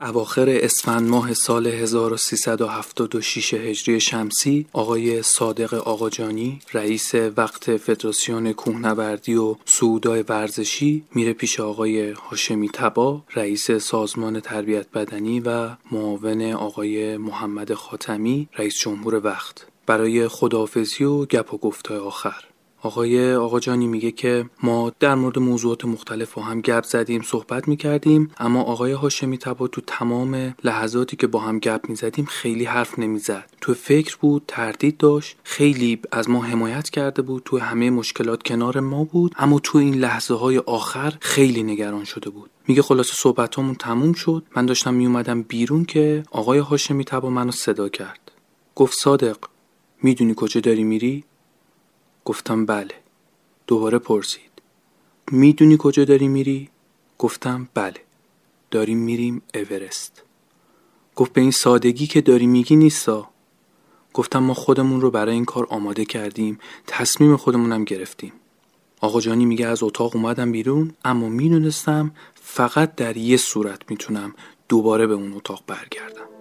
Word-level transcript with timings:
اواخر 0.00 0.48
اسفند 0.48 1.08
ماه 1.08 1.34
سال 1.34 1.66
1376 1.66 3.54
هجری 3.54 4.00
شمسی 4.00 4.66
آقای 4.72 5.22
صادق 5.22 5.74
آقاجانی 5.74 6.60
رئیس 6.72 7.14
وقت 7.14 7.76
فدراسیون 7.76 8.52
کوهنوردی 8.52 9.34
و 9.34 9.56
سعودای 9.64 10.24
ورزشی 10.28 11.04
میره 11.14 11.32
پیش 11.32 11.60
آقای 11.60 12.10
هاشمی 12.10 12.68
تبا 12.68 13.22
رئیس 13.34 13.70
سازمان 13.70 14.40
تربیت 14.40 14.86
بدنی 14.90 15.40
و 15.40 15.68
معاون 15.92 16.52
آقای 16.52 17.16
محمد 17.16 17.74
خاتمی 17.74 18.48
رئیس 18.58 18.78
جمهور 18.78 19.20
وقت. 19.24 19.66
برای 19.86 20.28
خداحافظی 20.28 21.04
و 21.04 21.24
گپ 21.24 21.54
و 21.54 21.58
گفتای 21.58 21.98
آخر. 21.98 22.44
آقای 22.82 23.34
آقاجانی 23.34 23.86
میگه 23.86 24.10
که 24.10 24.44
ما 24.62 24.92
در 25.00 25.14
مورد 25.14 25.38
موضوعات 25.38 25.84
مختلف 25.84 26.34
با 26.34 26.42
هم 26.42 26.60
گپ 26.60 26.84
زدیم 26.84 27.22
صحبت 27.22 27.68
می‌کردیم 27.68 28.30
اما 28.38 28.62
آقای 28.62 28.92
هاشمی 28.92 29.38
تبا 29.38 29.68
تو 29.68 29.80
تمام 29.86 30.54
لحظاتی 30.64 31.16
که 31.16 31.26
با 31.26 31.38
هم 31.40 31.58
گپ 31.58 31.88
می‌زدیم 31.88 32.24
خیلی 32.24 32.64
حرف 32.64 32.98
نمی‌زد. 32.98 33.50
تو 33.60 33.74
فکر 33.74 34.16
بود 34.20 34.42
تردید 34.48 34.96
داشت 34.96 35.36
خیلی 35.42 36.00
از 36.12 36.30
ما 36.30 36.42
حمایت 36.42 36.90
کرده 36.90 37.22
بود 37.22 37.42
تو 37.44 37.58
همه 37.58 37.90
مشکلات 37.90 38.42
کنار 38.42 38.80
ما 38.80 39.04
بود 39.04 39.34
اما 39.38 39.58
تو 39.58 39.78
این 39.78 39.94
لحظه 39.94 40.34
های 40.34 40.58
آخر 40.58 41.14
خیلی 41.20 41.62
نگران 41.62 42.04
شده 42.04 42.30
بود. 42.30 42.50
میگه 42.68 42.82
خلاصه 42.82 43.14
صحبتامون 43.14 43.74
تموم 43.74 44.12
شد. 44.12 44.42
من 44.56 44.66
داشتم 44.66 44.94
میومدم 44.94 45.42
بیرون 45.42 45.84
که 45.84 46.22
آقای 46.30 46.58
هاشمی 46.58 47.04
تبا 47.04 47.30
منو 47.30 47.50
صدا 47.50 47.88
کرد. 47.88 48.32
گفت 48.74 48.98
صادق 48.98 49.36
می‌دونی 50.02 50.34
کجا 50.36 50.60
داری 50.60 50.84
میری؟ 50.84 51.24
گفتم 52.28 52.66
بله. 52.66 52.94
دوباره 53.66 53.98
پرسید. 53.98 54.62
می‌دونی 55.30 55.76
کجا 55.78 56.04
داری 56.04 56.28
میری؟ 56.28 56.68
گفتم 57.18 57.68
بله. 57.74 58.00
داریم 58.70 58.98
میریم 58.98 59.42
اورست. 59.54 60.22
گفت 61.16 61.32
به 61.32 61.40
این 61.40 61.50
سادگی 61.50 62.06
که 62.06 62.20
داری 62.20 62.46
میگی 62.46 62.76
نیستا. 62.76 63.30
گفتم 64.12 64.38
ما 64.38 64.54
خودمون 64.54 65.00
رو 65.00 65.10
برای 65.10 65.34
این 65.34 65.44
کار 65.44 65.66
آماده 65.70 66.04
کردیم. 66.04 66.58
تصمیم 66.86 67.36
خودمونم 67.36 67.84
گرفتیم. 67.84 68.32
آقا 69.00 69.20
جانی 69.20 69.44
میگه 69.44 69.66
از 69.66 69.82
اتاق 69.82 70.16
اومدم 70.16 70.52
بیرون 70.52 70.94
اما 71.04 71.28
می‌دونستم 71.28 72.10
فقط 72.34 72.94
در 72.94 73.16
یه 73.16 73.36
صورت 73.36 73.90
می‌تونم 73.90 74.34
دوباره 74.68 75.06
به 75.06 75.14
اون 75.14 75.32
اتاق 75.32 75.62
برگردم. 75.66 76.37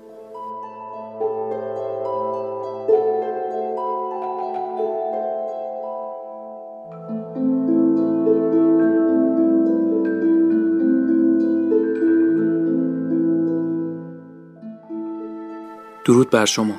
درود 16.07 16.29
بر 16.29 16.45
شما. 16.45 16.75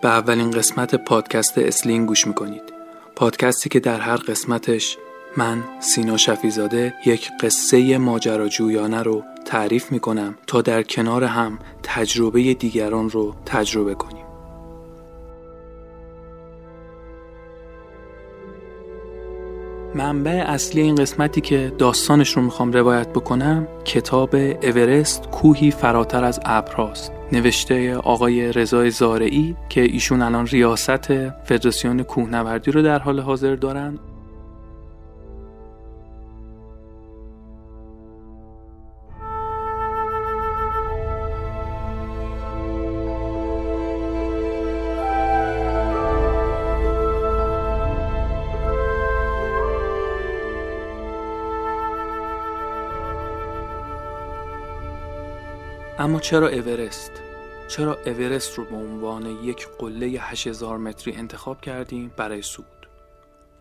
به 0.00 0.08
اولین 0.08 0.50
قسمت 0.50 0.94
پادکست 0.94 1.58
اسلین 1.58 2.06
گوش 2.06 2.26
می‌کنید. 2.26 2.62
پادکستی 3.16 3.68
که 3.68 3.80
در 3.80 4.00
هر 4.00 4.16
قسمتش 4.16 4.96
من 5.36 5.64
سینا 5.80 6.16
شفیزاده 6.16 6.94
یک 7.06 7.30
قصه 7.40 7.98
ماجراجویانه 7.98 9.02
رو 9.02 9.22
تعریف 9.44 9.92
می‌کنم 9.92 10.34
تا 10.46 10.62
در 10.62 10.82
کنار 10.82 11.24
هم 11.24 11.58
تجربه 11.82 12.54
دیگران 12.54 13.10
رو 13.10 13.34
تجربه 13.46 13.94
کنیم. 13.94 14.17
منبع 19.94 20.44
اصلی 20.46 20.80
این 20.80 20.94
قسمتی 20.94 21.40
که 21.40 21.72
داستانش 21.78 22.36
رو 22.36 22.42
می‌خوام 22.42 22.72
روایت 22.72 23.08
بکنم 23.08 23.68
کتاب 23.84 24.34
اورست 24.62 25.30
کوهی 25.30 25.70
فراتر 25.70 26.24
از 26.24 26.40
ابرهاست 26.44 27.12
نوشته 27.32 27.96
آقای 27.96 28.52
رضای 28.52 28.90
زارعی 28.90 29.56
که 29.68 29.80
ایشون 29.80 30.22
الان 30.22 30.46
ریاست 30.46 31.28
فدراسیون 31.44 32.02
کوهنوردی 32.02 32.70
رو 32.70 32.82
در 32.82 32.98
حال 32.98 33.20
حاضر 33.20 33.54
دارن. 33.54 33.98
اما 56.08 56.20
چرا 56.20 56.48
اورست؟ 56.48 57.12
چرا 57.68 57.98
اورست 58.06 58.58
رو 58.58 58.64
به 58.64 58.76
عنوان 58.76 59.44
یک 59.44 59.68
قله 59.78 60.06
8000 60.06 60.78
متری 60.78 61.14
انتخاب 61.14 61.60
کردیم 61.60 62.12
برای 62.16 62.42
سود؟ 62.42 62.66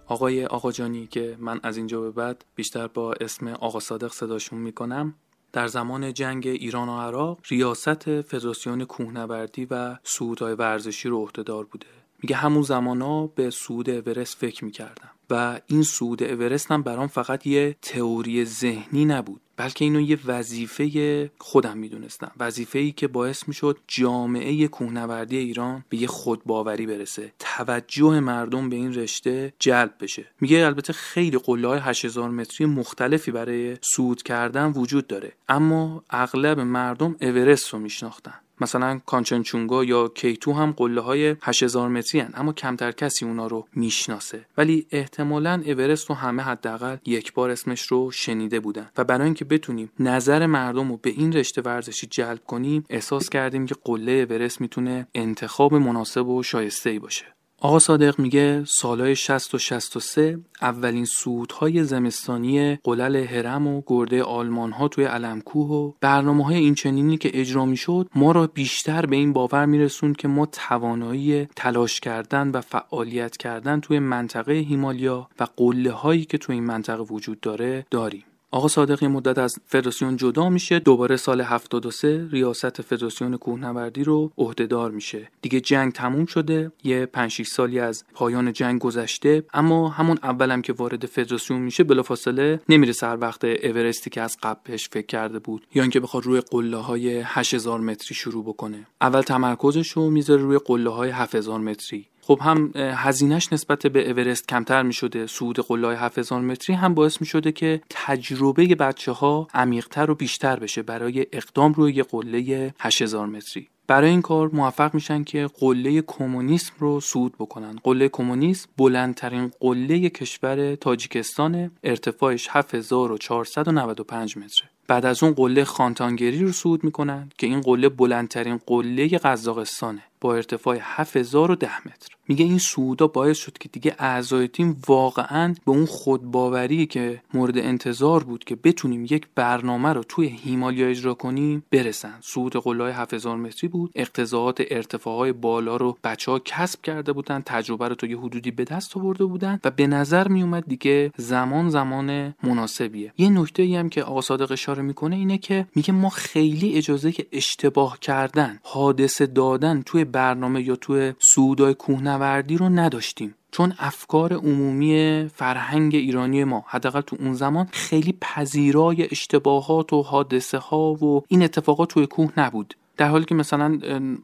آقای 0.05 0.45
آقاجانی 0.45 1.07
که 1.07 1.35
من 1.39 1.59
از 1.63 1.77
اینجا 1.77 2.01
به 2.01 2.11
بعد 2.11 2.45
بیشتر 2.55 2.87
با 2.87 3.13
اسم 3.13 3.47
آقا 3.47 3.79
صادق 3.79 4.11
صداشون 4.13 4.59
می‌کنم 4.59 5.15
در 5.53 5.67
زمان 5.67 6.13
جنگ 6.13 6.47
ایران 6.47 6.89
و 6.89 6.99
عراق 6.99 7.39
ریاست 7.49 8.21
فدراسیون 8.21 8.85
کوهنوردی 8.85 9.67
و 9.71 9.97
سعودهای 10.03 10.53
ورزشی 10.53 11.09
رو 11.09 11.23
عهدهدار 11.23 11.65
بوده 11.65 11.87
میگه 12.23 12.35
همون 12.35 12.63
زمانا 12.63 13.27
به 13.27 13.49
سعود 13.49 13.89
اورست 13.89 14.37
فکر 14.37 14.65
می‌کردم 14.65 15.09
و 15.29 15.59
این 15.67 15.83
سعود 15.83 16.23
اورست 16.23 16.71
هم 16.71 16.83
برام 16.83 17.07
فقط 17.07 17.47
یه 17.47 17.75
تئوری 17.81 18.45
ذهنی 18.45 19.05
نبود 19.05 19.41
بلکه 19.57 19.85
اینو 19.85 20.01
یه 20.01 20.19
وظیفه 20.25 21.31
خودم 21.37 21.77
می‌دونستم. 21.77 22.31
وظیفه 22.39 22.79
ای 22.79 22.91
که 22.91 23.07
باعث 23.07 23.47
می‌شد 23.47 23.77
جامعه 23.87 24.67
کوهنوردی 24.67 25.37
ایران 25.37 25.83
به 25.89 25.97
یه 25.97 26.07
خودباوری 26.07 26.85
برسه. 26.85 27.33
توجه 27.39 28.19
مردم 28.19 28.69
به 28.69 28.75
این 28.75 28.93
رشته 28.93 29.53
جلب 29.59 29.93
بشه. 29.99 30.25
میگه 30.41 30.65
البته 30.65 30.93
خیلی 30.93 31.37
قله 31.37 31.67
های 31.67 31.79
8000 31.79 32.29
متری 32.29 32.67
مختلفی 32.67 33.31
برای 33.31 33.77
صعود 33.81 34.23
کردن 34.23 34.71
وجود 34.71 35.07
داره. 35.07 35.31
اما 35.49 36.03
اغلب 36.09 36.59
مردم 36.59 37.15
اورست 37.21 37.69
رو 37.69 37.79
میشناختن. 37.79 38.33
مثلا 38.61 38.99
کانچنچونگا 39.05 39.83
یا 39.83 40.07
کیتو 40.07 40.53
هم 40.53 40.71
قله 40.71 41.01
های 41.01 41.35
8000 41.41 41.89
متری 41.89 42.21
هن. 42.21 42.31
اما 42.33 42.53
کمتر 42.53 42.91
کسی 42.91 43.25
اونا 43.25 43.47
رو 43.47 43.67
می‌شناسه 43.75 44.45
ولی 44.57 44.87
احتمالا 44.91 45.63
اورست 45.65 46.09
رو 46.09 46.15
همه 46.15 46.43
حداقل 46.43 46.97
یک 47.05 47.33
بار 47.33 47.49
اسمش 47.49 47.81
رو 47.81 48.11
شنیده 48.11 48.59
بودن 48.59 48.89
و 48.97 49.03
برای 49.03 49.25
اینکه 49.25 49.45
بتونیم 49.45 49.91
نظر 49.99 50.45
مردم 50.45 50.91
رو 50.91 50.97
به 50.97 51.09
این 51.09 51.33
رشته 51.33 51.61
ورزشی 51.61 52.07
جلب 52.07 52.43
کنیم 52.47 52.85
احساس 52.89 53.29
کردیم 53.29 53.65
که 53.65 53.75
قله 53.83 54.11
اورست 54.11 54.61
می‌تونه 54.61 55.07
انتخاب 55.15 55.75
مناسب 55.75 56.27
و 56.27 56.43
شایسته 56.43 56.89
ای 56.89 56.99
باشه 56.99 57.36
آقا 57.61 57.79
صادق 57.79 58.19
میگه 58.19 58.63
سالهای 58.65 59.15
60 59.15 59.55
و 59.55 59.57
63 59.57 60.39
اولین 60.61 61.05
سودهای 61.05 61.83
زمستانی 61.83 62.75
قلل 62.75 63.15
هرم 63.15 63.67
و 63.67 63.81
گرده 63.87 64.23
آلمان 64.23 64.71
ها 64.71 64.87
توی 64.87 65.05
علمکوه 65.05 65.67
و 65.67 65.91
برنامه 66.01 66.45
های 66.45 66.57
این 66.57 66.75
چنینی 66.75 67.17
که 67.17 67.31
اجرا 67.33 67.65
می‌شد 67.65 68.09
ما 68.15 68.31
را 68.31 68.47
بیشتر 68.47 69.05
به 69.05 69.15
این 69.15 69.33
باور 69.33 69.65
میرسوند 69.65 70.17
که 70.17 70.27
ما 70.27 70.45
توانایی 70.45 71.47
تلاش 71.55 71.99
کردن 71.99 72.49
و 72.49 72.61
فعالیت 72.61 73.37
کردن 73.37 73.79
توی 73.79 73.99
منطقه 73.99 74.53
هیمالیا 74.53 75.29
و 75.39 75.47
قله 75.57 75.91
هایی 75.91 76.25
که 76.25 76.37
توی 76.37 76.55
این 76.55 76.65
منطقه 76.65 77.03
وجود 77.03 77.39
داره 77.39 77.85
داریم. 77.91 78.23
آقا 78.51 78.67
صادق 78.67 79.03
یه 79.03 79.09
مدت 79.09 79.37
از 79.37 79.59
فدراسیون 79.65 80.17
جدا 80.17 80.49
میشه. 80.49 80.79
دوباره 80.79 81.17
سال 81.17 81.41
73 81.41 82.27
ریاست 82.31 82.81
فدراسیون 82.81 83.37
کوهنوردی 83.37 84.03
رو 84.03 84.31
عهدهدار 84.37 84.91
میشه. 84.91 85.29
دیگه 85.41 85.61
جنگ 85.61 85.91
تموم 85.91 86.25
شده. 86.25 86.71
یه 86.83 87.05
5 87.05 87.31
6 87.31 87.47
سالی 87.47 87.79
از 87.79 88.03
پایان 88.13 88.53
جنگ 88.53 88.81
گذشته. 88.81 89.43
اما 89.53 89.89
همون 89.89 90.17
اولم 90.23 90.61
که 90.61 90.73
وارد 90.73 91.05
فدراسیون 91.05 91.61
میشه 91.61 91.83
بلافاصله 91.83 92.59
نمیره 92.69 92.93
سر 92.93 93.17
وقت 93.21 93.43
اورستی 93.43 94.09
که 94.09 94.21
از 94.21 94.37
قبل 94.43 94.77
فکر 94.77 95.05
کرده 95.05 95.39
بود. 95.39 95.67
یا 95.75 95.81
اینکه 95.81 95.99
بخواد 95.99 96.23
روی 96.23 96.41
قله 96.41 96.77
های 96.77 97.21
8000 97.25 97.79
متری 97.79 98.15
شروع 98.15 98.43
بکنه. 98.43 98.87
اول 99.01 99.21
تمرکزش 99.21 99.91
رو 99.91 100.09
می‌ذاره 100.09 100.41
روی 100.41 100.57
قله 100.65 100.89
های 100.89 101.09
7000 101.09 101.59
متری. 101.59 102.07
خب 102.27 102.39
هم 102.41 102.71
هزینهش 102.75 103.53
نسبت 103.53 103.87
به 103.87 104.09
اورست 104.09 104.47
کمتر 104.47 104.83
می 104.83 104.93
شده 104.93 105.27
سود 105.27 105.59
قلای 105.59 105.95
7000 105.95 106.41
متری 106.41 106.75
هم 106.75 106.93
باعث 106.93 107.21
می 107.21 107.27
شده 107.27 107.51
که 107.51 107.81
تجربه 107.89 108.75
بچه 108.75 109.11
ها 109.11 109.47
عمیقتر 109.53 110.11
و 110.11 110.15
بیشتر 110.15 110.59
بشه 110.59 110.81
برای 110.81 111.25
اقدام 111.31 111.73
روی 111.73 111.93
یه 111.93 112.03
قله 112.03 112.73
8000 112.79 113.27
متری. 113.27 113.67
برای 113.87 114.09
این 114.09 114.21
کار 114.21 114.49
موفق 114.53 114.93
میشن 114.93 115.23
که 115.23 115.49
قله 115.59 116.01
کمونیسم 116.01 116.73
رو 116.79 116.99
صعود 116.99 117.33
بکنن. 117.39 117.79
قله 117.83 118.09
کمونیسم 118.09 118.69
بلندترین 118.77 119.51
قله 119.59 120.09
کشور 120.09 120.75
تاجیکستان 120.75 121.71
ارتفاعش 121.83 122.47
7495 122.51 124.37
متره. 124.37 124.69
بعد 124.87 125.05
از 125.05 125.23
اون 125.23 125.33
قله 125.33 125.63
خانتانگری 125.63 126.39
رو 126.39 126.51
صعود 126.51 126.83
می‌کنن 126.83 127.29
که 127.37 127.47
این 127.47 127.61
قله 127.61 127.89
بلندترین 127.89 128.59
قله 128.65 129.07
قزاقستانه 129.07 130.03
با 130.21 130.35
ارتفاع 130.35 130.77
7010 130.81 131.87
متر. 131.87 132.16
میگه 132.27 132.45
این 132.45 132.57
صعودا 132.57 133.07
باعث 133.07 133.37
شد 133.37 133.57
که 133.57 133.69
دیگه 133.69 133.95
اعضای 133.99 134.47
تیم 134.47 134.81
واقعا 134.87 135.55
به 135.65 135.71
اون 135.71 135.85
خودباوری 135.85 136.85
که 136.85 137.21
مورد 137.33 137.57
انتظار 137.57 138.23
بود 138.23 138.43
که 138.43 138.55
بتونیم 138.55 139.05
یک 139.05 139.27
برنامه 139.35 139.93
رو 139.93 140.03
توی 140.03 140.27
هیمالیا 140.27 140.87
اجرا 140.87 141.13
کنیم 141.13 141.63
برسن. 141.71 142.13
صعود 142.21 142.55
قلای 142.55 142.91
7000 142.91 143.37
متری 143.37 143.67
بود. 143.67 143.91
اقتضاعات 143.95 144.61
ارتفاعهای 144.69 145.31
بالا 145.31 145.77
رو 145.77 145.97
بچه 146.03 146.31
ها 146.31 146.39
کسب 146.39 146.81
کرده 146.81 147.13
بودن. 147.13 147.41
تجربه 147.45 147.87
رو 147.87 147.95
تا 147.95 148.07
یه 148.07 148.19
حدودی 148.19 148.51
به 148.51 148.63
دست 148.63 148.97
آورده 148.97 149.25
بودن 149.25 149.59
و 149.63 149.71
به 149.71 149.87
نظر 149.87 150.27
میومد 150.27 150.63
دیگه 150.67 151.11
زمان 151.17 151.69
زمان 151.69 152.33
مناسبیه. 152.43 153.13
یه 153.17 153.29
نکته 153.29 153.63
ای 153.63 153.75
هم 153.75 153.89
که 153.89 154.03
آقا 154.03 154.21
صادق 154.21 154.51
اشاره 154.51 154.81
می‌کنه 154.81 155.15
اینه 155.15 155.37
که 155.37 155.67
میگه 155.75 155.93
ما 155.93 156.09
خیلی 156.09 156.75
اجازه 156.75 157.11
که 157.11 157.25
اشتباه 157.31 157.99
کردن 157.99 158.59
حادثه 158.63 159.25
دادن 159.25 159.81
توی 159.81 160.05
برنامه 160.05 160.61
یا 160.61 160.75
توی 160.75 161.13
سودای 161.19 161.73
کوهنوردی 162.17 162.57
رو 162.57 162.69
نداشتیم. 162.69 163.35
چون 163.51 163.73
افکار 163.79 164.33
عمومی 164.33 165.27
فرهنگ 165.35 165.95
ایرانی 165.95 166.43
ما 166.43 166.65
حداقل 166.67 167.01
تو 167.01 167.15
اون 167.19 167.33
زمان 167.33 167.67
خیلی 167.71 168.17
پذیرای 168.21 169.07
اشتباهات 169.11 169.93
و 169.93 170.01
حادثه 170.01 170.57
ها 170.57 170.93
و 170.93 171.23
این 171.27 171.43
اتفاقات 171.43 171.89
توی 171.89 172.07
کوه 172.07 172.31
نبود. 172.37 172.75
در 172.97 173.07
حالی 173.07 173.25
که 173.25 173.35
مثلا 173.35 173.79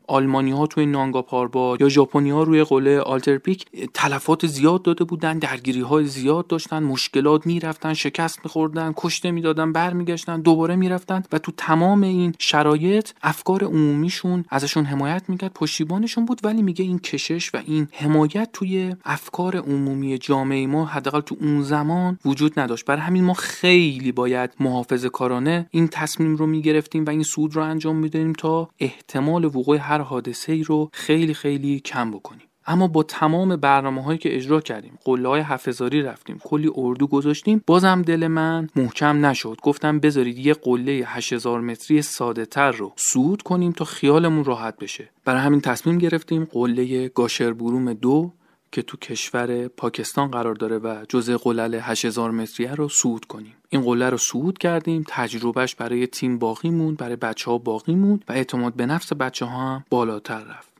آلمانی 0.08 0.52
ها 0.52 0.68
توی 0.68 0.86
نانگا 0.86 1.22
پارباد 1.22 1.82
یا 1.82 1.90
ژاپنی 1.90 2.30
ها 2.30 2.44
روی 2.44 2.64
قله 2.64 3.00
آلتر 3.00 3.38
پیک 3.38 3.66
تلفات 3.94 4.48
زیاد 4.48 4.82
داده 4.82 5.04
بودن 5.04 5.40
درگیری 5.40 5.82
های 5.82 6.06
زیاد 6.06 6.48
داشتن 6.48 6.84
مشکلات 6.84 7.46
می‌رفتن 7.46 7.94
شکست 7.94 8.40
میخوردن 8.44 8.94
کشته 8.98 9.32
می‌دادن 9.32 9.72
برمیگشتن 9.74 10.42
دوباره 10.42 10.76
می‌رفتن 10.76 11.24
و 11.32 11.40
تو 11.40 11.52
تمام 11.58 12.04
این 12.04 12.34
شرایط 12.40 13.10
افکار 13.22 13.64
عمومیشون 13.64 14.46
ازشون 14.50 14.86
حمایت 14.86 15.24
می‌کرد 15.28 15.54
پشتیبانشون 15.54 16.26
بود 16.26 16.42
ولی 16.44 16.62
میگه 16.62 16.86
این 16.86 17.00
کشش 17.00 17.56
و 17.56 17.62
این 17.66 17.88
حمایت 17.92 18.50
توی 18.54 18.96
افکار 19.06 19.58
عمومی 19.58 20.18
جامعه 20.18 20.68
ما 20.68 20.86
حداقل 20.86 21.22
تو 21.22 21.36
اون 21.42 21.62
زمان 21.62 22.20
وجود 22.26 22.60
نداشت. 22.60 22.86
برای 22.86 23.02
همین 23.02 23.24
ما 23.24 23.34
خیلی 23.34 24.12
باید 24.12 24.50
محافظه 24.60 25.10
کارانه 25.10 25.68
این 25.72 25.88
تصمیم 25.88 26.36
رو 26.36 26.46
می‌گرفتیم 26.48 27.06
و 27.06 27.10
این 27.10 27.24
سود 27.24 27.56
رو 27.56 27.62
انجام 27.62 27.96
می‌دادیم 27.96 28.34
تا 28.34 28.63
احتمال 28.80 29.46
وقوع 29.46 29.78
هر 29.78 30.02
حادثه 30.02 30.54
ای 30.54 30.64
رو 30.64 30.90
خیلی 30.94 31.34
خیلی 31.34 31.80
کم 31.80 32.12
بکنیم. 32.12 32.48
اما 32.66 32.88
با 32.88 33.04
تمام 33.04 33.56
برنامه 33.56 34.04
هایی 34.04 34.18
که 34.18 34.36
اجرا 34.36 34.62
کردیم 34.62 35.00
قله 35.06 35.30
های 35.30 35.42
حفظاری 35.42 36.02
رفتیم 36.02 36.40
کلی 36.44 36.72
اردو 36.76 37.08
گذاشتیم 37.08 37.64
بازم 37.68 38.02
دل 38.02 38.28
من 38.28 38.70
محکم 38.76 39.26
نشد. 39.26 39.58
گفتم 39.64 40.00
بذارید 40.00 40.38
یه 40.38 40.54
قله 40.54 40.92
8000 40.92 41.62
متری 41.62 42.02
ساده 42.02 42.46
تر 42.46 42.72
رو 42.72 42.94
صعود 42.96 43.42
کنیم 43.42 43.72
تا 43.72 43.86
خیالمون 43.86 44.44
راحت 44.44 44.78
بشه. 44.78 45.10
برای 45.26 45.42
همین 45.42 45.62
تصمیم 45.62 45.98
گرفتیم 45.98 46.46
قله 46.46 47.08
گاشر 47.08 47.54
بروم 47.54 47.94
دو 47.94 48.32
که 48.74 48.82
تو 48.82 48.98
کشور 48.98 49.68
پاکستان 49.68 50.32
قرار 50.32 50.56
داره 50.56 50.78
و 50.78 51.06
جزء 51.10 51.38
قلل 51.38 51.80
8000 51.82 52.32
متریه 52.32 52.76
رو 52.76 52.90
صعود 52.90 53.26
کنیم. 53.26 53.56
این 53.70 53.82
قله 53.82 54.10
رو 54.10 54.18
صعود 54.18 54.58
کردیم 54.58 55.04
تجربهش 55.08 55.76
برای 55.76 56.08
تیم 56.08 56.40
باقی 56.40 56.70
موند 56.70 56.98
برای 56.98 57.16
بچه 57.16 57.52
ها 57.52 57.58
باقی 57.58 57.96
موند 57.96 58.24
و 58.30 58.32
اعتماد 58.32 58.74
به 58.74 58.86
نفس 58.86 59.14
بچه 59.14 59.46
ها 59.46 59.74
هم 59.74 59.86
بالاتر 59.90 60.44
رفت. 60.44 60.74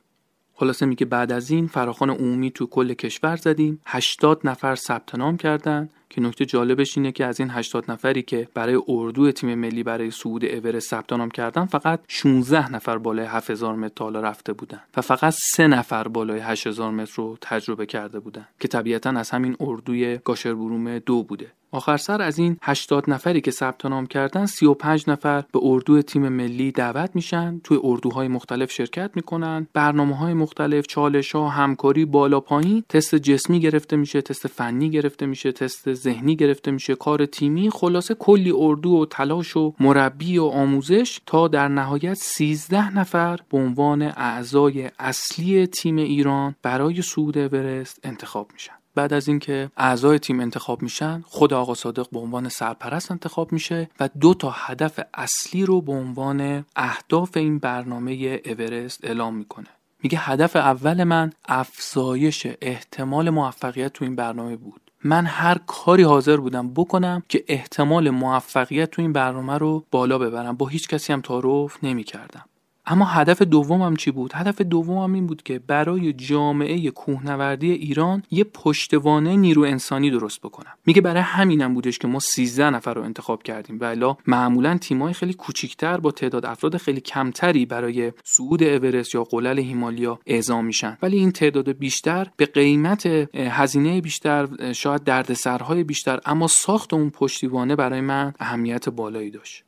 خلاصه 0.54 0.86
میگه 0.86 1.06
بعد 1.06 1.32
از 1.32 1.50
این 1.50 1.66
فراخان 1.66 2.10
عمومی 2.10 2.50
تو 2.50 2.66
کل 2.66 2.94
کشور 2.94 3.36
زدیم 3.36 3.80
80 3.86 4.40
نفر 4.44 4.74
ثبت 4.74 5.14
نام 5.14 5.36
کردن 5.36 5.88
که 6.14 6.20
نکته 6.20 6.44
جالبش 6.44 6.96
اینه 6.96 7.12
که 7.12 7.24
از 7.24 7.40
این 7.40 7.50
80 7.50 7.90
نفری 7.90 8.22
که 8.22 8.48
برای 8.54 8.80
اردو 8.88 9.32
تیم 9.32 9.54
ملی 9.54 9.82
برای 9.82 10.10
صعود 10.10 10.44
اورست 10.44 10.88
ثبت 10.88 11.12
نام 11.12 11.30
کردن 11.30 11.66
فقط 11.66 12.00
16 12.08 12.72
نفر 12.72 12.98
بالای 12.98 13.26
7000 13.26 13.74
متر 13.76 13.92
تالا 13.96 14.20
رفته 14.20 14.52
بودن 14.52 14.80
و 14.96 15.00
فقط 15.00 15.34
3 15.36 15.66
نفر 15.66 16.08
بالای 16.08 16.40
8000 16.40 16.90
متر 16.90 17.12
رو 17.16 17.38
تجربه 17.40 17.86
کرده 17.86 18.20
بودن 18.20 18.46
که 18.60 18.68
طبیعتا 18.68 19.10
از 19.10 19.30
همین 19.30 19.56
اردوی 19.60 20.18
گاشربروم 20.24 20.98
دو 20.98 21.22
بوده. 21.22 21.52
آخر 21.74 21.96
سر 21.96 22.22
از 22.22 22.38
این 22.38 22.56
80 22.62 23.10
نفری 23.10 23.40
که 23.40 23.50
ثبت 23.50 23.86
نام 23.86 24.06
کردن 24.06 24.46
35 24.46 25.04
نفر 25.08 25.44
به 25.52 25.60
اردو 25.62 26.02
تیم 26.02 26.28
ملی 26.28 26.72
دعوت 26.72 27.10
میشن 27.14 27.60
توی 27.64 27.78
اردوهای 27.82 28.28
مختلف 28.28 28.72
شرکت 28.72 29.10
می‌کنن 29.14 29.66
برنامه 29.72 30.16
های 30.16 30.34
مختلف 30.34 30.86
چالش 30.86 31.34
ها 31.34 31.48
همکاری 31.48 32.04
بالا 32.04 32.40
پایین 32.40 32.84
تست 32.88 33.14
جسمی 33.14 33.60
گرفته 33.60 33.96
میشه 33.96 34.22
تست 34.22 34.46
فنی 34.46 34.90
گرفته 34.90 35.26
میشه 35.26 35.52
تست 35.52 35.88
ذهنی 36.04 36.36
گرفته 36.36 36.70
میشه. 36.70 36.94
کار 36.94 37.26
تیمی 37.26 37.70
خلاصه 37.70 38.14
کلی 38.14 38.52
اردو 38.56 38.90
و 38.90 39.06
تلاش 39.06 39.56
و 39.56 39.74
مربی 39.80 40.38
و 40.38 40.44
آموزش 40.44 41.20
تا 41.26 41.48
در 41.48 41.68
نهایت 41.68 42.14
13 42.14 42.98
نفر 42.98 43.40
به 43.50 43.58
عنوان 43.58 44.02
اعضای 44.02 44.90
اصلی 44.98 45.66
تیم 45.66 45.96
ایران 45.96 46.54
برای 46.62 47.02
صعود 47.02 47.38
اورست 47.38 48.00
انتخاب 48.02 48.50
میشن. 48.52 48.72
بعد 48.94 49.12
از 49.12 49.28
اینکه 49.28 49.70
اعضای 49.76 50.18
تیم 50.18 50.40
انتخاب 50.40 50.82
میشن 50.82 51.24
خود 51.26 51.52
آقا 51.52 51.74
صادق 51.74 52.10
به 52.10 52.18
عنوان 52.18 52.48
سرپرست 52.48 53.10
انتخاب 53.10 53.52
میشه 53.52 53.90
و 54.00 54.08
دو 54.20 54.34
تا 54.34 54.50
هدف 54.56 55.00
اصلی 55.14 55.66
رو 55.66 55.80
به 55.80 55.92
عنوان 55.92 56.64
اهداف 56.76 57.36
این 57.36 57.58
برنامه 57.58 58.40
اورست 58.44 59.04
اعلام 59.04 59.36
می‌کنه. 59.36 59.66
میگه 60.02 60.18
هدف 60.18 60.56
اول 60.56 61.04
من 61.04 61.32
افزایش 61.48 62.46
احتمال 62.62 63.30
موفقیت 63.30 63.92
تو 63.92 64.04
این 64.04 64.16
برنامه 64.16 64.56
بود. 64.56 64.80
من 65.04 65.26
هر 65.26 65.58
کاری 65.66 66.02
حاضر 66.02 66.36
بودم 66.36 66.74
بکنم 66.74 67.22
که 67.28 67.44
احتمال 67.48 68.10
موفقیت 68.10 68.90
تو 68.90 69.02
این 69.02 69.12
برنامه 69.12 69.58
رو 69.58 69.84
بالا 69.90 70.18
ببرم. 70.18 70.56
با 70.56 70.66
هیچ 70.66 70.88
کسی 70.88 71.12
هم 71.12 71.20
تعارف 71.20 71.84
نمی 71.84 72.04
کردم 72.04 72.44
اما 72.86 73.04
هدف 73.04 73.42
دومم 73.42 73.96
چی 73.96 74.10
بود؟ 74.10 74.32
هدف 74.34 74.60
دومم 74.60 75.12
این 75.12 75.26
بود 75.26 75.42
که 75.42 75.58
برای 75.58 76.12
جامعه 76.12 76.90
کوهنوردی 76.90 77.72
ایران 77.72 78.22
یه 78.30 78.44
پشتوانه 78.44 79.36
نیرو 79.36 79.62
انسانی 79.62 80.10
درست 80.10 80.40
بکنم. 80.40 80.72
میگه 80.86 81.00
برای 81.00 81.22
همینم 81.22 81.74
بودش 81.74 81.98
که 81.98 82.08
ما 82.08 82.18
13 82.18 82.70
نفر 82.70 82.94
رو 82.94 83.02
انتخاب 83.02 83.42
کردیم 83.42 83.78
و 83.80 83.84
الا 83.84 84.16
معمولا 84.26 84.78
تیمای 84.78 85.12
خیلی 85.12 85.34
کوچیکتر 85.34 85.96
با 85.96 86.10
تعداد 86.10 86.46
افراد 86.46 86.76
خیلی 86.76 87.00
کمتری 87.00 87.66
برای 87.66 88.12
صعود 88.24 88.62
اورست 88.62 89.14
یا 89.14 89.24
قلل 89.24 89.58
هیمالیا 89.58 90.18
اعزام 90.26 90.64
میشن. 90.64 90.98
ولی 91.02 91.16
این 91.16 91.32
تعداد 91.32 91.72
بیشتر 91.72 92.30
به 92.36 92.46
قیمت 92.46 93.06
هزینه 93.34 94.00
بیشتر 94.00 94.72
شاید 94.72 95.04
دردسرهای 95.04 95.84
بیشتر 95.84 96.20
اما 96.26 96.46
ساخت 96.46 96.94
اون 96.94 97.10
پشتیبانه 97.10 97.76
برای 97.76 98.00
من 98.00 98.32
اهمیت 98.40 98.88
بالایی 98.88 99.30
داشت. 99.30 99.64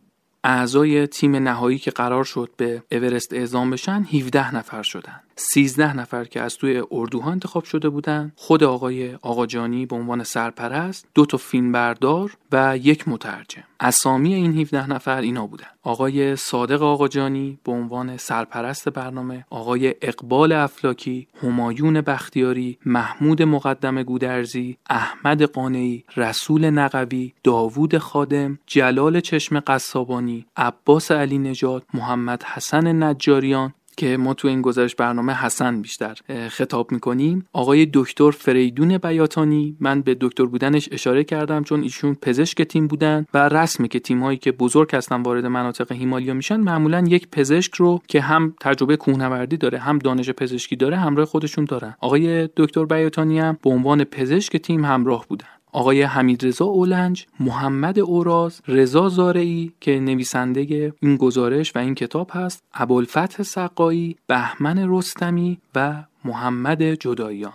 اعضای 0.48 1.06
تیم 1.06 1.37
نهایی 1.37 1.78
که 1.78 1.90
قرار 1.90 2.25
شد 2.25 2.50
به 2.56 2.82
اورست 2.93 3.32
اعزام 3.32 3.70
بشن 3.70 4.06
17 4.12 4.54
نفر 4.54 4.82
شدن. 4.82 5.20
13 5.36 5.96
نفر 5.96 6.24
که 6.24 6.40
از 6.40 6.56
توی 6.56 6.82
اردوها 6.90 7.30
انتخاب 7.30 7.64
شده 7.64 7.88
بودن 7.88 8.32
خود 8.36 8.64
آقای 8.64 9.14
آقاجانی 9.14 9.86
به 9.86 9.96
عنوان 9.96 10.24
سرپرست 10.24 11.06
دو 11.14 11.26
تا 11.26 11.36
فیلم 11.36 11.72
بردار 11.72 12.36
و 12.52 12.78
یک 12.82 13.08
مترجم. 13.08 13.64
اسامی 13.81 14.34
این 14.34 14.60
17 14.60 14.90
نفر 14.90 15.20
اینا 15.20 15.46
بودن. 15.46 15.66
آقای 15.82 16.36
صادق 16.36 16.82
آقاجانی 16.82 17.58
به 17.64 17.72
عنوان 17.72 18.16
سرپرست 18.16 18.88
برنامه 18.88 19.44
آقای 19.50 19.94
اقبال 20.02 20.52
افلاکی 20.52 21.28
همایون 21.43 22.00
بختیاری 22.00 22.78
محمود 22.86 23.43
مقدم 23.43 24.02
گودرزی 24.02 24.76
احمد 24.90 25.43
قانعی 25.43 26.05
رسول 26.16 26.70
نقوی 26.70 27.32
داوود 27.44 27.98
خادم 27.98 28.58
جلال 28.66 29.20
چشم 29.20 29.60
قصابانی 29.60 30.46
عباس 30.56 31.10
علی 31.10 31.38
نژاد 31.38 31.84
محمد 31.94 32.43
حسن 32.43 33.02
نجاریان 33.02 33.72
که 33.96 34.17
ما 34.17 34.34
تو 34.34 34.48
این 34.48 34.62
گزارش 34.62 34.94
برنامه 34.94 35.34
حسن 35.34 35.82
بیشتر 35.82 36.15
خطاب 36.48 36.93
می‌کنیم. 36.93 37.46
آقای 37.53 37.88
دکتر 37.94 38.31
فریدون 38.31 38.98
بیاتانی 38.98 39.76
من 39.81 40.03
به 40.03 40.17
دکتر 40.20 40.44
بودنش 40.44 40.88
اشاره 40.93 41.24
کردم 41.24 41.65
چون 41.65 41.82
ایشون 41.82 42.15
پزشک 42.15 42.62
تیم 42.62 42.86
بودن 42.86 43.26
و 43.34 43.48
رسمه 43.48 43.88
که 43.88 44.00
تیم 44.00 44.22
هایی 44.22 44.38
که 44.38 44.53
بزرگ 44.53 44.96
هستن 44.96 45.22
وارد 45.22 45.46
مناطق 45.46 45.93
هیمالیا 45.93 46.34
میشن 46.34 46.56
معمولا 46.56 47.05
یک 47.08 47.29
پزشک 47.29 47.74
رو 47.74 48.00
که 48.08 48.20
هم 48.20 48.55
تجربه 48.60 48.96
کوهنوردی 48.96 49.56
داره 49.56 49.79
هم 49.79 49.98
دانش 49.98 50.31
پزشکی 50.31 50.76
داره 50.76 50.96
همراه 50.96 51.26
خودشون 51.26 51.65
دارن. 51.65 51.94
آقای 52.00 52.48
دکتر 52.56 52.84
بیاتانی 52.84 53.38
هم 53.38 53.58
به 53.62 53.70
عنوان 53.70 54.05
پزشک 54.05 54.56
تیم 54.56 54.84
همراه 54.84 55.26
بودن. 55.29 55.46
آقای 55.76 56.02
حمیدرضا 56.02 56.64
اولنج، 56.64 57.26
محمد 57.40 57.98
اوراز، 57.98 58.60
رضا 58.68 59.08
زارعی 59.08 59.72
که 59.80 60.00
نویسنده 60.00 60.92
این 61.00 61.16
گزارش 61.16 61.76
و 61.76 61.78
این 61.78 61.94
کتاب 61.94 62.30
هست، 62.32 62.62
ابوالفتح 62.74 63.42
سقایی، 63.42 64.16
بهمن 64.26 64.84
رستمی 64.88 65.58
و 65.74 66.04
محمد 66.24 66.82
جداییان. 66.82 67.52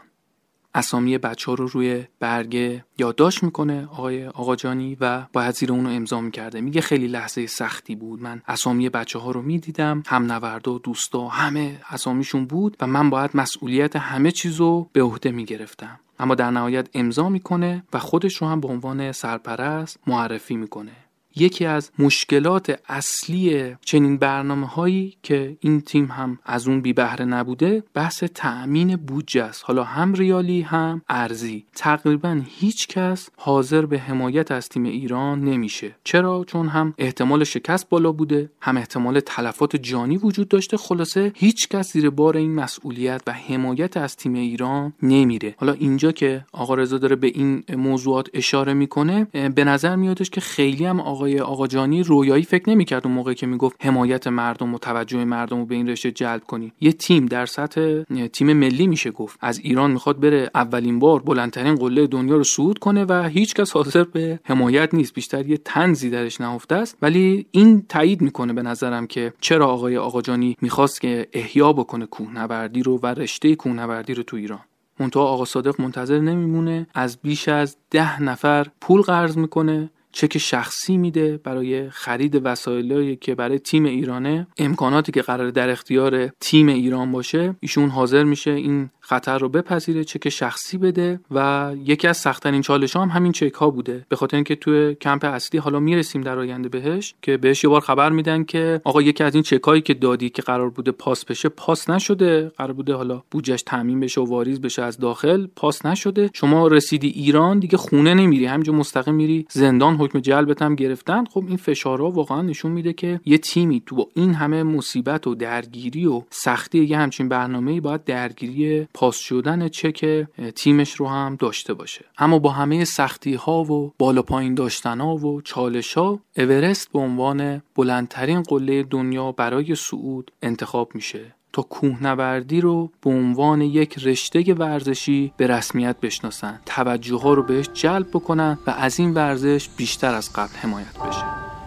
اسامی 0.73 1.17
بچه 1.17 1.51
ها 1.51 1.53
رو 1.53 1.67
روی 1.67 2.05
برگه 2.19 2.85
یادداشت 2.97 3.43
می‌کنه 3.43 3.85
آقای 3.85 4.27
آقاجانی 4.27 4.97
و 5.01 5.25
باید 5.33 5.55
زیر 5.55 5.71
اونو 5.71 5.89
امضا 5.89 6.21
می‌کرده. 6.21 6.61
میگه 6.61 6.81
خیلی 6.81 7.07
لحظه 7.07 7.47
سختی 7.47 7.95
بود. 7.95 8.21
من 8.21 8.41
اسامی 8.47 8.89
بچه 8.89 9.19
ها 9.19 9.31
رو 9.31 9.41
می‌دیدم 9.41 10.03
هم 10.07 10.31
نوردا 10.31 10.77
دوستا 10.77 11.27
همه 11.27 11.79
اسامیشون 11.89 12.45
بود 12.45 12.77
و 12.79 12.87
من 12.87 13.09
باید 13.09 13.31
مسئولیت 13.33 13.95
همه 13.95 14.31
چیز 14.31 14.55
رو 14.55 14.89
به 14.93 15.03
عهده 15.03 15.31
می‌گرفتم. 15.31 15.99
اما 16.19 16.35
در 16.35 16.51
نهایت 16.51 16.89
امضا 16.93 17.29
می‌کنه 17.29 17.83
و 17.93 17.99
خودش 17.99 18.35
رو 18.35 18.47
هم 18.47 18.61
به 18.61 18.67
عنوان 18.67 19.11
سرپرست 19.11 19.99
معرفی 20.07 20.55
می‌کنه. 20.55 20.91
یکی 21.35 21.65
از 21.65 21.91
مشکلات 21.99 22.79
اصلی 22.89 23.75
چنین 23.85 24.17
برنامه 24.17 24.67
هایی 24.67 25.17
که 25.23 25.57
این 25.59 25.81
تیم 25.81 26.05
هم 26.05 26.39
از 26.45 26.67
اون 26.67 26.81
بی 26.81 26.93
بهره 26.93 27.25
نبوده 27.25 27.83
بحث 27.93 28.23
تأمین 28.23 28.95
بودجه 28.95 29.43
است. 29.43 29.63
حالا 29.65 29.83
هم 29.83 30.13
ریالی 30.13 30.61
هم 30.61 31.01
ارزی. 31.09 31.65
تقریبا 31.75 32.41
هیچ 32.47 32.87
کس 32.87 33.29
حاضر 33.37 33.85
به 33.85 33.99
حمایت 33.99 34.51
از 34.51 34.69
تیم 34.69 34.83
ایران 34.83 35.41
نمیشه. 35.41 35.95
چرا؟ 36.03 36.43
چون 36.47 36.67
هم 36.67 36.93
احتمال 36.97 37.43
شکست 37.43 37.89
بالا 37.89 38.11
بوده 38.11 38.49
هم 38.61 38.77
احتمال 38.77 39.19
تلفات 39.19 39.75
جانی 39.75 40.17
وجود 40.17 40.47
داشته. 40.47 40.77
خلاصه 40.77 41.31
هیچ 41.35 41.67
کس 41.67 41.93
زیر 41.93 42.09
بار 42.09 42.37
این 42.37 42.55
مسئولیت 42.55 43.21
و 43.27 43.31
حمایت 43.31 43.97
از 43.97 44.15
تیم 44.15 44.33
ایران 44.33 44.93
نمیره. 45.03 45.55
حالا 45.57 45.73
اینجا 45.73 46.11
که 46.11 46.45
آقا 46.51 46.75
رضا 46.75 46.97
داره 46.97 47.15
به 47.15 47.27
این 47.27 47.63
موضوعات 47.77 48.29
اشاره 48.33 48.73
می‌کنه 48.73 49.27
به 49.55 49.63
نظر 49.63 49.95
میادش 49.95 50.29
که 50.29 50.41
خیلی 50.41 50.85
هم 50.85 50.99
آقای 51.21 51.39
آقا 51.39 51.67
جانی 51.67 52.03
رویایی 52.03 52.43
فکر 52.43 52.69
نمی‌کرد 52.69 53.07
اون 53.07 53.15
موقع 53.15 53.33
که 53.33 53.47
می‌گفت 53.47 53.85
حمایت 53.85 54.27
مردم 54.27 54.73
و 54.73 54.77
توجه 54.77 55.25
مردم 55.25 55.59
رو 55.59 55.65
به 55.65 55.75
این 55.75 55.89
رشته 55.89 56.11
جلب 56.11 56.43
کنی. 56.43 56.73
یه 56.81 56.91
تیم 56.91 57.25
در 57.25 57.45
سطح 57.45 58.03
تیم 58.33 58.53
ملی 58.53 58.87
میشه 58.87 59.11
گفت. 59.11 59.37
از 59.41 59.59
ایران 59.59 59.91
می‌خواد 59.91 60.19
بره 60.19 60.51
اولین 60.55 60.99
بار 60.99 61.21
بلندترین 61.21 61.75
قله 61.75 62.07
دنیا 62.07 62.35
رو 62.35 62.43
صعود 62.43 62.79
کنه 62.79 63.05
و 63.05 63.23
هیچکس 63.23 63.71
حاضر 63.71 64.03
به 64.03 64.39
حمایت 64.43 64.93
نیست. 64.93 65.13
بیشتر 65.13 65.45
یه 65.45 65.57
تنزی 65.57 66.09
درش 66.09 66.41
نهفته 66.41 66.75
است. 66.75 66.97
ولی 67.01 67.45
این 67.51 67.85
تایید 67.89 68.21
می‌کنه 68.21 68.53
به 68.53 68.61
نظرم 68.61 69.07
که 69.07 69.33
چرا 69.41 69.67
آقای 69.67 69.97
آقاجانی 69.97 70.57
می‌خواست 70.61 71.01
که 71.01 71.27
احیا 71.33 71.73
بکنه 71.73 72.05
کوهنوردی 72.05 72.83
رو 72.83 72.99
و 73.03 73.07
رشته 73.07 73.55
کوهنوردی 73.55 74.13
رو 74.13 74.23
تو 74.23 74.37
ایران. 74.37 74.59
منتها 74.99 75.23
آقا 75.23 75.45
صادق 75.45 75.81
منتظر 75.81 76.19
نمیمونه. 76.19 76.87
از 76.93 77.17
بیش 77.21 77.47
از 77.47 77.77
ده 77.91 78.23
نفر 78.23 78.67
پول 78.81 79.01
قرض 79.01 79.37
می‌کنه. 79.37 79.89
چک 80.11 80.37
شخصی 80.37 80.97
میده 80.97 81.37
برای 81.37 81.89
خرید 81.89 82.41
وسایلی 82.45 83.15
که 83.15 83.35
برای 83.35 83.59
تیم 83.59 83.85
ایرانه. 83.85 84.47
امکاناتی 84.57 85.11
که 85.11 85.21
قرار 85.21 85.49
در 85.49 85.69
اختیار 85.69 86.27
تیم 86.27 86.67
ایران 86.67 87.11
باشه 87.11 87.55
ایشون 87.59 87.89
حاضر 87.89 88.23
میشه 88.23 88.51
این 88.51 88.89
خطر 89.01 89.37
رو 89.37 89.49
بپذیره 89.49 90.03
چک 90.03 90.29
شخصی 90.29 90.77
بده 90.77 91.19
و 91.31 91.71
یکی 91.85 92.07
از 92.07 92.17
سختترین 92.17 92.61
چالش 92.61 92.95
هم 92.95 93.09
همین 93.09 93.31
چک 93.31 93.53
ها 93.53 93.69
بوده. 93.69 94.05
به 94.09 94.15
خاطر 94.15 94.37
اینکه 94.37 94.55
توی 94.55 94.95
کمپ 94.95 95.25
اصلی 95.25 95.59
حالا 95.59 95.79
می‌رسیم 95.79 96.21
در 96.21 96.39
آینده 96.39 96.69
بهش 96.69 97.13
که 97.21 97.37
بهش 97.37 97.63
یه 97.63 97.69
بار 97.69 97.81
خبر 97.81 98.09
میدن 98.09 98.43
که 98.43 98.81
آقا 98.83 99.01
یکی 99.01 99.23
از 99.23 99.33
این 99.33 99.43
چک 99.43 99.63
هایی 99.63 99.81
که 99.81 99.93
دادی 99.93 100.29
که 100.29 100.41
قرار 100.41 100.69
بوده 100.69 100.91
پاس 100.91 101.25
بشه 101.25 101.49
پاس 101.49 101.89
نشده. 101.89 102.51
قرار 102.57 102.73
بوده 102.73 102.93
حالا 102.93 103.23
بودجش 103.31 103.63
تامین 103.63 103.99
بشه 103.99 104.21
و 104.21 104.25
واریز 104.25 104.61
بشه 104.61 104.81
از 104.81 104.97
داخل 104.97 105.47
پاس 105.55 105.85
نشده. 105.85 106.29
شما 106.33 106.67
رسیدی 106.67 107.07
ایران 107.07 107.59
دیگه 107.59 107.77
خونه 107.77 108.13
نمیری. 108.13 108.45
همینجا 108.45 108.73
مستقیم 108.73 109.15
میری 109.15 109.45
زندان 109.49 109.95
حکم 109.95 110.19
جلبت 110.19 110.61
هم 110.61 110.75
گرفتن. 110.75 111.25
خب 111.25 111.43
این 111.47 111.57
فشارها 111.57 112.11
واقعا 112.11 112.41
نشون 112.41 112.71
میده 112.71 112.93
که 112.93 113.19
یه 113.25 113.37
تیمی 113.37 113.83
تو 113.85 113.95
با 113.95 114.07
این 114.13 114.33
همه 114.33 114.63
مصیبت 114.63 115.27
و 115.27 115.35
درگیری 115.35 116.05
و 116.05 116.21
سختی 116.29 116.83
یه 116.83 116.97
همچین 116.97 117.29
برنامه‌ای 117.29 117.79
باید 117.79 118.03
درگیری 118.03 118.87
پاس 119.01 119.17
شدن 119.17 119.67
چک 119.67 120.27
تیمش 120.55 120.91
رو 120.93 121.07
هم 121.07 121.35
داشته 121.35 121.73
باشه. 121.73 122.05
اما 122.17 122.39
با 122.39 122.49
همه 122.49 122.85
سختی 122.85 123.33
ها 123.33 123.63
و 123.63 123.93
بالا 123.97 124.21
پایین 124.21 124.55
داشتن 124.55 124.99
ها 124.99 125.15
و 125.15 125.41
چالش 125.41 125.93
ها 125.93 126.19
اورست 126.37 126.91
به 126.91 126.99
عنوان 126.99 127.61
بلندترین 127.75 128.41
قله 128.41 128.83
دنیا 128.83 129.31
برای 129.31 129.75
صعود 129.75 130.31
انتخاب 130.41 130.95
میشه 130.95 131.35
تا 131.53 131.61
کوهنوردی 131.61 132.61
رو 132.61 132.91
به 133.01 133.09
عنوان 133.09 133.61
یک 133.61 133.99
رشته 134.03 134.53
ورزشی 134.53 135.33
به 135.37 135.47
رسمیت 135.47 135.95
بشناسن. 136.01 136.59
توجه 136.65 137.15
ها 137.15 137.33
رو 137.33 137.43
بهش 137.43 137.69
جلب 137.73 138.07
بکنن 138.07 138.57
و 138.67 138.69
از 138.69 138.99
این 138.99 139.13
ورزش 139.13 139.69
بیشتر 139.69 140.13
از 140.13 140.33
قبل 140.33 140.55
حمایت 140.55 140.97
بشه. 141.07 141.60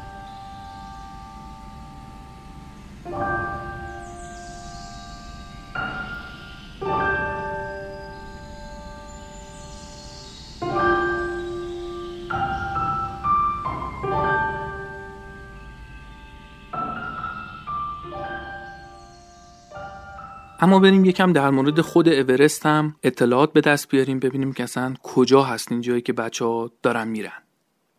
اما 20.64 20.78
بریم 20.78 21.04
یکم 21.04 21.33
در 21.33 21.50
مورد 21.50 21.80
خود 21.80 22.09
اورست 22.09 22.66
هم 22.66 22.97
اطلاعات 23.02 23.52
به 23.52 23.61
دست 23.61 23.88
بیاریم 23.88 24.18
ببینیم 24.18 24.52
که 24.52 24.62
اصلا 24.62 24.94
کجا 25.02 25.42
هست 25.42 25.73
این 25.73 25.80
جایی 25.80 26.00
که 26.00 26.12
بچه 26.12 26.44
ها 26.44 26.71
دارن 26.83 27.09
میرن. 27.09 27.42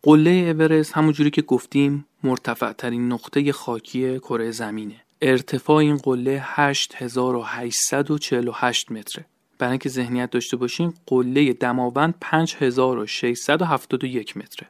قله 0.04 0.32
اورست 0.32 0.94
همونجوری 0.94 1.30
که 1.30 1.42
گفتیم 1.42 2.06
مرتفع 2.24 2.72
ترین 2.72 3.12
نقطه 3.12 3.52
خاکی 3.52 4.20
کره 4.20 4.52
زمینه. 4.52 4.96
ارتفاع 5.22 5.76
این 5.76 5.98
قله 5.98 6.42
8848 6.44 8.92
متره. 8.92 9.26
برای 9.60 9.72
اینکه 9.72 9.90
ذهنیت 9.90 10.30
داشته 10.30 10.58
باشیم 10.58 10.94
قله 11.08 11.54
دماوند 11.54 12.14
5671 12.22 14.38
متره. 14.38 14.68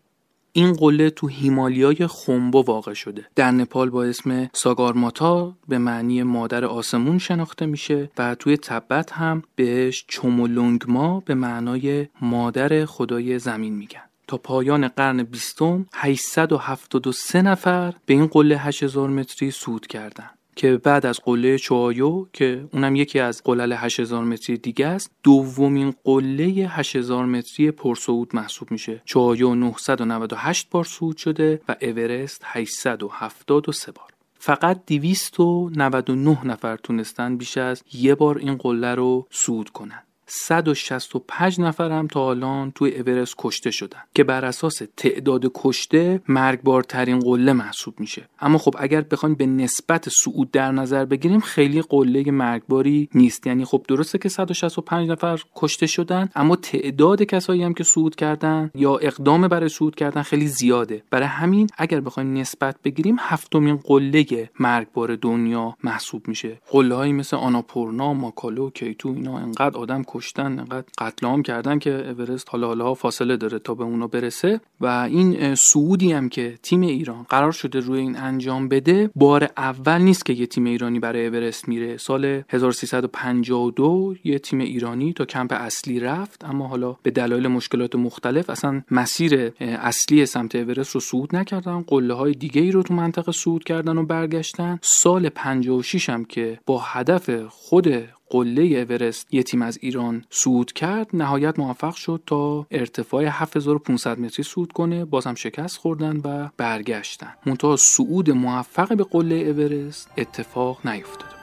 این 0.58 0.74
قله 0.74 1.10
تو 1.10 1.28
هیمالیای 1.28 2.08
خنبو 2.08 2.64
واقع 2.64 2.94
شده 2.94 3.26
در 3.36 3.52
نپال 3.52 3.90
با 3.90 4.04
اسم 4.04 4.50
ساگارماتا 4.54 5.58
به 5.68 5.78
معنی 5.78 6.24
مادر 6.24 6.66
آسمون 6.66 7.18
شناخته 7.18 7.66
میشه 7.66 8.10
و 8.18 8.36
توی 8.36 8.58
تبت 8.58 9.12
هم 9.12 9.44
بهش 9.56 10.06
چومولونگما 10.08 11.20
به 11.20 11.36
معنای 11.36 12.08
مادر 12.22 12.86
خدای 12.86 13.40
زمین 13.40 13.74
میگن 13.76 14.02
تا 14.28 14.38
پایان 14.38 14.88
قرن 14.88 15.24
بیستم 15.24 15.86
873 15.94 17.42
نفر 17.42 17.94
به 18.06 18.14
این 18.14 18.28
قله 18.28 18.58
8000 18.58 19.10
متری 19.10 19.52
سود 19.52 19.88
کردند. 19.88 20.38
که 20.56 20.78
بعد 20.78 21.06
از 21.06 21.20
قله 21.24 21.58
چوایو 21.58 22.26
که 22.34 22.68
اونم 22.74 22.96
یکی 22.96 23.20
از 23.20 23.42
قلل 23.44 23.74
8000 23.74 24.24
متری 24.24 24.58
دیگه 24.58 24.88
است 24.88 25.12
دومین 25.24 25.94
قله 26.04 26.44
8000 26.46 27.26
متری 27.26 27.72
پرصعود 27.72 28.36
محسوب 28.36 28.72
میشه. 28.72 29.02
چوایو 29.06 29.56
998 29.56 30.70
بار 30.70 30.84
صعود 30.84 31.18
شده 31.18 31.62
و 31.68 31.76
اورست 31.82 32.42
873 32.46 33.92
بار. 33.92 34.06
فقط 34.40 34.86
299 34.88 36.48
نفر 36.48 36.76
تونستن 36.76 37.38
بیش 37.38 37.58
از 37.58 37.84
یه 37.94 38.16
بار 38.16 38.38
این 38.38 38.56
قله 38.56 38.96
رو 38.96 39.28
صعود 39.32 39.70
کنن. 39.70 40.04
165 40.28 41.62
نفر 41.62 41.92
هم 41.92 42.08
تا 42.08 42.30
الان 42.30 42.72
توی 42.72 42.96
اورست 42.96 43.36
کشته 43.38 43.72
شدن 43.72 44.00
که 44.14 44.24
بر 44.24 44.46
اساس 44.46 44.82
تعداد 44.98 45.52
کشته 45.56 46.22
مرگبارترین 46.28 47.20
قله 47.20 47.54
محسوب 47.54 48.00
میشه. 48.00 48.30
اما 48.40 48.58
خب 48.58 48.76
اگر 48.80 49.02
بخوایم 49.02 49.36
به 49.36 49.46
نسبت 49.46 50.10
صعود 50.10 50.52
در 50.52 50.72
نظر 50.72 51.06
بگیریم 51.06 51.40
خیلی 51.40 51.82
قله 51.82 52.32
مرگباری 52.32 53.10
نیست. 53.14 53.48
یعنی 53.48 53.66
خب 53.66 53.86
درسته 53.88 54.18
که 54.18 54.30
165 54.30 55.10
نفر 55.10 55.42
کشته 55.56 55.88
شدن 55.88 56.30
اما 56.36 56.56
تعداد 56.56 57.24
کسایی 57.24 57.64
هم 57.64 57.74
که 57.74 57.84
صعود 57.84 58.16
کردن 58.16 58.72
یا 58.76 58.98
اقدام 58.98 59.48
برای 59.48 59.70
صعود 59.70 59.96
کردن 59.96 60.22
خیلی 60.22 60.48
زیاده. 60.48 61.04
برای 61.12 61.28
همین 61.28 61.68
اگر 61.78 62.02
بخوایم 62.02 62.34
نسبت 62.34 62.76
بگیریم 62.84 63.16
هفتمین 63.20 63.76
قله 63.76 64.50
مرگبار 64.60 65.16
دنیا 65.16 65.76
محسوب 65.84 66.28
میشه. 66.28 66.62
قله 66.72 67.12
مثل 67.12 67.38
آناپورنا 67.38 68.14
ماکالو 68.14 68.70
کیتو 68.70 69.10
اینا 69.10 69.38
انقدر 69.38 69.78
آدم 69.78 70.04
کشتن 70.16 70.60
انقدر 70.60 70.86
قتل 70.98 71.28
عام 71.28 71.44
کردن 71.44 71.80
که 71.80 72.10
اورست 72.10 72.50
حالا 72.50 72.68
حالا 72.68 72.94
فاصله 72.94 73.38
داره 73.38 73.60
تا 73.60 73.76
به 73.76 73.84
اونا 73.84 74.08
برسه. 74.08 74.62
و 74.82 74.86
این 74.86 75.56
سعودی 75.56 76.12
هم 76.12 76.30
که 76.30 76.58
تیم 76.64 76.82
ایران 76.82 77.24
قرار 77.30 77.52
شده 77.52 77.80
روی 77.80 78.00
این 78.00 78.18
انجام 78.18 78.70
بده 78.70 79.10
بار 79.16 79.50
اول 79.58 80.02
نیست 80.02 80.26
که 80.26 80.34
یه 80.34 80.46
تیم 80.46 80.66
ایرانی 80.66 81.00
برای 81.00 81.28
اورست 81.28 81.68
میره. 81.68 81.98
سال 81.98 82.44
1352 82.50 84.16
یه 84.24 84.40
تیم 84.40 84.60
ایرانی 84.60 85.14
تا 85.14 85.26
کمپ 85.26 85.54
اصلی 85.54 86.00
رفت 86.00 86.46
اما 86.46 86.68
حالا 86.68 86.96
به 87.04 87.12
دلایل 87.12 87.48
مشکلات 87.48 87.96
مختلف 87.96 88.50
اصلا 88.50 88.82
مسیر 88.92 89.52
اصلی 89.60 90.26
سمت 90.26 90.56
اورست 90.56 90.92
رو 90.92 91.00
صعود 91.00 91.36
نکردن. 91.36 91.82
قله 91.88 92.14
های 92.14 92.34
دیگه 92.34 92.62
ای 92.62 92.72
رو 92.72 92.84
تو 92.84 92.94
منطقه 92.94 93.32
صعود 93.32 93.64
کردن 93.64 93.98
و 93.98 94.06
برگشتن. 94.06 94.80
سال 94.82 95.30
56 95.30 96.10
هم 96.10 96.26
که 96.26 96.60
با 96.66 96.80
هدف 96.80 97.30
خود 97.50 97.88
قله 98.30 98.62
اورست 98.62 99.34
یه 99.34 99.44
تیم 99.44 99.62
از 99.62 99.78
ایران 99.82 100.26
صعود 100.30 100.74
کرد 100.74 101.10
نهایت 101.14 101.60
موفق 101.60 101.96
شد 101.96 102.22
تا 102.26 102.68
ارتفاع 102.72 103.26
7500 103.26 104.20
متری 104.20 104.44
صعود 104.44 104.72
کنه. 104.72 105.06
بازم 105.06 105.36
شکست 105.36 105.78
خوردن 105.78 106.18
و 106.18 106.50
برگشتن. 106.58 107.34
منتها 107.46 107.76
صعود 107.76 108.32
موفق 108.32 108.98
به 108.98 109.04
قله 109.04 109.36
اورست 109.36 110.12
اتفاق 110.18 110.88
نیفتاد. 110.88 111.35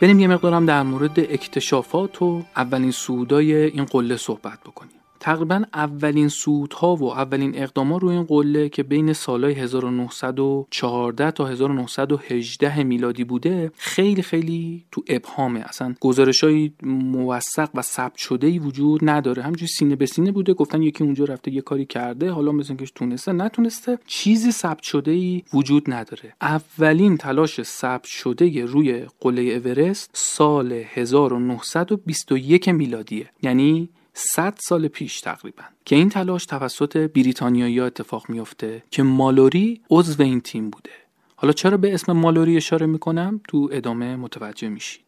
بریم 0.00 0.20
یه 0.20 0.28
مقدارم 0.28 0.66
در 0.66 0.82
مورد 0.82 1.20
اکتشافات 1.20 2.22
و 2.22 2.42
اولین 2.56 2.90
سودای 2.90 3.54
این 3.54 3.84
قله 3.84 4.16
صحبت 4.16 4.58
بکنیم. 4.60 4.99
تقریبا 5.20 5.62
اولین 5.74 6.28
سودها 6.28 6.96
و 6.96 7.04
اولین 7.12 7.52
اقدامات 7.62 8.02
روی 8.02 8.14
این 8.14 8.24
قله 8.24 8.68
که 8.68 8.82
بین 8.82 9.12
سالهای 9.12 9.54
1914 9.54 11.30
تا 11.30 11.46
1918 11.46 12.82
میلادی 12.82 13.24
بوده 13.24 13.72
خیلی 13.76 14.22
خیلی 14.22 14.84
تو 14.92 15.04
ابهامه. 15.08 15.60
اصلا 15.60 15.94
گزارش 16.00 16.44
های 16.44 16.72
موثق 16.82 17.68
و 17.74 17.82
ثبت 17.82 18.16
شده 18.16 18.46
ای 18.46 18.58
وجود 18.58 19.00
نداره. 19.02 19.42
همینجوری 19.42 19.66
سینه 19.66 19.96
به 19.96 20.06
سینه 20.06 20.32
بوده 20.32 20.54
گفتن 20.54 20.82
یکی 20.82 21.04
اونجا 21.04 21.24
رفته 21.24 21.52
یه 21.52 21.60
کاری 21.60 21.86
کرده 21.86 22.30
حالا 22.30 22.52
مثلا 22.52 22.76
که 22.76 22.86
تونسته 22.94 23.32
نتونسته 23.32 23.98
چیزی 24.06 24.52
ثبت 24.52 24.82
شده 24.82 25.10
ای 25.10 25.42
وجود 25.54 25.92
نداره. 25.92 26.34
اولین 26.40 27.16
تلاش 27.16 27.62
ثبت 27.62 28.04
شده 28.04 28.64
روی 28.64 29.06
قله 29.20 29.42
اورست 29.42 30.10
سال 30.12 30.72
1921 30.72 32.68
میلادیه. 32.68 33.30
یعنی 33.42 33.88
100 34.14 34.54
سال 34.58 34.88
پیش 34.88 35.20
تقریبا 35.20 35.62
که 35.84 35.96
این 35.96 36.08
تلاش 36.08 36.46
توسط 36.46 36.96
بریتانیایی 36.96 37.80
اتفاق 37.80 38.30
میافته 38.30 38.82
که 38.90 39.02
مالوری 39.02 39.80
عضو 39.90 40.22
این 40.22 40.40
تیم 40.40 40.70
بوده 40.70 40.90
حالا 41.36 41.52
چرا 41.52 41.76
به 41.76 41.94
اسم 41.94 42.12
مالوری 42.12 42.56
اشاره 42.56 42.86
می‌کنم 42.86 43.40
تو 43.48 43.68
ادامه 43.72 44.16
متوجه 44.16 44.68
میشید 44.68 45.04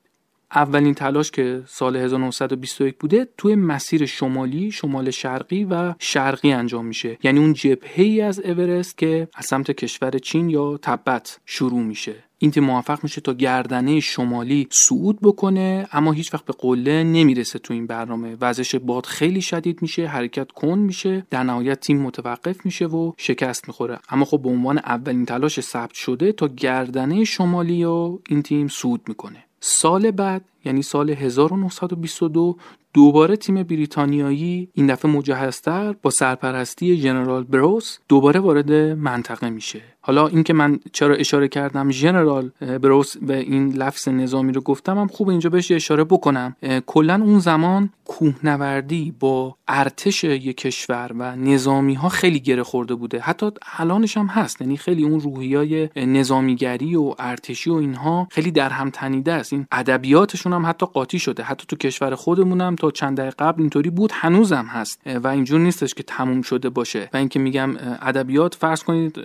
اولین 0.55 0.95
تلاش 0.95 1.31
که 1.31 1.63
سال 1.67 1.97
1921 1.97 2.99
بوده 2.99 3.29
توی 3.39 3.55
مسیر 3.55 4.07
شمالی، 4.07 4.71
شمال 4.71 5.11
شرقی 5.11 5.65
و 5.65 5.95
شرقی 5.99 6.53
انجام 6.53 6.87
میشه. 6.87 7.19
یعنی 7.23 7.39
اون 7.39 7.53
جبهه 7.53 8.01
ای 8.03 8.21
از 8.21 8.41
اورست 8.41 8.99
که 8.99 9.29
از 9.35 9.47
سمت 9.47 9.71
کشور 9.71 10.19
چین 10.19 10.51
یا 10.51 10.79
تبت 10.83 11.41
شروع 11.47 11.83
میشه. 11.83 12.15
این 12.43 12.51
تیم 12.51 12.65
موفق 12.65 12.99
میشه 13.03 13.21
تا 13.21 13.33
گردنه 13.33 14.01
شمالی 14.01 14.69
صعود 14.71 15.19
بکنه 15.21 15.89
اما 15.93 16.13
هیچ 16.13 16.35
وقت 16.35 16.45
به 16.45 16.53
قله 16.59 17.05
نمی‌رسه 17.05 17.59
تو 17.59 17.75
این 17.75 17.87
برنامه. 17.87 18.37
وزش 18.41 18.75
باد 18.75 19.07
خیلی 19.07 19.41
شدید 19.41 19.83
میشه 19.83 20.07
حرکت 20.07 20.53
کن 20.53 20.79
میشه 20.79 21.27
در 21.31 21.43
نهایت 21.43 21.81
تیم 21.81 22.03
متوقف 22.03 22.65
میشه 22.65 22.87
و 22.87 23.13
شکست 23.17 23.69
می‌خوره. 23.69 23.99
اما 24.09 24.25
خب 24.25 24.43
به 24.43 24.49
عنوان 24.49 24.79
اولین 24.79 25.27
تلاش 25.27 25.61
ثبت 25.61 25.95
شده 25.95 26.33
تا 26.33 26.49
گردنه 26.49 27.25
شمالی 27.25 27.85
و 27.85 28.19
این 28.29 28.43
تیم 28.43 28.69
صعود 28.69 29.01
می‌کنه. 29.09 29.45
سال 29.61 30.11
بعد 30.11 30.45
یعنی 30.65 30.83
سال 30.83 31.11
1922 31.11 32.57
دوباره 32.95 33.37
تیم 33.37 33.63
بریتانیایی 33.63 34.69
این 34.75 34.87
دفعه 34.87 35.11
مجهزتر 35.11 35.93
با 35.93 36.11
سرپرستی 36.11 36.97
ژنرال 36.97 37.45
بروس 37.45 37.99
دوباره 38.09 38.41
وارد 38.41 38.73
منطقه 38.73 39.51
میشه. 39.51 39.83
حالا 40.05 40.27
اینکه 40.27 40.53
من 40.53 40.79
چرا 40.93 41.15
اشاره 41.15 41.49
کردم 41.49 41.91
ژنرال 41.91 42.51
بروس 42.61 43.17
و 43.23 43.33
این 43.33 43.73
لفظ 43.73 44.09
نظامی 44.09 44.53
رو 44.53 44.61
گفتم 44.61 44.99
هم 44.99 45.07
خوب 45.07 45.29
اینجا 45.29 45.51
بهش 45.51 45.73
اشاره 45.73 46.05
بکنم. 46.05 46.57
کلا 46.87 47.15
اون 47.15 47.39
زمان 47.39 47.91
کوهنوردی 48.05 49.15
با 49.21 49.57
ارتش 49.69 50.25
یک 50.25 50.57
کشور 50.57 51.11
و 51.19 51.37
نظامی 51.37 51.95
ها 51.95 52.09
خیلی 52.09 52.41
گره 52.41 52.63
خورده 52.63 52.95
بوده. 52.95 53.21
حتی 53.21 53.51
الانش 53.77 54.17
هم 54.17 54.27
هست 54.27 54.61
یعنی 54.61 54.77
خیلی 54.77 55.05
اون 55.05 55.21
روحیای 55.21 55.89
نظامیگری 55.97 56.97
و 56.97 57.15
ارتشی 57.19 57.71
و 57.71 57.75
اینها 57.75 58.29
خیلی 58.31 58.51
در 58.51 58.71
هم 58.71 58.91
تنیده 58.91 59.33
است. 59.33 59.53
این 59.53 59.67
ادبیاتشون 59.73 60.53
هم 60.53 60.67
حتی 60.67 60.87
قاطی 60.87 61.19
شده. 61.19 61.43
حتی 61.43 61.65
تو 61.69 61.77
کشور 61.77 62.15
خودمونم 62.15 62.77
تا 62.77 62.91
چند 62.91 63.17
دقیقه 63.19 63.37
قبل 63.39 63.61
اینطوری 63.61 63.91
بود 63.91 64.11
هنوزم 64.15 64.67
هست. 64.67 65.01
و 65.07 65.29
اینجور 65.29 65.61
نیستش 65.61 65.95
که 65.95 66.03
تموم 66.03 66.43
شده 66.43 66.69
باشه. 66.69 67.11
و 67.13 67.17
اینکه 67.17 67.39
میگم 67.39 67.77
ادبیات 68.03 68.55
فرض 68.55 68.83
کنید 68.83 69.21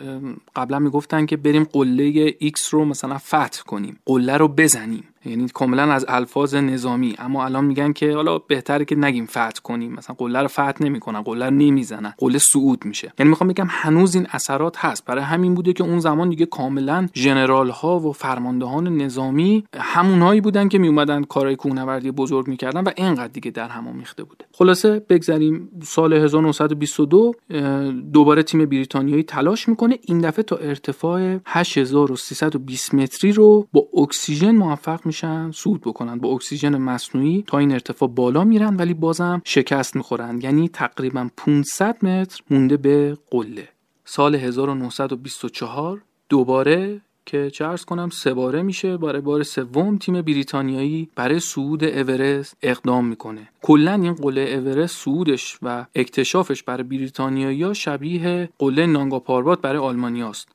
قبلا 0.67 0.79
می‌گفتن 0.79 1.25
که 1.25 1.37
بریم 1.37 1.63
قله 1.63 2.31
X 2.31 2.69
رو 2.69 2.85
مثلا 2.85 3.17
فتح 3.17 3.61
کنیم 3.67 3.99
قله 4.05 4.37
رو 4.37 4.47
بزنیم. 4.47 5.03
یعنی 5.25 5.47
کاملا 5.53 5.83
از 5.83 6.05
الفاظ 6.07 6.55
نظامی. 6.55 7.15
اما 7.19 7.45
الان 7.45 7.65
میگن 7.65 7.93
که 7.93 8.13
حالا 8.13 8.37
بهتره 8.37 8.85
که 8.85 8.95
نگیم 8.95 9.25
فتح 9.25 9.61
کنیم. 9.63 9.93
مثلا 9.93 10.15
قله 10.19 10.41
رو 10.41 10.47
فتح 10.47 10.73
نمی‌کنن 10.81 11.21
قله 11.21 11.45
رو 11.45 11.51
نمی‌زنن. 11.51 12.13
قله 12.17 12.37
صعود 12.37 12.85
میشه. 12.85 13.13
یعنی 13.19 13.29
می‌خوام 13.29 13.47
بگم 13.47 13.67
هنوز 13.69 14.15
این 14.15 14.27
اثرات 14.31 14.77
هست. 14.77 15.05
برای 15.05 15.23
همین 15.23 15.53
بوده 15.53 15.73
که 15.73 15.83
اون 15.83 15.99
زمان 15.99 16.29
دیگه 16.29 16.45
کاملا 16.45 17.07
ژنرال 17.13 17.69
ها 17.69 17.99
و 17.99 18.13
فرماندهان 18.13 18.97
نظامی 18.97 19.63
همونهایی 19.77 20.41
بودن 20.41 20.67
که 20.67 20.77
میومدن 20.77 21.23
کارهای 21.23 21.55
کوهنوردی 21.55 22.11
بزرگ 22.11 22.47
می‌کردن 22.47 22.83
و 22.83 22.91
اینقدر 22.95 23.27
دیگه 23.27 23.51
در 23.51 23.67
هم 23.67 23.95
میخته 23.95 24.23
بوده. 24.23 24.45
خلاصه 24.53 24.99
بگذریم. 24.99 25.69
سال 25.83 26.13
1922 26.13 27.33
دوباره 28.13 28.43
تیم 28.43 28.65
بریتانیایی 28.65 29.23
تلاش 29.23 29.69
می‌کنه 29.69 29.99
این 30.01 30.21
دفعه 30.21 30.43
تا 30.43 30.55
ارتفاع 30.55 31.37
8320 31.45 32.93
متری 32.93 33.31
رو 33.31 33.67
با 33.73 33.87
اکسیژن 33.93 34.51
موفق 34.51 35.06
میشن 35.07 35.51
سود 35.51 35.81
بکنن 35.81 36.17
با 36.17 36.29
اکسیژن 36.29 36.77
مصنوعی 36.77 37.43
تا 37.47 37.57
این 37.57 37.71
ارتفاع 37.71 38.09
بالا 38.09 38.43
میرن 38.43 38.75
ولی 38.75 38.93
بازم 38.93 39.41
شکست 39.45 39.95
می‌خورن. 39.95 40.41
یعنی 40.41 40.69
تقریبا 40.69 41.29
500 41.37 42.05
متر 42.05 42.41
مونده 42.49 42.77
به 42.77 43.17
قله. 43.31 43.69
سال 44.05 44.35
1924 44.35 46.01
دوباره 46.29 47.01
که 47.25 47.51
ارز 47.59 47.85
کنم 47.85 48.09
سه 48.09 48.33
باره 48.33 48.61
میشه 48.61 48.97
برای 48.97 49.21
بار 49.21 49.43
سوم 49.43 49.97
تیم 49.97 50.21
بریتانیایی 50.21 51.09
برای 51.15 51.39
صعود 51.39 51.83
اورست 51.83 52.57
اقدام 52.61 53.05
می‌کنه. 53.05 53.49
کلا 53.67 53.93
این 53.93 54.13
قله 54.13 54.41
اورست 54.41 54.97
صعودش 54.97 55.57
و 55.61 55.85
اکتشافش 55.95 56.63
برای 56.63 56.83
بریتانیایی 56.83 57.75
شبیه 57.75 58.49
قله 58.59 58.85
نانگا 58.85 59.19
پاربات 59.19 59.61
برای 59.61 59.77
آلمانیاست. 59.77 60.47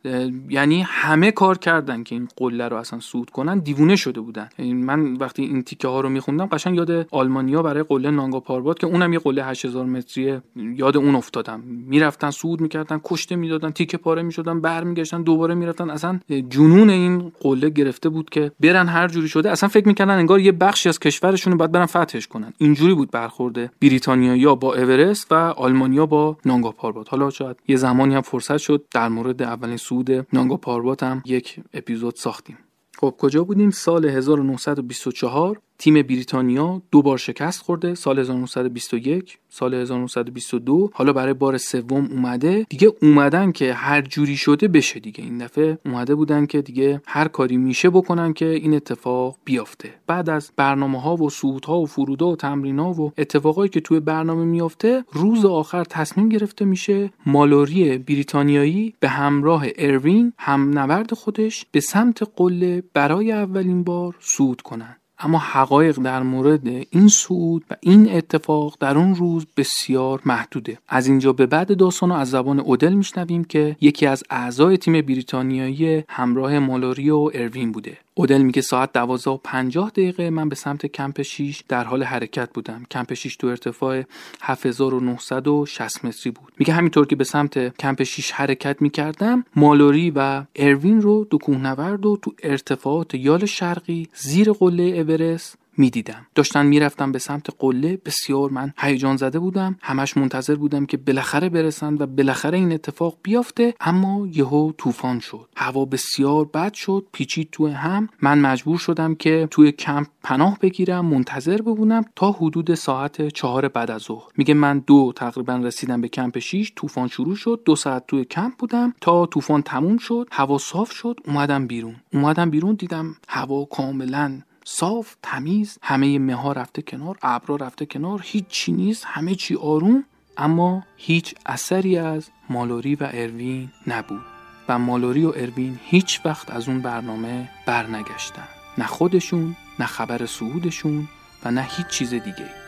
یعنی 0.48 0.82
همه 0.86 1.30
کار 1.30 1.58
کردن 1.58 2.02
که 2.02 2.14
این 2.14 2.28
قله 2.36 2.68
رو 2.68 2.76
اصلا 2.76 3.00
صعود 3.00 3.30
کنن 3.30 3.58
دیوونه 3.58 3.96
شده 3.96 4.20
بودن. 4.20 4.48
من 4.58 5.14
وقتی 5.14 5.42
این 5.42 5.62
تیکه 5.62 5.88
ها 5.88 6.00
رو 6.00 6.08
میخوندم 6.08 6.46
قشنگ 6.46 6.76
یاد 6.76 7.08
آلمانیا 7.10 7.62
برای 7.62 7.82
قله 7.82 8.10
نانگا 8.10 8.40
پاربات 8.40 8.78
که 8.78 8.86
اونم 8.86 9.12
یه 9.12 9.18
قله 9.18 9.44
8000 9.44 9.84
متریه 9.86 10.42
یاد 10.56 10.96
اون 10.96 11.14
افتادم. 11.14 11.60
می‌رفتن 11.60 12.30
صعود 12.30 12.60
می‌کردن 12.60 13.00
کشته 13.04 13.36
می‌دادن 13.36 13.70
تیکه 13.70 13.96
پاره 13.96 14.22
می‌شدن 14.22 14.60
برمیگشتن 14.60 15.22
دوباره 15.22 15.54
می‌رفتن. 15.54 15.90
اصلا 15.90 16.20
جنون 16.48 16.90
این 16.90 17.32
قله 17.40 17.70
گرفته 17.70 18.08
بود 18.08 18.30
که 18.30 18.52
برن 18.60 18.86
هر 18.86 19.08
جوری 19.08 19.28
شده. 19.28 19.50
اصلا 19.50 19.68
فکر 19.68 19.88
می‌کنن 19.88 20.14
انگار 20.14 20.40
یه 20.40 20.52
بخشی 20.52 20.88
از 20.88 20.98
کشورشون 20.98 21.56
باید 21.56 21.72
برن 21.72 21.86
فتحش 21.86 22.26
کنن. 22.26 22.52
اینجوری 22.58 22.94
بود 23.02 23.10
برخورده. 23.10 23.70
بریتانیا 23.80 24.36
یا 24.36 24.54
با 24.54 24.74
اورست 24.74 25.32
و 25.32 25.34
آلمانیا 25.34 26.06
با 26.06 26.36
نانگا 26.44 26.72
پاربات. 26.72 27.08
حالا 27.10 27.30
شاید 27.30 27.56
یه 27.68 27.76
زمانی 27.76 28.14
هم 28.14 28.20
فرصت 28.20 28.56
شد 28.56 28.84
در 28.90 29.08
مورد 29.08 29.42
اولین 29.42 29.76
سود 29.76 30.26
نانگا 30.32 30.56
پاربات 30.56 31.02
هم 31.02 31.22
یک 31.26 31.60
اپیزود 31.74 32.14
ساختیم. 32.16 32.58
خب 32.98 33.14
کجا 33.18 33.44
بودیم؟ 33.44 33.70
سال 33.70 34.04
1924 34.04 35.60
تیم 35.82 35.94
بریتانیا 36.02 36.82
دو 36.90 37.02
بار 37.02 37.18
شکست 37.18 37.62
خورده 37.62 37.94
سال 37.94 38.18
1921 38.18 39.38
سال 39.48 39.74
1922 39.74 40.90
حالا 40.94 41.12
برای 41.12 41.34
بار 41.34 41.58
سوم 41.58 42.08
اومده. 42.10 42.66
دیگه 42.68 42.92
اومدن 43.02 43.52
که 43.52 43.74
هر 43.74 44.00
جوری 44.00 44.36
شده 44.36 44.68
بشه 44.68 45.00
دیگه. 45.00 45.24
این 45.24 45.38
دفعه 45.38 45.78
اومده 45.84 46.14
بودن 46.14 46.46
که 46.46 46.62
دیگه 46.62 47.02
هر 47.06 47.28
کاری 47.28 47.56
میشه 47.56 47.90
بکنن 47.90 48.32
که 48.32 48.46
این 48.46 48.74
اتفاق 48.74 49.36
بیافته. 49.44 49.94
بعد 50.06 50.30
از 50.30 50.52
برنامه 50.56 51.00
ها 51.00 51.16
و 51.16 51.30
صعود 51.30 51.64
ها 51.64 51.80
و 51.80 51.86
فرود 51.86 52.22
و 52.22 52.36
تمرین 52.36 52.78
ها 52.78 52.92
و 52.92 53.12
اتفاقایی 53.18 53.68
که 53.68 53.80
توی 53.80 54.00
برنامه 54.00 54.44
میافته 54.44 55.04
روز 55.12 55.44
آخر 55.44 55.84
تصمیم 55.84 56.28
گرفته 56.28 56.64
میشه 56.64 57.12
مالوری 57.26 57.98
بریتانیایی 57.98 58.94
به 59.00 59.08
همراه 59.08 59.66
اروین 59.78 60.32
هم 60.38 60.78
نورد 60.78 61.14
خودش 61.14 61.66
به 61.72 61.80
سمت 61.80 62.22
قله 62.36 62.82
برای 62.94 63.32
اولین 63.32 63.84
بار 63.84 64.16
صعود 64.20 64.60
کنن. 64.60 64.96
اما 65.22 65.38
حقایق 65.38 65.98
در 65.98 66.22
مورد 66.22 66.66
این 66.90 67.08
صعود 67.08 67.64
و 67.70 67.74
این 67.80 68.12
اتفاق 68.12 68.76
در 68.80 68.98
اون 68.98 69.14
روز 69.14 69.46
بسیار 69.56 70.20
محدوده. 70.24 70.78
از 70.88 71.06
اینجا 71.06 71.32
به 71.32 71.46
بعد 71.46 71.76
داستان 71.76 72.12
از 72.12 72.30
زبان 72.30 72.60
اودل 72.60 72.92
میشنویم 72.92 73.44
که 73.44 73.76
یکی 73.80 74.06
از 74.06 74.24
اعضای 74.30 74.76
تیم 74.76 74.92
بریتانیایی 74.92 76.04
همراه 76.08 76.58
مالوری 76.58 77.10
و 77.10 77.30
اروین 77.34 77.72
بوده. 77.72 77.98
اودل 78.14 78.42
میگه 78.42 78.62
ساعت 78.62 78.92
12 78.92 79.30
و 79.30 79.36
50 79.44 79.90
دقیقه 79.90 80.30
من 80.30 80.48
به 80.48 80.54
سمت 80.54 80.86
کمپ 80.86 81.22
6 81.22 81.62
در 81.68 81.84
حال 81.84 82.02
حرکت 82.02 82.52
بودم. 82.52 82.82
کمپ 82.90 83.14
6 83.14 83.36
تو 83.36 83.46
ارتفاع 83.46 84.02
7960 84.40 86.04
متری 86.04 86.32
بود. 86.32 86.52
میگه 86.58 86.74
همینطور 86.74 87.06
که 87.06 87.16
به 87.16 87.24
سمت 87.24 87.76
کمپ 87.76 88.02
6 88.02 88.32
حرکت 88.32 88.82
می‌کردم 88.82 89.44
مالوری 89.56 90.12
و 90.16 90.42
اروین 90.56 91.00
رو 91.00 91.26
دو 91.30 91.38
کوهنورد 91.38 92.06
و 92.06 92.16
تو 92.22 92.32
ارتفاعات 92.42 93.14
یال 93.14 93.46
شرقی 93.46 94.08
زیر 94.14 94.52
قله 94.52 95.00
اورست 95.12 95.58
می‌دیدم. 95.76 96.26
داشتن 96.34 96.66
می‌رفتم 96.66 97.12
به 97.12 97.18
سمت 97.18 97.46
قله. 97.58 97.98
بسیار 98.04 98.50
من 98.50 98.72
هیجان 98.78 99.16
زده 99.16 99.38
بودم. 99.38 99.78
همش 99.82 100.16
منتظر 100.16 100.54
بودم 100.54 100.86
که 100.86 100.96
بالاخره 100.96 101.48
برسن 101.48 101.94
و 101.94 102.06
بالاخره 102.06 102.58
این 102.58 102.72
اتفاق 102.72 103.18
بیافته. 103.22 103.74
اما 103.80 104.26
یهو 104.32 104.72
طوفان 104.78 105.20
شد. 105.20 105.48
هوا 105.56 105.84
بسیار 105.84 106.44
بد 106.44 106.74
شد. 106.74 107.06
پیچید 107.12 107.48
تو 107.52 107.68
هم. 107.68 108.08
من 108.22 108.38
مجبور 108.38 108.78
شدم 108.78 109.14
که 109.14 109.48
توی 109.50 109.72
کمپ 109.72 110.06
پناه 110.22 110.58
بگیرم. 110.60 111.06
منتظر 111.06 111.62
بمونم 111.62 112.04
تا 112.16 112.32
حدود 112.32 112.74
ساعت 112.74 113.28
چهار 113.28 113.68
بعد 113.68 113.90
از 113.90 114.02
ظهر. 114.02 114.30
میگه 114.36 114.54
من 114.54 114.78
دو 114.78 115.12
تقریبا 115.16 115.56
رسیدم 115.56 116.00
به 116.00 116.08
کمپ 116.08 116.38
6 116.38 116.72
طوفان 116.76 117.08
شروع 117.08 117.36
شد. 117.36 117.62
دو 117.64 117.76
ساعت 117.76 118.06
توی 118.06 118.24
کمپ 118.24 118.52
بودم. 118.58 118.94
تا 119.00 119.26
طوفان 119.26 119.62
تموم 119.62 119.98
شد. 119.98 120.28
هوا 120.32 120.58
صاف 120.58 120.92
شد. 120.92 121.20
اومدم 121.26 121.66
بیرون. 121.66 121.96
اومدم 122.12 122.50
بیرون. 122.50 122.74
دیدم 122.74 123.16
هوا 123.28 123.64
کاملا 123.64 124.40
صاف 124.64 125.16
تمیز 125.22 125.78
همه 125.82 126.18
مه 126.18 126.52
رفته 126.52 126.82
کنار 126.82 127.18
ابرا 127.22 127.56
رفته 127.56 127.86
کنار 127.86 128.20
هیچ 128.24 128.46
چی 128.48 128.72
نیست 128.72 129.04
همه 129.06 129.34
چی 129.34 129.56
آروم 129.56 130.04
اما 130.38 130.84
هیچ 130.96 131.34
اثری 131.46 131.98
از 131.98 132.30
مالوری 132.50 132.94
و 132.94 133.08
اروین 133.12 133.70
نبود. 133.86 134.20
و 134.68 134.78
مالوری 134.78 135.24
و 135.24 135.32
اروین 135.36 135.78
هیچ 135.84 136.20
وقت 136.24 136.50
از 136.50 136.68
اون 136.68 136.80
برنامه 136.80 137.48
برنگشتن. 137.66 138.48
نه 138.78 138.86
خودشون 138.86 139.56
نه 139.78 139.86
خبر 139.86 140.26
صعودشون 140.26 141.08
و 141.44 141.50
نه 141.50 141.68
هیچ 141.70 141.86
چیز 141.86 142.10
دیگه 142.10 142.61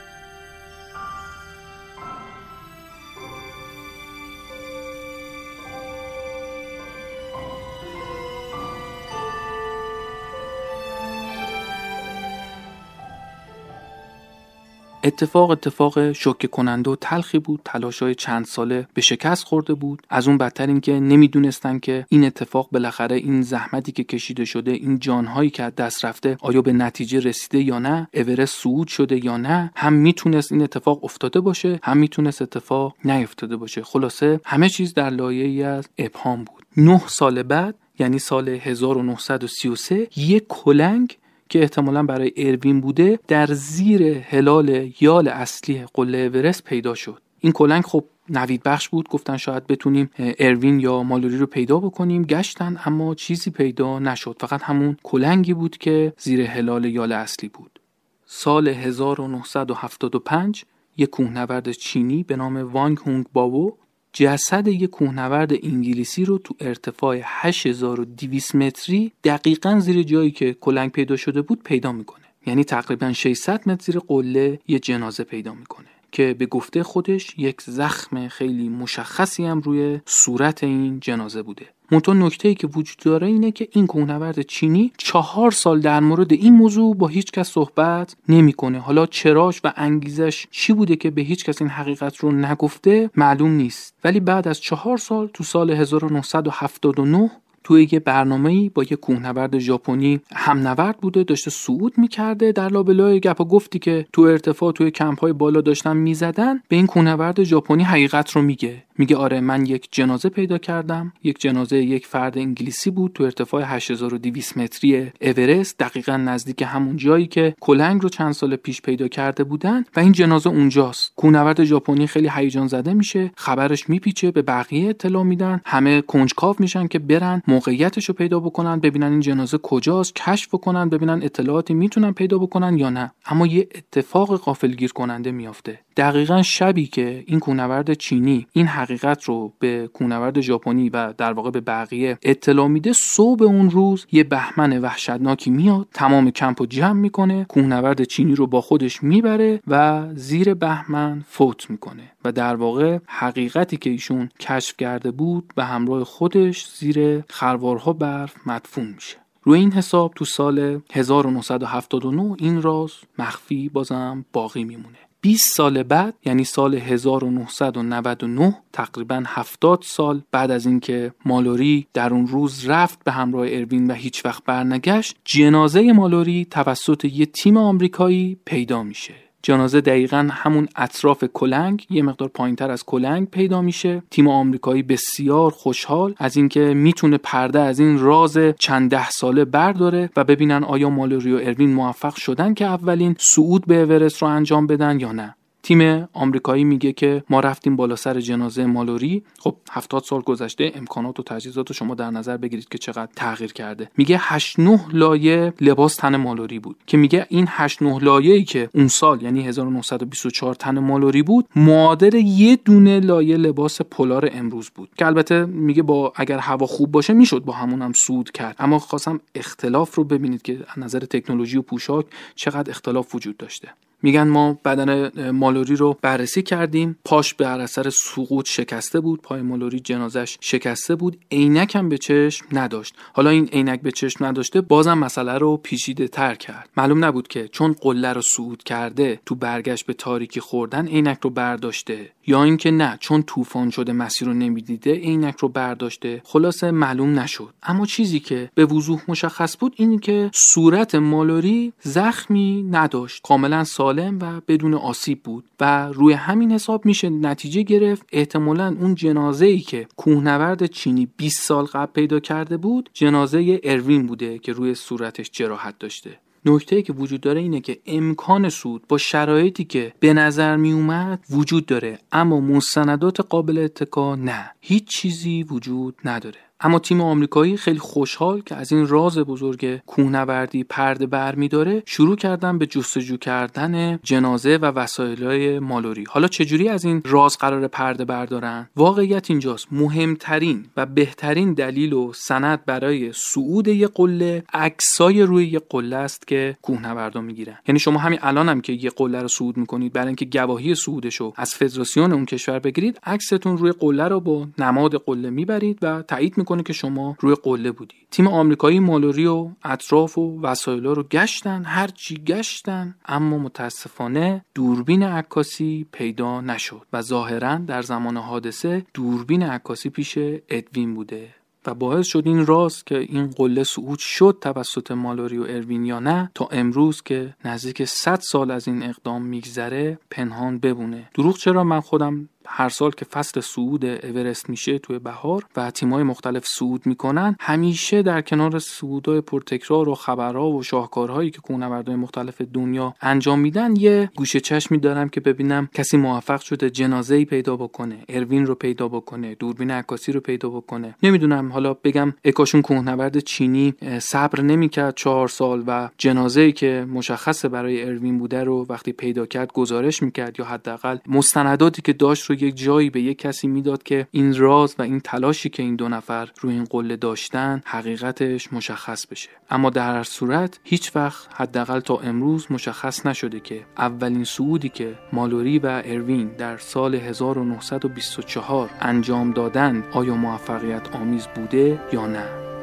اتفاق 15.04 15.50
اتفاق 15.50 16.12
شوکه 16.12 16.48
کننده 16.48 16.90
و 16.90 16.96
تلخی 16.96 17.38
بود. 17.38 17.60
تلاشای 17.64 18.14
چند 18.14 18.44
ساله 18.44 18.88
به 18.94 19.00
شکست 19.00 19.44
خورده 19.44 19.74
بود. 19.74 20.02
از 20.10 20.28
اون 20.28 20.38
بدتر 20.38 20.66
اینکه 20.66 20.92
نمی‌دونستن 20.92 21.78
که 21.78 22.06
این 22.08 22.24
اتفاق 22.24 22.68
بالاخره 22.72 23.16
این 23.16 23.42
زحمتی 23.42 23.92
که 23.92 24.04
کشیده 24.04 24.44
شده 24.44 24.70
این 24.70 24.98
جانهایی 24.98 25.50
که 25.50 25.62
از 25.62 25.74
دست 25.74 26.04
رفته 26.04 26.36
آیا 26.40 26.62
به 26.62 26.72
نتیجه 26.72 27.20
رسیده 27.20 27.60
یا 27.60 27.78
نه 27.78 28.08
اورست 28.14 28.62
صعود 28.62 28.88
شده 28.88 29.24
یا 29.24 29.36
نه 29.36 29.72
هم 29.76 29.92
می‌تونست 29.92 30.52
این 30.52 30.62
اتفاق 30.62 31.04
افتاده 31.04 31.40
باشه 31.40 31.80
هم 31.82 31.96
می‌تونست 31.96 32.42
اتفاق 32.42 32.94
نیفتاده 33.04 33.56
باشه. 33.56 33.82
خلاصه 33.82 34.40
همه 34.44 34.68
چیز 34.68 34.94
در 34.94 35.10
لایه 35.10 35.44
ای 35.44 35.62
از 35.62 35.88
ابهام 35.98 36.44
بود. 36.44 36.64
نه 36.76 37.02
سال 37.06 37.42
بعد 37.42 37.74
یعنی 37.98 38.18
سال 38.18 38.48
1933 38.48 40.08
یک 40.16 40.44
کلنگ 40.48 41.18
که 41.48 41.60
احتمالا 41.60 42.02
برای 42.02 42.32
اروین 42.36 42.80
بوده 42.80 43.18
در 43.28 43.46
زیر 43.46 44.02
هلال 44.02 44.90
یال 45.00 45.28
اصلی 45.28 45.84
قله 45.94 46.18
اورست 46.18 46.64
پیدا 46.64 46.94
شد. 46.94 47.20
این 47.40 47.52
کلنگ 47.52 47.82
خب 47.82 48.04
نوید 48.28 48.62
بخش 48.62 48.88
بود 48.88 49.08
گفتن 49.08 49.36
شاید 49.36 49.66
بتونیم 49.66 50.10
اروین 50.18 50.80
یا 50.80 51.02
مالوری 51.02 51.38
رو 51.38 51.46
پیدا 51.46 51.78
بکنیم. 51.78 52.22
گشتن 52.22 52.76
اما 52.84 53.14
چیزی 53.14 53.50
پیدا 53.50 53.98
نشد. 53.98 54.36
فقط 54.40 54.62
همون 54.62 54.96
کلنگی 55.02 55.54
بود 55.54 55.78
که 55.78 56.12
زیر 56.18 56.40
هلال 56.40 56.84
یال 56.84 57.12
اصلی 57.12 57.48
بود. 57.48 57.80
سال 58.26 58.68
1975 58.68 60.64
یک 60.96 61.10
کوهنورد 61.10 61.72
چینی 61.72 62.22
به 62.22 62.36
نام 62.36 62.56
وانگ 62.56 62.98
هونگ 62.98 63.26
باو 63.32 63.76
جسد 64.14 64.68
یک 64.68 64.90
کوهنورد 64.90 65.52
انگلیسی 65.52 66.24
رو 66.24 66.38
تو 66.38 66.54
ارتفاع 66.60 67.20
8200 67.24 68.54
متری 68.54 69.12
دقیقا 69.24 69.80
زیر 69.80 70.02
جایی 70.02 70.30
که 70.30 70.54
کلنگ 70.60 70.90
پیدا 70.90 71.16
شده 71.16 71.42
بود 71.42 71.62
پیدا 71.62 71.92
می‌کنه. 71.92 72.24
یعنی 72.46 72.64
تقریبا 72.64 73.12
600 73.12 73.68
متر 73.68 73.84
زیر 73.84 73.98
قله 73.98 74.58
یه 74.68 74.78
جنازه 74.78 75.24
پیدا 75.24 75.54
می‌کنه 75.54 75.86
که 76.12 76.34
به 76.38 76.46
گفته 76.46 76.82
خودش 76.82 77.38
یک 77.38 77.62
زخم 77.62 78.28
خیلی 78.28 78.68
مشخصی 78.68 79.44
هم 79.44 79.60
روی 79.60 80.00
صورت 80.06 80.64
این 80.64 81.00
جنازه 81.00 81.42
بوده. 81.42 81.66
منتها 81.94 82.14
نکته 82.14 82.48
ای 82.48 82.54
که 82.54 82.66
وجود 82.66 82.96
داره 83.04 83.26
اینه 83.26 83.50
که 83.50 83.68
این 83.72 83.86
کوهنورد 83.86 84.42
چینی 84.42 84.92
چهار 84.98 85.50
سال 85.50 85.80
در 85.80 86.00
مورد 86.00 86.32
این 86.32 86.54
موضوع 86.54 86.94
با 86.94 87.06
هیچ 87.06 87.32
کس 87.32 87.48
صحبت 87.48 88.16
نمی‌کنه. 88.28 88.78
حالا 88.78 89.06
چراش 89.06 89.60
و 89.64 89.72
انگیزش 89.76 90.46
چی 90.50 90.72
بوده 90.72 90.96
که 90.96 91.10
به 91.10 91.22
هیچ 91.22 91.44
کس 91.44 91.62
این 91.62 91.70
حقیقت 91.70 92.16
رو 92.16 92.32
نگفته 92.32 93.10
معلوم 93.16 93.50
نیست. 93.50 93.94
ولی 94.04 94.20
بعد 94.20 94.48
از 94.48 94.60
چهار 94.60 94.96
سال 94.96 95.30
تو 95.34 95.44
سال 95.44 95.70
1979 95.70 97.30
توی 97.64 97.88
یه 97.92 98.00
برنامه‌ای 98.00 98.68
با 98.68 98.82
یه 98.82 98.96
کوهنورد 98.96 99.58
ژاپنی 99.58 100.20
هم 100.34 100.58
نورد 100.58 100.96
بوده 100.96 101.22
داشته 101.22 101.50
صعود 101.50 101.98
می‌کرده 101.98 102.52
در 102.52 102.68
لابلای 102.68 103.20
گپا 103.20 103.44
گفتی 103.44 103.78
که 103.78 104.06
تو 104.12 104.22
ارتفاع 104.22 104.72
توی 104.72 104.90
کمپ 104.90 105.20
های 105.20 105.32
بالا 105.32 105.60
داشتن 105.60 105.96
می‌زدن 105.96 106.60
به 106.68 106.76
این 106.76 106.86
کوهنورد 106.86 107.42
ژاپنی 107.42 107.82
حقیقت 107.82 108.30
رو 108.30 108.42
میگه. 108.42 108.82
میگه 108.98 109.16
آره 109.16 109.40
من 109.40 109.66
یک 109.66 109.88
جنازه 109.90 110.28
پیدا 110.28 110.58
کردم. 110.58 111.12
یک 111.22 111.38
جنازه 111.40 111.76
یک 111.76 112.06
فرد 112.06 112.38
انگلیسی 112.38 112.90
بود 112.90 113.12
تو 113.12 113.24
ارتفاع 113.24 113.62
8200 113.64 114.58
متری 114.58 115.12
اورست 115.20 115.78
دقیقا 115.78 116.16
نزدیک 116.16 116.64
همون 116.66 116.96
جایی 116.96 117.26
که 117.26 117.54
کلنگ 117.60 118.02
رو 118.02 118.08
چند 118.08 118.32
سال 118.32 118.56
پیش 118.56 118.82
پیدا 118.82 119.08
کرده 119.08 119.44
بودن 119.44 119.84
و 119.96 120.00
این 120.00 120.12
جنازه 120.12 120.50
اونجاست. 120.50 121.12
کوهنورد 121.16 121.64
ژاپنی 121.64 122.06
خیلی 122.06 122.30
هیجان 122.32 122.66
زده 122.66 122.94
میشه 122.94 123.30
خبرش 123.36 123.88
میپیچه 123.88 124.30
به 124.30 124.42
بقیه 124.42 124.88
اطلاع 124.88 125.22
میدن. 125.22 125.60
همه 125.66 126.00
کنجکاو 126.00 126.56
میشن 126.58 126.86
که 126.86 126.98
برن 126.98 127.42
موقعیتش 127.48 128.04
رو 128.08 128.14
پیدا 128.14 128.40
بکنن 128.40 128.80
ببینن 128.80 129.10
این 129.10 129.20
جنازه 129.20 129.58
کجاست 129.58 130.14
کشف 130.14 130.50
کنن 130.50 130.88
ببینن 130.88 131.22
اطلاعاتی 131.22 131.74
می‌تونن 131.74 132.12
پیدا 132.12 132.38
بکنن 132.38 132.78
یا 132.78 132.90
نه. 132.90 133.12
اما 133.26 133.46
یه 133.46 133.68
اتفاق 133.74 134.36
غافلگیر 134.36 134.92
کننده 134.92 135.32
میافته. 135.32 135.78
دقیقا 135.96 136.42
شبی 136.42 136.86
که 136.86 137.24
این 137.26 137.40
کوهنورد 137.40 137.94
چینی 137.94 138.46
این 138.52 138.66
حقیقت 138.66 139.24
رو 139.24 139.52
به 139.58 139.90
کوهنورد 139.92 140.40
ژاپنی 140.40 140.90
و 140.90 141.12
در 141.12 141.32
واقع 141.32 141.50
به 141.50 141.60
بقیه 141.60 142.18
اطلاع 142.22 142.68
میده 142.68 142.92
صبح 142.92 143.44
اون 143.44 143.70
روز 143.70 144.06
یه 144.12 144.24
بهمن 144.24 144.78
وحشتناکی 144.78 145.50
میاد 145.50 145.88
تمام 145.94 146.30
کمپ 146.30 146.60
رو 146.60 146.66
جمع 146.66 147.00
می‌کنه 147.00 147.44
کوهنورد 147.44 148.04
چینی 148.04 148.34
رو 148.34 148.46
با 148.46 148.60
خودش 148.60 149.02
می‌بره 149.02 149.60
و 149.66 150.04
زیر 150.14 150.54
بهمن 150.54 151.24
فوت 151.28 151.70
می‌کنه 151.70 152.12
و 152.24 152.32
در 152.32 152.56
واقع 152.56 152.98
حقیقتی 153.06 153.76
که 153.76 153.90
ایشون 153.90 154.28
کشف 154.40 154.76
کرده 154.76 155.10
بود 155.10 155.52
به 155.56 155.64
همراه 155.64 156.04
خودش 156.04 156.66
زیر 156.78 157.24
خروارها 157.28 157.92
برف 157.92 158.34
مدفون 158.46 158.86
میشه. 158.86 159.16
روی 159.42 159.58
این 159.60 159.72
حساب 159.72 160.12
تو 160.14 160.24
سال 160.24 160.80
1979 160.92 162.36
این 162.38 162.62
راز 162.62 162.92
مخفی 163.18 163.68
بازم 163.68 164.24
باقی 164.32 164.64
میمونه. 164.64 165.03
20 165.24 165.56
سال 165.56 165.82
بعد 165.82 166.14
یعنی 166.24 166.44
سال 166.44 166.74
1999 166.74 168.56
تقریبا 168.72 169.22
70 169.26 169.82
سال 169.82 170.22
بعد 170.32 170.50
از 170.50 170.66
اینکه 170.66 171.12
مالوری 171.24 171.86
در 171.94 172.14
اون 172.14 172.26
روز 172.26 172.68
رفت 172.68 173.04
به 173.04 173.12
همراه 173.12 173.46
اروین 173.50 173.90
و 173.90 173.94
هیچ 173.94 174.26
وقت 174.26 174.44
برنگشت 174.44 175.16
جنازه 175.24 175.92
مالوری 175.92 176.46
توسط 176.50 177.04
یه 177.04 177.26
تیم 177.26 177.56
آمریکایی 177.56 178.38
پیدا 178.44 178.82
میشه. 178.82 179.23
جنازه 179.44 179.80
دقیقا 179.80 180.28
همون 180.32 180.68
اطراف 180.76 181.24
کلنگ 181.32 181.86
یه 181.90 182.02
مقدار 182.02 182.30
تر 182.56 182.70
از 182.70 182.84
کلنگ 182.84 183.30
پیدا 183.30 183.62
میشه. 183.62 184.02
تیم 184.10 184.28
آمریکایی 184.28 184.82
بسیار 184.82 185.50
خوشحال 185.50 186.14
از 186.18 186.36
اینکه 186.36 186.60
می‌تونه 186.60 187.18
پرده 187.18 187.60
از 187.60 187.80
این 187.80 187.98
راز 187.98 188.38
چند 188.58 188.90
ده 188.90 189.10
ساله 189.10 189.44
برداره 189.44 190.10
و 190.16 190.24
ببینن 190.24 190.64
آیا 190.64 190.90
مالوری 190.90 191.32
و 191.32 191.40
اروین 191.42 191.72
موفق 191.72 192.14
شدن 192.14 192.54
که 192.54 192.64
اولین 192.64 193.16
صعود 193.18 193.66
به 193.66 193.82
اورست 193.82 194.22
رو 194.22 194.28
انجام 194.28 194.66
بدن 194.66 195.00
یا 195.00 195.12
نه. 195.12 195.36
تیم 195.64 196.08
آمریکایی 196.12 196.64
میگه 196.64 196.92
که 196.92 197.24
ما 197.30 197.40
رفتیم 197.40 197.76
بالا 197.76 197.96
سر 197.96 198.20
جنازه 198.20 198.66
مالوری. 198.66 199.22
خب 199.38 199.56
70 199.70 200.04
سال 200.04 200.20
گذشته 200.20 200.72
امکانات 200.74 201.20
و 201.20 201.22
تجهیزات 201.22 201.68
رو 201.68 201.74
شما 201.74 201.94
در 201.94 202.10
نظر 202.10 202.36
بگیرید 202.36 202.68
که 202.68 202.78
چقدر 202.78 203.08
تغییر 203.16 203.52
کرده. 203.52 203.90
میگه 203.96 204.16
8 204.20 204.58
9 204.58 204.80
لایه 204.92 205.52
لباس 205.60 205.96
تن 205.96 206.16
مالوری 206.16 206.58
بود. 206.58 206.76
که 206.86 206.96
میگه 206.96 207.26
این 207.28 207.46
8 207.48 207.82
9 207.82 207.98
لایه‌ای 207.98 208.44
که 208.44 208.68
اون 208.74 208.88
سال 208.88 209.22
یعنی 209.22 209.42
1924 209.42 210.54
تن 210.54 210.78
مالوری 210.78 211.22
بود 211.22 211.48
معادل 211.56 212.14
یه 212.14 212.56
دونه 212.56 213.00
لایه 213.00 213.36
لباس 213.36 213.82
پولار 213.82 214.30
امروز 214.32 214.70
بود. 214.74 214.88
که 214.98 215.06
البته 215.06 215.44
میگه 215.44 215.82
با 215.82 216.12
اگر 216.16 216.38
هوا 216.38 216.66
خوب 216.66 216.92
باشه 216.92 217.12
می‌شد 217.12 217.44
با 217.44 217.52
همون 217.52 217.82
هم 217.82 217.92
سود 217.92 218.30
کرد. 218.30 218.56
اما 218.58 218.78
خواستم 218.78 219.20
اختلاف 219.34 219.94
رو 219.94 220.04
ببینید 220.04 220.42
که 220.42 220.58
از 220.68 220.82
نظر 220.82 220.98
تکنولوژی 220.98 221.58
و 221.58 221.62
پوشاک 221.62 222.06
چقدر 222.34 222.70
اختلاف 222.70 223.14
وجود 223.14 223.36
داشته. 223.36 223.68
میگن 224.04 224.28
ما 224.28 224.58
بدن 224.64 225.30
مالوری 225.30 225.76
رو 225.76 225.98
بررسی 226.02 226.42
کردیم. 226.42 226.98
پاش 227.04 227.34
به 227.34 227.48
اثر 227.48 227.90
سقوط 227.90 228.48
شکسته 228.48 229.00
بود. 229.00 229.22
پای 229.22 229.42
مالوری 229.42 229.80
جنازش 229.80 230.38
شکسته 230.40 230.94
بود. 230.94 231.18
عینک 231.30 231.74
هم 231.74 231.88
به 231.88 231.98
چشم 231.98 232.46
نداشت. 232.52 232.94
حالا 233.12 233.30
این 233.30 233.48
عینک 233.48 233.80
به 233.80 233.92
چشم 233.92 234.24
نداشته 234.24 234.60
بازم 234.60 234.98
مسئله 234.98 235.38
رو 235.38 235.56
پیچیده 235.56 236.08
تر 236.08 236.34
کرد. 236.34 236.68
معلوم 236.76 237.04
نبود 237.04 237.28
که 237.28 237.48
چون 237.48 237.76
قله 237.80 238.12
رو 238.12 238.22
صعود 238.22 238.62
کرده 238.62 239.20
تو 239.26 239.34
برگشت 239.34 239.86
به 239.86 239.92
تاریکی 239.92 240.40
خوردن 240.40 240.86
عینک 240.86 241.18
رو 241.22 241.30
برداشته. 241.30 242.10
یا 242.26 242.44
اینکه 242.44 242.70
نه 242.70 242.96
چون 243.00 243.22
طوفان 243.22 243.70
شده 243.70 243.92
مسیر 243.92 244.28
رو 244.28 244.34
نمی‌دیده 244.34 244.94
عینک 244.94 245.36
رو 245.36 245.48
برداشته. 245.48 246.22
خلاصه 246.24 246.70
معلوم 246.70 247.18
نشد. 247.18 247.54
اما 247.62 247.86
چیزی 247.86 248.20
که 248.20 248.50
به 248.54 248.66
وضوح 248.66 249.02
مشخص 249.08 249.56
بود 249.60 249.74
اینه 249.76 249.98
که 249.98 250.30
صورت 250.34 250.94
مالوری 250.94 251.72
زخمی 251.82 252.62
نداشت. 252.70 253.22
کاملا 253.22 253.64
سالم 253.94 254.18
و 254.22 254.40
بدون 254.48 254.74
آسیب 254.74 255.22
بود 255.22 255.44
و 255.60 255.88
روی 255.88 256.12
همین 256.12 256.52
حساب 256.52 256.86
میشه 256.86 257.10
نتیجه 257.10 257.62
گرفت. 257.62 258.06
احتمالا 258.12 258.76
اون 258.80 258.94
جنازه 258.94 259.46
ای 259.46 259.58
که 259.58 259.86
کوهنورد 259.96 260.66
چینی 260.66 261.08
20 261.16 261.42
سال 261.42 261.64
قبل 261.64 261.92
پیدا 261.92 262.20
کرده 262.20 262.56
بود 262.56 262.90
جنازه 262.92 263.60
اروین 263.64 264.06
بوده 264.06 264.38
که 264.38 264.52
روی 264.52 264.74
صورتش 264.74 265.30
جراحت 265.30 265.78
داشته. 265.78 266.18
نکته 266.46 266.82
که 266.82 266.92
وجود 266.92 267.20
داره 267.20 267.40
اینه 267.40 267.60
که 267.60 267.78
امکان 267.86 268.48
سود 268.48 268.82
با 268.88 268.98
شرایطی 268.98 269.64
که 269.64 269.92
به 270.00 270.12
نظر 270.12 270.56
می 270.56 270.72
اومد 270.72 271.24
وجود 271.30 271.66
داره 271.66 271.98
اما 272.12 272.40
مستندات 272.40 273.20
قابل 273.20 273.58
اتکا 273.58 274.16
نه. 274.16 274.50
هیچ 274.60 274.88
چیزی 274.88 275.42
وجود 275.42 275.94
نداره. 276.04 276.43
اما 276.64 276.78
تیم 276.78 277.00
آمریکایی 277.00 277.56
خیلی 277.56 277.78
خوشحال 277.78 278.40
که 278.40 278.54
از 278.54 278.72
این 278.72 278.88
راز 278.88 279.18
بزرگ 279.18 279.76
کوهنوردی 279.76 280.64
پرده 280.64 281.06
برمیداره 281.06 281.82
شروع 281.86 282.16
کردن 282.16 282.58
به 282.58 282.66
جستجو 282.66 283.16
کردن 283.16 283.98
جنازه 284.02 284.56
و 284.56 284.64
وسایل 284.64 285.58
مالوری. 285.58 286.04
حالا 286.08 286.28
چجوری 286.28 286.68
از 286.68 286.84
این 286.84 287.02
راز 287.04 287.38
قرار 287.38 287.68
پرده 287.68 288.04
بردارن 288.04 288.68
واقعیت 288.76 289.30
اینجاست. 289.30 289.66
مهمترین 289.72 290.64
و 290.76 290.86
بهترین 290.86 291.54
دلیل 291.54 291.92
و 291.92 292.12
سند 292.12 292.64
برای 292.64 293.12
صعود 293.12 293.68
یه 293.68 293.86
قله 293.86 294.44
عکسای 294.52 295.22
روی 295.22 295.46
یه 295.46 295.60
قله 295.68 295.96
است 295.96 296.26
که 296.26 296.56
کوهنوردا 296.62 297.20
می‌گیرن. 297.20 297.58
یعنی 297.68 297.78
شما 297.78 297.98
همین 297.98 298.18
الان 298.22 298.48
هم 298.48 298.60
که 298.60 298.72
یه 298.72 298.90
قله 298.90 299.22
رو 299.22 299.28
صعود 299.28 299.56
می‌کنید 299.56 299.92
برای 299.92 300.06
اینکه 300.06 300.24
گواهی 300.24 300.74
صعودش 300.74 301.16
رو 301.16 301.32
از 301.36 301.54
فدراسیون 301.54 302.12
اون 302.12 302.26
کشور 302.26 302.58
بگیرید 302.58 302.98
عکستون 303.04 303.58
روی 303.58 303.72
قله 303.72 304.08
رو 304.08 304.20
با 304.20 304.46
نماد 304.58 304.94
قله 304.94 305.30
می‌برید 305.30 305.78
و 305.82 306.02
تایید 306.02 306.38
می‌کنه 306.54 306.62
که 306.62 306.72
شما 306.72 307.16
روی 307.20 307.34
قله 307.34 307.72
بودی. 307.72 307.96
تیم 308.10 308.28
آمریکایی 308.28 308.80
مالوری 308.80 309.26
و 309.26 309.50
اطراف 309.64 310.18
و 310.18 310.40
وسایل 310.40 310.84
رو 310.84 311.02
گشتن 311.02 311.64
هر 311.64 311.88
چی 311.88 312.14
گشتن 312.14 312.94
اما 313.06 313.38
متاسفانه 313.38 314.44
دوربین 314.54 315.02
عکاسی 315.02 315.86
پیدا 315.92 316.40
نشد 316.40 316.86
و 316.92 317.02
ظاهرا 317.02 317.54
در 317.56 317.82
زمان 317.82 318.16
حادثه 318.16 318.86
دوربین 318.94 319.42
عکاسی 319.42 319.90
پیش 319.90 320.18
ادوین 320.48 320.94
بوده 320.94 321.28
و 321.66 321.74
باعث 321.74 322.06
شد 322.06 322.22
این 322.26 322.46
راز 322.46 322.84
که 322.84 322.98
این 322.98 323.26
قله 323.26 323.64
صعود 323.64 323.98
شد 323.98 324.38
توسط 324.40 324.90
مالوری 324.90 325.38
و 325.38 325.42
اروین 325.48 325.84
یا 325.84 325.98
نه 325.98 326.30
تا 326.34 326.48
امروز 326.52 327.02
که 327.02 327.34
نزدیک 327.44 327.84
100 327.84 328.20
سال 328.20 328.50
از 328.50 328.68
این 328.68 328.82
اقدام 328.82 329.22
میگذره 329.22 329.98
پنهان 330.10 330.58
ببونه 330.58 331.10
دروغ 331.14 331.36
چرا 331.36 331.64
من 331.64 331.80
خودم 331.80 332.28
هر 332.46 332.68
سال 332.68 332.90
که 332.90 333.04
فصل 333.04 333.40
صعود 333.40 333.84
اورست 333.84 334.50
میشه 334.50 334.78
توی 334.78 334.98
بهار 334.98 335.44
و 335.56 335.70
تیمای 335.70 336.02
مختلف 336.02 336.46
صعود 336.46 336.86
می‌کنن 336.86 337.36
همیشه 337.40 338.02
در 338.02 338.20
کنار 338.20 338.58
صعودهای 338.58 339.20
پرتکرار 339.20 339.88
و 339.88 339.94
خبرها 339.94 340.50
و 340.50 340.62
شاهکارهایی 340.62 341.30
که 341.30 341.40
کوهنوردهای 341.40 341.96
مختلف 341.96 342.40
دنیا 342.40 342.94
انجام 343.00 343.40
میدن 343.40 343.76
یه 343.76 344.10
گوشه 344.16 344.40
چشمی 344.40 344.78
دارم 344.78 345.08
که 345.08 345.20
ببینم 345.20 345.68
کسی 345.74 345.96
موفق 345.96 346.40
شده 346.40 346.70
جنازه 346.70 347.14
ای 347.14 347.24
پیدا 347.24 347.56
بکنه 347.56 347.98
اروین 348.08 348.46
رو 348.46 348.54
پیدا 348.54 348.88
بکنه 348.88 349.34
دوربین 349.34 349.70
عکاسی 349.70 350.12
رو 350.12 350.20
پیدا 350.20 350.48
بکنه. 350.48 350.94
نمی‌دونم 351.02 351.52
حالا 351.52 351.74
بگم 351.74 352.14
اکاشون 352.24 352.62
کوهنورد 352.62 353.18
چینی 353.18 353.74
صبر 353.98 354.40
نمی‌کرد 354.40 354.94
چهار 354.94 355.28
سال 355.28 355.64
و 355.66 355.88
جنازه 355.98 356.40
ای 356.40 356.52
که 356.52 356.86
مشخصه 356.92 357.48
برای 357.48 357.84
اروین 357.84 358.18
بوده 358.18 358.44
رو 358.44 358.66
وقتی 358.68 358.92
پیدا 358.92 359.26
کرد 359.26 359.52
گزارش 359.52 360.02
می‌کرد 360.02 360.38
یا 360.38 360.44
حداقل 360.44 360.98
مستنداتی 361.06 361.82
که 361.82 361.92
داشت 361.92 362.30
یک 362.42 362.56
جایی 362.56 362.90
به 362.90 363.00
یک 363.00 363.18
کسی 363.18 363.48
می‌داد 363.48 363.82
که 363.82 364.06
این 364.10 364.36
راز 364.36 364.74
و 364.78 364.82
این 364.82 365.00
تلاشی 365.00 365.48
که 365.48 365.62
این 365.62 365.76
دو 365.76 365.88
نفر 365.88 366.30
روی 366.40 366.54
این 366.54 366.64
قله 366.64 366.96
داشتن 366.96 367.62
حقیقتش 367.64 368.52
مشخص 368.52 369.06
بشه. 369.06 369.30
اما 369.50 369.70
در 369.70 369.94
هر 369.94 370.02
صورت 370.02 370.60
هیچ 370.64 370.96
وقت 370.96 371.28
حداقل 371.34 371.80
تا 371.80 371.96
امروز 371.96 372.46
مشخص 372.50 373.06
نشده 373.06 373.40
که 373.40 373.66
اولین 373.78 374.24
صعودی 374.24 374.68
که 374.68 374.94
مالوری 375.12 375.58
و 375.58 375.82
اروین 375.84 376.28
در 376.38 376.56
سال 376.56 376.94
1924 376.94 378.70
انجام 378.80 379.32
دادن 379.32 379.84
آیا 379.92 380.14
موفقیت 380.14 380.96
آمیز 380.96 381.26
بوده 381.26 381.80
یا 381.92 382.06
نه. 382.06 382.53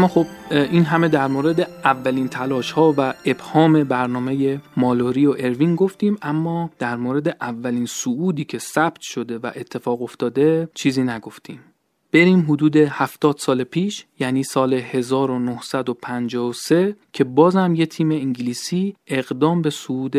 اما 0.00 0.08
خب 0.08 0.26
این 0.50 0.84
همه 0.84 1.08
در 1.08 1.26
مورد 1.26 1.60
اولین 1.60 2.28
تلاش 2.28 2.72
ها 2.72 2.94
و 2.96 3.14
ابهام 3.24 3.84
برنامه 3.84 4.60
مالوری 4.76 5.26
و 5.26 5.34
اروین 5.38 5.76
گفتیم 5.76 6.18
اما 6.22 6.70
در 6.78 6.96
مورد 6.96 7.28
اولین 7.28 7.86
صعودی 7.86 8.44
که 8.44 8.58
ثبت 8.58 9.00
شده 9.00 9.38
و 9.38 9.50
اتفاق 9.56 10.02
افتاده 10.02 10.68
چیزی 10.74 11.02
نگفتیم. 11.02 11.60
بریم 12.12 12.46
حدود 12.48 12.76
70 12.76 13.38
سال 13.38 13.64
پیش 13.64 14.06
یعنی 14.18 14.42
سال 14.42 14.74
1953 14.74 16.96
که 17.12 17.24
بازم 17.24 17.74
یه 17.74 17.86
تیم 17.86 18.10
انگلیسی 18.10 18.96
اقدام 19.06 19.62
به 19.62 19.70
صعود 19.70 20.16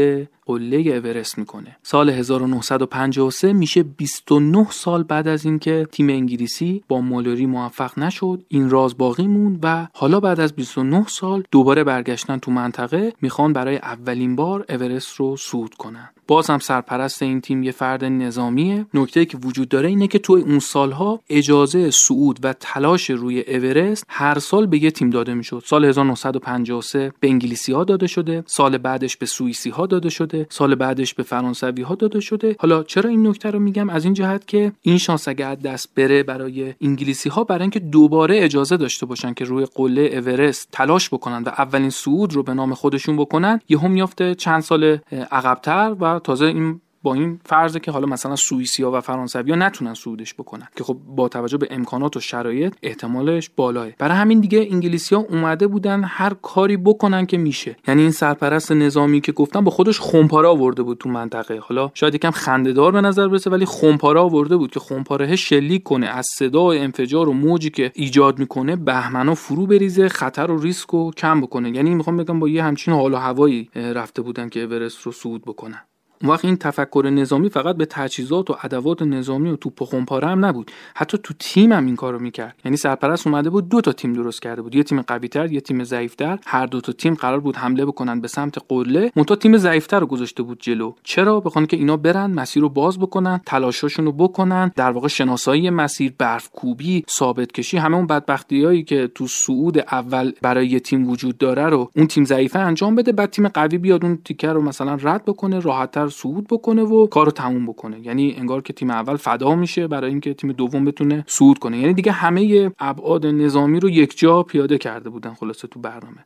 قله 0.52 0.78
اورست 0.78 1.38
می‌کنه. 1.38 1.78
سال 1.84 2.10
1953 2.10 3.54
میشه 3.54 3.84
29 3.84 4.68
سال 4.72 5.04
بعد 5.04 5.28
از 5.28 5.46
اینکه 5.46 5.88
تیم 5.92 6.10
انگلیسی 6.10 6.84
با 6.88 7.02
مالوری 7.02 7.46
موفق 7.46 8.00
نشد 8.00 8.44
این 8.48 8.70
راز 8.70 8.98
باقی 8.98 9.28
موند 9.28 9.60
و 9.64 9.88
حالا 9.94 10.20
بعد 10.20 10.40
از 10.40 10.54
29 10.54 11.06
سال 11.08 11.44
دوباره 11.52 11.84
برگشتن 11.84 12.38
تو 12.38 12.52
منطقه 12.52 13.14
می‌خوان 13.22 13.54
برای 13.54 13.78
اولین 13.78 14.36
بار 14.36 14.66
اورست 14.70 15.16
رو 15.16 15.38
صعود 15.38 15.74
کنن. 15.74 16.10
باز 16.28 16.50
هم 16.50 16.60
سرپرست 16.60 17.24
این 17.24 17.42
تیم 17.42 17.64
یه 17.64 17.72
فرد 17.72 18.06
نظامیه. 18.06 18.86
نکته 18.94 19.26
که 19.26 19.38
وجود 19.38 19.70
داره 19.70 19.90
اینه 19.90 20.08
که 20.08 20.20
توی 20.20 20.42
اون 20.42 20.60
سالها 20.60 21.20
اجازه 21.30 21.92
صعود 21.92 22.40
و 22.44 22.54
تلاش 22.54 23.10
روی 23.10 23.42
اورست 23.42 24.06
هر 24.08 24.40
سال 24.40 24.66
به 24.66 24.84
یه 24.84 24.92
تیم 24.92 25.10
داده 25.10 25.34
می‌شد. 25.34 25.64
سال 25.66 25.86
1953 25.86 27.14
به 27.20 27.28
انگلیسی 27.28 27.74
ها 27.74 27.84
داده 27.84 28.08
شده 28.08 28.44
سال 28.46 28.78
بعدش 28.78 29.18
به 29.18 29.26
سوئیسی 29.26 29.70
ها 29.70 29.86
داده 29.86 30.10
شده 30.10 30.41
سال 30.50 30.76
بعدش 30.76 31.14
به 31.14 31.24
فرانسوی 31.24 31.82
ها 31.82 31.96
داده 31.96 32.20
شده. 32.20 32.56
حالا 32.60 32.84
چرا 32.84 33.10
این 33.10 33.28
نکته 33.28 33.52
رو 33.52 33.60
میگم؟ 33.60 33.90
از 33.90 34.06
این 34.06 34.14
جهت 34.14 34.48
که 34.48 34.72
این 34.82 34.98
شانس 34.98 35.28
اگر 35.28 35.56
دست 35.56 35.96
بره 35.96 36.24
برای 36.24 36.74
انگلیسی 36.82 37.30
ها 37.30 37.44
برای 37.44 37.62
اینکه 37.62 37.80
دوباره 37.80 38.44
اجازه 38.44 38.78
داشته 38.78 39.06
باشن 39.06 39.34
که 39.34 39.46
روی 39.46 39.66
قله 39.76 40.02
اورست 40.02 40.70
تلاش 40.72 41.10
بکنن 41.10 41.44
و 41.44 41.50
اولین 41.50 41.90
صعود 41.90 42.34
رو 42.34 42.44
به 42.44 42.54
نام 42.54 42.74
خودشون 42.74 43.18
بکنن 43.18 43.60
یهو 43.70 43.88
میافته 43.88 44.36
چند 44.36 44.62
سال 44.62 45.00
عقبتر 45.32 45.96
و 46.00 46.20
تازه 46.20 46.46
این 46.46 46.82
با 47.04 47.14
این 47.14 47.40
فرضه 47.46 47.80
که 47.80 47.92
حالا 47.92 48.08
مثلا 48.08 48.36
سوئیسیا 48.36 48.92
و 48.92 49.02
فرانسویا 49.02 49.56
نتونن 49.56 49.94
صعودش 49.94 50.34
بکنن 50.34 50.68
که 50.76 50.84
خب 50.84 50.94
با 50.94 51.30
توجه 51.30 51.58
به 51.58 51.68
امکانات 51.72 52.18
و 52.18 52.20
شرایط 52.20 52.74
احتمالش 52.84 53.50
بالاه. 53.56 53.90
برای 53.98 54.18
همین 54.18 54.40
دیگه 54.40 54.68
انگلیسیا 54.72 55.20
اومده 55.20 55.68
بودن 55.68 56.04
هر 56.04 56.34
کاری 56.42 56.78
بکنن 56.78 57.26
که 57.26 57.38
میشه. 57.38 57.76
یعنی 57.88 58.02
این 58.02 58.12
سرپرست 58.12 58.72
نظامی 58.72 59.22
که 59.22 59.32
گفتم 59.32 59.64
با 59.64 59.72
خودش 59.72 60.00
خمپاره 60.00 60.48
آورده 60.48 60.84
بود 60.84 60.98
تو 60.98 61.10
منطقه. 61.10 61.60
حالا 61.60 61.92
شاید 61.94 62.16
یکم 62.16 62.32
خندهدار 62.32 62.92
به 62.92 63.02
نظر 63.02 63.28
برسه 63.28 63.50
ولی 63.50 63.66
خمپاره 63.66 64.20
آورده 64.20 64.58
بود 64.58 64.72
که 64.72 64.80
خمپاره 64.80 65.36
شلیک 65.36 65.84
کنه 65.84 66.08
از 66.08 66.28
صدا 66.34 66.72
انفجار 66.72 67.30
و 67.30 67.34
موجی 67.34 67.70
که 67.70 67.92
ایجاد 67.96 68.40
می‌کنه 68.40 68.76
بهمنا 68.76 69.36
فرو 69.36 69.66
بریزه 69.66 70.10
خطر 70.10 70.52
و 70.52 70.62
ریسک 70.62 70.90
رو 70.90 71.12
کم 71.18 71.42
بکنه. 71.42 71.76
یعنی 71.76 71.96
می‌خوام 71.96 72.18
بگم 72.18 72.40
با 72.40 72.50
یه 72.50 72.64
همچین 72.64 72.94
حال 72.94 73.14
و 73.14 73.18
هوایی 73.18 73.70
رفته 73.76 74.22
بودن 74.22 74.50
که 74.50 74.64
اورست 74.64 75.02
رو 75.02 75.12
صعود 75.12 75.42
بکنن. 75.42 75.82
اون 76.22 76.32
وقت 76.32 76.46
این 76.46 76.58
تفکر 76.58 77.10
نظامی 77.14 77.50
فقط 77.50 77.76
به 77.76 77.86
تجهیزات 77.86 78.50
و 78.50 78.56
ادوات 78.64 79.02
نظامی 79.02 79.50
و 79.50 79.56
توپ 79.56 79.82
و 79.82 79.86
خمپاره 79.86 80.28
هم 80.28 80.46
نبود. 80.46 80.72
حتی 80.96 81.18
تو 81.24 81.34
تیم 81.40 81.72
هم 81.72 81.86
این 81.86 81.96
کارو 81.96 82.20
می‌کرد. 82.20 82.56
یعنی 82.66 82.78
سرپرست 82.78 83.28
اومده 83.28 83.50
بود 83.50 83.70
دو 83.70 83.82
تا 83.82 83.92
تیم 83.92 84.14
درست 84.14 84.42
کرده 84.42 84.62
بود. 84.62 84.76
یه 84.76 84.84
تیم 84.84 85.02
قویتر 85.02 85.52
یه 85.52 85.62
تیم 85.62 85.84
ضعیفتر. 85.84 86.40
هر 86.46 86.66
دو 86.66 86.82
تا 86.82 86.92
تیم 86.92 87.14
قرار 87.14 87.40
بود 87.40 87.56
حمله 87.56 87.86
بکنن 87.86 88.22
به 88.22 88.28
سمت 88.28 88.58
قله. 88.68 89.12
منتها 89.16 89.36
تیم 89.36 89.58
ضعیفتر 89.58 90.00
رو 90.00 90.06
گذاشته 90.06 90.44
بود 90.44 90.58
جلو. 90.62 90.94
چرا؟ 91.04 91.40
بخوان 91.40 91.66
که 91.66 91.78
اینا 91.78 91.98
برن 91.98 92.32
مسیر 92.32 92.62
رو 92.62 92.70
باز 92.70 93.00
بکنن 93.00 93.42
تلاشاشون 93.46 94.06
رو 94.06 94.12
بکنن. 94.12 94.72
در 94.76 94.92
واقع 94.92 95.08
شناسایی 95.08 95.70
مسیر 95.70 96.14
برف 96.18 96.50
کوبی 96.50 97.06
ثابت 97.10 97.52
کشی 97.52 97.78
همه 97.78 97.98
اون 97.98 98.08
بدبختیایی 98.08 98.84
که 98.84 99.08
تو 99.16 99.28
صعود 99.28 99.78
اول 99.78 100.32
برای 100.42 100.68
یه 100.68 100.80
تیم 100.80 101.10
وجود 101.10 101.38
داره 101.38 101.66
رو 101.66 101.92
اون 101.96 102.08
تیم 102.08 102.24
ضعیفه 102.24 102.60
انجام 102.60 102.96
بده. 102.96 103.12
بعد 103.12 103.30
تیم 103.30 103.48
قوی 103.48 103.78
بیاد 103.78 104.06
اون 104.06 104.18
تیکر 104.26 104.54
رو 104.54 104.62
مثلا 104.62 104.98
رد 105.02 105.26
بکنه 105.26 105.60
راحتتر 105.60 106.11
صعود 106.12 106.48
بکنه 106.48 106.84
و 106.84 107.08
کارو 107.08 107.32
تموم 107.32 107.66
بکنه. 107.66 108.00
یعنی 108.00 108.36
انگار 108.38 108.62
که 108.62 108.74
تیم 108.74 108.90
اول 108.90 109.16
فدا 109.16 109.56
میشه 109.56 109.88
برای 109.88 110.10
اینکه 110.10 110.34
تیم 110.34 110.52
دوم 110.52 110.86
بتونه 110.86 111.24
صعود 111.28 111.60
کنه. 111.60 111.78
یعنی 111.80 111.94
دیگه 111.94 112.12
همه 112.12 112.72
ابعاد 112.80 113.26
نظامی 113.26 113.80
رو 113.80 113.90
یک 113.90 114.18
جا 114.18 114.44
پیاده 114.44 114.78
کرده 114.78 115.10
بودن 115.10 115.34
خلاصه 115.34 115.68
تو 115.68 115.80
برنامه. 115.80 116.26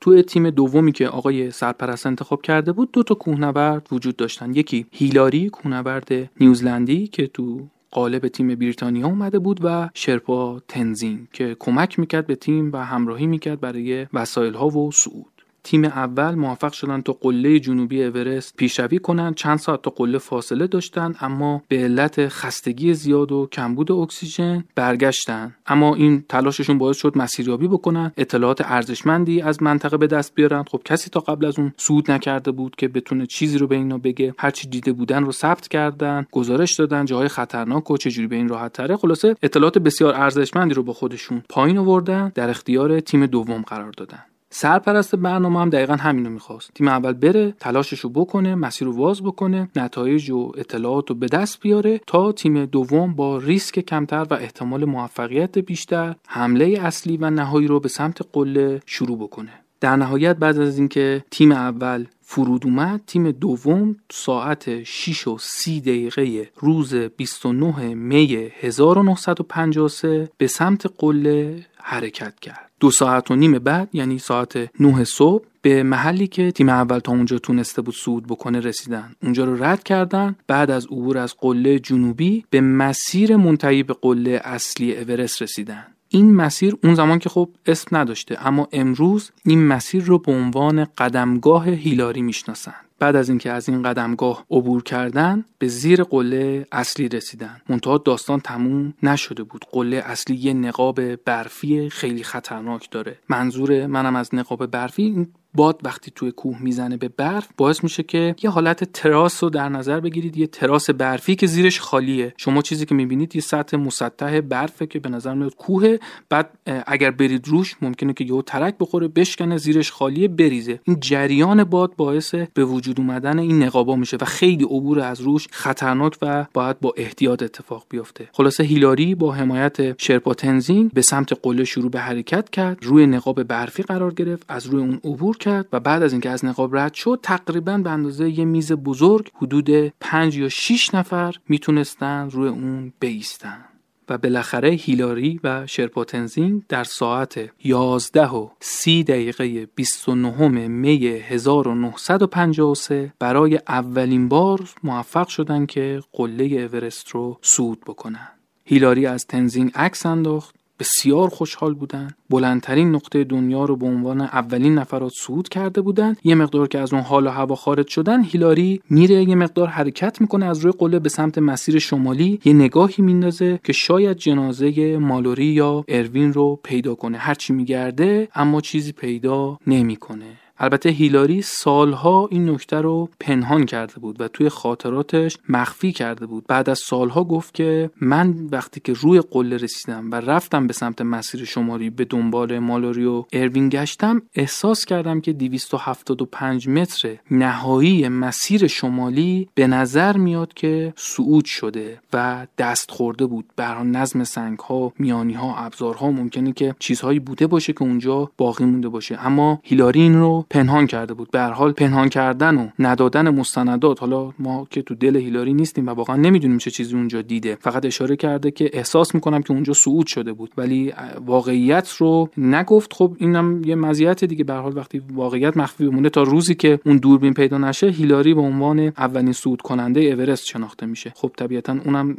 تو 0.00 0.22
تیم 0.22 0.50
دومی 0.50 0.92
که 0.92 1.08
آقای 1.08 1.50
سرپرست 1.50 2.06
انتخاب 2.06 2.42
کرده 2.42 2.72
بود 2.72 2.92
دو 2.92 3.02
تا 3.02 3.14
کوهنورد 3.14 3.88
وجود 3.92 4.16
داشتن. 4.16 4.54
یکی 4.54 4.86
هیلاری 4.92 5.48
کوهنورد 5.48 6.30
نیوزلندی 6.40 7.06
که 7.06 7.26
تو 7.26 7.60
قالب 7.90 8.28
تیم 8.28 8.54
بریتانیا 8.54 9.06
اومده 9.06 9.38
بود 9.38 9.60
و 9.62 9.90
شرپا 9.94 10.60
تنزین 10.68 11.28
که 11.32 11.56
کمک 11.58 11.98
می‌کرد 11.98 12.26
به 12.26 12.34
تیم 12.34 12.72
و 12.72 12.76
همراهی 12.76 13.26
می‌کرد 13.26 13.60
برای 13.60 14.06
وسایل 14.12 14.54
ها 14.54 14.68
و 14.68 14.92
صعود. 14.92 15.33
تیم 15.64 15.84
اول 15.84 16.34
موفق 16.34 16.72
شدن 16.72 17.00
تا 17.00 17.12
قله 17.20 17.60
جنوبی 17.60 18.04
اورست 18.04 18.56
پیشروی 18.56 18.98
کنن. 18.98 19.34
چند 19.34 19.58
ساعت 19.58 19.82
تا 19.82 19.90
قله 19.90 20.18
فاصله 20.18 20.66
داشتن 20.66 21.14
اما 21.20 21.62
به 21.68 21.76
علت 21.76 22.28
خستگی 22.28 22.94
زیاد 22.94 23.32
و 23.32 23.48
کمبود 23.52 23.92
اکسیژن 23.92 24.64
برگشتن. 24.74 25.54
اما 25.66 25.94
این 25.94 26.24
تلاششون 26.28 26.78
باعث 26.78 26.96
شد 26.96 27.18
مسیریابی 27.18 27.68
بکنن. 27.68 28.12
اطلاعات 28.16 28.60
ارزشمندی 28.64 29.40
از 29.40 29.62
منطقه 29.62 29.96
به 29.96 30.06
دست 30.06 30.34
بیارن. 30.34 30.62
خب 30.62 30.80
کسی 30.84 31.10
تا 31.10 31.20
قبل 31.20 31.46
از 31.46 31.58
اون 31.58 31.72
سود 31.76 32.10
نکرده 32.10 32.50
بود 32.50 32.76
که 32.76 32.88
بتونه 32.88 33.26
چیزی 33.26 33.58
رو 33.58 33.66
به 33.66 33.76
اینا 33.76 33.98
بگه. 33.98 34.34
هرچی 34.38 34.68
دیده 34.68 34.92
بودن 34.92 35.24
رو 35.24 35.32
ثبت 35.32 35.68
کردن 35.68 36.26
گزارش 36.32 36.74
دادن 36.74 37.04
جاهای 37.04 37.28
خطرناک 37.28 37.90
و 37.90 37.96
چجوری 37.96 38.26
به 38.26 38.36
این 38.36 38.48
راحت 38.48 38.72
تره. 38.72 38.96
خلاصه 38.96 39.36
اطلاعات 39.42 39.78
بسیار 39.78 40.14
ارزشمندی 40.14 40.74
رو 40.74 40.82
با 40.82 40.92
خودشون 40.92 41.42
پایین 41.48 41.78
آوردن 41.78 42.32
در 42.34 42.50
اختیار 42.50 43.00
تیم 43.00 43.26
دوم 43.26 43.62
قرار 43.62 43.92
دادن. 43.96 44.33
سرپرست 44.56 45.16
برنامه 45.16 45.60
هم 45.60 45.70
دقیقا 45.70 45.94
همینو 45.94 46.30
می‌خواست. 46.30 46.70
تیم 46.74 46.88
اول 46.88 47.12
بره 47.12 47.54
تلاشش 47.60 48.00
رو 48.00 48.10
بکنه 48.10 48.54
مسیر 48.54 48.88
رو 48.88 48.96
واز 48.96 49.22
بکنه 49.22 49.68
نتایج 49.76 50.30
و 50.30 50.52
اطلاعات 50.56 51.10
رو 51.10 51.16
به 51.16 51.26
دست 51.26 51.60
بیاره 51.60 52.00
تا 52.06 52.32
تیم 52.32 52.64
دوم 52.64 53.14
با 53.14 53.38
ریسک 53.38 53.80
کمتر 53.80 54.26
و 54.30 54.34
احتمال 54.34 54.84
موفقیت 54.84 55.58
بیشتر 55.58 56.14
حمله 56.28 56.78
اصلی 56.80 57.16
و 57.16 57.30
نهایی 57.30 57.66
رو 57.66 57.80
به 57.80 57.88
سمت 57.88 58.18
قله 58.32 58.82
شروع 58.86 59.18
بکنه. 59.18 59.52
در 59.80 59.96
نهایت 59.96 60.36
بعد 60.36 60.58
از 60.58 60.78
اینکه 60.78 61.24
تیم 61.30 61.52
اول 61.52 62.04
فرود 62.26 62.66
اومد 62.66 63.00
تیم 63.06 63.30
دوم 63.30 63.96
ساعت 64.12 64.82
6 64.82 65.28
و 65.28 65.38
30 65.40 65.80
دقیقه 65.80 66.50
روز 66.56 66.94
29 66.94 67.94
می 67.94 68.50
1953 68.60 70.28
به 70.38 70.46
سمت 70.46 70.86
قله 70.98 71.66
حرکت 71.76 72.40
کرد. 72.40 72.70
دو 72.80 72.90
ساعت 72.90 73.30
و 73.30 73.36
نیم 73.36 73.58
بعد 73.58 73.88
یعنی 73.92 74.18
ساعت 74.18 74.70
9 74.80 75.04
صبح 75.04 75.44
به 75.62 75.82
محلی 75.82 76.26
که 76.26 76.50
تیم 76.50 76.68
اول 76.68 76.98
تا 76.98 77.12
اونجا 77.12 77.38
تونسته 77.38 77.82
بود 77.82 77.94
صعود 77.94 78.26
بکنه 78.26 78.60
رسیدن. 78.60 79.14
اونجا 79.22 79.44
رو 79.44 79.64
رد 79.64 79.82
کردن. 79.82 80.36
بعد 80.46 80.70
از 80.70 80.86
عبور 80.86 81.18
از 81.18 81.34
قله 81.38 81.78
جنوبی 81.78 82.44
به 82.50 82.60
مسیر 82.60 83.36
منتهی 83.36 83.82
به 83.82 83.94
قله 83.94 84.40
اصلی 84.44 84.96
اورست 84.96 85.42
رسیدن. 85.42 85.86
این 86.14 86.34
مسیر 86.34 86.76
اون 86.84 86.94
زمان 86.94 87.18
که 87.18 87.28
خب 87.28 87.48
اسم 87.66 87.96
نداشته 87.96 88.46
اما 88.46 88.68
امروز 88.72 89.30
این 89.44 89.66
مسیر 89.66 90.04
رو 90.04 90.18
به 90.18 90.32
عنوان 90.32 90.84
قدمگاه 90.84 91.68
هیلاری 91.68 92.22
می‌شناسن 92.22 92.74
بعد 92.98 93.16
از 93.16 93.28
اینکه 93.28 93.50
از 93.50 93.68
این 93.68 93.82
قدمگاه 93.82 94.44
عبور 94.50 94.82
کردن 94.82 95.44
به 95.58 95.68
زیر 95.68 96.02
قله 96.02 96.66
اصلی 96.72 97.08
رسیدن. 97.08 97.60
منتها 97.68 97.98
داستان 97.98 98.40
تموم 98.40 98.94
نشده 99.02 99.42
بود. 99.42 99.64
قله 99.72 99.96
اصلی 99.96 100.36
یه 100.36 100.52
نقاب 100.52 101.16
برفی 101.16 101.90
خیلی 101.90 102.22
خطرناک 102.22 102.90
داره. 102.90 103.18
منظور 103.28 103.86
منم 103.86 104.16
از 104.16 104.34
نقاب 104.34 104.66
برفی 104.66 105.26
باد 105.54 105.80
وقتی 105.84 106.12
توی 106.14 106.32
کوه 106.32 106.62
می‌زنه 106.62 106.96
به 106.96 107.08
برف 107.08 107.48
باعث 107.56 107.84
میشه 107.84 108.02
که 108.02 108.34
یه 108.42 108.50
حالت 108.50 108.84
تراس 108.84 109.44
رو 109.44 109.50
در 109.50 109.68
نظر 109.68 110.00
بگیرید 110.00 110.36
یه 110.36 110.46
تراس 110.46 110.90
برفی 110.90 111.34
که 111.34 111.46
زیرش 111.46 111.80
خالیه. 111.80 112.34
شما 112.36 112.62
چیزی 112.62 112.86
که 112.86 112.94
می‌بینید 112.94 113.36
یه 113.36 113.42
سطح 113.42 113.76
مسطح 113.76 114.40
برفه 114.40 114.86
که 114.86 114.98
به 114.98 115.08
نظر 115.08 115.34
میاد 115.34 115.54
کوه 115.54 115.96
بعد 116.28 116.50
اگر 116.86 117.10
برید 117.10 117.48
روش 117.48 117.76
ممکنه 117.82 118.12
که 118.12 118.24
یهو 118.24 118.42
ترک 118.42 118.74
بخوره 118.80 119.08
بشکنه 119.08 119.56
زیرش 119.56 119.92
خالیه 119.92 120.28
بریزه. 120.28 120.80
این 120.84 121.00
جریان 121.00 121.64
باد 121.64 121.96
باعث 121.96 122.34
به 122.34 122.64
وجود 122.64 123.00
اومدن 123.00 123.38
این 123.38 123.62
نقابا 123.62 123.96
میشه 123.96 124.16
و 124.20 124.24
خیلی 124.24 124.64
عبور 124.64 125.00
از 125.00 125.20
روش 125.20 125.48
خطرناک 125.50 126.16
و 126.22 126.46
باید 126.54 126.80
با 126.80 126.94
احتیاط 126.96 127.42
اتفاق 127.42 127.86
بیفته. 127.88 128.28
خلاصه 128.32 128.64
هیلاری 128.64 129.14
با 129.14 129.32
حمایت 129.32 130.02
شرپا 130.02 130.34
تنزینگ 130.34 130.90
به 130.92 131.02
سمت 131.02 131.32
قله 131.42 131.64
شروع 131.64 131.90
به 131.90 132.00
حرکت 132.00 132.50
کرد 132.50 132.78
روی 132.82 133.06
نقاب 133.06 133.42
برفی 133.42 133.82
قرار 133.82 134.14
گرفت 134.14 134.44
از 134.48 134.66
روی 134.66 134.82
اون 134.82 135.00
عبور 135.04 135.36
کرد 135.44 135.68
و 135.72 135.80
بعد 135.80 136.02
از 136.02 136.12
اینکه 136.12 136.30
از 136.30 136.44
نقاب 136.44 136.76
رد 136.76 136.94
شد 136.94 137.20
تقریبا 137.22 137.78
به 137.78 137.90
اندازه 137.90 138.38
یه 138.38 138.44
میز 138.44 138.72
بزرگ 138.72 139.30
حدود 139.34 139.70
پنج 140.00 140.36
یا 140.36 140.48
6 140.48 140.94
نفر 140.94 141.34
می‌تونستن 141.48 142.30
روی 142.30 142.48
اون 142.48 142.92
بیستن 143.00 143.64
و 144.08 144.18
بالاخره 144.18 144.68
هیلاری 144.68 145.40
و 145.44 145.66
شرپوتنزینگ 145.66 146.62
در 146.68 146.84
ساعت 146.84 147.50
11 147.64 148.26
و 148.26 148.48
30 148.60 149.04
دقیقه 149.04 149.68
29 149.74 150.68
می 150.68 151.06
1953 151.06 153.12
برای 153.18 153.60
اولین 153.68 154.28
بار 154.28 154.70
موفق 154.82 155.28
شدن 155.28 155.66
که 155.66 156.00
قله 156.12 156.44
اورست 156.44 157.08
رو 157.08 157.38
صعود 157.42 157.80
بکنن. 157.80 158.28
هیلاری 158.64 159.06
از 159.06 159.26
تنزینگ 159.26 159.72
عکس 159.74 160.06
انداخت 160.06 160.54
بسیار 160.78 161.28
خوشحال 161.28 161.74
بودن. 161.74 162.10
بلندترین 162.30 162.90
نقطه 162.94 163.24
دنیا 163.24 163.64
رو 163.64 163.76
به 163.76 163.86
عنوان 163.86 164.20
اولین 164.20 164.74
نفرات 164.74 165.12
صعود 165.26 165.48
کرده 165.48 165.80
بودن 165.80 166.16
یه 166.24 166.34
مقدار 166.34 166.68
که 166.68 166.78
از 166.78 166.92
اون 166.92 167.02
حال 167.02 167.26
و 167.26 167.30
هوا 167.30 167.54
خارج 167.54 167.88
شدن 167.88 168.24
هیلاری 168.24 168.80
میره 168.90 169.28
یه 169.28 169.34
مقدار 169.34 169.68
حرکت 169.68 170.20
می‌کنه 170.20 170.46
از 170.46 170.58
روی 170.58 170.72
قله 170.78 170.98
به 170.98 171.08
سمت 171.08 171.38
مسیر 171.38 171.78
شمالی. 171.78 172.40
یه 172.44 172.52
نگاهی 172.52 173.02
میندازه 173.02 173.60
که 173.64 173.72
شاید 173.72 174.16
جنازه 174.16 174.98
مالوری 174.98 175.46
یا 175.46 175.84
اروین 175.88 176.32
رو 176.32 176.60
پیدا 176.64 176.94
کنه. 176.94 177.18
هرچی 177.18 177.52
میگرده 177.52 178.28
اما 178.34 178.60
چیزی 178.60 178.92
پیدا 178.92 179.58
نمی‌کنه. 179.66 180.43
البته 180.58 180.88
هیلاری 180.88 181.42
سالها 181.42 182.28
این 182.30 182.50
نکته 182.50 182.80
رو 182.80 183.08
پنهان 183.20 183.66
کرده 183.66 183.94
بود 183.94 184.20
و 184.20 184.28
توی 184.28 184.48
خاطراتش 184.48 185.38
مخفی 185.48 185.92
کرده 185.92 186.26
بود. 186.26 186.44
بعد 186.48 186.70
از 186.70 186.78
سالها 186.78 187.24
گفت 187.24 187.54
که 187.54 187.90
من 188.00 188.34
وقتی 188.52 188.80
که 188.80 188.92
روی 188.92 189.20
قله 189.20 189.56
رسیدم 189.56 190.10
و 190.10 190.14
رفتم 190.14 190.66
به 190.66 190.72
سمت 190.72 191.02
مسیر 191.02 191.44
شماری 191.44 191.90
به 191.90 192.04
دنبال 192.04 192.58
مالوری 192.58 193.04
و 193.04 193.24
اروین 193.32 193.68
گشتم 193.68 194.22
احساس 194.34 194.84
کردم 194.84 195.20
که 195.20 195.32
275 195.32 196.68
متر 196.68 197.16
نهایی 197.30 198.08
مسیر 198.08 198.66
شمالی 198.66 199.48
به 199.54 199.66
نظر 199.66 200.16
میاد 200.16 200.54
که 200.54 200.92
صعود 200.96 201.44
شده 201.44 202.00
و 202.12 202.46
دست 202.58 202.90
خورده 202.90 203.26
بود. 203.26 203.44
بر 203.56 203.82
نظم 203.82 204.24
سنگ 204.24 204.58
ها 204.58 204.92
میانی 204.98 205.34
ها 205.34 205.56
ابزارها 205.56 206.10
ممکنه 206.10 206.52
که 206.52 206.74
چیزهایی 206.78 207.18
بوده 207.18 207.46
باشه 207.46 207.72
که 207.72 207.82
اونجا 207.82 208.30
باقی 208.36 208.64
مونده 208.64 208.88
باشه. 208.88 209.26
اما 209.26 209.60
هیلاری 209.62 210.00
این 210.00 210.20
رو 210.20 210.46
پنهان 210.54 210.86
کرده 210.86 211.14
بود. 211.14 211.30
به 211.30 211.42
حال 211.42 211.72
پنهان 211.72 212.08
کردن 212.08 212.56
و 212.56 212.68
ندادن 212.78 213.30
مستندات 213.30 214.00
حالا 214.00 214.32
ما 214.38 214.66
که 214.70 214.82
تو 214.82 214.94
دل 214.94 215.16
هیلاری 215.16 215.54
نیستیم 215.54 215.86
و 215.86 215.90
واقعا 215.90 216.16
نمی‌دونیم 216.16 216.58
چه 216.58 216.70
چیزی 216.70 216.94
اونجا 216.94 217.22
دیده. 217.22 217.58
فقط 217.60 217.84
اشاره 217.84 218.16
کرده 218.16 218.50
که 218.50 218.70
احساس 218.72 219.14
می‌کنم 219.14 219.42
که 219.42 219.52
اونجا 219.52 219.72
صعود 219.72 220.06
شده 220.06 220.32
بود. 220.32 220.50
ولی 220.56 220.92
واقعیت 221.26 221.90
رو 221.98 222.28
نگفت. 222.36 222.92
خب 222.92 223.16
اینم 223.18 223.64
یه 223.64 223.74
مزیت 223.74 224.24
دیگه. 224.24 224.44
به 224.44 224.54
حال 224.54 224.76
وقتی 224.76 225.02
واقعیت 225.12 225.56
مخفی 225.56 225.86
بمونه 225.86 226.08
تا 226.08 226.22
روزی 226.22 226.54
که 226.54 226.80
اون 226.86 226.96
دوربین 226.96 227.34
پیدا 227.34 227.58
نشه 227.58 227.86
هیلاری 227.86 228.34
به 228.34 228.40
عنوان 228.40 228.78
اولین 228.80 229.32
صعود 229.32 229.62
کننده 229.62 230.00
اورست 230.00 230.46
شناخته 230.46 230.86
میشه. 230.86 231.12
خب 231.16 231.30
طبیعتا 231.36 231.76
اونم 231.84 232.16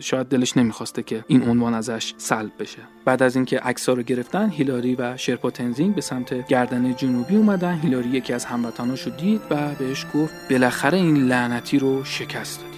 شاید 0.00 0.26
دلش 0.26 0.56
نمی‌خواسته 0.56 1.02
که 1.02 1.24
این 1.28 1.48
عنوان 1.48 1.74
ازش 1.74 2.14
سلب 2.16 2.50
بشه. 2.58 2.78
بعد 3.04 3.22
از 3.22 3.36
اینکه 3.36 3.58
عکس‌ها 3.58 3.94
رو 3.94 4.02
گرفتن 4.02 4.50
هیلاری 4.50 4.94
و 4.94 5.16
شرپا 5.16 5.50
تنزینگ 5.50 5.94
به 5.94 6.00
سمت 6.00 6.46
گردنه 6.46 6.94
جنوبی 6.94 7.36
اومد 7.36 7.53
اومدن. 7.54 7.78
هیلاری 7.78 8.08
یکی 8.08 8.32
از 8.32 8.44
هموطناشو 8.44 9.10
دید 9.10 9.40
و 9.50 9.74
بهش 9.74 10.06
گفت 10.14 10.34
بالاخره 10.50 10.98
این 10.98 11.16
لعنتی 11.16 11.78
رو 11.78 12.04
شکست. 12.04 12.60
دادی 12.60 12.73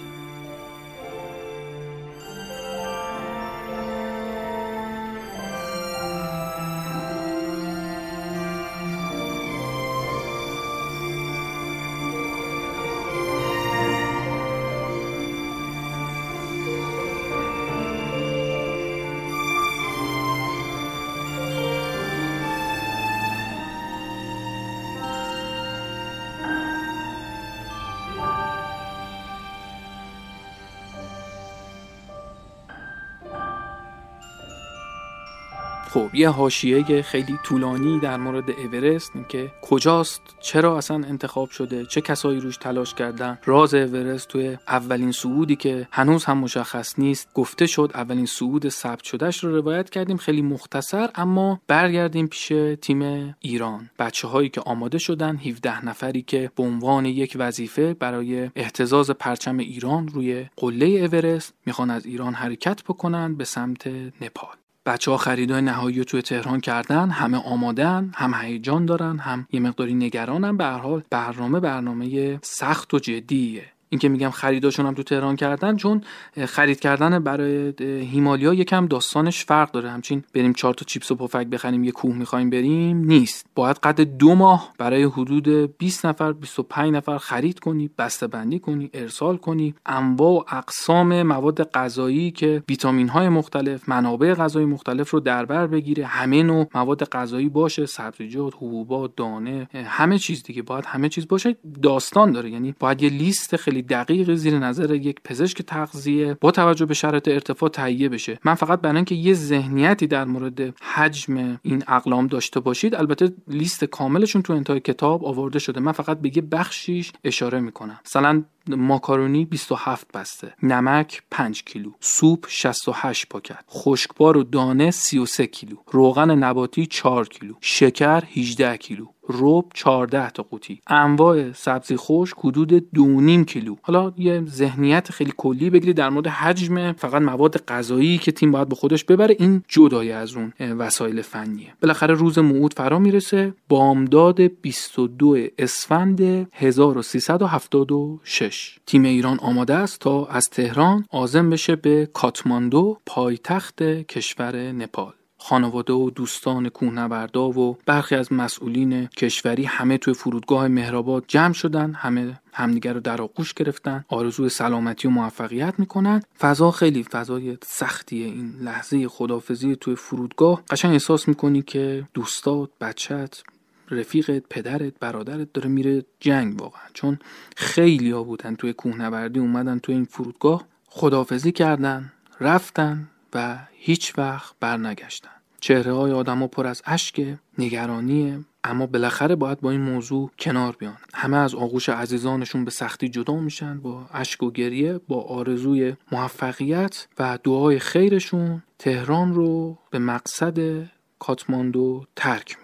خب 35.97 36.15
یه 36.15 36.29
حاشیه 36.29 37.01
خیلی 37.01 37.39
طولانی 37.43 37.99
در 37.99 38.17
مورد 38.17 38.49
اورست 38.49 39.11
که 39.29 39.51
کجاست 39.61 40.21
چرا 40.39 40.77
اصلا 40.77 40.95
انتخاب 40.95 41.49
شده 41.49 41.85
چه 41.85 42.01
کسایی 42.01 42.39
روش 42.39 42.57
تلاش 42.57 42.93
کردن. 42.93 43.37
راز 43.45 43.73
اورست 43.73 44.27
توی 44.27 44.57
اولین 44.67 45.11
صعودی 45.11 45.55
که 45.55 45.87
هنوز 45.91 46.25
هم 46.25 46.37
مشخص 46.37 46.99
نیست. 46.99 47.29
گفته 47.33 47.67
شد 47.67 47.91
اولین 47.93 48.25
صعود 48.25 48.69
ثبت 48.69 49.03
شدهش 49.03 49.43
رو 49.43 49.55
روایت 49.55 49.89
کردیم 49.89 50.17
خیلی 50.17 50.41
مختصر 50.41 51.09
اما 51.15 51.61
برگردیم 51.67 52.27
پیش 52.27 52.53
تیم 52.81 53.35
ایران. 53.39 53.89
بچه 53.99 54.27
هایی 54.27 54.49
که 54.49 54.61
آماده 54.61 54.97
شدن 54.97 55.37
17 55.37 55.85
نفری 55.85 56.21
که 56.21 56.51
به 56.55 56.63
عنوان 56.63 57.05
یک 57.05 57.35
وظیفه 57.39 57.93
برای 57.93 58.49
احتزاز 58.55 59.11
پرچم 59.11 59.57
ایران 59.57 60.07
روی 60.07 60.45
قله 60.55 60.85
اورست 60.85 61.53
می‌خوان 61.65 61.89
از 61.89 62.05
ایران 62.05 62.33
حرکت 62.33 62.83
بکنن 62.83 63.35
به 63.35 63.43
سمت 63.43 63.87
نپال. 64.21 64.66
بچه 64.87 65.11
ها 65.11 65.17
خریدای 65.17 65.61
نهایی 65.61 65.97
رو 65.97 66.03
توی 66.03 66.21
تهران 66.21 66.59
کردن 66.59 67.09
همه 67.09 67.37
آمادن 67.37 68.11
هم 68.15 68.33
هیجان 68.33 68.85
دارن 68.85 69.19
هم 69.19 69.47
یه 69.51 69.59
مقداری 69.59 69.93
نگرانن. 69.93 70.57
به 70.57 70.63
هر 70.63 70.77
حال 70.77 71.03
برنامه 71.09 71.59
برنامه 71.59 72.39
سخت 72.41 72.93
و 72.93 72.99
جدیه. 72.99 73.76
این 73.89 73.99
که 73.99 74.09
میگم 74.09 74.29
خریداشون 74.29 74.85
هم 74.85 74.93
تو 74.93 75.03
تهران 75.03 75.35
کردن 75.35 75.75
چون 75.75 76.01
خرید 76.45 76.79
کردن 76.79 77.19
برای 77.19 77.73
هیمالیا 78.11 78.53
یکم 78.53 78.87
داستانش 78.87 79.45
فرق 79.45 79.71
داره. 79.71 79.89
همچین 79.89 80.23
بریم 80.33 80.53
چهار 80.53 80.73
تا 80.73 80.85
چیپس 80.85 81.11
و 81.11 81.15
پفک 81.15 81.47
بخریم 81.47 81.83
یه 81.83 81.91
کوه 81.91 82.15
می‌خوایم 82.15 82.49
بریم 82.49 82.97
نیست. 82.97 83.45
باید 83.55 83.77
قد 83.77 84.01
دو 84.01 84.35
ماه 84.35 84.73
برای 84.77 85.03
حدود 85.03 85.77
20 85.77 86.05
نفر 86.05 86.31
25 86.31 86.93
نفر 86.93 87.17
خرید 87.17 87.59
کنی 87.59 87.89
بسته 87.97 88.27
بندی 88.27 88.59
کنی 88.59 88.89
ارسال 88.93 89.37
کنی. 89.37 89.75
انواع 89.85 90.31
و 90.31 90.43
اقسام 90.51 91.23
مواد 91.23 91.71
غذایی 91.71 92.31
که 92.31 92.63
ویتامین 92.69 93.09
های 93.09 93.29
مختلف 93.29 93.89
منابع 93.89 94.33
غذایی 94.33 94.65
مختلف 94.65 95.09
رو 95.09 95.19
در 95.19 95.45
بر 95.45 95.67
بگیره. 95.67 96.05
همه 96.05 96.43
نوع 96.43 96.67
مواد 96.75 97.03
غذایی 97.09 97.49
باشه 97.49 97.85
سبزیجات 97.85 98.53
حبوبات 98.55 99.15
دانه 99.15 99.67
همه 99.73 100.17
چیز 100.17 100.43
دیگه. 100.43 100.61
باید 100.61 100.85
همه 100.85 101.09
چیز 101.09 101.27
باشه. 101.27 101.55
داستان 101.81 102.31
داره. 102.31 102.49
یعنی 102.49 102.75
باید 102.79 103.03
یه 103.03 103.09
لیست 103.09 103.55
خیلی 103.55 103.76
دقیق 103.81 104.33
زیر 104.33 104.59
نظر 104.59 104.95
یک 104.95 105.21
پزشک 105.23 105.61
تغذیه 105.61 106.37
با 106.41 106.51
توجه 106.51 106.85
به 106.85 106.93
شرایط 106.93 107.27
ارتفاع 107.27 107.69
تهیه 107.69 108.09
بشه. 108.09 108.39
من 108.43 108.53
فقط 108.53 108.81
برای 108.81 108.95
اینکه 108.95 109.15
یه 109.15 109.33
ذهنیتی 109.33 110.07
در 110.07 110.25
مورد 110.25 110.75
حجم 110.81 111.59
این 111.63 111.83
اقلام 111.87 112.27
داشته 112.27 112.59
باشید 112.59 112.95
البته 112.95 113.33
لیست 113.47 113.83
کاملشون 113.85 114.41
تو 114.41 114.53
انتهای 114.53 114.79
کتاب 114.79 115.25
آورده 115.25 115.59
شده. 115.59 115.79
من 115.79 115.91
فقط 115.91 116.19
به 116.19 116.37
یه 116.37 116.41
بخشیش 116.41 117.11
اشاره 117.23 117.59
می‌کنم. 117.59 117.99
مثلا 118.05 118.43
ماکارونی 118.69 119.45
27 119.45 120.11
بسته. 120.11 120.53
نمک 120.63 121.21
5 121.31 121.63
کیلو. 121.63 121.91
سوپ 121.99 122.45
68 122.49 123.29
پاکت. 123.29 123.63
خشکبار 123.69 124.37
و 124.37 124.43
دانه 124.43 124.91
33 124.91 125.47
کیلو. 125.47 125.75
روغن 125.91 126.31
نباتی 126.31 126.85
4 126.85 127.27
کیلو. 127.27 127.53
شکر 127.61 128.23
18 128.35 128.77
کیلو. 128.77 129.05
رب 129.29 129.65
14 129.73 130.29
تا 130.29 130.43
قوطی. 130.43 130.81
انواع 130.87 131.51
سبزی 131.51 131.95
خوش 131.95 132.33
حدود 132.37 132.79
2.5 132.79 133.45
کیلو. 133.45 133.75
حالا 133.81 134.13
یه 134.17 134.43
ذهنیت 134.45 135.11
خیلی 135.11 135.33
کلی 135.37 135.69
بگیرید 135.69 135.95
در 135.95 136.09
مورد 136.09 136.27
حجم 136.27 136.91
فقط 136.91 137.21
مواد 137.21 137.65
غذایی 137.65 138.17
که 138.17 138.31
تیم 138.31 138.51
باید 138.51 138.69
به 138.69 138.75
خودش 138.75 139.03
ببره. 139.03 139.35
این 139.39 139.63
جدای 139.67 140.11
از 140.11 140.35
اون 140.35 140.53
وسایل 140.59 141.21
فنیه. 141.21 141.73
بالاخره 141.81 142.13
روز 142.13 142.39
موعود 142.39 142.73
فرا 142.73 142.99
می‌رسه. 142.99 143.53
بامداد 143.69 144.41
22 144.41 145.37
اسفند 145.57 146.21
1376 146.53 148.56
تیم 148.85 149.03
ایران 149.03 149.39
آماده 149.39 149.73
است 149.73 149.99
تا 149.99 150.25
از 150.25 150.49
تهران 150.49 151.05
آزم 151.09 151.49
بشه 151.49 151.75
به 151.75 152.09
کاتماندو 152.13 152.99
پایتخت 153.05 153.83
کشور 153.83 154.55
نپال. 154.71 155.13
خانواده 155.37 155.93
و 155.93 156.09
دوستان 156.09 156.69
کوهنوردا 156.69 157.49
و 157.49 157.77
برخی 157.85 158.15
از 158.15 158.33
مسئولین 158.33 159.07
کشوری 159.07 159.63
همه 159.63 159.97
توی 159.97 160.13
فرودگاه 160.13 160.67
مهرآباد 160.67 161.23
جمع 161.27 161.53
شدن 161.53 161.93
همه 161.93 162.39
همدیگر 162.53 162.93
رو 162.93 162.99
در 162.99 163.21
آغوش 163.21 163.53
گرفتن 163.53 164.05
آرزوی 164.09 164.49
سلامتی 164.49 165.07
و 165.07 165.11
موفقیت 165.11 165.73
می‌کنن. 165.77 166.21
فضا 166.39 166.71
خیلی 166.71 167.03
فضای 167.03 167.57
سختیه 167.63 168.25
این 168.25 168.53
لحظه 168.61 169.07
خدافزی 169.07 169.75
توی 169.75 169.95
فرودگاه. 169.95 170.63
قشنگ 170.69 170.91
احساس 170.91 171.27
می‌کنی 171.27 171.61
که 171.61 172.07
دوستات 172.13 172.69
بچت 172.81 173.43
رفیقت 173.91 174.43
پدرت 174.49 174.93
برادرت 174.99 175.53
داره 175.53 175.69
میره 175.69 176.05
جنگ 176.19 176.61
واقعا. 176.61 176.81
چون 176.93 177.19
خیلی 177.55 178.11
ها 178.11 178.23
بودن 178.23 178.55
توی 178.55 178.73
کوهنوردی 178.73 179.39
اومدن 179.39 179.79
توی 179.79 179.95
این 179.95 180.05
فرودگاه 180.05 180.65
خدافزی 180.89 181.51
کردن 181.51 182.11
رفتن 182.39 183.07
و 183.33 183.59
هیچ 183.71 184.17
وقت 184.17 184.55
برنگشتن. 184.59 185.29
چهره 185.59 185.93
های 185.93 186.11
آدم 186.11 186.39
ها 186.39 186.47
پر 186.47 186.67
از 186.67 186.81
اشک 186.85 187.35
نگرانیه 187.57 188.39
اما 188.63 188.85
بالاخره 188.85 189.35
باید 189.35 189.61
با 189.61 189.71
این 189.71 189.81
موضوع 189.81 190.31
کنار 190.39 190.75
بیان. 190.79 190.97
همه 191.13 191.37
از 191.37 191.55
آغوش 191.55 191.89
عزیزانشون 191.89 192.65
به 192.65 192.71
سختی 192.71 193.09
جدا 193.09 193.35
میشن 193.35 193.79
با 193.79 194.05
اشک 194.13 194.43
و 194.43 194.51
گریه 194.51 194.99
با 195.07 195.21
آرزوی 195.21 195.95
موفقیت 196.11 197.07
و 197.19 197.39
دعای 197.43 197.79
خیرشون. 197.79 198.63
تهران 198.79 199.33
رو 199.33 199.77
به 199.91 199.99
مقصد 199.99 200.87
کاتماندو 201.19 202.05
ترک 202.15 202.57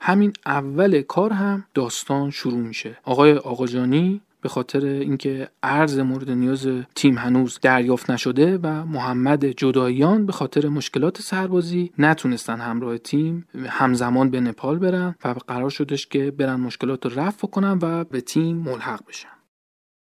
همین 0.00 0.32
اول 0.46 1.02
کار 1.02 1.32
هم 1.32 1.64
داستان 1.74 2.30
شروع 2.30 2.60
میشه. 2.60 2.98
آقای 3.04 3.32
آقاجانی 3.32 4.20
به 4.40 4.48
خاطر 4.48 4.84
اینکه 4.84 5.48
ارز 5.62 5.98
مورد 5.98 6.30
نیاز 6.30 6.68
تیم 6.94 7.18
هنوز 7.18 7.58
دریافت 7.62 8.10
نشده 8.10 8.58
و 8.58 8.84
محمد 8.84 9.44
جداییان 9.44 10.26
به 10.26 10.32
خاطر 10.32 10.68
مشکلات 10.68 11.22
سربازی 11.22 11.92
نتونستن 11.98 12.60
همراه 12.60 12.98
تیم 12.98 13.48
همزمان 13.68 14.30
به 14.30 14.40
نپال 14.40 14.78
برن 14.78 15.14
و 15.24 15.34
قرار 15.46 15.70
شدش 15.70 16.06
که 16.06 16.30
برن 16.30 16.60
مشکلات 16.60 17.06
رو 17.06 17.20
رفع 17.20 17.46
کنن 17.46 17.78
و 17.82 18.04
به 18.04 18.20
تیم 18.20 18.56
ملحق 18.56 19.06
بشن. 19.08 19.28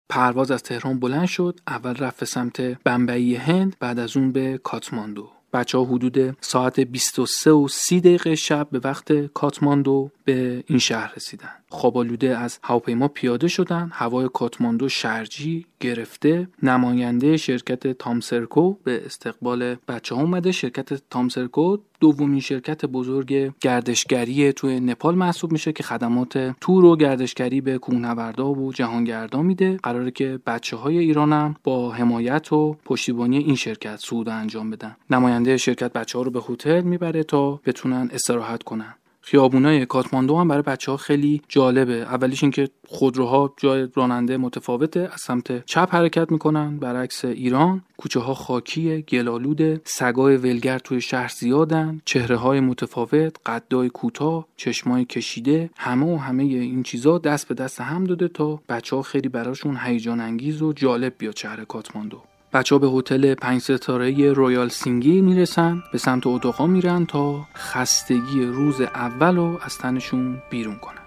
پرواز 0.10 0.52
از 0.52 0.64
تهران 0.64 1.00
بلند 1.00 1.28
شد 1.28 1.60
اول 1.68 1.96
رفت 1.96 2.24
سمت 2.24 2.62
بمبئی 2.62 3.36
هند 3.36 3.76
بعد 3.80 4.00
از 4.00 4.18
اون 4.18 4.32
به 4.32 4.60
کاتماندو. 4.64 5.41
بچه 5.54 5.78
ها 5.78 5.86
حدود 5.86 6.38
ساعت 6.42 6.80
23 6.80 7.52
و 7.52 7.68
30 7.68 8.00
دقیقه 8.00 8.36
شب 8.36 8.68
به 8.72 8.80
وقت 8.84 9.14
کاتماندو 9.14 10.12
به 10.26 10.64
این 10.68 10.80
شهر 10.80 11.14
رسیدن. 11.16 11.50
خوابالوده 11.70 12.38
از 12.38 12.60
هواپیما 12.64 13.08
پیاده 13.08 13.48
شدن 13.48 13.90
هوای 13.94 14.30
کاتماندو 14.34 14.90
شرجی 14.90 15.66
گرفته 15.80 16.48
نماینده 16.64 17.38
شرکت 17.38 17.88
تامسرکو 17.88 18.74
به 18.84 19.06
استقبال 19.06 19.76
بچه 19.76 20.16
ها 20.16 20.22
اومده. 20.22 20.52
شرکت 20.52 21.10
تامسرکو 21.10 21.78
دومین 22.00 22.40
شرکت 22.40 22.86
بزرگ 22.86 23.52
گردشگری 23.62 24.54
توی 24.54 24.80
نپال 24.80 25.16
محسوب 25.16 25.52
میشه 25.52 25.74
که 25.74 25.84
خدمات 25.84 26.56
تور 26.62 26.86
و 26.86 26.96
گردشگری 26.96 27.62
به 27.62 27.78
کوهنوردا 27.78 28.52
و 28.52 28.74
جهانگردا 28.74 29.42
میده. 29.42 29.78
قراره 29.84 30.12
که 30.12 30.40
بچه 30.46 30.78
های 30.78 30.98
ایرانم 30.98 31.56
با 31.64 31.92
حمایت 31.92 32.54
و 32.54 32.76
پشتیبانی 32.86 33.38
این 33.38 33.56
شرکت 33.56 33.96
سود 33.96 34.30
انجام 34.30 34.70
بدن. 34.70 34.96
نماینده 35.10 35.58
شرکت 35.58 35.94
بچه 35.94 36.18
ها 36.18 36.24
رو 36.24 36.32
به 36.32 36.42
هتل 36.50 36.82
می‌بره 36.82 37.24
تا 37.24 37.62
بتونن 37.66 38.10
استراحت 38.14 38.64
کنن. 38.64 38.94
خیابونای 39.22 39.86
کاتماندو 39.86 40.38
هم 40.38 40.48
برای 40.48 40.62
بچه 40.62 40.92
ها 40.92 40.98
خیلی 40.98 41.42
جالبه. 41.50 41.94
اولیش 41.94 42.44
اینکه 42.44 42.70
خودروها 42.88 43.54
جای 43.58 43.88
راننده 43.96 44.38
متفاوته 44.38 45.10
از 45.14 45.22
سمت 45.22 45.66
چپ 45.66 45.96
حرکت 45.96 46.32
می‌کنن 46.32 46.78
برعکس 46.78 47.26
ایران. 47.26 47.84
کوچه 47.98 48.20
ها 48.20 48.34
خاکی 48.34 49.02
گلالود 49.02 49.82
سگای 49.84 50.38
ولگر 50.38 50.80
توی 50.80 51.02
شهر 51.02 51.32
زیادن 51.40 52.02
چهره 52.06 52.36
های 52.36 52.60
متفاوت 52.60 53.36
قدای 53.46 53.90
کوتاه 53.90 54.48
چشمای 54.58 55.06
کشیده 55.06 55.70
همه 55.78 56.06
و 56.06 56.18
همه 56.18 56.44
این 56.44 56.84
چیزا 56.84 57.18
دست 57.18 57.48
به 57.48 57.56
دست 57.56 57.82
هم 57.82 58.04
داده 58.04 58.28
تا 58.28 58.60
بچه 58.70 58.96
ها 58.96 59.02
خیلی 59.02 59.30
براشون 59.30 59.78
هیجان 59.84 60.20
انگیز 60.20 60.62
و 60.62 60.74
جالب 60.74 61.14
بیاد 61.18 61.36
شهر 61.36 61.64
کاتماندو. 61.64 62.31
بچه 62.54 62.78
به 62.78 62.88
هتل 62.88 63.34
پنج 63.34 63.62
ستاره 63.62 64.34
رویال 64.34 64.70
سینگی 64.70 65.22
می‌رسن. 65.22 65.84
به 65.92 65.98
سمت 65.98 66.28
اتاقا 66.28 66.68
میرن 66.68 67.06
تا 67.06 67.48
خستگی 67.56 68.46
روز 68.46 68.82
اول 68.82 69.36
رو 69.36 69.60
از 69.64 69.78
تنشون 69.78 70.42
بیرون 70.50 70.76
کنن. 70.76 71.01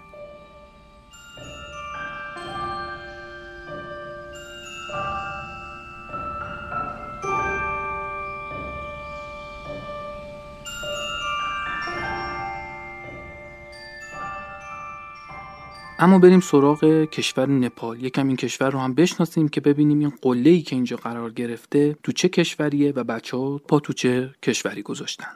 اما 15.99 16.19
بریم 16.19 16.39
سراغ 16.39 17.05
کشور 17.05 17.49
نپال. 17.49 18.03
یکم 18.03 18.27
این 18.27 18.35
کشور 18.35 18.69
رو 18.69 18.79
هم 18.79 18.93
بشناسیم 18.93 19.47
که 19.47 19.61
ببینیم 19.61 19.99
این 19.99 20.13
قله 20.21 20.49
ای 20.49 20.61
که 20.61 20.75
اینجا 20.75 20.97
قرار 20.97 21.31
گرفته 21.31 21.95
تو 22.03 22.11
چه 22.11 22.29
کشوریه 22.29 22.91
و 22.91 23.03
بچه 23.03 23.37
ها 23.37 23.57
پا 23.57 23.79
تو 23.79 23.93
چه 23.93 24.31
کشوری 24.43 24.81
گذاشتن. 24.81 25.31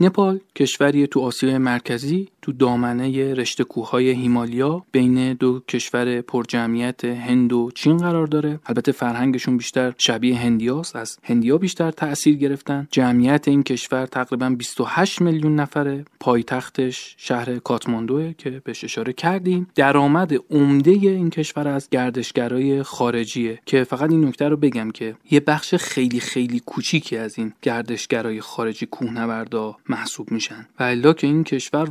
نپال 0.00 0.40
کشوری 0.56 1.06
تو 1.06 1.20
آسیای 1.20 1.58
مرکزی 1.58 2.28
تو 2.44 2.52
دامنه 2.52 3.34
رشته 3.34 3.64
کوههای 3.64 4.10
هیمالیا 4.10 4.84
بین 4.92 5.32
دو 5.32 5.60
کشور 5.68 6.20
پرجمعیت 6.20 7.04
هند 7.04 7.52
و 7.52 7.70
چین 7.74 7.96
قرار 7.96 8.26
داره. 8.26 8.60
البته 8.66 8.92
فرهنگشون 8.92 9.56
بیشتر 9.56 9.92
شبیه 9.98 10.38
هندیاست. 10.38 10.96
از 10.96 11.18
هندیا 11.22 11.58
بیشتر 11.58 11.90
تاثیر 11.90 12.36
گرفتن. 12.36 12.88
جمعیت 12.90 13.48
این 13.48 13.62
کشور 13.62 14.06
تقریبا 14.06 14.50
28 14.50 15.22
میلیون 15.22 15.56
نفره. 15.56 16.04
پایتختش 16.20 17.14
شهر 17.18 17.58
کاتماندوه 17.58 18.32
که 18.38 18.62
بهش 18.64 18.84
اشاره 18.84 19.12
کردیم. 19.12 19.66
درآمد 19.74 20.34
عمده 20.50 20.90
این 20.90 21.30
کشور 21.30 21.68
از 21.68 21.88
گردشگرای 21.90 22.82
خارجیه 22.82 23.60
که 23.66 23.84
فقط 23.84 24.10
این 24.10 24.24
نکته 24.24 24.48
رو 24.48 24.56
بگم 24.56 24.90
که 24.90 25.16
یه 25.30 25.40
بخش 25.40 25.74
خیلی 25.74 26.20
خیلی 26.20 26.60
کوچیکی 26.66 27.16
از 27.16 27.38
این 27.38 27.52
گردشگرای 27.62 28.40
خارجی 28.40 28.86
کوهنوردا 28.86 29.76
محسوب 29.88 30.30
میشن. 30.30 30.66
و 30.80 31.12
که 31.12 31.26
این 31.26 31.44
کشور 31.44 31.84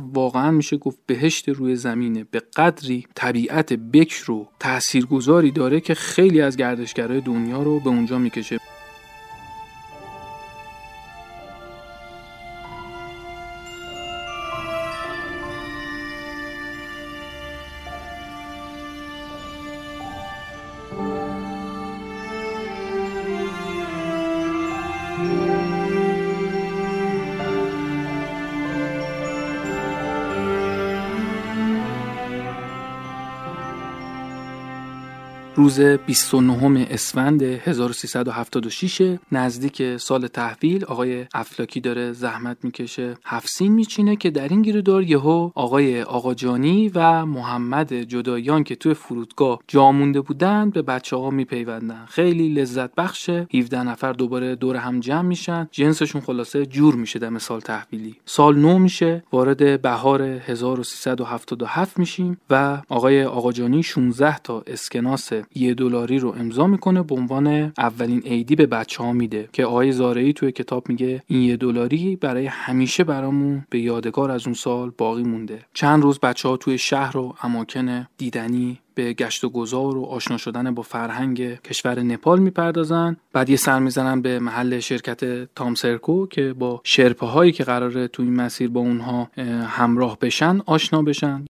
میشه 0.50 0.76
گفت 0.76 0.98
بهشت 1.06 1.48
روی 1.48 1.76
زمینه. 1.76 2.24
به 2.24 2.42
قدری 2.56 3.06
طبیعت 3.14 3.72
بکر 3.72 4.24
رو 4.26 4.48
تاثیرگذاری 4.60 5.50
داره 5.50 5.80
که 5.80 5.94
خیلی 5.94 6.40
از 6.40 6.56
گردشگرای 6.56 7.20
دنیا 7.20 7.62
رو 7.62 7.80
به 7.80 7.88
اونجا 7.88 8.18
می‌کشه. 8.18 8.58
روز 35.64 35.80
29 35.80 36.86
اسفند 36.90 37.42
1376 37.42 39.18
نزدیک 39.32 39.96
سال 39.96 40.26
تحویل 40.26 40.84
آقای 40.84 41.26
افلاکی 41.34 41.80
داره 41.80 42.12
زحمت 42.12 42.56
می‌کشه. 42.62 43.14
هفسین 43.24 43.72
میچینه 43.72 44.16
که 44.16 44.30
در 44.30 44.48
این 44.48 44.62
گیرودار 44.62 45.02
یهو 45.02 45.50
آقای 45.54 46.02
آقاجانی 46.02 46.90
و 46.94 47.26
محمد 47.26 47.94
جدایان 47.94 48.64
که 48.64 48.76
توی 48.76 48.94
فرودگاه 48.94 49.60
جا 49.68 49.92
مونده 49.92 50.20
بودن 50.20 50.70
به 50.70 50.82
بچه 50.82 51.16
ها 51.16 51.30
میپیوندن. 51.30 52.04
خیلی 52.08 52.48
لذت 52.48 52.94
بخشه 52.94 53.46
17 53.54 53.82
نفر 53.82 54.12
دوباره 54.12 54.54
دور 54.54 54.76
هم 54.76 55.00
جمع 55.00 55.28
میشن. 55.28 55.68
جنسشون 55.70 56.20
خلاصه 56.20 56.66
جور 56.66 56.94
میشه 56.94 57.18
در 57.18 57.38
سال 57.38 57.60
تحویلی. 57.60 58.16
سال 58.24 58.58
نو 58.58 58.78
میشه 58.78 59.22
وارد 59.32 59.82
بهار 59.82 60.22
1377 60.22 61.98
میشیم 61.98 62.40
و 62.50 62.82
آقای 62.88 63.24
آقاجانی 63.24 63.82
16 63.82 64.38
تا 64.38 64.62
اسکناس 64.66 65.32
یه 65.54 65.74
دلاری 65.74 66.18
رو 66.18 66.34
امضا 66.38 66.66
می‌کنه 66.66 67.02
به 67.02 67.14
عنوان 67.14 67.72
اولین 67.78 68.20
عیدی 68.20 68.56
به 68.56 68.66
بچه 68.66 69.02
ها 69.02 69.12
میده. 69.12 69.48
که 69.52 69.64
آقای 69.64 69.92
زارعی 69.92 70.32
توی 70.32 70.52
کتاب 70.52 70.88
میگه 70.88 71.22
این 71.26 71.42
یه 71.42 71.56
دلاری 71.56 72.16
برای 72.16 72.46
همیشه 72.46 73.04
برامون 73.04 73.64
به 73.70 73.80
یادگار 73.80 74.30
از 74.30 74.46
اون 74.46 74.54
سال 74.54 74.92
باقی 74.98 75.22
مونده. 75.22 75.58
چند 75.74 76.02
روز 76.02 76.18
بچه 76.18 76.48
ها 76.48 76.56
توی 76.56 76.78
شهر 76.78 77.16
و 77.16 77.34
اماکن 77.42 78.06
دیدنی 78.18 78.78
به 78.94 79.12
گشت 79.12 79.44
و 79.44 79.48
گذار 79.48 79.96
و 79.96 80.04
آشنا 80.04 80.36
شدن 80.36 80.74
با 80.74 80.82
فرهنگ 80.82 81.60
کشور 81.60 82.00
نپال 82.02 82.38
می‌پردازن. 82.38 83.16
بعد 83.32 83.50
یه 83.50 83.56
سر 83.56 83.78
می‌زنن 83.78 84.22
به 84.22 84.38
محل 84.38 84.80
شرکت 84.80 85.54
تامسرکو 85.54 86.26
که 86.26 86.52
با 86.52 86.80
شرپه 86.84 87.26
هایی 87.26 87.52
که 87.52 87.64
قراره 87.64 88.08
تو 88.08 88.22
این 88.22 88.34
مسیر 88.34 88.68
با 88.68 88.80
اونها 88.80 89.30
همراه 89.66 90.18
بشن 90.20 90.60
آشنا 90.66 91.02
بشن. 91.02 91.44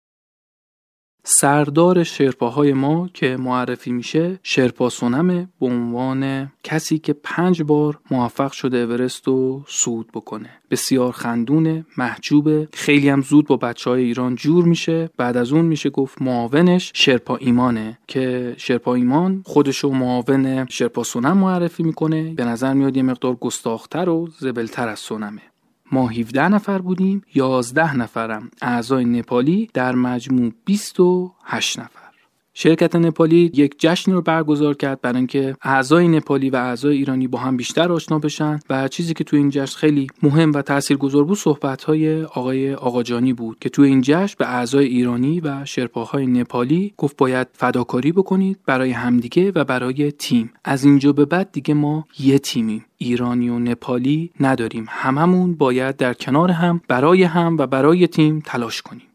سردار 1.26 2.04
شرپاهای 2.04 2.74
ما 2.74 3.10
که 3.14 3.38
معرفی 3.38 3.92
میشه 3.92 4.40
شرپا 4.44 4.90
سونمه 4.90 5.48
به 5.60 5.66
عنوان 5.66 6.52
کسی 6.64 7.00
که 7.00 7.14
پنج 7.14 7.62
بار 7.62 8.00
موفق 8.12 8.52
شده 8.52 8.78
اورست 8.78 9.28
رو 9.28 9.64
صعود 9.68 10.08
بکنه. 10.14 10.50
بسیار 10.72 11.12
خندونه 11.12 11.86
محجوبه 11.98 12.68
خیلی 12.74 13.10
هم 13.10 13.22
زود 13.22 13.48
با 13.48 13.58
بچه 13.58 13.90
های 13.90 14.04
ایران 14.04 14.36
جور 14.36 14.66
میشه. 14.66 15.10
بعد 15.18 15.38
از 15.38 15.52
اون 15.52 15.66
میشه 15.66 15.90
گفت 15.90 16.22
معاونش 16.22 16.92
شرپا 16.96 17.36
ایمانه 17.36 17.98
که 18.08 18.56
شرپا 18.58 18.94
ایمان 18.96 19.42
خودشو 19.46 19.90
معاون 19.90 20.66
شرپا 20.66 21.04
سونم 21.04 21.38
معرفی 21.38 21.84
می‌کنه. 21.84 22.34
به 22.34 22.46
نظر 22.46 22.74
میاد 22.74 22.98
یه 22.98 23.04
مقدار 23.04 23.36
گستاختر 23.36 24.10
و 24.10 24.28
زبلتر 24.40 24.88
از 24.88 25.00
سونمه. 25.00 25.42
ما 25.92 26.08
17 26.08 26.48
نفر 26.48 26.78
بودیم 26.78 27.22
11 27.34 27.96
نفرم. 27.98 28.50
اعضای 28.62 29.06
نپالی 29.06 29.70
در 29.74 29.96
مجموع 29.96 30.52
28 30.66 31.80
نفر. 31.80 32.03
شرکت 32.54 32.96
نپالی 32.96 33.52
یک 33.54 33.76
جشن 33.80 34.12
رو 34.12 34.22
برگزار 34.22 34.74
کرد 34.74 35.02
برای 35.02 35.18
اینکه 35.18 35.56
اعضای 35.62 36.08
نپالی 36.08 36.50
و 36.50 36.56
اعضای 36.56 36.98
ایرانی 36.98 37.28
با 37.28 37.40
هم 37.40 37.58
بیشتر 37.58 37.92
آشنا 37.92 38.20
بشن 38.20 38.60
و 38.70 38.88
چیزی 38.88 39.14
که 39.14 39.24
تو 39.24 39.36
این 39.36 39.50
جشن 39.50 39.78
خیلی 39.78 40.08
مهم 40.24 40.54
و 40.54 40.62
تاثیرگذار 40.62 41.24
بود 41.24 41.38
صحبت 41.38 41.84
های 41.84 42.24
آقای 42.24 42.74
آقاجانی 42.74 43.34
بود 43.34 43.58
که 43.60 43.70
تو 43.70 43.82
این 43.82 44.02
جشن 44.02 44.36
به 44.40 44.48
اعضای 44.48 44.86
ایرانی 44.86 45.40
و 45.40 45.66
شرپاهای 45.66 46.28
نپالی 46.28 46.94
گفت 46.98 47.18
باید 47.18 47.48
فداکاری 47.54 48.12
بکنید 48.12 48.60
برای 48.66 48.92
همدیگه 48.92 49.52
و 49.56 49.64
برای 49.64 50.12
تیم. 50.12 50.52
از 50.64 50.84
اینجا 50.84 51.14
به 51.14 51.26
بعد 51.26 51.52
دیگه 51.52 51.74
ما 51.74 52.06
یه 52.20 52.40
تیمیم. 52.40 52.86
ایرانی 52.98 53.50
و 53.50 53.60
نپالی 53.60 54.32
نداریم. 54.40 54.86
هممون 54.90 55.56
باید 55.56 55.98
در 55.98 56.14
کنار 56.14 56.52
هم 56.52 56.82
برای 56.88 57.24
هم 57.24 57.58
و 57.58 57.68
برای 57.68 58.08
تیم 58.08 58.42
تلاش 58.46 58.82
کنیم. 58.82 59.13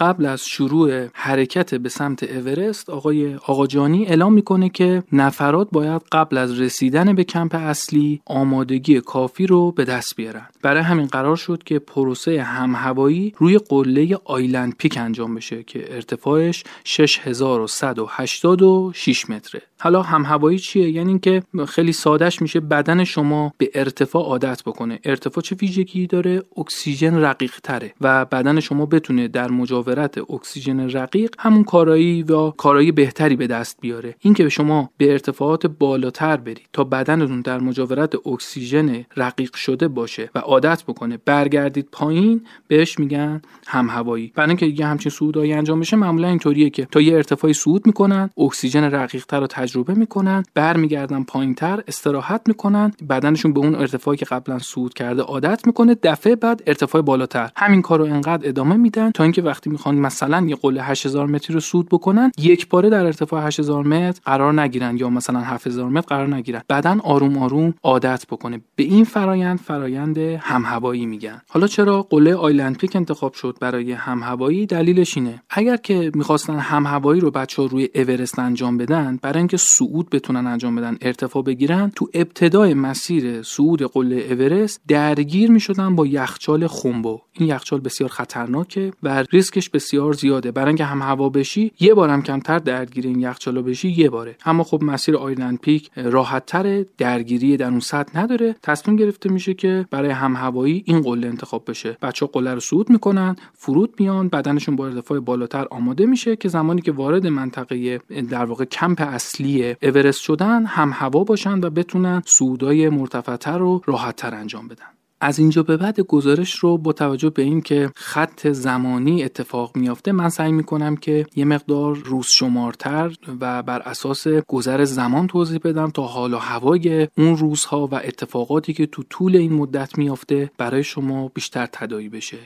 قبل 0.00 0.26
از 0.26 0.46
شروع 0.46 1.06
حرکت 1.12 1.74
به 1.74 1.88
سمت 1.88 2.22
اورست 2.22 2.90
آقای 2.90 3.34
آقاجانی 3.34 4.06
اعلام 4.06 4.32
می‌کنه 4.32 4.68
که 4.68 5.02
نفرات 5.12 5.68
باید 5.72 6.02
قبل 6.12 6.38
از 6.38 6.60
رسیدن 6.60 7.14
به 7.14 7.24
کمپ 7.24 7.54
اصلی 7.54 8.20
آمادگی 8.26 9.00
کافی 9.00 9.46
رو 9.46 9.72
به 9.72 9.84
دست 9.84 10.16
بیارن. 10.16 10.46
برای 10.62 10.82
همین 10.82 11.06
قرار 11.06 11.36
شد 11.36 11.62
که 11.62 11.78
پروسه 11.78 12.42
همهوایی 12.42 13.34
روی 13.36 13.58
قله 13.58 14.18
آیلند 14.24 14.74
پیک 14.78 14.98
انجام 14.98 15.34
بشه 15.34 15.62
که 15.62 15.94
ارتفاعش 15.94 16.64
6186 16.84 19.30
متره. 19.30 19.62
حالا 19.80 20.02
همهوایی 20.02 20.58
چیه؟ 20.58 20.90
یعنی 20.90 21.08
اینکه 21.08 21.42
خیلی 21.68 21.92
سادهش 21.92 22.42
میشه 22.42 22.60
بدن 22.60 23.04
شما 23.04 23.52
به 23.58 23.70
ارتفاع 23.74 24.22
عادت 24.22 24.62
بکنه. 24.62 24.98
ارتفاع 25.04 25.42
چه 25.42 25.56
ویژگی 25.56 26.06
داره؟ 26.06 26.42
اکسیژن 26.56 27.14
رقیق 27.14 27.54
تره 27.62 27.94
و 28.00 28.24
بدن 28.24 28.60
شما 28.60 28.86
بتونه 28.86 29.28
در 29.28 29.48
مجاورت 29.90 30.30
اکسیژن 30.30 30.90
رقیق 30.90 31.34
همون 31.38 31.64
کارایی 31.64 32.22
و 32.22 32.50
کارایی 32.50 32.92
بهتری 32.92 33.36
به 33.36 33.46
دست 33.46 33.78
بیاره. 33.80 34.14
اینکه 34.20 34.48
شما 34.48 34.90
به 34.96 35.12
ارتفاعات 35.12 35.66
بالاتر 35.66 36.36
برید 36.36 36.68
تا 36.72 36.84
بدنتون 36.84 37.40
در 37.40 37.58
مجاورت 37.60 38.26
اکسیژن 38.26 39.04
رقیق 39.16 39.56
شده 39.56 39.88
باشه 39.88 40.30
و 40.34 40.38
عادت 40.38 40.82
بکنه 40.82 41.18
برگردید 41.24 41.88
پایین 41.92 42.46
بهش 42.68 42.98
میگن 42.98 43.42
هم‌هوایی. 43.66 44.32
برای 44.34 44.48
اینکه 44.48 44.66
یه 44.66 44.86
همچین 44.86 45.12
صعودایی 45.12 45.52
انجام 45.52 45.80
بشه 45.80 45.96
معمولا 45.96 46.28
اینطوریه 46.28 46.70
که 46.70 46.84
تا 46.90 47.00
یه 47.00 47.14
ارتفاعی 47.14 47.54
صعود 47.54 47.86
می‌کنن 47.86 48.30
اکسیژن 48.38 48.84
رقیقتر 48.84 49.40
رو 49.40 49.46
تجربه 49.46 49.94
می‌کنن 49.94 50.42
برمیگردن 50.54 51.22
پایینتر 51.22 51.82
استراحت 51.88 52.42
می‌کنن 52.46 52.92
بدنشون 53.08 53.52
به 53.52 53.60
اون 53.60 53.74
ارتفاعی 53.74 54.18
که 54.18 54.24
قبلا 54.24 54.58
صعود 54.58 54.94
کرده 54.94 55.22
عادت 55.22 55.66
می‌کنه 55.66 55.96
دفعه 56.02 56.36
بعد 56.36 56.62
ارتفاع 56.66 57.02
بالاتر. 57.02 57.50
همین 57.56 57.82
کارو 57.82 58.04
انقدر 58.04 58.48
ادامه 58.48 58.76
میدن 58.76 59.10
تا 59.10 59.22
اینکه 59.22 59.42
وقتی 59.42 59.70
می‌خوان 59.80 59.98
مثلا 59.98 60.46
یه 60.46 60.56
قله 60.56 60.82
8000 60.82 61.26
متری 61.26 61.54
رو 61.54 61.60
صعود 61.60 61.88
بکنن 61.88 62.32
یک 62.38 62.68
باره 62.68 62.90
در 62.90 63.04
ارتفاع 63.04 63.46
8000 63.46 63.86
متر 63.86 64.20
قرار 64.24 64.60
نگیرن 64.60 64.96
یا 64.96 65.10
مثلا 65.10 65.40
7000 65.40 65.88
متر 65.88 66.06
قرار 66.06 66.34
نگیرن. 66.34 66.62
بعدا 66.68 66.98
آروم 67.04 67.38
آروم 67.38 67.74
عادت 67.82 68.26
بکنه. 68.30 68.60
به 68.76 68.82
این 68.82 69.04
فرایند 69.04 69.58
فرایند 69.58 70.18
همهوایی 70.18 71.06
میگن. 71.06 71.40
حالا 71.48 71.66
چرا 71.66 72.02
قله 72.02 72.34
آیلند 72.34 72.76
پیک 72.76 72.96
انتخاب 72.96 73.32
شد 73.32 73.56
برای 73.60 73.92
همهوایی؟ 73.92 74.66
دلیلش 74.66 75.16
اینه. 75.16 75.42
اگر 75.50 75.76
که 75.76 76.10
می‌خواستن 76.14 76.58
همهوایی 76.58 77.20
رو 77.20 77.30
بچه 77.30 77.66
روی 77.66 77.88
اورست 77.94 78.38
انجام 78.38 78.78
بدن 78.78 79.18
برای 79.22 79.38
اینکه 79.38 79.56
صعود 79.56 80.10
بتونن 80.10 80.46
انجام 80.46 80.76
بدن 80.76 80.96
ارتفاع 81.00 81.42
بگیرن 81.42 81.92
تو 81.96 82.08
ابتدای 82.14 82.74
مسیر 82.74 83.42
صعود 83.42 83.82
قله 83.82 84.16
اورست 84.16 84.80
درگیر 84.88 85.50
می‌شدن 85.50 85.96
با 85.96 86.06
یخچال 86.06 86.66
خنبو 86.66 87.20
این 87.32 87.48
یخچال 87.48 87.80
بسیار 87.80 88.10
خطرناکه 88.10 88.92
و 89.02 89.24
ریسکش 89.32 89.69
بسیار 89.70 90.12
زیاده. 90.12 90.50
برای 90.50 90.68
اینکه 90.68 90.84
هم 90.84 91.02
هوا 91.02 91.28
بشی 91.28 91.72
یه 91.80 91.94
بارم 91.94 92.22
کمتر 92.22 92.58
درگیر 92.58 93.06
این 93.06 93.20
یخچالا 93.20 93.62
بشی 93.62 93.88
یه 93.90 94.10
باره. 94.10 94.36
اما 94.46 94.64
خب 94.64 94.82
مسیر 94.82 95.16
آیلند 95.16 95.58
پیک 95.58 95.90
راحت 95.96 96.46
تر 96.46 96.84
درگیری 96.98 97.56
در 97.56 97.68
اون 97.68 97.80
سطح 97.80 98.18
نداره. 98.18 98.56
تصمیم 98.62 98.96
گرفته 98.96 99.32
میشه 99.32 99.54
که 99.54 99.86
برای 99.90 100.10
هم 100.10 100.36
هوایی 100.36 100.82
این 100.86 101.00
قله 101.00 101.26
انتخاب 101.26 101.64
بشه. 101.68 101.96
بچه 102.02 102.26
قله 102.26 102.54
رو 102.54 102.60
صعود 102.60 102.90
می‌کنن 102.90 103.36
فرود 103.54 103.94
میان 103.98 104.28
بدنشون 104.28 104.76
با 104.76 104.86
ارتفاع 104.86 105.20
بالاتر 105.20 105.66
آماده 105.70 106.06
میشه 106.06 106.36
که 106.36 106.48
زمانی 106.48 106.80
که 106.80 106.92
وارد 106.92 107.26
منطقه 107.26 107.98
در 108.30 108.44
واقع 108.44 108.64
کمپ 108.64 109.00
اصلی 109.00 109.76
اورست 109.82 110.20
شدن 110.20 110.64
هم 110.66 110.90
هوا 110.94 111.24
باشن 111.24 111.60
و 111.60 111.70
بتونن 111.70 112.22
صعودای 112.26 112.88
مرتفعتر 112.88 113.58
رو 113.58 113.82
راحتتر 113.86 114.34
انجام 114.34 114.68
بدن. 114.68 114.99
از 115.20 115.38
اینجا 115.38 115.62
به 115.62 115.76
بعد 115.76 116.00
گزارش 116.00 116.54
رو 116.54 116.78
با 116.78 116.92
توجه 116.92 117.30
به 117.30 117.42
اینکه 117.42 117.90
خط 117.96 118.48
زمانی 118.48 119.24
اتفاق 119.24 119.76
میافته 119.76 120.12
من 120.12 120.28
سعی 120.28 120.52
می‌کنم 120.52 120.96
که 120.96 121.26
یه 121.36 121.44
مقدار 121.44 121.96
روز 121.96 122.26
شمارتر 122.26 123.16
و 123.40 123.62
بر 123.62 123.82
اساس 123.82 124.28
گذر 124.28 124.84
زمان 124.84 125.26
توضیح 125.26 125.60
بدم 125.64 125.90
تا 125.90 126.02
حال 126.02 126.34
و 126.34 126.38
هوای 126.38 127.08
اون 127.18 127.36
روزها 127.36 127.86
و 127.86 127.94
اتفاقاتی 127.94 128.72
که 128.72 128.86
تو 128.86 129.02
طول 129.02 129.36
این 129.36 129.52
مدت 129.52 129.98
میافته 129.98 130.50
برای 130.58 130.84
شما 130.84 131.28
بیشتر 131.28 131.68
تدایی 131.72 132.08
بشه. 132.08 132.38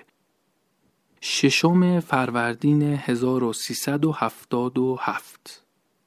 ششم 1.21 2.01
فروردین 2.01 2.83
1377 2.83 5.64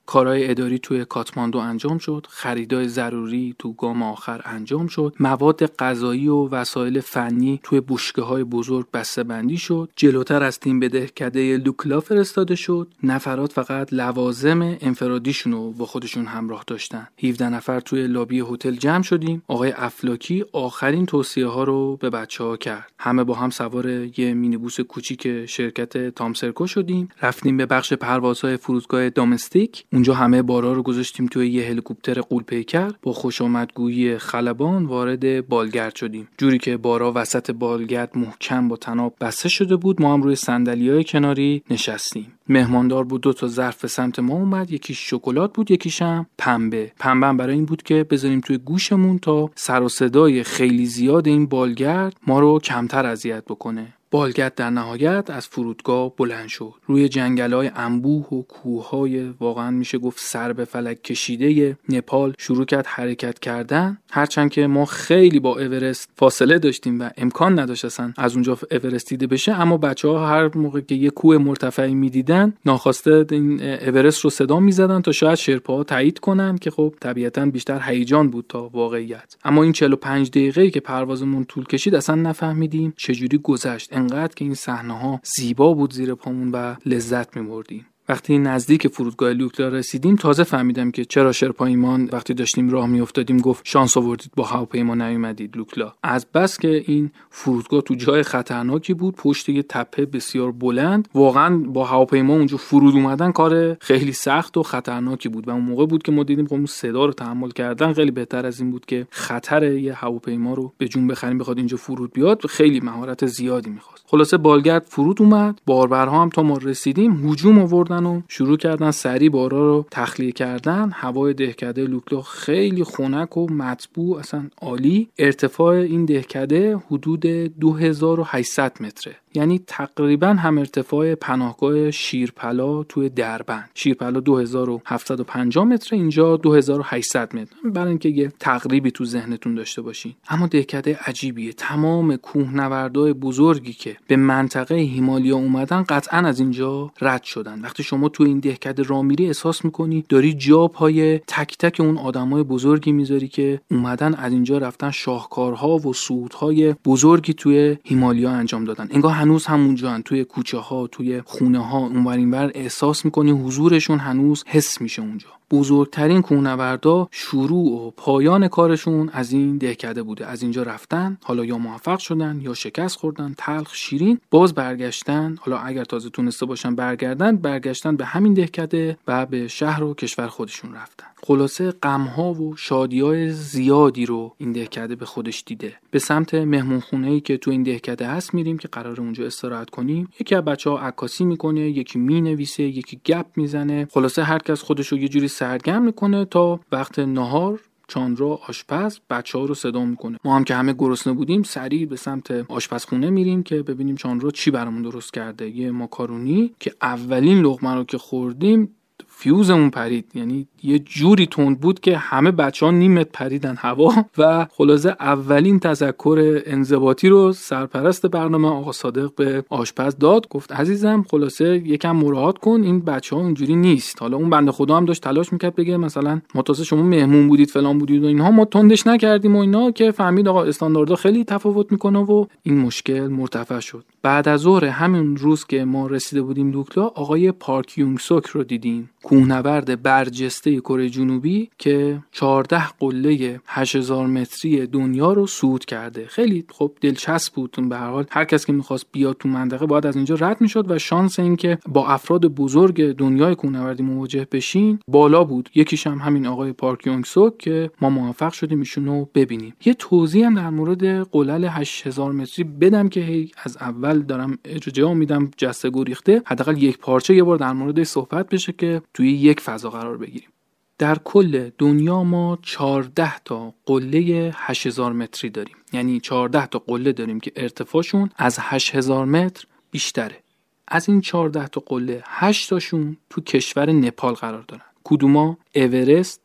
کارهای 0.08 0.50
اداری 0.50 0.80
توی 0.80 1.06
کاتماندو 1.06 1.58
انجام 1.58 1.98
شد 1.98 2.28
خریدای 2.30 2.88
ضروری 2.88 3.56
تو 3.60 3.74
گام 3.74 4.04
آخر 4.04 4.42
انجام 4.46 4.88
شد 4.88 5.14
مواد 5.20 5.76
غذایی 5.76 6.28
و 6.28 6.48
وسایل 6.48 7.00
فنی 7.00 7.60
توی 7.64 7.80
بوشگاه 7.82 8.28
های 8.28 8.44
بزرگ 8.44 8.86
بسته 8.94 9.24
بندی 9.24 9.58
شد 9.58 9.90
جلوتر 9.96 10.44
از 10.44 10.60
تیم 10.60 10.80
به 10.80 10.90
دهکده 10.90 11.58
لوکلا 11.58 12.00
فرستاده 12.00 12.56
شد 12.56 12.88
نفرات 13.04 13.54
فقط 13.54 13.94
لوازم 13.94 14.62
انفرادیشون 14.62 15.54
رو 15.54 15.72
با 15.72 15.86
خودشون 15.86 16.26
همراه 16.26 16.64
داشتن. 16.68 17.08
17 17.24 17.50
نفر 17.50 17.80
توی 17.80 18.08
لابی 18.08 18.40
هتل 18.40 18.76
جمع 18.76 19.04
شدیم. 19.04 19.44
آقای 19.48 19.72
افلاکی 19.72 20.46
آخرین 20.52 21.06
توصیه 21.06 21.48
ها 21.48 21.64
رو 21.64 21.98
به 21.98 22.10
بچه 22.10 22.44
ها 22.44 22.58
کرد. 22.58 22.92
همه 23.00 23.24
با 23.24 23.34
هم 23.34 23.50
سوار 23.50 23.90
یه 24.20 24.34
مینیبوس 24.34 24.80
کوچیک 24.80 25.46
شرکت 25.46 26.16
تامسرکو 26.16 26.68
شدیم. 26.68 27.10
رفتیم 27.22 27.58
به 27.58 27.66
بخش 27.66 27.94
پروازهای 27.94 28.58
فرودگاه 28.58 29.10
دامستیک. 29.10 29.86
اونجا 29.98 30.14
همه 30.14 30.42
بارا 30.42 30.74
رو 30.74 30.84
گذاشتیم 30.84 31.26
توی 31.26 31.50
یه 31.50 31.68
هلیکوپتر 31.68 32.22
قولپیکر. 32.22 32.92
با 33.02 33.14
خوش 33.14 33.42
آمدگویی 33.42 34.18
خلبان 34.18 34.86
وارد 34.86 35.48
بالگرد 35.48 35.96
شدیم. 35.96 36.28
جوری 36.38 36.58
که 36.58 36.78
بارا 36.78 37.12
وسط 37.16 37.52
بالگرد 37.52 38.18
محکم 38.18 38.68
با 38.68 38.76
تناب 38.76 39.14
بسته 39.22 39.50
شده 39.50 39.76
بود 39.76 40.02
ما 40.02 40.14
هم 40.14 40.22
روی 40.22 40.36
های 40.68 41.04
کناری 41.04 41.64
نشستیم. 41.70 42.34
مهماندار 42.50 43.04
بود 43.04 43.22
دو 43.22 43.34
تا 43.34 43.48
ظرف 43.48 43.88
سمت 43.88 44.20
ما 44.20 44.34
اومد. 44.34 44.72
یکی 44.72 44.94
شکلات 44.94 45.54
بود 45.54 45.72
یکیش 45.72 46.02
هم 46.02 46.26
پنبه. 46.38 46.92
پنبه 47.00 47.34
برای 47.34 47.56
این 47.56 47.66
بود 47.66 47.84
که 47.84 48.04
بذاریم 48.04 48.40
توی 48.40 48.58
گوشمون 48.58 49.20
تا 49.20 49.50
سر 49.56 49.82
و 49.82 49.90
صدای 49.90 50.44
خیلی 50.44 50.86
زیاد 50.86 51.28
این 51.28 51.46
بالگرد 51.46 52.16
ما 52.28 52.40
رو 52.40 52.60
کمتر 52.60 53.06
اذیت 53.06 53.44
بکنه. 53.46 53.94
بالگت 54.12 54.56
در 54.56 54.70
نهایت 54.70 55.30
از 55.30 55.48
فرودگاه 55.48 56.16
بلند 56.16 56.48
شد. 56.48 56.74
روی 56.86 57.10
جنگل 57.10 57.54
های 57.54 57.72
انبوه 57.76 58.28
و 58.28 58.42
کوههای 58.42 59.30
واقعا 59.30 59.72
میشه 59.72 59.98
گفت 59.98 60.20
سر 60.22 60.54
به 60.54 60.66
فلک 60.66 61.04
کشیده 61.04 61.78
نپال 61.90 62.34
شروع 62.38 62.66
کرد 62.66 62.86
حرکت 62.86 63.40
کردن. 63.40 63.98
هرچند 64.12 64.52
که 64.52 64.68
ما 64.68 64.86
خیلی 64.86 65.40
با 65.40 65.60
اورست 65.60 66.10
فاصله 66.16 66.60
داشتیم 66.60 67.02
و 67.02 67.10
امکان 67.18 67.60
نداشت 67.60 67.86
اصلا 67.86 68.14
از 68.18 68.34
اونجا 68.34 68.58
اورست 68.72 69.10
دیده 69.10 69.28
بشه 69.28 69.52
اما 69.52 69.78
بچه 69.78 70.08
ها 70.08 70.28
هر 70.28 70.58
موقع 70.58 70.82
که 70.82 70.96
یه 70.96 71.10
کوه 71.10 71.38
مرتفعی 71.38 71.94
می‌دیدن 71.94 72.54
ناخواسته 72.66 73.26
این 73.32 73.64
اورست 73.64 74.22
رو 74.22 74.30
صدا 74.30 74.60
می‌زدن 74.60 75.02
تا 75.02 75.12
شاید 75.12 75.36
شرپا 75.36 75.84
تایید 75.84 76.20
کنن 76.20 76.58
که 76.58 76.72
خب 76.72 76.94
طبیعتا 77.00 77.46
بیشتر 77.46 77.82
هیجان 77.84 78.30
بود 78.30 78.46
تا 78.50 78.70
واقعیت. 78.74 79.36
اما 79.44 79.64
این 79.64 79.72
45 79.72 80.30
دقیقه 80.30 80.70
که 80.70 80.80
پروازمون 80.80 81.46
طول 81.46 81.66
کشید 81.66 81.96
اصلا 81.96 82.16
نفهمیدیم 82.16 82.94
چجوری 82.98 83.38
گذشت. 83.38 83.97
انقدر 83.98 84.34
که 84.36 84.46
این 84.46 84.54
صحنه 84.54 85.00
ها 85.00 85.22
زیبا 85.38 85.74
بود 85.74 85.94
زیر 85.94 86.16
پامون 86.16 86.52
و 86.52 86.76
لذت 86.86 87.38
میبردیم. 87.38 87.86
وقتی 88.10 88.38
نزدیک 88.38 88.88
فرودگاه 88.88 89.34
لوکلا 89.34 89.68
رسیدیم 89.68 90.16
تازه 90.16 90.44
فهمیدم 90.44 90.92
که 90.92 91.06
چرا 91.06 91.32
شرپایمان 91.32 92.10
وقتی 92.12 92.34
داشتیم 92.34 92.70
راه 92.70 92.88
میافتادیم 92.88 93.38
گفت 93.38 93.62
شانس 93.66 93.98
آوردید 93.98 94.32
با 94.36 94.44
هواپیما 94.44 94.96
نیومدید 94.96 95.58
لوکلا 95.58 95.94
از 96.04 96.26
بس 96.34 96.60
که 96.60 96.84
این 96.86 97.12
فرودگاه 97.30 97.82
تو 97.82 97.96
جای 97.96 98.24
خطرناکی 98.24 98.94
بود 98.94 99.16
پشت 99.16 99.50
یه 99.50 99.64
تپه 99.64 100.06
بسیار 100.06 100.52
بلند 100.52 101.08
واقعا 101.14 101.58
با 101.58 101.86
هواپیما 101.86 102.34
اونجا 102.34 102.58
فرود 102.58 102.96
اومدن 102.96 103.32
کار 103.32 103.74
خیلی 103.74 104.12
سخت 104.12 104.58
و 104.58 104.64
خطرناکی 104.64 105.30
بود 105.30 105.48
و 105.48 105.52
اون 105.52 105.62
موقع 105.62 105.86
بود 105.86 106.04
که 106.04 106.12
ما 106.12 106.24
دیدیم 106.24 106.48
اون 106.50 106.66
صدا 106.66 107.06
رو 107.06 107.14
تحمل 107.14 107.50
کردن 107.50 107.94
خیلی 107.94 108.12
بهتر 108.12 108.46
از 108.46 108.60
این 108.60 108.72
بود 108.72 108.86
که 108.86 109.08
خطر 109.10 109.64
یه 109.64 109.94
هواپیما 109.94 110.54
رو 110.54 110.74
به 110.78 110.88
جون 110.88 111.08
بخریم 111.08 111.38
بخواد 111.38 111.58
اینجا 111.58 111.78
فرود 111.78 112.14
بیاد 112.14 112.46
خیلی 112.46 112.80
مهارت 112.80 113.26
زیادی 113.26 113.70
می‌خواست. 113.70 114.04
خلاصه 114.08 114.38
بالگرد 114.38 114.86
فرود 114.90 115.22
اومد 115.22 115.62
باربرها 115.66 116.22
هم 116.22 116.30
تا 116.30 116.44
ما 116.44 116.58
رسیدیم 116.58 117.30
هجوم 117.30 117.60
آوردن 117.60 117.97
و 118.06 118.22
شروع 118.28 118.58
کردن 118.58 118.92
سری 118.92 119.30
بارا 119.30 119.58
رو 119.58 119.86
تخلیه 119.92 120.32
کردن. 120.32 120.92
هوای 120.94 121.34
دهکده 121.34 121.84
لوکلا 121.84 122.22
خیلی 122.22 122.84
خنک 122.84 123.38
و 123.38 123.48
مطبوع 123.54 124.20
اصلا 124.20 124.50
عالی. 124.62 125.10
ارتفاع 125.18 125.76
این 125.76 126.06
دهکده 126.06 126.78
حدود 126.92 127.22
2800 127.60 128.82
متره. 128.82 129.16
یعنی 129.34 129.62
تقریبا 129.68 130.28
هم 130.28 130.58
ارتفاع 130.58 131.16
پناهگاه 131.16 131.92
شیرپلا 131.92 132.84
توی 132.84 133.10
دربند. 133.10 133.70
شیرپلا 133.74 134.20
2750 134.20 135.66
متر 135.66 135.96
اینجا 135.96 136.38
2800 136.38 137.36
متر. 137.36 137.56
برای 137.66 137.90
اینکه 137.90 138.10
یه 138.10 138.34
تقریبی 138.40 138.92
تو 138.92 139.06
ذهنتون 139.06 139.56
داشته 139.56 139.82
باشین. 139.82 140.14
اما 140.30 140.48
دهکده 140.48 141.00
عجیبیه. 141.06 141.54
تمام 141.54 142.16
کوهنوردای 142.16 143.14
بزرگی 143.14 143.74
که 143.74 143.98
به 144.08 144.16
منطقه 144.16 144.76
هیمالیا 144.76 145.36
اومدن 145.36 145.84
قطعا 145.84 146.20
از 146.20 146.40
اینجا 146.40 146.92
رد 147.02 147.24
شدن. 147.24 147.62
وقتی 147.62 147.84
شما 147.84 148.10
تو 148.10 148.24
این 148.24 148.40
دهکده 148.40 148.84
را 148.84 149.02
میری 149.02 149.26
احساس 149.28 149.66
می‌کنی 149.66 150.04
داری 150.10 150.34
جا 150.34 150.68
پای 150.68 151.18
تک 151.18 151.58
تک 151.58 151.80
اون 151.80 151.98
آدمای 151.98 152.44
بزرگی 152.44 152.92
می‌ذاری 152.92 153.28
که 153.28 153.62
اومدن 153.72 154.14
از 154.14 154.32
اینجا 154.32 154.58
رفتن 154.58 154.92
شاهکارها 154.92 155.78
و 155.78 155.94
صعودهای 155.94 156.76
بزرگی 156.86 157.34
توی 157.34 157.78
هیمالیا 157.84 158.30
انجام 158.30 158.66
دادن. 158.66 158.88
انگار 158.92 159.12
هنوز 159.18 159.46
همونجا 159.46 160.02
توی 160.06 160.24
کوچه 160.24 160.58
ها 160.58 160.88
توی 160.88 161.22
خونه 161.26 161.66
ها 161.66 161.78
اونور 161.78 162.26
بر 162.26 162.52
احساس 162.56 163.06
می‌کنی 163.06 163.32
حضورشون 163.32 164.00
هنوز 164.00 164.44
حس 164.48 164.82
میشه 164.82 165.02
اونجا. 165.02 165.28
بزرگترین 165.52 166.22
کوهنوردا 166.22 167.08
شروع 167.12 167.88
و 167.88 167.92
پایان 167.92 168.48
کارشون 168.48 169.10
از 169.14 169.32
این 169.32 169.58
دهکده 169.58 170.04
بوده. 170.04 170.26
از 170.26 170.42
اینجا 170.42 170.64
رفتن 170.64 171.18
حالا 171.24 171.46
یا 171.46 171.58
موفق 171.58 172.00
شدن 172.00 172.40
یا 172.42 172.54
شکست 172.54 172.98
خوردن 172.98 173.36
تلخ 173.38 173.76
شیرین 173.76 174.20
باز 174.30 174.54
برگشتن. 174.54 175.38
حالا 175.40 175.58
اگر 175.58 175.84
تازه 175.84 176.10
تونسته 176.10 176.46
باشن 176.46 176.76
برگردن 176.76 177.36
برگشتن 177.36 177.96
به 177.96 178.06
همین 178.06 178.34
دهکده 178.34 178.98
و 179.08 179.26
به 179.26 179.48
شهر 179.48 179.84
و 179.84 179.94
کشور 179.94 180.28
خودشون 180.28 180.74
رفتن. 180.74 181.17
خلاصه 181.28 181.72
غمها 181.72 182.34
و 182.34 182.56
شادی 182.56 183.30
زیادی 183.30 184.06
رو 184.06 184.36
این 184.38 184.52
دهکده 184.52 184.96
به 184.96 185.06
خودش 185.06 185.44
دیده. 185.46 185.74
به 185.92 186.00
سمت 186.00 186.34
مهمون 186.34 186.80
خونه 186.80 187.08
ای 187.08 187.20
که 187.20 187.38
تو 187.38 187.52
این 187.52 187.64
دهکده 187.64 188.08
هست 188.08 188.34
میریم 188.34 188.58
که 188.58 188.68
قرار 188.68 189.02
اونجا 189.02 189.26
استراحت 189.26 189.70
کنیم. 189.70 190.10
یکی 190.20 190.36
از 190.36 190.46
بچه 190.46 190.70
ها 190.70 190.80
عکاسی 190.80 191.26
می‌کنه 191.26 191.62
یکی 191.62 192.00
می‌نویسه 192.00 192.64
یکی 192.64 193.02
گپ 193.06 193.26
می‌زنه. 193.36 193.88
خلاصه 193.92 194.24
هر 194.24 194.40
کس 194.40 194.62
خودش 194.62 194.88
رو 194.88 194.98
یه 194.98 195.08
جوری 195.08 195.28
سرگرم 195.28 195.84
می‌کنه 195.84 196.26
تا 196.26 196.60
وقت 196.72 197.00
نهار 197.00 197.62
چاندرا 197.88 198.40
آشپز 198.48 199.00
بچه 199.10 199.38
ها 199.38 199.46
رو 199.46 199.54
صدا 199.54 199.86
می‌کنه. 199.86 200.18
ما 200.26 200.36
هم 200.36 200.44
که 200.44 200.56
همه 200.56 200.74
گرسنه 200.74 201.14
بودیم 201.14 201.44
سریع 201.44 201.86
به 201.86 201.96
سمت 201.96 202.32
آشپزخونه 202.32 203.10
میریم 203.10 203.44
که 203.44 203.64
ببینیم 203.64 203.96
چاندرا 203.96 204.32
چی 204.32 204.52
برامون 204.52 204.82
درست 204.82 205.14
کرده. 205.14 205.50
یه 205.50 205.72
ماکارونی 205.72 206.54
که 206.60 206.74
اولین 206.82 207.42
لقمه 207.42 207.74
رو 207.76 207.84
که 207.84 207.98
خوردیم 207.98 208.74
فیوزمون 209.20 209.70
پرید. 209.70 210.12
یعنی 210.16 210.48
یه 210.64 210.80
جوری 210.80 211.26
تند 211.26 211.60
بود 211.60 211.80
که 211.80 211.98
همه 211.98 212.32
بچه 212.32 212.66
ها 212.66 212.72
نیمت 212.72 213.08
پریدن 213.14 213.56
هوا 213.58 213.94
و 214.18 214.48
خلاصه 214.52 214.90
اولین 215.00 215.60
تذکر 215.60 216.42
انضباطی 216.46 217.10
رو 217.10 217.34
سرپرست 217.34 218.06
برنامه 218.06 218.48
آقا 218.48 218.72
صادق 218.72 219.16
به 219.16 219.44
آشپز 219.50 219.98
داد. 219.98 220.28
گفت 220.30 220.52
عزیزم 220.52 221.06
خلاصه 221.10 221.58
یکم 221.66 221.96
مراعات 221.96 222.38
کن 222.38 222.62
این 222.64 222.80
بچه 222.80 223.16
ها 223.16 223.22
اونجوری 223.22 223.56
نیست. 223.56 224.02
حالا 224.02 224.18
اون 224.18 224.30
بنده 224.30 224.52
خدا 224.52 224.78
هم 224.78 224.86
داشت 224.86 225.04
تلاش 225.04 225.34
می‌کرد 225.34 225.56
بگه 225.56 225.78
مثلا 225.78 226.22
ما 226.36 226.44
شما 226.54 226.84
مهمون 226.84 227.28
بودید 227.28 227.50
فلان 227.50 227.78
بودید 227.78 228.04
و 228.04 228.08
اینها. 228.08 228.32
ما 228.32 228.46
تندش 228.46 228.88
نکردیم 228.88 229.36
و 229.36 229.40
اینا 229.40 229.72
که 229.72 229.92
فهمید 229.92 230.28
آقا 230.28 230.44
استانداردها 230.44 230.96
خیلی 230.96 231.24
تفاوت 231.24 231.72
می‌کنه 231.72 232.00
و 232.00 232.26
این 232.44 232.58
مشکل 232.58 233.08
مرتفع 233.08 233.60
شد. 233.60 233.84
بعد 234.08 234.28
از 234.28 234.40
ظهر 234.40 234.66
همین 234.66 235.18
روز 235.18 235.46
که 235.46 235.66
ما 235.66 235.88
رسیده 235.88 236.22
بودیم 236.22 236.52
دوکلا 236.52 236.84
آقای 236.84 237.32
پارک 237.32 237.78
یونگ 237.78 238.00
سوک 238.00 238.26
رو 238.26 238.44
دیدیم. 238.44 238.90
کوهنورد 239.04 239.82
برجسته 239.82 240.60
کره 240.60 240.90
جنوبی 240.90 241.50
که 241.58 242.00
14 242.12 242.68
قله 242.80 243.40
8000 243.48 244.08
متری 244.08 244.68
دنیا 244.68 245.14
رو 245.14 245.28
صعود 245.28 245.66
کرده. 245.66 246.06
خیلی 246.06 246.46
خب 246.52 246.72
دلچسب 246.82 247.34
بود. 247.34 247.70
به 247.70 247.78
هر 247.78 247.90
حال 247.90 248.06
هر 248.10 248.26
کس 248.26 248.46
که 248.46 248.54
می‌خواست 248.54 248.86
بیاد 248.92 249.18
تو 249.20 249.30
منطقه 249.30 249.66
باید 249.66 249.86
از 249.86 249.96
اینجا 249.96 250.16
رد 250.16 250.42
می‌شد 250.42 250.72
و 250.72 250.80
شانس 250.80 251.20
اینکه 251.20 251.58
با 251.70 251.88
افراد 251.88 252.26
بزرگ 252.26 252.92
دنیای 252.92 253.36
کوهنوردی 253.36 253.84
مواجه 253.84 254.28
بشین 254.32 254.80
بالا 254.88 255.24
بود. 255.24 255.50
یکیش 255.56 255.88
هم 255.88 255.98
همین 255.98 256.28
آقای 256.28 256.54
پارک 256.54 256.88
یونگ 256.88 257.06
سوک 257.06 257.38
که 257.38 257.72
ما 257.82 257.90
موفق 257.90 258.34
شدیم 258.34 258.60
ایشونو 258.60 259.06
ببینیم. 259.16 259.54
یه 259.66 259.74
توضیح 259.74 260.26
هم 260.26 260.36
در 260.36 260.50
مورد 260.50 261.10
قلل 261.12 261.46
8000 261.46 262.12
متری 262.12 262.44
بدم 262.44 262.90
که 262.90 263.00
هی 263.00 263.32
از 263.44 263.58
اول 263.58 263.97
دارم 264.00 264.40
اجازه 264.46 264.94
میدم 264.94 265.32
جسته 265.38 265.70
گریخته 265.70 266.22
حداقل 266.26 266.64
یک 266.64 266.78
پارچه 266.78 267.16
یه 267.16 267.24
بار 267.24 267.38
در 267.38 267.54
مورد 267.54 267.84
صحبت 267.84 268.30
بشه 268.30 268.54
که 268.54 268.82
توی 268.94 269.12
یک 269.12 269.42
فضا 269.42 269.70
قرار 269.70 269.98
بگیریم. 269.98 270.30
در 270.78 270.98
کل 271.04 271.50
دنیا 271.58 272.04
ما 272.04 272.40
14 272.42 273.20
تا 273.20 273.54
قله 273.66 274.32
8000 274.36 274.94
متری 274.94 275.30
داریم. 275.30 275.56
یعنی 275.74 276.00
14 276.00 276.48
تا 276.48 276.60
قله 276.60 276.92
داریم 276.92 277.20
که 277.20 277.32
ارتفاعشون 277.36 278.10
از 278.16 278.38
8000 278.42 279.06
متر 279.06 279.46
بیشتره. 279.72 280.24
از 280.68 280.90
این 280.90 281.02
14 281.02 281.48
تا 281.48 281.64
قله 281.66 282.04
8 282.06 282.50
تاشون 282.50 282.98
تو 283.10 283.22
کشور 283.22 283.72
نپال 283.72 284.14
قرار 284.14 284.42
دارن. 284.48 284.64
کدوما؟ 284.84 285.38
اورست 285.56 286.22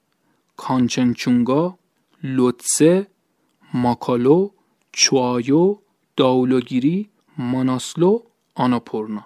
کانچنچونگا 0.57 1.79
لوتسه 2.23 3.07
ماکالو 3.75 4.51
چوایو 4.93 5.79
داولوگیری 6.17 7.09
ماناسلو 7.39 8.23
آناپورنا 8.55 9.23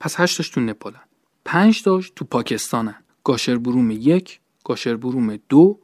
پس 0.00 0.20
8 0.20 0.36
تاش 0.36 0.48
تو 0.48 0.60
نپالن. 0.60 1.00
5 1.44 1.82
تاش 1.82 2.12
تو 2.16 2.24
پاکستانن. 2.24 2.94
گاشر 3.24 3.58
بروم 3.58 3.90
یک 3.90 4.40
گاشر 4.64 4.96
بروم 4.96 5.36
دو 5.48 5.78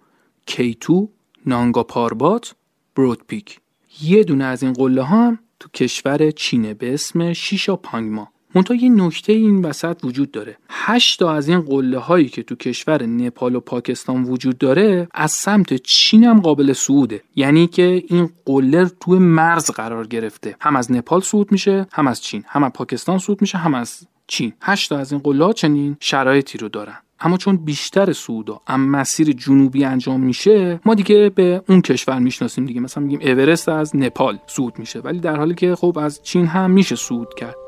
کیتو 0.46 1.08
نانگا 1.46 1.82
پاربات 1.82 2.54
برود 2.96 3.26
پیک 3.26 3.60
یه 4.02 4.24
دونه 4.24 4.44
از 4.44 4.62
این 4.62 4.72
قله 4.72 5.02
ها 5.02 5.26
هم 5.26 5.38
تو 5.60 5.68
کشور 5.68 6.30
چینه 6.30 6.74
به 6.74 6.94
اسم 6.94 7.32
شیشا 7.32 7.76
پانگما. 7.76 8.32
منتها 8.54 8.76
یه 8.76 8.88
نکته 8.88 9.32
این 9.32 9.64
وسط 9.64 10.04
وجود 10.04 10.30
داره. 10.30 10.56
هشت 10.68 11.18
تا 11.18 11.32
از 11.32 11.48
این 11.48 11.60
قله 11.60 11.98
هایی 11.98 12.28
که 12.28 12.42
تو 12.42 12.54
کشور 12.54 13.02
نپال 13.02 13.54
و 13.54 13.60
پاکستان 13.60 14.22
وجود 14.22 14.58
داره 14.58 15.08
از 15.14 15.30
سمت 15.30 15.74
چین 15.74 16.24
هم 16.24 16.40
قابل 16.40 16.72
صعوده. 16.72 17.22
یعنی 17.36 17.66
که 17.66 18.04
این 18.08 18.30
قله 18.44 18.90
تو 19.00 19.18
مرز 19.18 19.70
قرار 19.70 20.06
گرفته. 20.06 20.56
هم 20.60 20.76
از 20.76 20.92
نپال 20.92 21.20
صعود 21.20 21.52
میشه 21.52 21.86
هم 21.92 22.06
از 22.06 22.22
چین. 22.22 22.44
هم 22.46 22.64
از 22.64 22.72
پاکستان 22.72 23.18
صعود 23.18 23.40
میشه 23.40 23.58
هم 23.58 23.74
از 23.74 24.06
چین. 24.26 24.52
هشت 24.62 24.88
تا 24.88 24.98
از 24.98 25.12
این 25.12 25.20
قله 25.20 25.52
چنین 25.52 25.96
شرایطی 26.00 26.58
رو 26.58 26.68
دارن. 26.68 26.96
اما 27.20 27.36
چون 27.36 27.56
بیشتر 27.56 28.12
صعودا 28.12 28.60
ام 28.66 28.88
مسیر 28.88 29.32
جنوبی 29.32 29.84
انجام 29.84 30.20
میشه 30.20 30.80
ما 30.84 30.94
دیگه 30.94 31.30
به 31.34 31.62
اون 31.68 31.80
کشور 31.80 32.18
می‌شناسیم 32.18 32.64
دیگه. 32.64 32.80
مثلا 32.80 33.04
میگیم 33.04 33.20
اورست 33.20 33.68
از 33.68 33.96
نپال 33.96 34.38
سود 34.46 34.78
میشه. 34.78 35.00
ولی 35.00 35.20
در 35.20 35.36
حالی 35.36 35.54
که 35.54 35.74
خب 35.74 35.98
از 36.00 36.22
چین 36.22 36.46
هم 36.46 36.70
میشه 36.70 36.96
سود 36.96 37.34
کرد. 37.34 37.65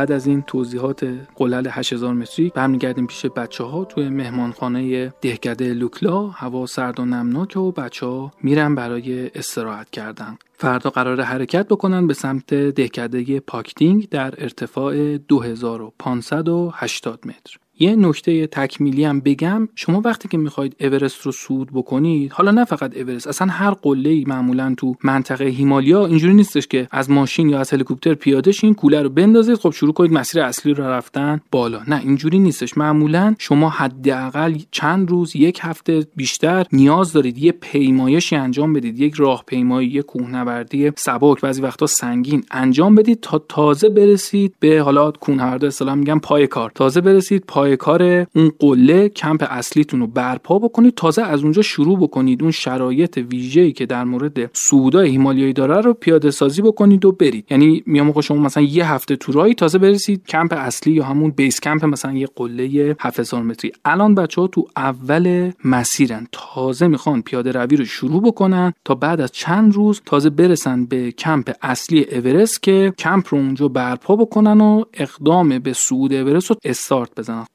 بعد 0.00 0.12
از 0.12 0.26
این 0.26 0.42
توضیحات 0.42 1.06
قلل 1.36 1.68
8000 1.70 2.14
متری 2.14 2.52
برمیگردیم 2.54 3.06
پیش 3.06 3.26
بچه 3.26 3.64
ها 3.64 3.84
توی 3.84 4.08
مهمانخانه 4.08 5.14
دهکده 5.20 5.74
لوکلا 5.74 6.26
هوا 6.26 6.66
سرد 6.66 7.00
و 7.00 7.04
نمناک 7.04 7.56
و 7.56 7.72
بچه 7.72 8.06
ها 8.06 8.30
میرن 8.42 8.74
برای 8.74 9.30
استراحت 9.34 9.90
کردن. 9.90 10.38
فردا 10.52 10.90
قراره 10.90 11.20
حرکت 11.20 11.68
بکنن 11.68 12.06
به 12.06 12.14
سمت 12.14 12.54
دهکده 12.54 13.40
پاکتینگ 13.40 14.08
در 14.08 14.34
ارتفاع 14.38 15.16
2580 15.16 17.26
متر. 17.26 17.58
یه 17.80 17.96
نکته 17.96 18.46
تکمیلی 18.46 19.04
هم 19.04 19.20
بگم. 19.20 19.68
شما 19.74 20.00
وقتی 20.04 20.28
که 20.28 20.38
می‌خواید 20.38 20.76
اورست 20.80 21.22
رو 21.22 21.32
صعود 21.32 21.70
بکنید 21.74 22.32
حالا 22.32 22.50
نه 22.50 22.64
فقط 22.64 22.96
اورست 22.96 23.26
اصلا 23.26 23.48
هر 23.48 23.70
قله 23.70 24.10
ای 24.10 24.24
معمولا 24.26 24.74
تو 24.76 24.94
منطقه 25.04 25.44
هیمالیا 25.44 26.06
اینجوری 26.06 26.34
نیستش 26.34 26.66
که 26.66 26.88
از 26.90 27.10
ماشین 27.10 27.48
یا 27.48 27.60
از 27.60 27.72
هلیکوپتر 27.72 28.14
پیاده 28.14 28.52
شین 28.52 28.74
کوله 28.74 29.02
رو 29.02 29.08
بندازید 29.08 29.54
خب 29.54 29.70
شروع 29.70 29.92
کنید 29.92 30.12
مسیر 30.12 30.42
اصلی 30.42 30.74
رو 30.74 30.84
رفتن 30.84 31.40
بالا. 31.50 31.80
نه 31.88 32.00
اینجوری 32.00 32.38
نیستش. 32.38 32.78
معمولا 32.78 33.34
شما 33.38 33.70
حداقل 33.70 34.54
چند 34.70 35.10
روز 35.10 35.36
یک 35.36 35.58
هفته 35.62 36.06
بیشتر 36.16 36.66
نیاز 36.72 37.12
دارید 37.12 37.38
یه 37.38 37.52
پیمایشی 37.52 38.36
انجام 38.36 38.72
بدید 38.72 39.00
یک 39.00 39.14
راهپیمایی 39.14 39.88
یک 39.88 40.06
کوهنوردی 40.06 40.92
سبک 40.96 41.40
بعضی 41.40 41.62
وقتا 41.62 41.86
سنگین 41.86 42.44
انجام 42.50 42.94
بدید 42.94 43.20
تا 43.20 43.38
تازه 43.48 43.88
برسید 43.88 44.54
به 44.60 44.80
حالا 44.80 45.10
کوهنورد 45.10 45.64
اصطلاح 45.64 45.94
میگم 45.94 46.20
پای 46.20 46.46
کار 46.46 46.72
تازه 46.74 47.00
برسید 47.00 47.44
پای 47.48 47.69
کار 47.76 48.26
اون 48.34 48.52
قله 48.58 49.08
کمپ 49.08 49.46
اصلیتون 49.50 50.00
رو 50.00 50.06
برپا 50.06 50.58
بکنید 50.58 50.94
تازه 50.94 51.22
از 51.22 51.42
اونجا 51.42 51.62
شروع 51.62 51.98
بکنید 51.98 52.42
اون 52.42 52.50
شرایط 52.50 53.18
ویژه‌ای 53.30 53.72
که 53.72 53.86
در 53.86 54.04
مورد 54.04 54.50
سودای 54.56 55.10
هیمالیایی 55.10 55.52
داره 55.52 55.80
رو 55.80 55.94
پیاده 55.94 56.30
سازی 56.30 56.62
بکنید 56.62 57.04
و 57.04 57.12
برید. 57.12 57.44
یعنی 57.50 57.82
میام 57.86 58.20
شما 58.20 58.38
مثلا 58.38 58.62
یه 58.62 58.92
هفته 58.92 59.16
تورایی 59.16 59.54
تازه 59.54 59.78
برسید 59.78 60.26
کمپ 60.26 60.52
اصلی 60.56 60.92
یا 60.92 61.04
همون 61.04 61.30
بیس 61.30 61.60
کمپ 61.60 61.84
مثلا 61.84 62.12
یه 62.12 62.28
قله 62.36 62.96
7000 63.00 63.42
متری. 63.42 63.72
الان 63.84 64.14
بچه 64.14 64.40
ها 64.40 64.46
تو 64.46 64.66
اول 64.76 65.52
مسیرن. 65.64 66.26
تازه 66.32 66.86
می‌خوان 66.86 67.22
پیاده 67.22 67.52
روی 67.52 67.76
رو 67.76 67.84
شروع 67.84 68.22
بکنن 68.22 68.72
تا 68.84 68.94
بعد 68.94 69.20
از 69.20 69.32
چند 69.32 69.74
روز 69.74 70.00
تازه 70.06 70.30
برسن 70.30 70.84
به 70.84 71.12
کمپ 71.12 71.52
اصلی 71.62 72.04
اورست 72.04 72.62
که 72.62 72.92
کمپ 72.98 73.34
رو 73.34 73.38
اونجا 73.38 73.68
برپا 73.68 74.16
بکنن 74.16 74.60
و 74.60 74.84
اقدام 74.94 75.58
به 75.58 75.72
صعود 75.72 76.12
اورست 76.12 76.50
رو 76.50 76.56
استارت 76.64 77.10
بزنن. 77.16 77.46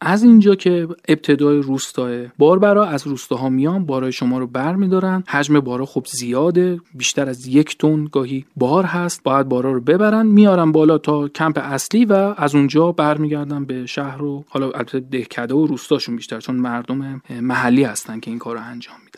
از 0.00 0.22
اینجا 0.22 0.54
که 0.54 0.88
ابتدای 1.08 1.58
روستاه 1.58 2.26
باربرا 2.38 2.84
از 2.86 3.06
روستاها 3.06 3.48
میان 3.48 3.86
بارای 3.86 4.12
شما 4.12 4.38
رو 4.38 4.46
بر 4.46 4.74
میدارن. 4.74 5.24
حجم 5.28 5.60
بارا 5.60 5.86
خب 5.86 6.06
زیاده 6.06 6.80
بیشتر 6.94 7.28
از 7.28 7.46
یک 7.46 7.78
تن 7.78 8.04
گاهی 8.04 8.44
بار 8.56 8.84
هست. 8.84 9.22
باید 9.22 9.48
بارا 9.48 9.72
رو 9.72 9.80
ببرن. 9.80 10.26
میارن 10.26 10.72
بالا 10.72 10.98
تا 10.98 11.28
کمپ 11.28 11.58
اصلی 11.62 12.04
و 12.04 12.34
از 12.36 12.54
اونجا 12.54 12.92
برمیگردن 12.92 13.64
به 13.64 13.86
شهر 13.86 14.22
و 14.22 14.44
حالا 14.48 14.70
البته 14.70 15.00
دهکده 15.00 15.54
و 15.54 15.66
روستاشون 15.66 16.16
بیشتر 16.16 16.40
چون 16.40 16.56
مردم 16.56 17.22
محلی 17.40 17.82
هستن 17.84 18.20
که 18.20 18.30
این 18.30 18.38
کار 18.38 18.56
رو 18.56 18.62
انجام 18.62 18.96
میدن. 19.04 19.09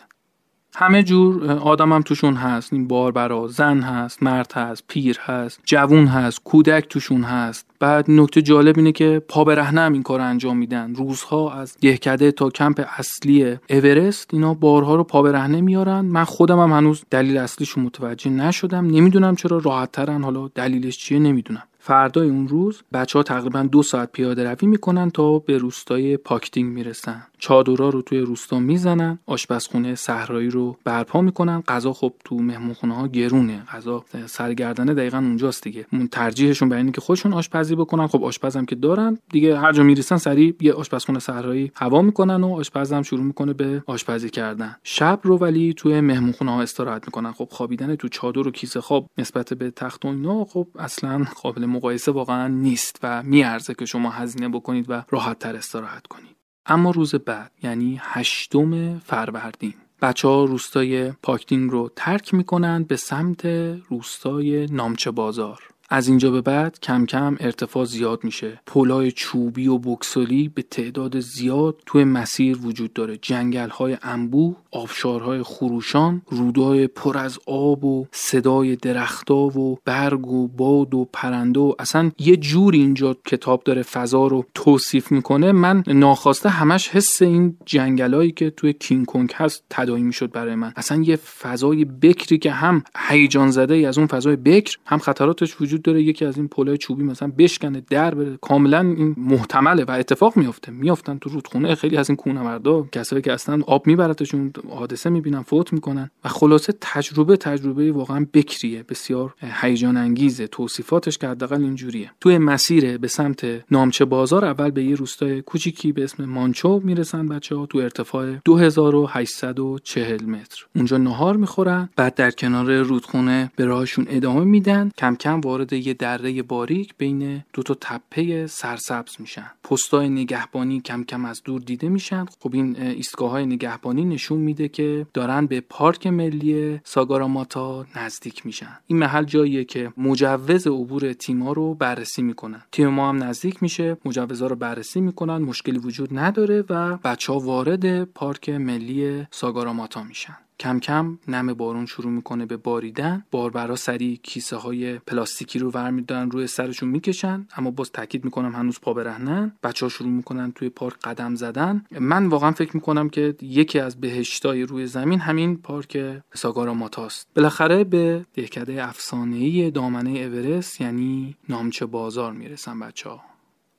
همه 0.75 1.03
جور 1.03 1.51
آدم 1.51 1.93
هم 1.93 2.01
توشون 2.01 2.33
هست. 2.33 2.73
این 2.73 2.87
باربرا 2.87 3.47
زن 3.47 3.81
هست 3.81 4.23
مرد 4.23 4.51
هست 4.55 4.83
پیر 4.87 5.19
هست 5.19 5.59
جوون 5.65 6.07
هست 6.07 6.43
کودک 6.43 6.87
توشون 6.89 7.23
هست. 7.23 7.65
بعد 7.79 8.11
نکته 8.11 8.41
جالب 8.41 8.77
اینه 8.77 8.91
که 8.91 9.21
پا 9.27 9.43
برهنه 9.43 9.81
هم 9.81 9.93
این 9.93 10.03
کار 10.03 10.21
انجام 10.21 10.57
میدن. 10.57 10.95
روزها 10.95 11.53
از 11.53 11.77
دهکده 11.81 12.31
تا 12.31 12.49
کمپ 12.49 12.85
اصلی 12.97 13.57
اورست 13.69 14.29
اینا 14.33 14.53
بارها 14.53 14.95
رو 14.95 15.03
پا 15.03 15.21
برهنه 15.21 15.61
میارن. 15.61 16.01
من 16.01 16.23
خودم 16.23 16.59
هم 16.59 16.71
هنوز 16.71 17.03
دلیل 17.09 17.37
اصلیشو 17.37 17.81
متوجه 17.81 18.29
نشدم. 18.29 18.85
نمی‌دونم 18.87 19.35
چرا 19.35 19.57
راحت 19.57 19.91
ترن 19.91 20.23
حالا 20.23 20.47
دلیلش 20.55 20.97
چیه 20.97 21.19
نمی‌دونم. 21.19 21.63
فردای 21.79 22.29
اون 22.29 22.47
روز 22.47 22.81
بچه 22.93 23.19
ها 23.19 23.23
تقریبا 23.23 23.63
دو 23.63 23.83
ساعت 23.83 24.11
پیاده 24.11 24.49
روی 24.49 24.67
می‌کنن 24.67 25.09
تا 25.09 25.39
به 25.39 25.57
روستای 25.57 26.17
پاکتینگ 26.17 26.73
می‌رسن. 26.73 27.23
چادرها 27.43 27.89
رو 27.89 28.01
توی 28.01 28.19
روستا 28.19 28.59
می‌زنن 28.59 29.19
آشپزخونه 29.25 29.95
صحرایی 29.95 30.49
رو 30.49 30.77
برپا 30.83 31.21
می‌کنن. 31.21 31.61
غذا 31.61 31.93
خب 31.93 32.13
تو 32.25 32.35
مهمونخونه 32.35 32.95
ها 32.95 33.07
گرونه. 33.07 33.63
غذا 33.71 34.05
سرگردنه 34.25 34.93
دقیقا 34.93 35.17
اونجاست 35.17 35.63
دیگه. 35.63 35.85
ترجیحشون 36.11 36.69
برای 36.69 36.81
اینه 36.81 36.91
که 36.91 37.01
خودشون 37.01 37.33
آشپزی 37.33 37.75
بکنن. 37.75 38.07
خب 38.07 38.23
آشپزم 38.23 38.65
که 38.65 38.75
دارن 38.75 39.17
دیگه 39.29 39.59
هر 39.59 39.71
جا 39.71 39.83
می‌رسن 39.83 40.17
سریع 40.17 40.55
یه 40.61 40.73
آشپزخونه 40.73 41.19
صحرایی 41.19 41.71
هوا 41.75 42.01
می‌کنن 42.01 42.43
و 42.43 42.53
آشپزم 42.53 43.01
شروع 43.01 43.23
می‌کنه 43.23 43.53
به 43.53 43.83
آشپزی 43.87 44.29
کردن. 44.29 44.75
شب 44.83 45.19
رو 45.23 45.37
ولی 45.37 45.73
توی 45.73 46.01
مهمونخونه 46.01 46.51
ها 46.51 46.61
استراحت 46.61 47.07
می‌کنن. 47.07 47.31
خب 47.31 47.47
خوابیدن 47.51 47.95
تو 47.95 48.07
چادر 48.07 48.47
و 48.47 48.51
کیسه 48.51 48.81
خواب 48.81 49.07
نسبت 49.17 49.53
به 49.53 49.71
تخت 49.71 50.05
و 50.05 50.07
اینا 50.07 50.45
خب 50.45 50.67
اصلا 50.79 51.25
قابل 51.41 51.65
مقایسه 51.65 52.11
واقعا 52.11 52.47
نیست 52.47 52.99
و 53.03 53.23
میارزه 53.23 53.73
که 53.73 53.85
شما 53.85 54.09
هزینه 54.09 54.49
بکنید 54.49 54.85
و 54.89 55.03
راحت 55.09 55.39
تر 55.39 55.55
استراحت 55.55 56.07
کنید. 56.07 56.32
اما 56.65 56.91
روز 56.91 57.15
بعد 57.15 57.51
یعنی 57.63 57.99
هشتم 58.01 58.99
فروردین 58.99 59.73
بچه 60.01 60.27
ها 60.27 60.45
روستای 60.45 61.11
پاکتینگ 61.11 61.71
رو 61.71 61.91
ترک 61.95 62.33
می‌کنند 62.33 62.87
به 62.87 62.95
سمت 62.95 63.45
روستای 63.89 64.65
نامچه 64.65 65.11
بازار. 65.11 65.72
از 65.89 66.07
اینجا 66.07 66.31
به 66.31 66.41
بعد 66.41 66.79
کم 66.79 67.05
کم 67.05 67.37
ارتفاع 67.39 67.85
زیاد 67.85 68.23
میشه. 68.23 68.61
پلای 68.67 69.11
چوبی 69.11 69.67
و 69.67 69.77
بکسلی 69.77 70.47
به 70.47 70.61
تعداد 70.61 71.19
زیاد 71.19 71.75
توی 71.85 72.03
مسیر 72.03 72.57
وجود 72.57 72.93
داره. 72.93 73.17
جنگل 73.17 73.69
های 73.69 73.97
انبوه 74.01 74.55
آبشارهای 74.71 75.43
خروشان 75.43 76.21
رودای 76.29 76.87
پر 76.87 77.17
از 77.17 77.39
آب 77.47 77.85
و 77.85 78.05
صدای 78.11 78.75
درختا 78.75 79.35
و 79.35 79.77
برگ 79.85 80.27
و 80.27 80.47
باد 80.47 80.93
و 80.93 81.09
پرنده 81.13 81.59
و 81.59 81.73
اصلا 81.79 82.11
یه 82.19 82.37
جور 82.37 82.73
اینجا 82.73 83.17
کتاب 83.25 83.63
داره 83.63 83.81
فضا 83.81 84.27
رو 84.27 84.45
توصیف 84.53 85.11
می‌کنه. 85.11 85.51
من 85.51 85.83
ناخواسته 85.87 86.49
همش 86.49 86.89
حس 86.89 87.21
این 87.21 87.57
جنگلایی 87.65 88.31
که 88.31 88.49
توی 88.49 88.73
کینگ 88.73 89.05
کنگ 89.05 89.31
هست 89.35 89.63
تداعی 89.69 90.03
می‌شد 90.03 90.31
برای 90.31 90.55
من. 90.55 90.73
اصلا 90.75 91.03
یه 91.03 91.15
فضای 91.15 91.85
بکری 91.85 92.37
که 92.37 92.51
هم 92.51 92.83
هیجان 93.09 93.51
زده 93.51 93.87
از 93.87 93.97
اون 93.97 94.07
فضای 94.07 94.35
بکر 94.35 94.77
هم 94.85 94.97
خطراتش 94.97 95.61
وجود 95.61 95.72
داره 95.81 96.03
یکی 96.03 96.25
از 96.25 96.37
این 96.37 96.47
پلای 96.47 96.77
چوبی 96.77 97.03
مثلا 97.03 97.31
بشکنه 97.37 97.83
در 97.89 98.15
بره. 98.15 98.37
کاملا 98.41 98.79
این 98.79 99.15
محتمله 99.17 99.83
و 99.83 99.91
اتفاق 99.91 100.37
میفته 100.37 100.71
میافتن 100.71 101.17
تو 101.17 101.29
رودخونه 101.29 101.75
خیلی 101.75 101.97
از 101.97 102.09
این 102.09 102.15
کوهنوردا 102.15 102.87
کسایی 102.91 103.21
که 103.21 103.33
اصلا 103.33 103.61
آب 103.67 103.87
میبرتشون 103.87 104.53
حادثه 104.69 105.09
می‌بینن 105.09 105.41
فوت 105.41 105.73
می‌کنن 105.73 106.09
و 106.23 106.29
خلاصه 106.29 106.73
تجربه 106.81 107.37
تجربه 107.37 107.91
واقعا 107.91 108.27
بکریه. 108.33 108.83
بسیار 108.83 109.33
هیجان 109.61 109.97
انگیزه 109.97 110.47
توصیفاتش 110.47 111.17
که 111.17 111.27
حداقل 111.27 111.63
اینجوریه. 111.63 112.11
توی 112.21 112.37
مسیر 112.37 112.97
به 112.97 113.07
سمت 113.07 113.45
نامچه 113.71 114.05
بازار 114.05 114.45
اول 114.45 114.71
به 114.71 114.83
یه 114.83 114.95
روستای 114.95 115.41
کوچیکی 115.41 115.91
به 115.91 116.03
اسم 116.03 116.25
مانچو 116.25 116.81
می‌رسن 116.83 117.27
بچه 117.27 117.55
ها 117.55 117.65
تو 117.65 117.77
ارتفاع 117.77 118.33
2840 118.45 120.25
متر. 120.25 120.65
اونجا 120.75 120.97
نهار 120.97 121.37
می‌خورن 121.37 121.89
بعد 121.95 122.15
در 122.15 122.31
کنار 122.31 122.81
رودخونه 122.81 123.51
به 123.55 123.65
راهشون 123.65 124.05
ادامه 124.09 124.43
میدن. 124.43 124.91
کم 124.97 125.15
کم 125.15 125.41
وارد 125.41 125.62
یه 125.71 125.93
دره 125.93 126.43
باریک 126.43 126.93
بین 126.97 127.43
دو 127.53 127.63
تا 127.63 127.73
تپه 127.81 128.47
سرسبز 128.47 129.15
میشن. 129.19 129.51
پستای 129.63 130.09
نگهبانی 130.09 130.81
کم 130.81 131.03
کم 131.03 131.25
از 131.25 131.43
دور 131.43 131.61
دیده 131.61 131.89
میشن. 131.89 132.25
خب 132.39 132.53
این 132.53 132.77
ایستگاه 132.81 133.31
های 133.31 133.45
نگهبانی 133.45 134.05
نشون 134.05 134.37
میده 134.39 134.67
که 134.67 135.07
دارن 135.13 135.45
به 135.45 135.61
پارک 135.61 136.07
ملی 136.07 136.79
ساگاراماتا 136.83 137.85
نزدیک 137.95 138.45
میشن. 138.45 138.79
این 138.87 138.99
محل 138.99 139.23
جاییه 139.23 139.63
که 139.63 139.93
مجوز 139.97 140.67
عبور 140.67 141.13
تیما 141.13 141.53
رو 141.53 141.73
بررسی 141.73 142.21
می‌کنن. 142.21 142.61
تیم 142.71 142.87
ما 142.87 143.09
هم 143.09 143.23
نزدیک 143.23 143.63
میشه. 143.63 143.97
مجوزا 144.05 144.47
رو 144.47 144.55
بررسی 144.55 145.01
می‌کنن. 145.01 145.37
مشکلی 145.37 145.77
وجود 145.77 146.17
نداره 146.17 146.63
و 146.69 146.97
بچه 146.97 147.33
ها 147.33 147.39
وارد 147.39 148.03
پارک 148.03 148.49
ملی 148.49 149.27
ساگاراماتا 149.31 150.03
میشن. 150.03 150.37
کم 150.59 150.79
کم 150.79 151.19
نم 151.27 151.53
بارون 151.53 151.85
شروع 151.85 152.11
می‌کنه 152.11 152.45
به 152.45 152.57
باریدن. 152.57 153.25
باربرا 153.31 153.75
سری 153.75 154.19
کیسه 154.23 154.55
های 154.55 154.99
پلاستیکی 154.99 155.59
رو 155.59 155.71
ورمیدن 155.71 156.31
روی 156.31 156.47
سرشون 156.47 156.89
می‌کشن 156.89 157.47
اما 157.57 157.71
باز 157.71 157.91
تاکید 157.91 158.25
می‌کنم 158.25 158.55
هنوز 158.55 158.79
پا 158.81 158.93
برهنن. 158.93 159.51
بچه 159.63 159.85
ها 159.85 159.89
شروع 159.89 160.09
می‌کنن 160.09 160.51
توی 160.51 160.69
پارک 160.69 160.99
قدم 161.03 161.35
زدن. 161.35 161.85
من 161.91 162.27
واقعا 162.27 162.51
فکر 162.51 162.71
می‌کنم 162.75 163.09
که 163.09 163.35
یکی 163.41 163.79
از 163.79 164.01
بهشتای 164.01 164.63
روی 164.63 164.87
زمین 164.87 165.19
همین 165.19 165.57
پارک 165.57 166.21
ساگارا 166.33 166.73
ماتاست 166.73 167.27
بالاخره 167.35 167.83
به 167.83 168.25
دهکده 168.33 168.87
افسانه‌ای 168.87 169.71
دامنه 169.71 170.09
اورست 170.09 170.81
یعنی 170.81 171.35
نامچه 171.49 171.85
بازار 171.85 172.33
می‌رسن 172.33 172.79
بچه 172.79 173.09
ها 173.09 173.21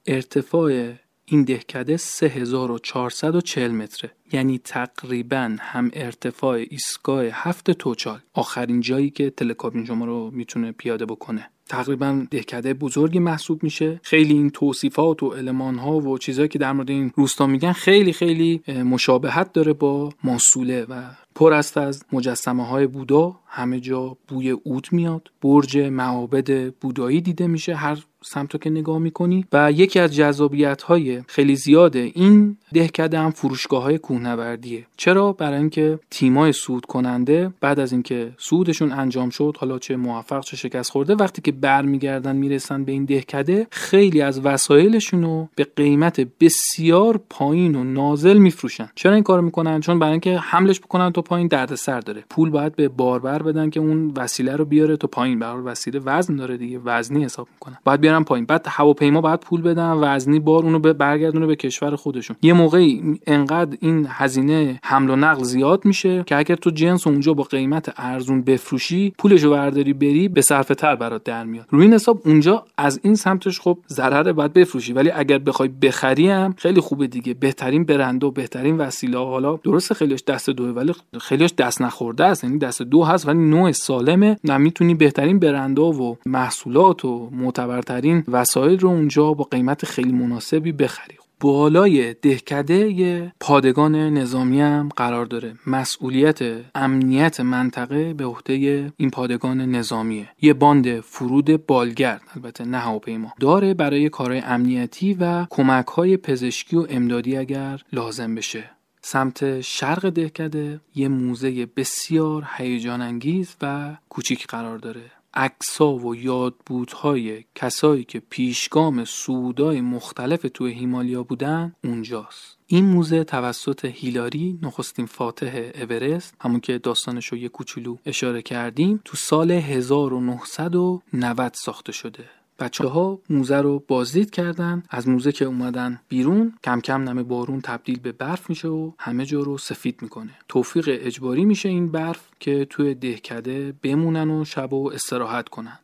ارتفاع 0.06 0.92
این 1.26 1.44
دهکده 1.44 1.96
3440 1.96 3.70
متره. 3.70 4.10
یعنی 4.32 4.58
تقریبا 4.58 5.56
هم 5.60 5.90
ارتفاع 5.92 6.64
ایستگاه 6.70 7.24
هفت 7.32 7.70
توچال. 7.70 8.20
آخرین 8.32 8.80
جایی 8.80 9.10
که 9.10 9.30
تلکابین 9.30 9.84
شما 9.84 10.04
رو 10.04 10.30
می‌تونه 10.30 10.72
پیاده 10.72 11.06
بکنه. 11.06 11.50
تقریبا 11.68 12.26
دهکده 12.30 12.74
بزرگی 12.74 13.18
محسوب 13.18 13.62
میشه. 13.62 14.00
خیلی 14.02 14.34
این 14.34 14.50
توصیفات 14.50 15.22
و 15.22 15.28
علمان 15.28 15.78
ها 15.78 15.96
و 15.96 16.18
چیزهایی 16.18 16.48
که 16.48 16.58
در 16.58 16.72
مورد 16.72 16.90
این 16.90 17.12
روستا 17.14 17.46
میگن 17.46 17.72
خیلی 17.72 18.12
خیلی 18.12 18.62
مشابهت 18.68 19.52
داره 19.52 19.72
با 19.72 20.12
ماسوله 20.24 20.86
و 20.88 21.02
پر 21.34 21.52
است 21.52 21.78
از 21.78 22.04
مجسمه 22.12 22.66
های 22.66 22.86
بودا. 22.86 23.36
همه 23.46 23.80
جا 23.80 24.16
بوی 24.28 24.50
اود 24.50 24.86
میاد. 24.92 25.30
برج 25.42 25.78
معابد 25.78 26.74
بودایی 26.74 27.20
دیده 27.20 27.46
میشه 27.46 27.74
هر 27.74 27.98
سمت 28.24 28.62
که 28.62 28.70
نگاه 28.70 28.98
می‌کنی. 28.98 29.46
و 29.52 29.72
یکی 29.72 30.00
از 30.00 30.14
جذابیت 30.14 30.82
های 30.82 31.22
خیلی 31.26 31.56
زیاده 31.56 32.12
این 32.14 32.56
دهکده 32.74 33.18
هم 33.18 33.30
فروشگاه 33.30 33.82
های 33.82 33.98
کوهنوردیه. 33.98 34.86
چرا؟ 34.96 35.32
برای 35.32 35.58
اینکه 35.58 35.98
تیمای 36.10 36.52
سود 36.52 36.86
کننده 36.86 37.52
بعد 37.60 37.80
از 37.80 37.92
اینکه 37.92 38.32
سودشون 38.38 38.92
انجام 38.92 39.30
شد 39.30 39.56
حالا 39.58 39.78
چه 39.78 39.96
موفق 39.96 40.44
چه 40.44 40.56
شکست 40.56 40.90
خورده 40.90 41.14
وقتی 41.14 41.42
که 41.42 41.52
برمیگردن 41.54 42.36
می‌رسن 42.36 42.84
به 42.84 42.92
این 42.92 43.04
دهکده 43.04 43.66
خیلی 43.70 44.20
از 44.20 44.40
وسایلشون 44.40 45.22
رو 45.22 45.48
به 45.56 45.66
قیمت 45.76 46.20
بسیار 46.40 47.20
پایین 47.30 47.74
و 47.74 47.84
نازل 47.84 48.38
میفروشن. 48.38 48.88
چرا 48.94 49.14
این 49.14 49.22
کارو 49.22 49.42
می‌کنن؟ 49.42 49.80
چون 49.80 49.98
برای 49.98 50.10
اینکه 50.10 50.38
حملش 50.38 50.80
بکنن 50.80 51.12
تو 51.12 51.22
پایین 51.22 51.46
دردسر 51.46 52.00
داره. 52.00 52.24
پول 52.30 52.50
باید 52.50 52.76
به 52.76 52.88
باربر 52.88 53.42
بدن 53.42 53.70
که 53.70 53.80
اون 53.80 54.12
وسیله 54.16 54.56
رو 54.56 54.64
بیاره 54.64 54.96
تو 54.96 55.06
پایین. 55.06 55.38
برای 55.38 55.62
وسیله 55.62 56.00
وزن 56.04 56.36
داره 56.36 56.56
دیگه. 56.56 56.80
وزنی 56.84 57.24
حساب 57.24 57.48
می‌کنن. 57.52 57.78
باید 57.84 58.00
بیارن 58.00 58.24
پایین. 58.24 58.46
بعد 58.46 58.66
هواپیما 58.68 59.20
باید 59.20 59.40
پول 59.40 59.62
بدن. 59.62 59.92
وزنی 59.92 60.40
بار 60.40 60.62
اونو 60.62 60.78
برگردونه 60.78 61.46
به 61.46 61.56
کشور 61.56 61.96
خودشون. 61.96 62.36
یه 62.42 62.52
موقعی 62.52 63.20
انقدر 63.26 63.76
این 63.80 64.06
هزینه 64.10 64.80
حمل 64.84 65.10
و 65.10 65.16
نقل 65.16 65.44
زیاد 65.44 65.84
میشه 65.84 66.22
که 66.26 66.36
اگر 66.36 66.54
تو 66.54 66.70
جنس 66.70 67.06
اونجا 67.06 67.34
با 67.34 67.42
قیمت 67.42 67.92
ارزون 67.96 68.42
بفروشی 68.42 69.14
پولشو 69.18 69.50
برداری 69.50 69.92
بری 69.92 70.28
به 70.28 70.42
صرفه 70.42 70.74
تر 70.74 70.96
برات 70.96 71.24
میاد. 71.44 71.66
روی 71.70 71.82
این 71.82 71.94
حساب 71.94 72.22
اونجا 72.24 72.64
از 72.78 73.00
این 73.02 73.14
سمتش 73.14 73.60
خب 73.60 73.78
ضرر 73.88 74.32
باید 74.32 74.52
بفروشی. 74.52 74.92
ولی 74.92 75.10
اگر 75.10 75.38
بخوای 75.38 75.68
بخری 75.68 76.28
هم 76.28 76.54
خیلی 76.58 76.80
خوبه 76.80 77.06
دیگه. 77.06 77.34
بهترین 77.34 77.84
برند 77.84 78.24
و 78.24 78.30
بهترین 78.30 78.76
وسیله. 78.76 79.18
حالا 79.18 79.56
درست 79.56 79.92
خیلیش 79.92 80.24
دست 80.24 80.50
دوه 80.50 80.70
ولی 80.70 80.92
خیلیش 81.20 81.54
دست 81.58 81.82
نخورده 81.82 82.24
است. 82.24 82.44
یعنی 82.44 82.58
دست 82.58 82.82
دو 82.82 83.04
هست 83.04 83.28
ولی 83.28 83.38
نوع 83.38 83.72
سالمه. 83.72 84.36
نمی‌تونی 84.44 84.94
بهترین 84.94 85.38
برندها 85.38 85.92
و 85.92 86.18
محصولات 86.26 87.04
و 87.04 87.30
معتبرترین 87.32 88.24
وسایل 88.28 88.78
رو 88.78 88.88
اونجا 88.88 89.32
با 89.32 89.44
قیمت 89.44 89.84
خیلی 89.84 90.12
مناسبی 90.12 90.72
بخری. 90.72 91.14
بالای 91.44 92.14
دهکده 92.14 93.32
پادگان 93.40 93.94
نظامی 93.96 94.60
هم 94.60 94.88
قرار 94.96 95.26
داره. 95.26 95.54
مسئولیت 95.66 96.38
امنیت 96.74 97.40
منطقه 97.40 98.14
به 98.14 98.24
عهده 98.24 98.92
این 98.96 99.10
پادگان 99.10 99.60
نظامیه. 99.60 100.28
یه 100.42 100.54
باند 100.54 101.00
فرود 101.00 101.66
بالگرد 101.66 102.22
البته 102.36 102.64
نه 102.64 102.78
هواپیما 102.78 103.32
داره 103.40 103.74
برای 103.74 104.08
کارهای 104.08 104.40
امنیتی 104.40 105.14
و 105.14 105.46
کمک 105.50 105.86
های 105.86 106.16
پزشکی 106.16 106.76
و 106.76 106.86
امدادی 106.90 107.36
اگر 107.36 107.82
لازم 107.92 108.34
بشه. 108.34 108.70
سمت 109.02 109.60
شرق 109.60 110.08
دهکده 110.10 110.80
یه 110.94 111.08
موزه 111.08 111.66
بسیار 111.76 112.48
هیجان 112.56 113.00
انگیز 113.00 113.56
و 113.62 113.96
کوچیک 114.08 114.46
قرار 114.46 114.78
داره. 114.78 115.13
عکسا 115.36 115.94
و 115.94 116.16
یادبودهای 116.16 117.44
کسایی 117.54 118.04
که 118.04 118.20
پیشگام 118.20 119.04
سودای 119.04 119.80
مختلف 119.80 120.46
توی 120.54 120.72
هیمالیا 120.72 121.22
بودن 121.22 121.74
اونجاست. 121.84 122.58
این 122.66 122.84
موزه 122.84 123.24
توسط 123.24 123.84
هیلاری 123.84 124.58
نخستین 124.62 125.06
فاتح 125.06 125.70
اورست 125.80 126.34
همون 126.40 126.60
که 126.60 126.78
داستانش 126.78 127.26
رو 127.26 127.38
یه 127.38 127.48
کوچولو 127.48 127.96
اشاره 128.06 128.42
کردیم 128.42 129.00
تو 129.04 129.16
سال 129.16 129.50
1990 129.50 131.54
ساخته 131.54 131.92
شده. 131.92 132.24
بچه 132.58 132.86
ها 132.86 133.20
موزه 133.30 133.56
رو 133.56 133.84
بازدید 133.88 134.30
کردن 134.30 134.82
از 134.90 135.08
موزه 135.08 135.32
که 135.32 135.44
اومدن 135.44 136.00
بیرون 136.08 136.52
کم 136.64 136.80
کم 136.80 137.02
نمه 137.02 137.22
بارون 137.22 137.60
تبدیل 137.60 138.00
به 138.00 138.12
برف 138.12 138.50
میشه 138.50 138.68
و 138.68 138.92
همه 138.98 139.26
جا 139.26 139.40
رو 139.40 139.58
سفید 139.58 140.02
می‌کنه. 140.02 140.30
توفیق 140.48 140.84
اجباری 140.88 141.44
میشه 141.44 141.68
این 141.68 141.88
برف 141.88 142.28
که 142.40 142.64
توی 142.70 142.94
دهکده 142.94 143.74
بمونن 143.82 144.30
و 144.30 144.44
شب 144.44 144.72
و 144.72 144.90
استراحت 144.94 145.48
کنن. 145.48 145.78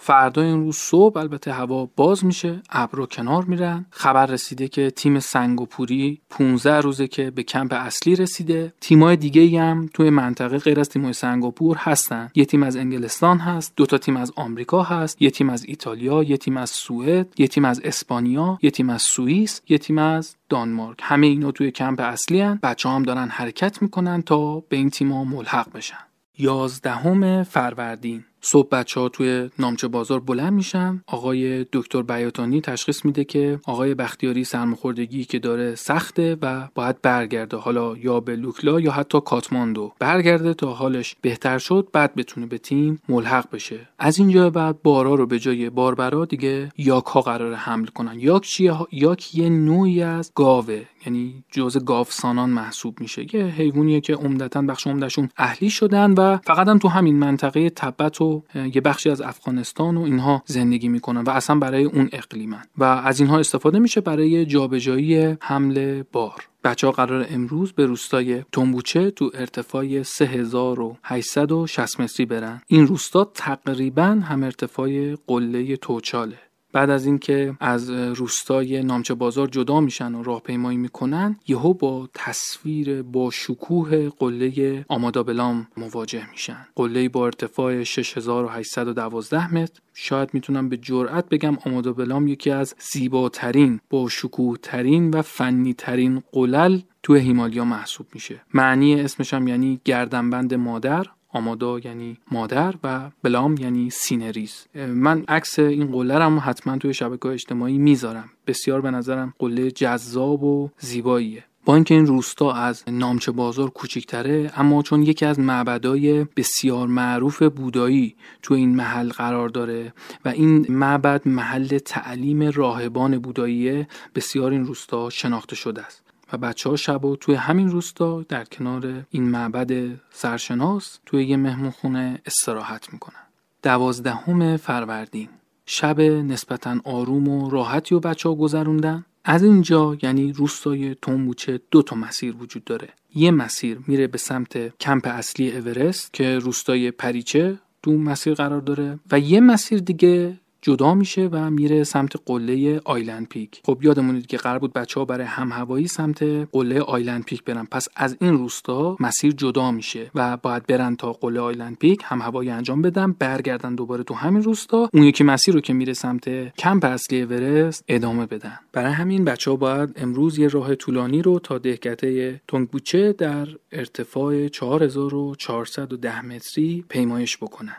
فردا 0.00 0.42
این 0.42 0.60
روز 0.60 0.76
صبح 0.76 1.16
البته 1.16 1.52
هوا 1.52 1.88
باز 1.96 2.24
میشه 2.24 2.62
ابرو 2.70 3.06
کنار 3.06 3.44
میرن. 3.44 3.86
خبر 3.90 4.26
رسیده 4.26 4.68
که 4.68 4.90
تیم 4.90 5.20
سنگوپوری 5.20 6.20
15 6.30 6.80
روزه 6.80 7.08
که 7.08 7.30
به 7.30 7.42
کمپ 7.42 7.72
اصلی 7.72 8.16
رسیده. 8.16 8.72
تیمای 8.80 9.16
دیگه 9.16 9.60
هم 9.60 9.90
توی 9.94 10.10
منطقه 10.10 10.58
غیر 10.58 10.80
از 10.80 10.88
تیمای 10.88 11.12
سنگاپور 11.12 11.76
هستن. 11.76 12.30
یه 12.34 12.44
تیم 12.44 12.62
از 12.62 12.76
انگلستان 12.76 13.38
هست 13.38 13.72
دو 13.76 13.86
تا 13.86 13.98
تیم 13.98 14.16
از 14.16 14.32
آمریکا 14.36 14.82
هست 14.82 15.22
یه 15.22 15.30
تیم 15.30 15.50
از 15.50 15.64
ایتالیا 15.64 16.22
یه 16.22 16.36
تیم 16.36 16.56
از 16.56 16.70
سوئد 16.70 17.26
یه 17.38 17.48
تیم 17.48 17.64
از 17.64 17.80
اسپانیا 17.84 18.58
یه 18.62 18.70
تیم 18.70 18.90
از 18.90 19.02
سوئیس 19.02 19.60
یه 19.68 19.78
تیم 19.78 19.98
از 19.98 20.36
دانمارک. 20.48 20.98
همه 21.02 21.26
اینا 21.26 21.50
توی 21.50 21.70
کمپ 21.70 22.00
اصلی 22.00 22.40
هن. 22.40 22.58
بچه 22.62 22.88
هم 22.88 23.02
دارن 23.02 23.28
حرکت 23.28 23.82
می‌کنن 23.82 24.22
تا 24.22 24.60
به 24.60 24.76
این 24.76 24.90
تیم‌ها 24.90 25.24
ملحق 25.24 25.72
بشن. 25.72 25.98
یازدهم 26.38 27.42
فروردین. 27.42 28.24
صبح 28.40 28.68
بچه 28.68 29.00
ها 29.00 29.08
توی 29.08 29.50
نامچه 29.58 29.88
بازار 29.88 30.20
بلند 30.20 30.52
میشن. 30.52 31.02
آقای 31.06 31.66
دکتر 31.72 32.02
بیاتانی 32.02 32.60
تشخیص 32.60 33.04
میده 33.04 33.24
که 33.24 33.60
آقای 33.66 33.94
بختیاری 33.94 34.44
سرماخوردگی 34.44 35.24
که 35.24 35.38
داره 35.38 35.74
سخته 35.74 36.36
و 36.42 36.68
باید 36.74 37.02
برگرده. 37.02 37.56
حالا 37.56 37.96
یا 37.96 38.20
به 38.20 38.36
لوکلا 38.36 38.80
یا 38.80 38.92
حتی 38.92 39.20
کاتماندو. 39.20 39.92
برگرده 39.98 40.54
تا 40.54 40.72
حالش 40.72 41.16
بهتر 41.20 41.58
شد 41.58 41.88
بعد 41.92 42.14
بتونه 42.14 42.46
به 42.46 42.58
تیم 42.58 43.02
ملحق 43.08 43.50
بشه. 43.52 43.88
از 43.98 44.18
اینجا 44.18 44.50
بعد 44.50 44.82
بارا 44.82 45.14
رو 45.14 45.26
به 45.26 45.38
جای 45.38 45.70
باربرا 45.70 46.24
دیگه 46.24 46.72
یاک 46.78 47.04
ها 47.04 47.20
قرار 47.20 47.54
حمل 47.54 47.86
کنن. 47.86 48.20
یاک 48.20 48.42
چیه؟ 48.42 48.76
یاک 48.92 49.34
یه 49.34 49.48
نوعی 49.48 50.02
از 50.02 50.32
گاوه. 50.34 50.82
یعنی 51.06 51.44
جزء 51.50 51.80
گاوسانان 51.80 52.50
محسوب 52.50 53.00
میشه. 53.00 53.36
یه 53.36 53.44
حیوانیه 53.44 54.00
که 54.00 54.14
عمدتا 54.14 54.62
بخش 54.62 54.86
عمدشون 54.86 55.28
اهلی 55.36 55.70
شدن 55.70 56.12
و 56.12 56.36
فقط 56.36 56.68
هم 56.68 56.78
تو 56.78 56.88
همین 56.88 57.18
منطقه 57.18 57.70
تبت 57.70 58.20
و 58.20 58.37
یه 58.74 58.80
بخشی 58.80 59.10
از 59.10 59.20
افغانستان 59.20 59.96
و 59.96 60.02
اینها 60.02 60.42
زندگی 60.46 60.88
می‌کنن 60.88 61.20
و 61.20 61.30
اصلا 61.30 61.58
برای 61.58 61.84
اون 61.84 62.08
اقلیمن. 62.12 62.62
و 62.78 62.84
از 62.84 63.20
اینها 63.20 63.38
استفاده 63.38 63.78
میشه 63.78 64.00
برای 64.00 64.46
جابجایی 64.46 65.36
حمل 65.40 66.02
بار. 66.12 66.48
بچه 66.64 66.86
ها 66.86 66.92
قرار 66.92 67.26
امروز 67.30 67.72
به 67.72 67.86
روستای 67.86 68.44
تنبوچه 68.52 69.10
تو 69.10 69.30
ارتفاع 69.34 70.02
3860 70.02 72.00
متری 72.00 72.26
برن. 72.26 72.62
این 72.66 72.86
روستا 72.86 73.24
تقریبا 73.24 74.04
هم 74.04 74.42
ارتفاع 74.42 75.14
قله 75.26 75.76
توچاله. 75.76 76.38
بعد 76.72 76.90
از 76.90 77.06
اینکه 77.06 77.54
از 77.60 77.90
روستای 77.90 78.82
نامچه 78.82 79.14
بازار 79.14 79.46
جدا 79.46 79.80
میشن 79.80 80.14
و 80.14 80.22
راهپیمایی 80.22 80.78
می‌کنن 80.78 81.36
یهو 81.48 81.74
با 81.74 82.08
تصویر 82.14 83.02
با 83.02 83.30
شکوه 83.30 84.08
قله 84.18 84.84
آمادابلام 84.88 85.68
مواجه 85.76 86.30
میشن. 86.30 86.66
قله 86.76 87.08
با 87.08 87.24
ارتفاع 87.24 87.82
6812 87.82 89.54
متر. 89.54 89.80
شاید 89.94 90.30
می‌تونم 90.32 90.68
به 90.68 90.76
جرأت 90.76 91.28
بگم 91.28 91.58
آمادابلام 91.66 92.28
یکی 92.28 92.50
از 92.50 92.74
زیباترین 92.92 93.80
با 93.90 94.08
شکوه 94.08 94.56
ترین 94.62 95.10
و 95.10 95.22
فنی 95.22 95.74
ترین 95.74 96.22
قلل 96.32 96.80
تو 97.02 97.14
هیمالیا 97.14 97.64
محسوب 97.64 98.06
میشه. 98.14 98.40
معنی 98.54 99.00
اسمش 99.00 99.34
هم 99.34 99.48
یعنی 99.48 99.80
گردنبند 99.84 100.54
مادر. 100.54 101.06
آمادا 101.32 101.78
یعنی 101.78 102.18
مادر 102.30 102.74
و 102.84 103.10
بلام 103.22 103.56
یعنی 103.56 103.90
سینریز. 103.90 104.66
من 104.74 105.24
عکس 105.28 105.58
این 105.58 105.92
قله 105.92 106.18
رو 106.18 106.38
حتما 106.38 106.78
توی 106.78 106.94
شبکه 106.94 107.26
اجتماعی 107.26 107.78
می‌ذارم. 107.78 108.30
بسیار 108.46 108.80
به 108.80 108.90
نظرم 108.90 109.34
قله 109.38 109.70
جذاب 109.70 110.44
و 110.44 110.70
زیباییه. 110.78 111.44
با 111.64 111.74
اینکه 111.74 111.94
این 111.94 112.06
روستا 112.06 112.52
از 112.52 112.84
نامچه 112.88 113.32
بازار 113.32 113.70
کوچیکتره 113.70 114.52
اما 114.56 114.82
چون 114.82 115.02
یکی 115.02 115.26
از 115.26 115.40
معبدای 115.40 116.24
بسیار 116.24 116.86
معروف 116.86 117.42
بودایی 117.42 118.16
تو 118.42 118.54
این 118.54 118.76
محل 118.76 119.08
قرار 119.08 119.48
داره 119.48 119.92
و 120.24 120.28
این 120.28 120.66
معبد 120.68 121.28
محل 121.28 121.78
تعلیم 121.78 122.42
راهبان 122.42 123.18
بوداییه 123.18 123.88
بسیار 124.14 124.52
این 124.52 124.64
روستا 124.64 125.10
شناخته 125.10 125.56
شده 125.56 125.82
است. 125.82 126.07
و 126.32 126.38
بچه 126.38 126.70
ها 126.70 126.76
شب 126.76 127.04
و 127.04 127.16
توی 127.16 127.34
همین 127.34 127.68
روستا 127.68 128.22
در 128.22 128.44
کنار 128.44 129.04
این 129.10 129.28
معبد 129.28 130.00
سرشناس 130.10 130.98
توی 131.06 131.24
یه 131.24 131.36
مهمون 131.36 132.18
استراحت 132.26 132.92
می‌کنن. 132.92 133.22
دوازدهم 133.62 134.56
فروردین. 134.56 135.28
شب 135.66 136.00
نسبتا 136.00 136.80
آروم 136.84 137.28
و 137.28 137.50
راحتی 137.50 137.94
و 137.94 138.00
بچه 138.00 138.28
ها 138.28 138.34
گذروندن. 138.34 139.04
از 139.24 139.42
اینجا 139.42 139.96
یعنی 140.02 140.32
روستای 140.32 140.94
تومبوچه 141.02 141.60
دو 141.70 141.82
تا 141.82 141.96
مسیر 141.96 142.36
وجود 142.36 142.64
داره. 142.64 142.88
یه 143.14 143.30
مسیر 143.30 143.78
میره 143.86 144.06
به 144.06 144.18
سمت 144.18 144.78
کمپ 144.78 145.06
اصلی 145.06 145.56
اورست 145.56 146.12
که 146.12 146.38
روستای 146.38 146.90
پریچه 146.90 147.58
دو 147.82 147.98
مسیر 147.98 148.34
قرار 148.34 148.60
داره 148.60 148.98
و 149.10 149.20
یه 149.20 149.40
مسیر 149.40 149.78
دیگه 149.78 150.38
جدا 150.62 150.94
میشه 150.94 151.28
و 151.32 151.50
میره 151.50 151.84
سمت 151.84 152.12
قله 152.26 152.80
آیلند 152.84 153.28
پیک. 153.28 153.60
خب 153.66 153.78
یادمونید 153.82 154.26
که 154.26 154.36
قرار 154.36 154.58
بود 154.58 154.72
بچه 154.72 155.00
ها 155.00 155.04
برای 155.04 155.26
هم 155.26 155.52
هوایی 155.52 155.88
سمت 155.88 156.22
قله 156.52 156.80
آیلند 156.80 157.24
پیک 157.24 157.44
برن. 157.44 157.64
پس 157.70 157.88
از 157.96 158.16
این 158.20 158.38
روستا 158.38 158.96
مسیر 159.00 159.32
جدا 159.32 159.70
میشه 159.70 160.10
و 160.14 160.36
باید 160.36 160.66
برن 160.66 160.96
تا 160.96 161.12
قله 161.12 161.40
آیلند 161.40 161.78
پیک 161.78 162.00
هم 162.04 162.22
هوایی 162.22 162.50
انجام 162.50 162.82
بدن 162.82 163.12
برگردن 163.12 163.74
دوباره 163.74 164.02
تو 164.02 164.14
همین 164.14 164.42
روستا. 164.42 164.90
اون 164.92 165.02
یکی 165.02 165.24
مسیر 165.24 165.54
رو 165.54 165.60
که 165.60 165.72
میره 165.72 165.92
سمت 165.92 166.54
کمپ 166.56 166.84
اصلی 166.84 167.22
اورست 167.22 167.84
ادامه 167.88 168.26
بدن. 168.26 168.58
برای 168.72 168.92
همین 168.92 169.24
بچه 169.24 169.50
ها 169.50 169.56
باید 169.56 169.92
امروز 169.96 170.38
یه 170.38 170.48
راه 170.48 170.74
طولانی 170.74 171.22
رو 171.22 171.38
تا 171.38 171.58
دهکته 171.58 172.40
تونگبوچه 172.48 173.12
در 173.12 173.48
ارتفاع 173.72 174.48
4410 174.48 176.22
متری 176.22 176.84
پیمایش 176.88 177.36
بکنن. 177.36 177.76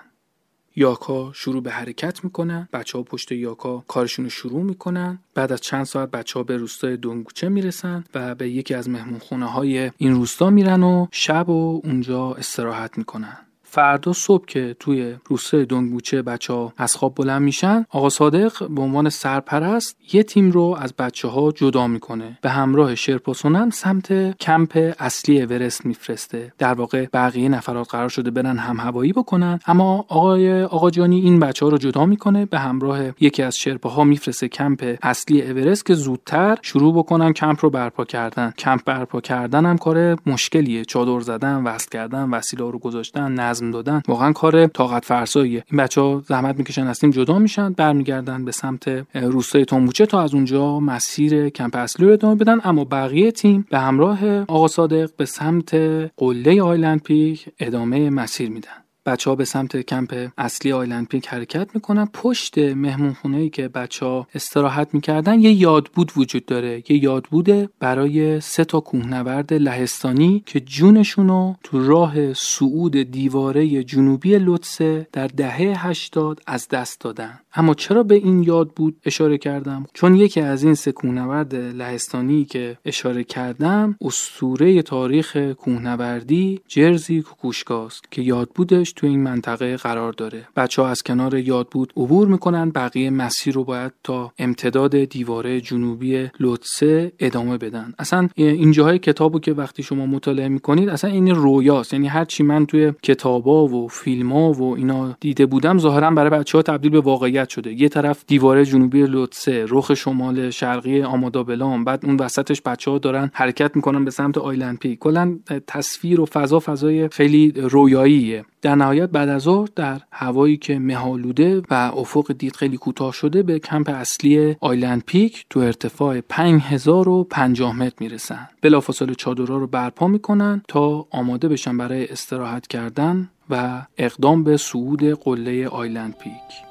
یاکا 0.79 1.31
شروع 1.33 1.63
به 1.63 1.71
حرکت 1.71 2.23
می‌کنن 2.23 2.69
بچه 2.73 2.97
ها 2.97 3.03
پشت 3.03 3.31
یاکا 3.31 3.83
کارشون 3.87 4.25
رو 4.25 4.31
شروع 4.31 4.63
می‌کنن. 4.63 5.19
بعد 5.33 5.51
از 5.51 5.61
چند 5.61 5.83
ساعت 5.83 6.11
بچه 6.11 6.39
ها 6.39 6.43
به 6.43 6.57
روستای 6.57 6.97
دونگوچه 6.97 7.49
می‌رسن 7.49 8.03
و 8.15 8.35
به 8.35 8.49
یکی 8.49 8.73
از 8.73 8.89
مهمون 8.89 9.41
های 9.41 9.91
این 9.97 10.13
روستا 10.15 10.49
میرن 10.49 10.83
و 10.83 11.07
شب 11.11 11.49
و 11.49 11.81
اونجا 11.83 12.33
استراحت 12.33 12.97
می‌کنن. 12.97 13.37
فردا 13.71 14.13
صبح 14.13 14.45
که 14.45 14.75
توی 14.79 15.15
روسته 15.25 15.65
دنگبوچه 15.65 16.21
بچه 16.21 16.53
ها 16.53 16.73
از 16.77 16.95
خواب 16.95 17.15
بلند 17.15 17.41
میشن 17.41 17.85
آقا 17.89 18.09
صادق 18.09 18.67
به 18.69 18.81
عنوان 18.81 19.09
سرپرست 19.09 19.97
یه 20.13 20.23
تیم 20.23 20.51
رو 20.51 20.77
از 20.79 20.93
بچه 20.93 21.27
ها 21.27 21.51
جدا 21.51 21.87
می‌کنه. 21.87 22.37
به 22.41 22.49
همراه 22.49 22.95
شرپاسونم 22.95 23.69
سمت 23.69 24.37
کمپ 24.37 24.93
اصلی 24.99 25.41
اورست 25.41 25.85
میفرسته. 25.85 26.53
در 26.57 26.73
واقع 26.73 27.05
بقیه 27.13 27.49
نفرات 27.49 27.89
قرار 27.91 28.09
شده 28.09 28.31
برن 28.31 28.57
هم 28.57 28.77
هوایی 28.77 29.13
بکنن. 29.13 29.59
اما 29.67 30.05
آقای 30.07 30.63
آقا 30.63 30.89
جانی 30.89 31.19
این 31.19 31.39
بچه 31.39 31.65
ها 31.65 31.71
رو 31.71 31.77
جدا 31.77 32.05
می‌کنه 32.05 32.45
به 32.45 32.59
همراه 32.59 32.99
یکی 33.19 33.43
از 33.43 33.57
شرپاها 33.57 34.03
میفرسته 34.03 34.47
کمپ 34.47 34.97
اصلی 35.01 35.41
اورست 35.41 35.85
که 35.85 35.93
زودتر 35.93 36.57
شروع 36.61 36.93
بکنن 36.93 37.33
کمپ 37.33 37.65
رو 37.65 37.69
برپا 37.69 38.05
کردن. 38.05 38.53
کمپ 38.57 38.83
برپا 38.85 39.21
کردن 39.21 39.65
هم 39.65 39.77
کار 39.77 40.17
مشکلیه. 40.25 40.85
چادر 40.85 41.19
زدن 41.19 41.63
وصل 41.63 41.89
کردن 41.89 42.29
وسیله 42.29 42.71
رو 42.71 42.79
گذاشتن 42.79 43.39
نظم 43.59 43.71
دادن 43.71 44.01
واقعا 44.07 44.31
کار 44.31 44.67
طاقت 44.67 45.05
فرساییه 45.05 45.63
این 45.71 45.79
بچه 45.79 46.01
ها 46.01 46.23
زحمت 46.27 46.57
می‌کشن 46.57 46.87
از 46.87 46.99
تیم 46.99 47.09
جدا 47.09 47.39
میشن 47.39 47.73
برمیگردن 47.73 48.45
به 48.45 48.51
سمت 48.51 49.05
روستای 49.13 49.65
تومبوچه 49.65 50.05
تا 50.05 50.21
از 50.21 50.33
اونجا 50.33 50.79
مسیر 50.79 51.49
کمپ 51.49 51.75
اصلی 51.75 52.05
رو 52.05 52.13
ادامه 52.13 52.35
بدن. 52.35 52.59
اما 52.63 52.85
بقیه 52.85 53.31
تیم 53.31 53.65
به 53.69 53.79
همراه 53.79 54.41
آقا 54.41 54.67
صادق 54.67 55.09
به 55.17 55.25
سمت 55.25 55.75
قله 56.17 56.61
آیلند 56.61 57.03
پیک 57.03 57.49
ادامه 57.59 58.09
مسیر 58.09 58.49
میدن. 58.49 58.88
بچه 59.09 59.29
ها 59.29 59.35
به 59.35 59.45
سمت 59.45 59.77
کمپ 59.77 60.29
اصلی 60.37 60.71
آیلند 60.71 61.07
پیک 61.07 61.27
حرکت 61.27 61.69
می‌کنن. 61.73 62.05
پشت 62.13 62.57
مهمون 62.57 63.13
خونه 63.13 63.37
ای 63.37 63.49
که 63.49 63.67
بچه 63.67 64.05
ها 64.05 64.27
استراحت 64.35 64.93
می‌کردن 64.93 65.39
یه 65.39 65.51
یادبود 65.51 66.11
وجود 66.17 66.45
داره. 66.45 66.83
یه 66.89 67.03
یادبود 67.03 67.69
برای 67.79 68.41
سه 68.41 68.65
تا 68.65 68.79
کوهنورد 68.79 69.53
لهستانی 69.53 70.43
که 70.45 70.59
جونشونو 70.59 71.53
تو 71.63 71.87
راه 71.87 72.33
صعود 72.33 72.97
دیواره 72.97 73.83
جنوبی 73.83 74.37
لطسه 74.37 75.07
در 75.11 75.27
دهه 75.27 75.87
80 75.87 76.41
از 76.47 76.67
دست 76.67 76.99
دادن. 77.01 77.39
اما 77.55 77.73
چرا 77.73 78.03
به 78.03 78.15
این 78.15 78.43
یاد 78.43 78.69
بود 78.69 78.97
اشاره 79.05 79.37
کردم؟ 79.37 79.85
چون 79.93 80.15
یکی 80.15 80.41
از 80.41 80.63
این 80.63 80.75
سه 80.75 80.91
کوهنورد 80.91 81.55
لهستانی 81.55 82.45
که 82.45 82.77
اشاره 82.85 83.23
کردم 83.23 83.95
اسطوره 84.01 84.81
تاریخ 84.81 85.37
کوهنوردی 85.37 86.61
جرزی 86.67 87.21
کوکوشکاست 87.21 88.11
که 88.11 88.21
یاد 88.21 88.49
بودش 88.55 88.93
تو 88.99 89.07
این 89.07 89.23
منطقه 89.23 89.77
قرار 89.77 90.13
داره. 90.13 90.47
بچه 90.55 90.81
ها 90.81 90.87
از 90.87 91.03
کنار 91.03 91.37
یاد 91.37 91.67
بود 91.67 91.93
عبور 91.97 92.27
می‌کنن 92.27 92.69
بقیه 92.69 93.09
مسیر 93.09 93.53
رو 93.53 93.63
باید 93.63 93.91
تا 94.03 94.31
امتداد 94.39 95.03
دیواره 95.03 95.61
جنوبی 95.61 96.29
لطسه 96.39 97.11
ادامه 97.19 97.57
بدن. 97.57 97.93
اصلا 97.99 98.29
این 98.35 98.71
جاهای 98.71 98.99
کتابو 98.99 99.39
که 99.39 99.53
وقتی 99.53 99.83
شما 99.83 100.05
مطالعه 100.05 100.47
می‌کنید 100.47 100.89
اصلا 100.89 101.11
این 101.11 101.35
رویاست. 101.35 101.93
یعنی 101.93 102.07
هر 102.07 102.25
چی 102.25 102.43
من 102.43 102.65
توی 102.65 102.93
کتابا 103.03 103.67
و 103.67 103.87
فیلم‌ها 103.87 104.51
و 104.51 104.75
اینا 104.75 105.15
دیده 105.19 105.45
بودم 105.45 105.77
ظاهرا 105.77 106.11
برای 106.11 106.29
بچه 106.29 106.57
ها 106.57 106.61
تبدیل 106.61 106.91
به 106.91 106.99
واقعیت 106.99 107.49
شده. 107.49 107.81
یه 107.81 107.89
طرف 107.89 108.23
دیواره 108.27 108.65
جنوبی 108.65 109.05
لطسه 109.07 109.65
رخ 109.69 109.93
شمال 109.93 110.49
شرقی 110.49 111.01
آمادابلان 111.01 111.83
بعد 111.83 112.05
اون 112.05 112.15
وسطش 112.15 112.61
بچه 112.65 112.91
ها 112.91 112.97
دارن 112.97 113.31
حرکت 113.33 113.75
می‌کنن 113.75 114.05
به 114.05 114.11
سمت 114.11 114.37
آیلند 114.37 114.79
پیک 114.79 114.99
کلا 114.99 115.39
تصویر 115.67 116.21
و 116.21 116.25
فضا 116.25 116.59
فضای 116.59 117.07
خیلی 117.07 117.53
رویاییه. 117.55 118.45
در 118.61 118.75
نهایت 118.75 119.09
بعد 119.09 119.29
از 119.29 119.41
ظهر 119.41 119.69
در 119.75 120.01
هوایی 120.11 120.57
که 120.57 120.79
مهالوده 120.79 121.61
و 121.69 121.73
افق 121.73 122.33
دید 122.33 122.55
خیلی 122.55 122.77
کوتاه 122.77 123.13
شده 123.13 123.43
به 123.43 123.59
کمپ 123.59 123.89
اصلی 123.89 124.55
آیلند 124.59 125.03
پیک 125.05 125.45
تو 125.49 125.59
ارتفاع 125.59 126.21
5050 126.21 127.75
متر 127.75 127.95
می‌رسن. 127.99 128.49
بلافاصله 128.61 129.15
چادرها 129.15 129.57
رو 129.57 129.67
برپا 129.67 130.07
می‌کنن 130.07 130.61
تا 130.67 131.07
آماده 131.11 131.47
بشن 131.47 131.77
برای 131.77 132.07
استراحت 132.07 132.67
کردن 132.67 133.29
و 133.49 133.81
اقدام 133.97 134.43
به 134.43 134.57
صعود 134.57 135.03
قله 135.03 135.67
آیلند 135.67 136.15
پیک. 136.17 136.68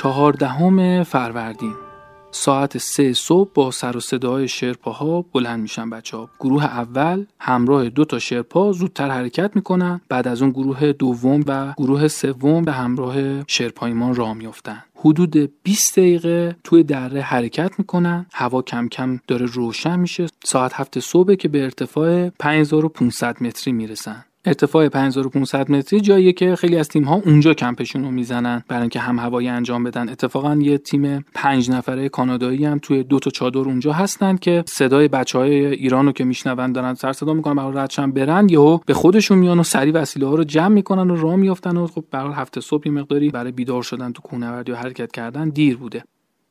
چهاردهم 0.00 1.02
فروردین. 1.02 1.74
ساعت 2.30 2.78
سه 2.78 3.12
صبح 3.12 3.50
با 3.54 3.70
سر 3.70 3.96
و 3.96 4.00
صدای 4.00 4.48
شرپاها 4.48 5.22
بلند 5.22 5.60
میشن 5.60 5.90
بچه 5.90 6.16
ها 6.16 6.28
گروه 6.40 6.64
اول 6.64 7.24
همراه 7.40 7.88
دو 7.88 8.04
تا 8.04 8.18
شرپا 8.18 8.72
زودتر 8.72 9.10
حرکت 9.10 9.56
می‌کنن. 9.56 10.00
بعد 10.08 10.28
از 10.28 10.42
اون 10.42 10.50
گروه 10.50 10.92
دوم 10.92 11.44
و 11.46 11.72
گروه 11.76 12.08
سوم 12.08 12.62
به 12.62 12.72
همراه 12.72 13.44
شرپایمان 13.46 14.14
راه 14.14 14.34
میافتن. 14.34 14.82
حدود 14.94 15.50
20 15.62 15.98
دقیقه 15.98 16.56
توی 16.64 16.82
دره 16.82 17.20
حرکت 17.20 17.78
می‌کنن. 17.78 18.26
هوا 18.32 18.62
کم 18.62 18.88
کم 18.88 19.20
داره 19.26 19.46
روشن 19.46 19.98
میشه. 19.98 20.26
ساعت 20.44 20.72
هفت 20.74 20.98
صبح 20.98 21.34
که 21.34 21.48
به 21.48 21.62
ارتفاع 21.62 22.28
5500 22.28 23.42
متری 23.42 23.72
می‌رسن. 23.72 24.24
ارتفاع 24.44 24.88
5500 24.88 25.70
متری 25.70 26.00
جاییه 26.00 26.32
که 26.32 26.56
خیلی 26.56 26.76
از 26.76 26.88
تیم 26.88 27.04
ها 27.04 27.14
اونجا 27.24 27.54
کمپشون 27.54 28.04
رو 28.04 28.10
می‌زنن. 28.10 28.62
برای 28.68 28.80
اینکه 28.80 29.00
هم 29.00 29.18
هوایی 29.18 29.48
انجام 29.48 29.84
بدن. 29.84 30.08
اتفاقا 30.08 30.54
یه 30.54 30.78
تیم 30.78 31.24
پنج 31.34 31.70
نفره 31.70 32.08
کانادایی 32.08 32.64
هم 32.64 32.78
توی 32.78 33.02
دو 33.02 33.18
تا 33.18 33.30
چادر 33.30 33.58
اونجا 33.58 33.92
هستن 33.92 34.36
که 34.36 34.64
صدای 34.66 35.08
بچه 35.08 35.38
های 35.38 35.66
ایران 35.66 36.06
رو 36.06 36.12
که 36.12 36.24
میشنون 36.24 36.72
دارن 36.72 36.94
سر 36.94 37.12
صدا 37.12 37.34
می‌کنن 37.34 37.54
برای 37.54 37.72
ردشن 37.76 38.12
برن 38.12 38.48
یهو 38.48 38.78
به 38.86 38.94
خودشون 38.94 39.38
میان 39.38 39.58
و 39.58 39.62
سری 39.62 39.90
وسیله 39.90 40.26
ها 40.26 40.34
رو 40.34 40.44
جمع 40.44 40.74
می‌کنن 40.74 41.10
و 41.10 41.16
راه 41.16 41.36
میافتن 41.36 41.76
و 41.76 41.86
خب 41.86 42.04
برای 42.10 42.32
هفته 42.32 42.60
صبح 42.60 42.88
مقداری 42.88 43.30
برای 43.30 43.52
بیدار 43.52 43.82
شدن 43.82 44.12
تو 44.12 44.22
کوهنوردی 44.22 44.72
و 44.72 44.76
حرکت 44.76 45.12
کردن 45.12 45.48
دیر 45.48 45.76
بوده. 45.76 46.04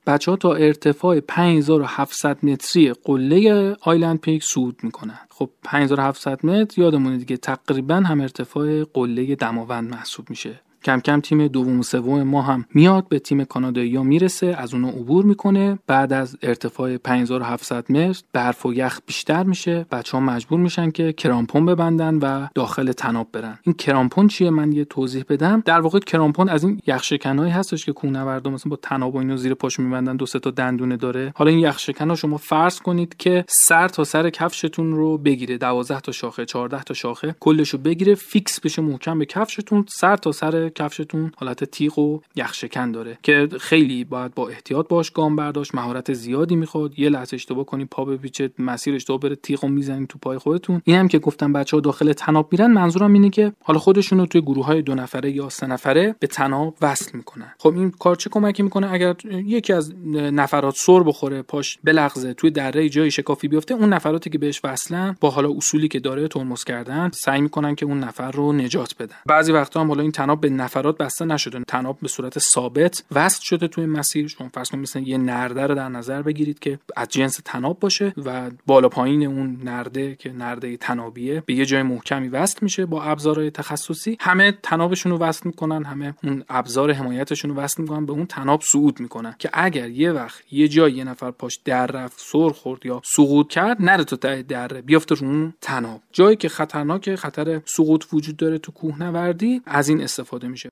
بچه 0.08 0.32
ها 0.32 0.38
تا 0.38 0.54
ارتفاع 0.54 1.20
5700 1.20 2.38
متری 2.45 2.93
قله 2.93 3.76
آیلند 3.82 4.22
پیک 4.22 4.43
صعود 4.43 4.80
می‌کنن 4.84 5.20
خب 5.30 5.50
5700 5.64 6.45
متر 6.45 6.82
یادمونه 6.82 7.18
دیگه 7.18 7.38
تقریبا 7.38 7.95
هم 7.95 8.22
ارتفاع 8.22 8.84
قله 8.93 9.36
دماوند 9.36 9.89
محسوب 9.89 10.30
میشه. 10.30 10.62
کم 10.84 10.99
کم 10.99 11.19
تیم 11.19 11.47
دوم 11.47 11.80
و 11.80 11.84
سوم 11.84 12.23
ما 12.23 12.41
هم 12.41 12.65
میاد 12.73 13.07
به 13.07 13.19
تیم 13.19 13.43
کانادایی 13.43 13.95
ها 13.95 14.03
می‌رسه 14.03 14.55
از 14.57 14.73
اونو 14.73 14.89
عبور 14.89 15.25
می‌کنه. 15.25 15.80
بعد 15.88 16.13
از 16.13 16.38
ارتفاع 16.41 16.97
5700 16.97 17.91
متر 17.91 18.21
برف 18.34 18.65
و 18.65 18.73
یخ 18.73 18.99
بیشتر 19.05 19.43
میشه. 19.43 19.86
بچه 19.91 20.17
ها 20.17 20.23
مجبور 20.23 20.59
میشن 20.59 20.91
که 20.91 21.13
کرامپون 21.13 21.65
ببندن 21.65 22.15
و 22.15 22.47
داخل 22.55 22.91
تناب 22.91 23.27
برن. 23.32 23.59
این 23.63 23.75
کرامپون 23.75 24.27
چیه؟ 24.27 24.49
من 24.49 24.71
یه 24.71 24.86
توضیح 24.86 25.23
بدم. 25.30 25.63
در 25.65 25.82
واقع 25.82 25.99
کرامپون 25.99 26.49
از 26.49 26.63
این 26.63 26.82
یخ 26.88 27.03
شکنایی 27.03 27.51
هستش 27.51 27.86
که 27.86 27.91
کوهنوردا 27.91 28.51
مثلا 28.51 28.69
با 28.69 28.75
تناب 28.75 29.15
و 29.15 29.17
اینو 29.17 29.38
زیر 29.38 29.53
پاش 29.53 29.80
میبندن 29.80 30.15
دو 30.15 30.25
سه 30.25 30.39
تا 30.39 30.51
دندونه 30.51 30.97
داره. 30.97 31.34
حالا 31.36 31.51
این 31.51 31.59
یخ 31.59 31.80
شکن 31.80 32.15
شما 32.15 32.38
فرض 32.38 32.80
کنید 32.80 33.17
که 33.17 33.45
سر 33.47 33.88
تا 33.88 34.03
سر 34.03 34.30
کفشتون 34.30 34.91
رو 34.91 35.17
بگیره 35.17 35.57
12 35.57 35.99
تا 35.99 36.11
شاخه 36.11 36.45
14 36.45 36.84
تا 36.84 36.93
شاخه 36.93 37.36
کلش 37.39 37.69
رو 37.69 37.80
بگیره 37.80 38.15
فیکس 38.15 38.59
بشه 38.59 38.82
محکم 38.82 39.19
به 39.19 39.25
کفشتون. 39.25 39.86
سر 39.89 40.15
تا 40.15 40.32
سر 40.32 40.68
کفشتون 40.74 41.32
حالت 41.38 41.63
تیغ 41.63 41.99
و 41.99 42.20
یخ 42.36 42.53
شکن 42.53 42.91
داره 42.91 43.17
که 43.24 43.47
خیلی 43.59 44.03
باید 44.03 44.34
با 44.36 44.49
احتیاط 44.49 44.88
باش 44.88 45.11
گام 45.11 45.36
برداشت 45.36 45.76
مهارت 45.76 46.13
زیادی 46.13 46.55
می‌خواد. 46.55 46.99
یه 46.99 47.09
لحظه 47.09 47.36
اشتباه 47.36 47.65
کنی 47.65 47.86
پا 47.86 48.05
بپیچه 48.05 48.51
مسیر 48.59 48.95
اشتباه 48.95 49.20
بره 49.20 49.36
تیغو 49.36 49.67
می‌زنید 49.67 50.07
تو 50.07 50.20
پای 50.20 50.38
خودتون. 50.38 50.82
اینم 50.86 51.07
که 51.07 51.20
گفتم 51.20 51.53
بچه 51.53 51.78
ها 51.78 51.82
داخل 51.82 52.13
تناب 52.13 52.47
میرن 52.51 52.72
منظورم 52.72 53.13
اینه 53.13 53.30
که 53.30 53.53
حالا 53.63 53.80
خودشون 53.80 54.20
رو 54.20 54.26
توی 54.26 54.41
گروه 54.41 54.65
های 54.65 54.82
دو 54.82 54.95
نفره 54.95 55.32
یا 55.32 55.49
سه 55.49 55.67
نفره 55.67 56.15
به 56.20 56.28
تناب 56.28 56.76
وصل 56.82 57.11
می‌کنن. 57.13 57.53
خب 57.57 57.78
این 57.78 57.91
کار 57.91 58.15
چه 58.15 58.30
کمکی 58.30 58.63
می‌کنه؟ 58.63 58.91
اگر 58.91 59.15
یکی 59.26 59.74
از 59.74 59.93
نفرات 60.13 60.76
سر 60.76 61.03
بخوره 61.03 61.41
پاش 61.41 61.78
بلغزه 61.84 62.34
توی 62.34 62.51
دره 62.51 62.89
جای 62.89 63.11
شکافی 63.11 63.47
بیفته 63.47 63.74
اون 63.74 63.93
نفراتی 63.93 64.30
که 64.30 64.38
بهش 64.38 64.61
وصلن 64.63 65.15
با 65.20 65.30
حالا 65.30 65.51
اصولی 65.51 65.88
که 65.88 65.99
داره 65.99 66.28
ترمز 66.28 66.63
کردن 66.63 67.09
سعی 67.13 67.41
می‌کنن 67.41 67.76
که 67.76 67.86
اون 67.86 67.99
نفر 67.99 68.32
رو 68.32 68.53
نجات 68.53 68.95
بدن. 68.99 69.15
بعضی 69.26 69.51
وقتا 69.51 69.82
هم 69.82 69.88
حالا 69.88 70.01
این 70.01 70.11
تناب 70.11 70.41
به 70.41 70.49
نفرات 70.62 70.97
بسته 70.97 71.26
نشده 71.26 71.64
تناب 71.68 71.97
به 72.01 72.07
صورت 72.07 72.39
ثابت 72.39 73.03
وصل 73.12 73.41
شده 73.41 73.68
توی 73.68 73.86
مسیر. 73.86 74.28
شما 74.28 74.49
فرض 74.53 74.70
کنید 74.70 74.84
مثلا 74.84 75.01
یه 75.01 75.18
نرده 75.18 75.68
رو 75.68 75.76
در 75.76 75.89
نظر 75.89 76.22
بگیرید 76.22 76.60
که 76.60 76.80
از 76.95 77.07
جنس 77.07 77.39
تناب 77.45 77.80
باشه 77.80 78.14
و 78.26 78.51
بالا 78.66 78.89
پایین 78.89 79.24
اون 79.24 79.60
نرده 79.64 80.16
که 80.16 80.32
نرده 80.32 80.78
تنابیه 80.78 81.43
به 81.45 81.53
یه 81.53 81.66
جای 81.66 81.84
محکمی 81.84 82.28
وصل 82.28 82.57
میشه 82.62 82.86
با 82.86 83.03
ابزارهای 83.03 83.51
تخصصی. 83.51 84.18
همه 84.20 84.57
تنابشون 84.64 85.12
رو 85.12 85.18
وصل 85.18 85.41
می‌کنن 85.45 85.84
همه 85.84 86.14
اون 86.24 86.43
ابزار 86.49 86.91
حمایتشون 86.91 87.51
رو 87.51 87.57
وصل 87.57 87.82
می‌کنن 87.82 88.05
به 88.05 88.12
اون 88.12 88.26
تناب 88.26 88.62
صعود 88.62 88.99
می‌کنن 88.99 89.36
که 89.39 89.49
اگر 89.53 89.89
یه 89.89 90.12
وقت 90.12 90.41
یه 90.51 90.68
جای 90.68 90.91
یه 90.91 91.03
نفر 91.03 91.32
پاش 91.32 91.60
در 91.66 91.86
رفت 91.88 92.20
سر 92.20 92.49
خورد 92.49 92.86
یا 92.86 93.01
سقوط 93.16 93.49
کرد 93.49 93.82
نره 93.82 94.03
تو 94.03 94.16
ته 94.16 94.41
دره 94.41 94.82
بیافته 94.82 95.16
رو 95.16 95.28
اون 95.28 95.53
تناب. 95.62 96.01
جایی 96.12 96.36
که 96.36 96.49
خطرناک 96.49 97.16
خطر 97.16 97.62
سقوط 97.66 98.05
وجود 98.14 98.38
داره 98.38 98.57
تو 98.57 98.72
کوهنوردی 98.72 99.62
از 99.66 99.89
این 99.89 100.01
استفاده 100.01 100.47
میشه 100.50 100.70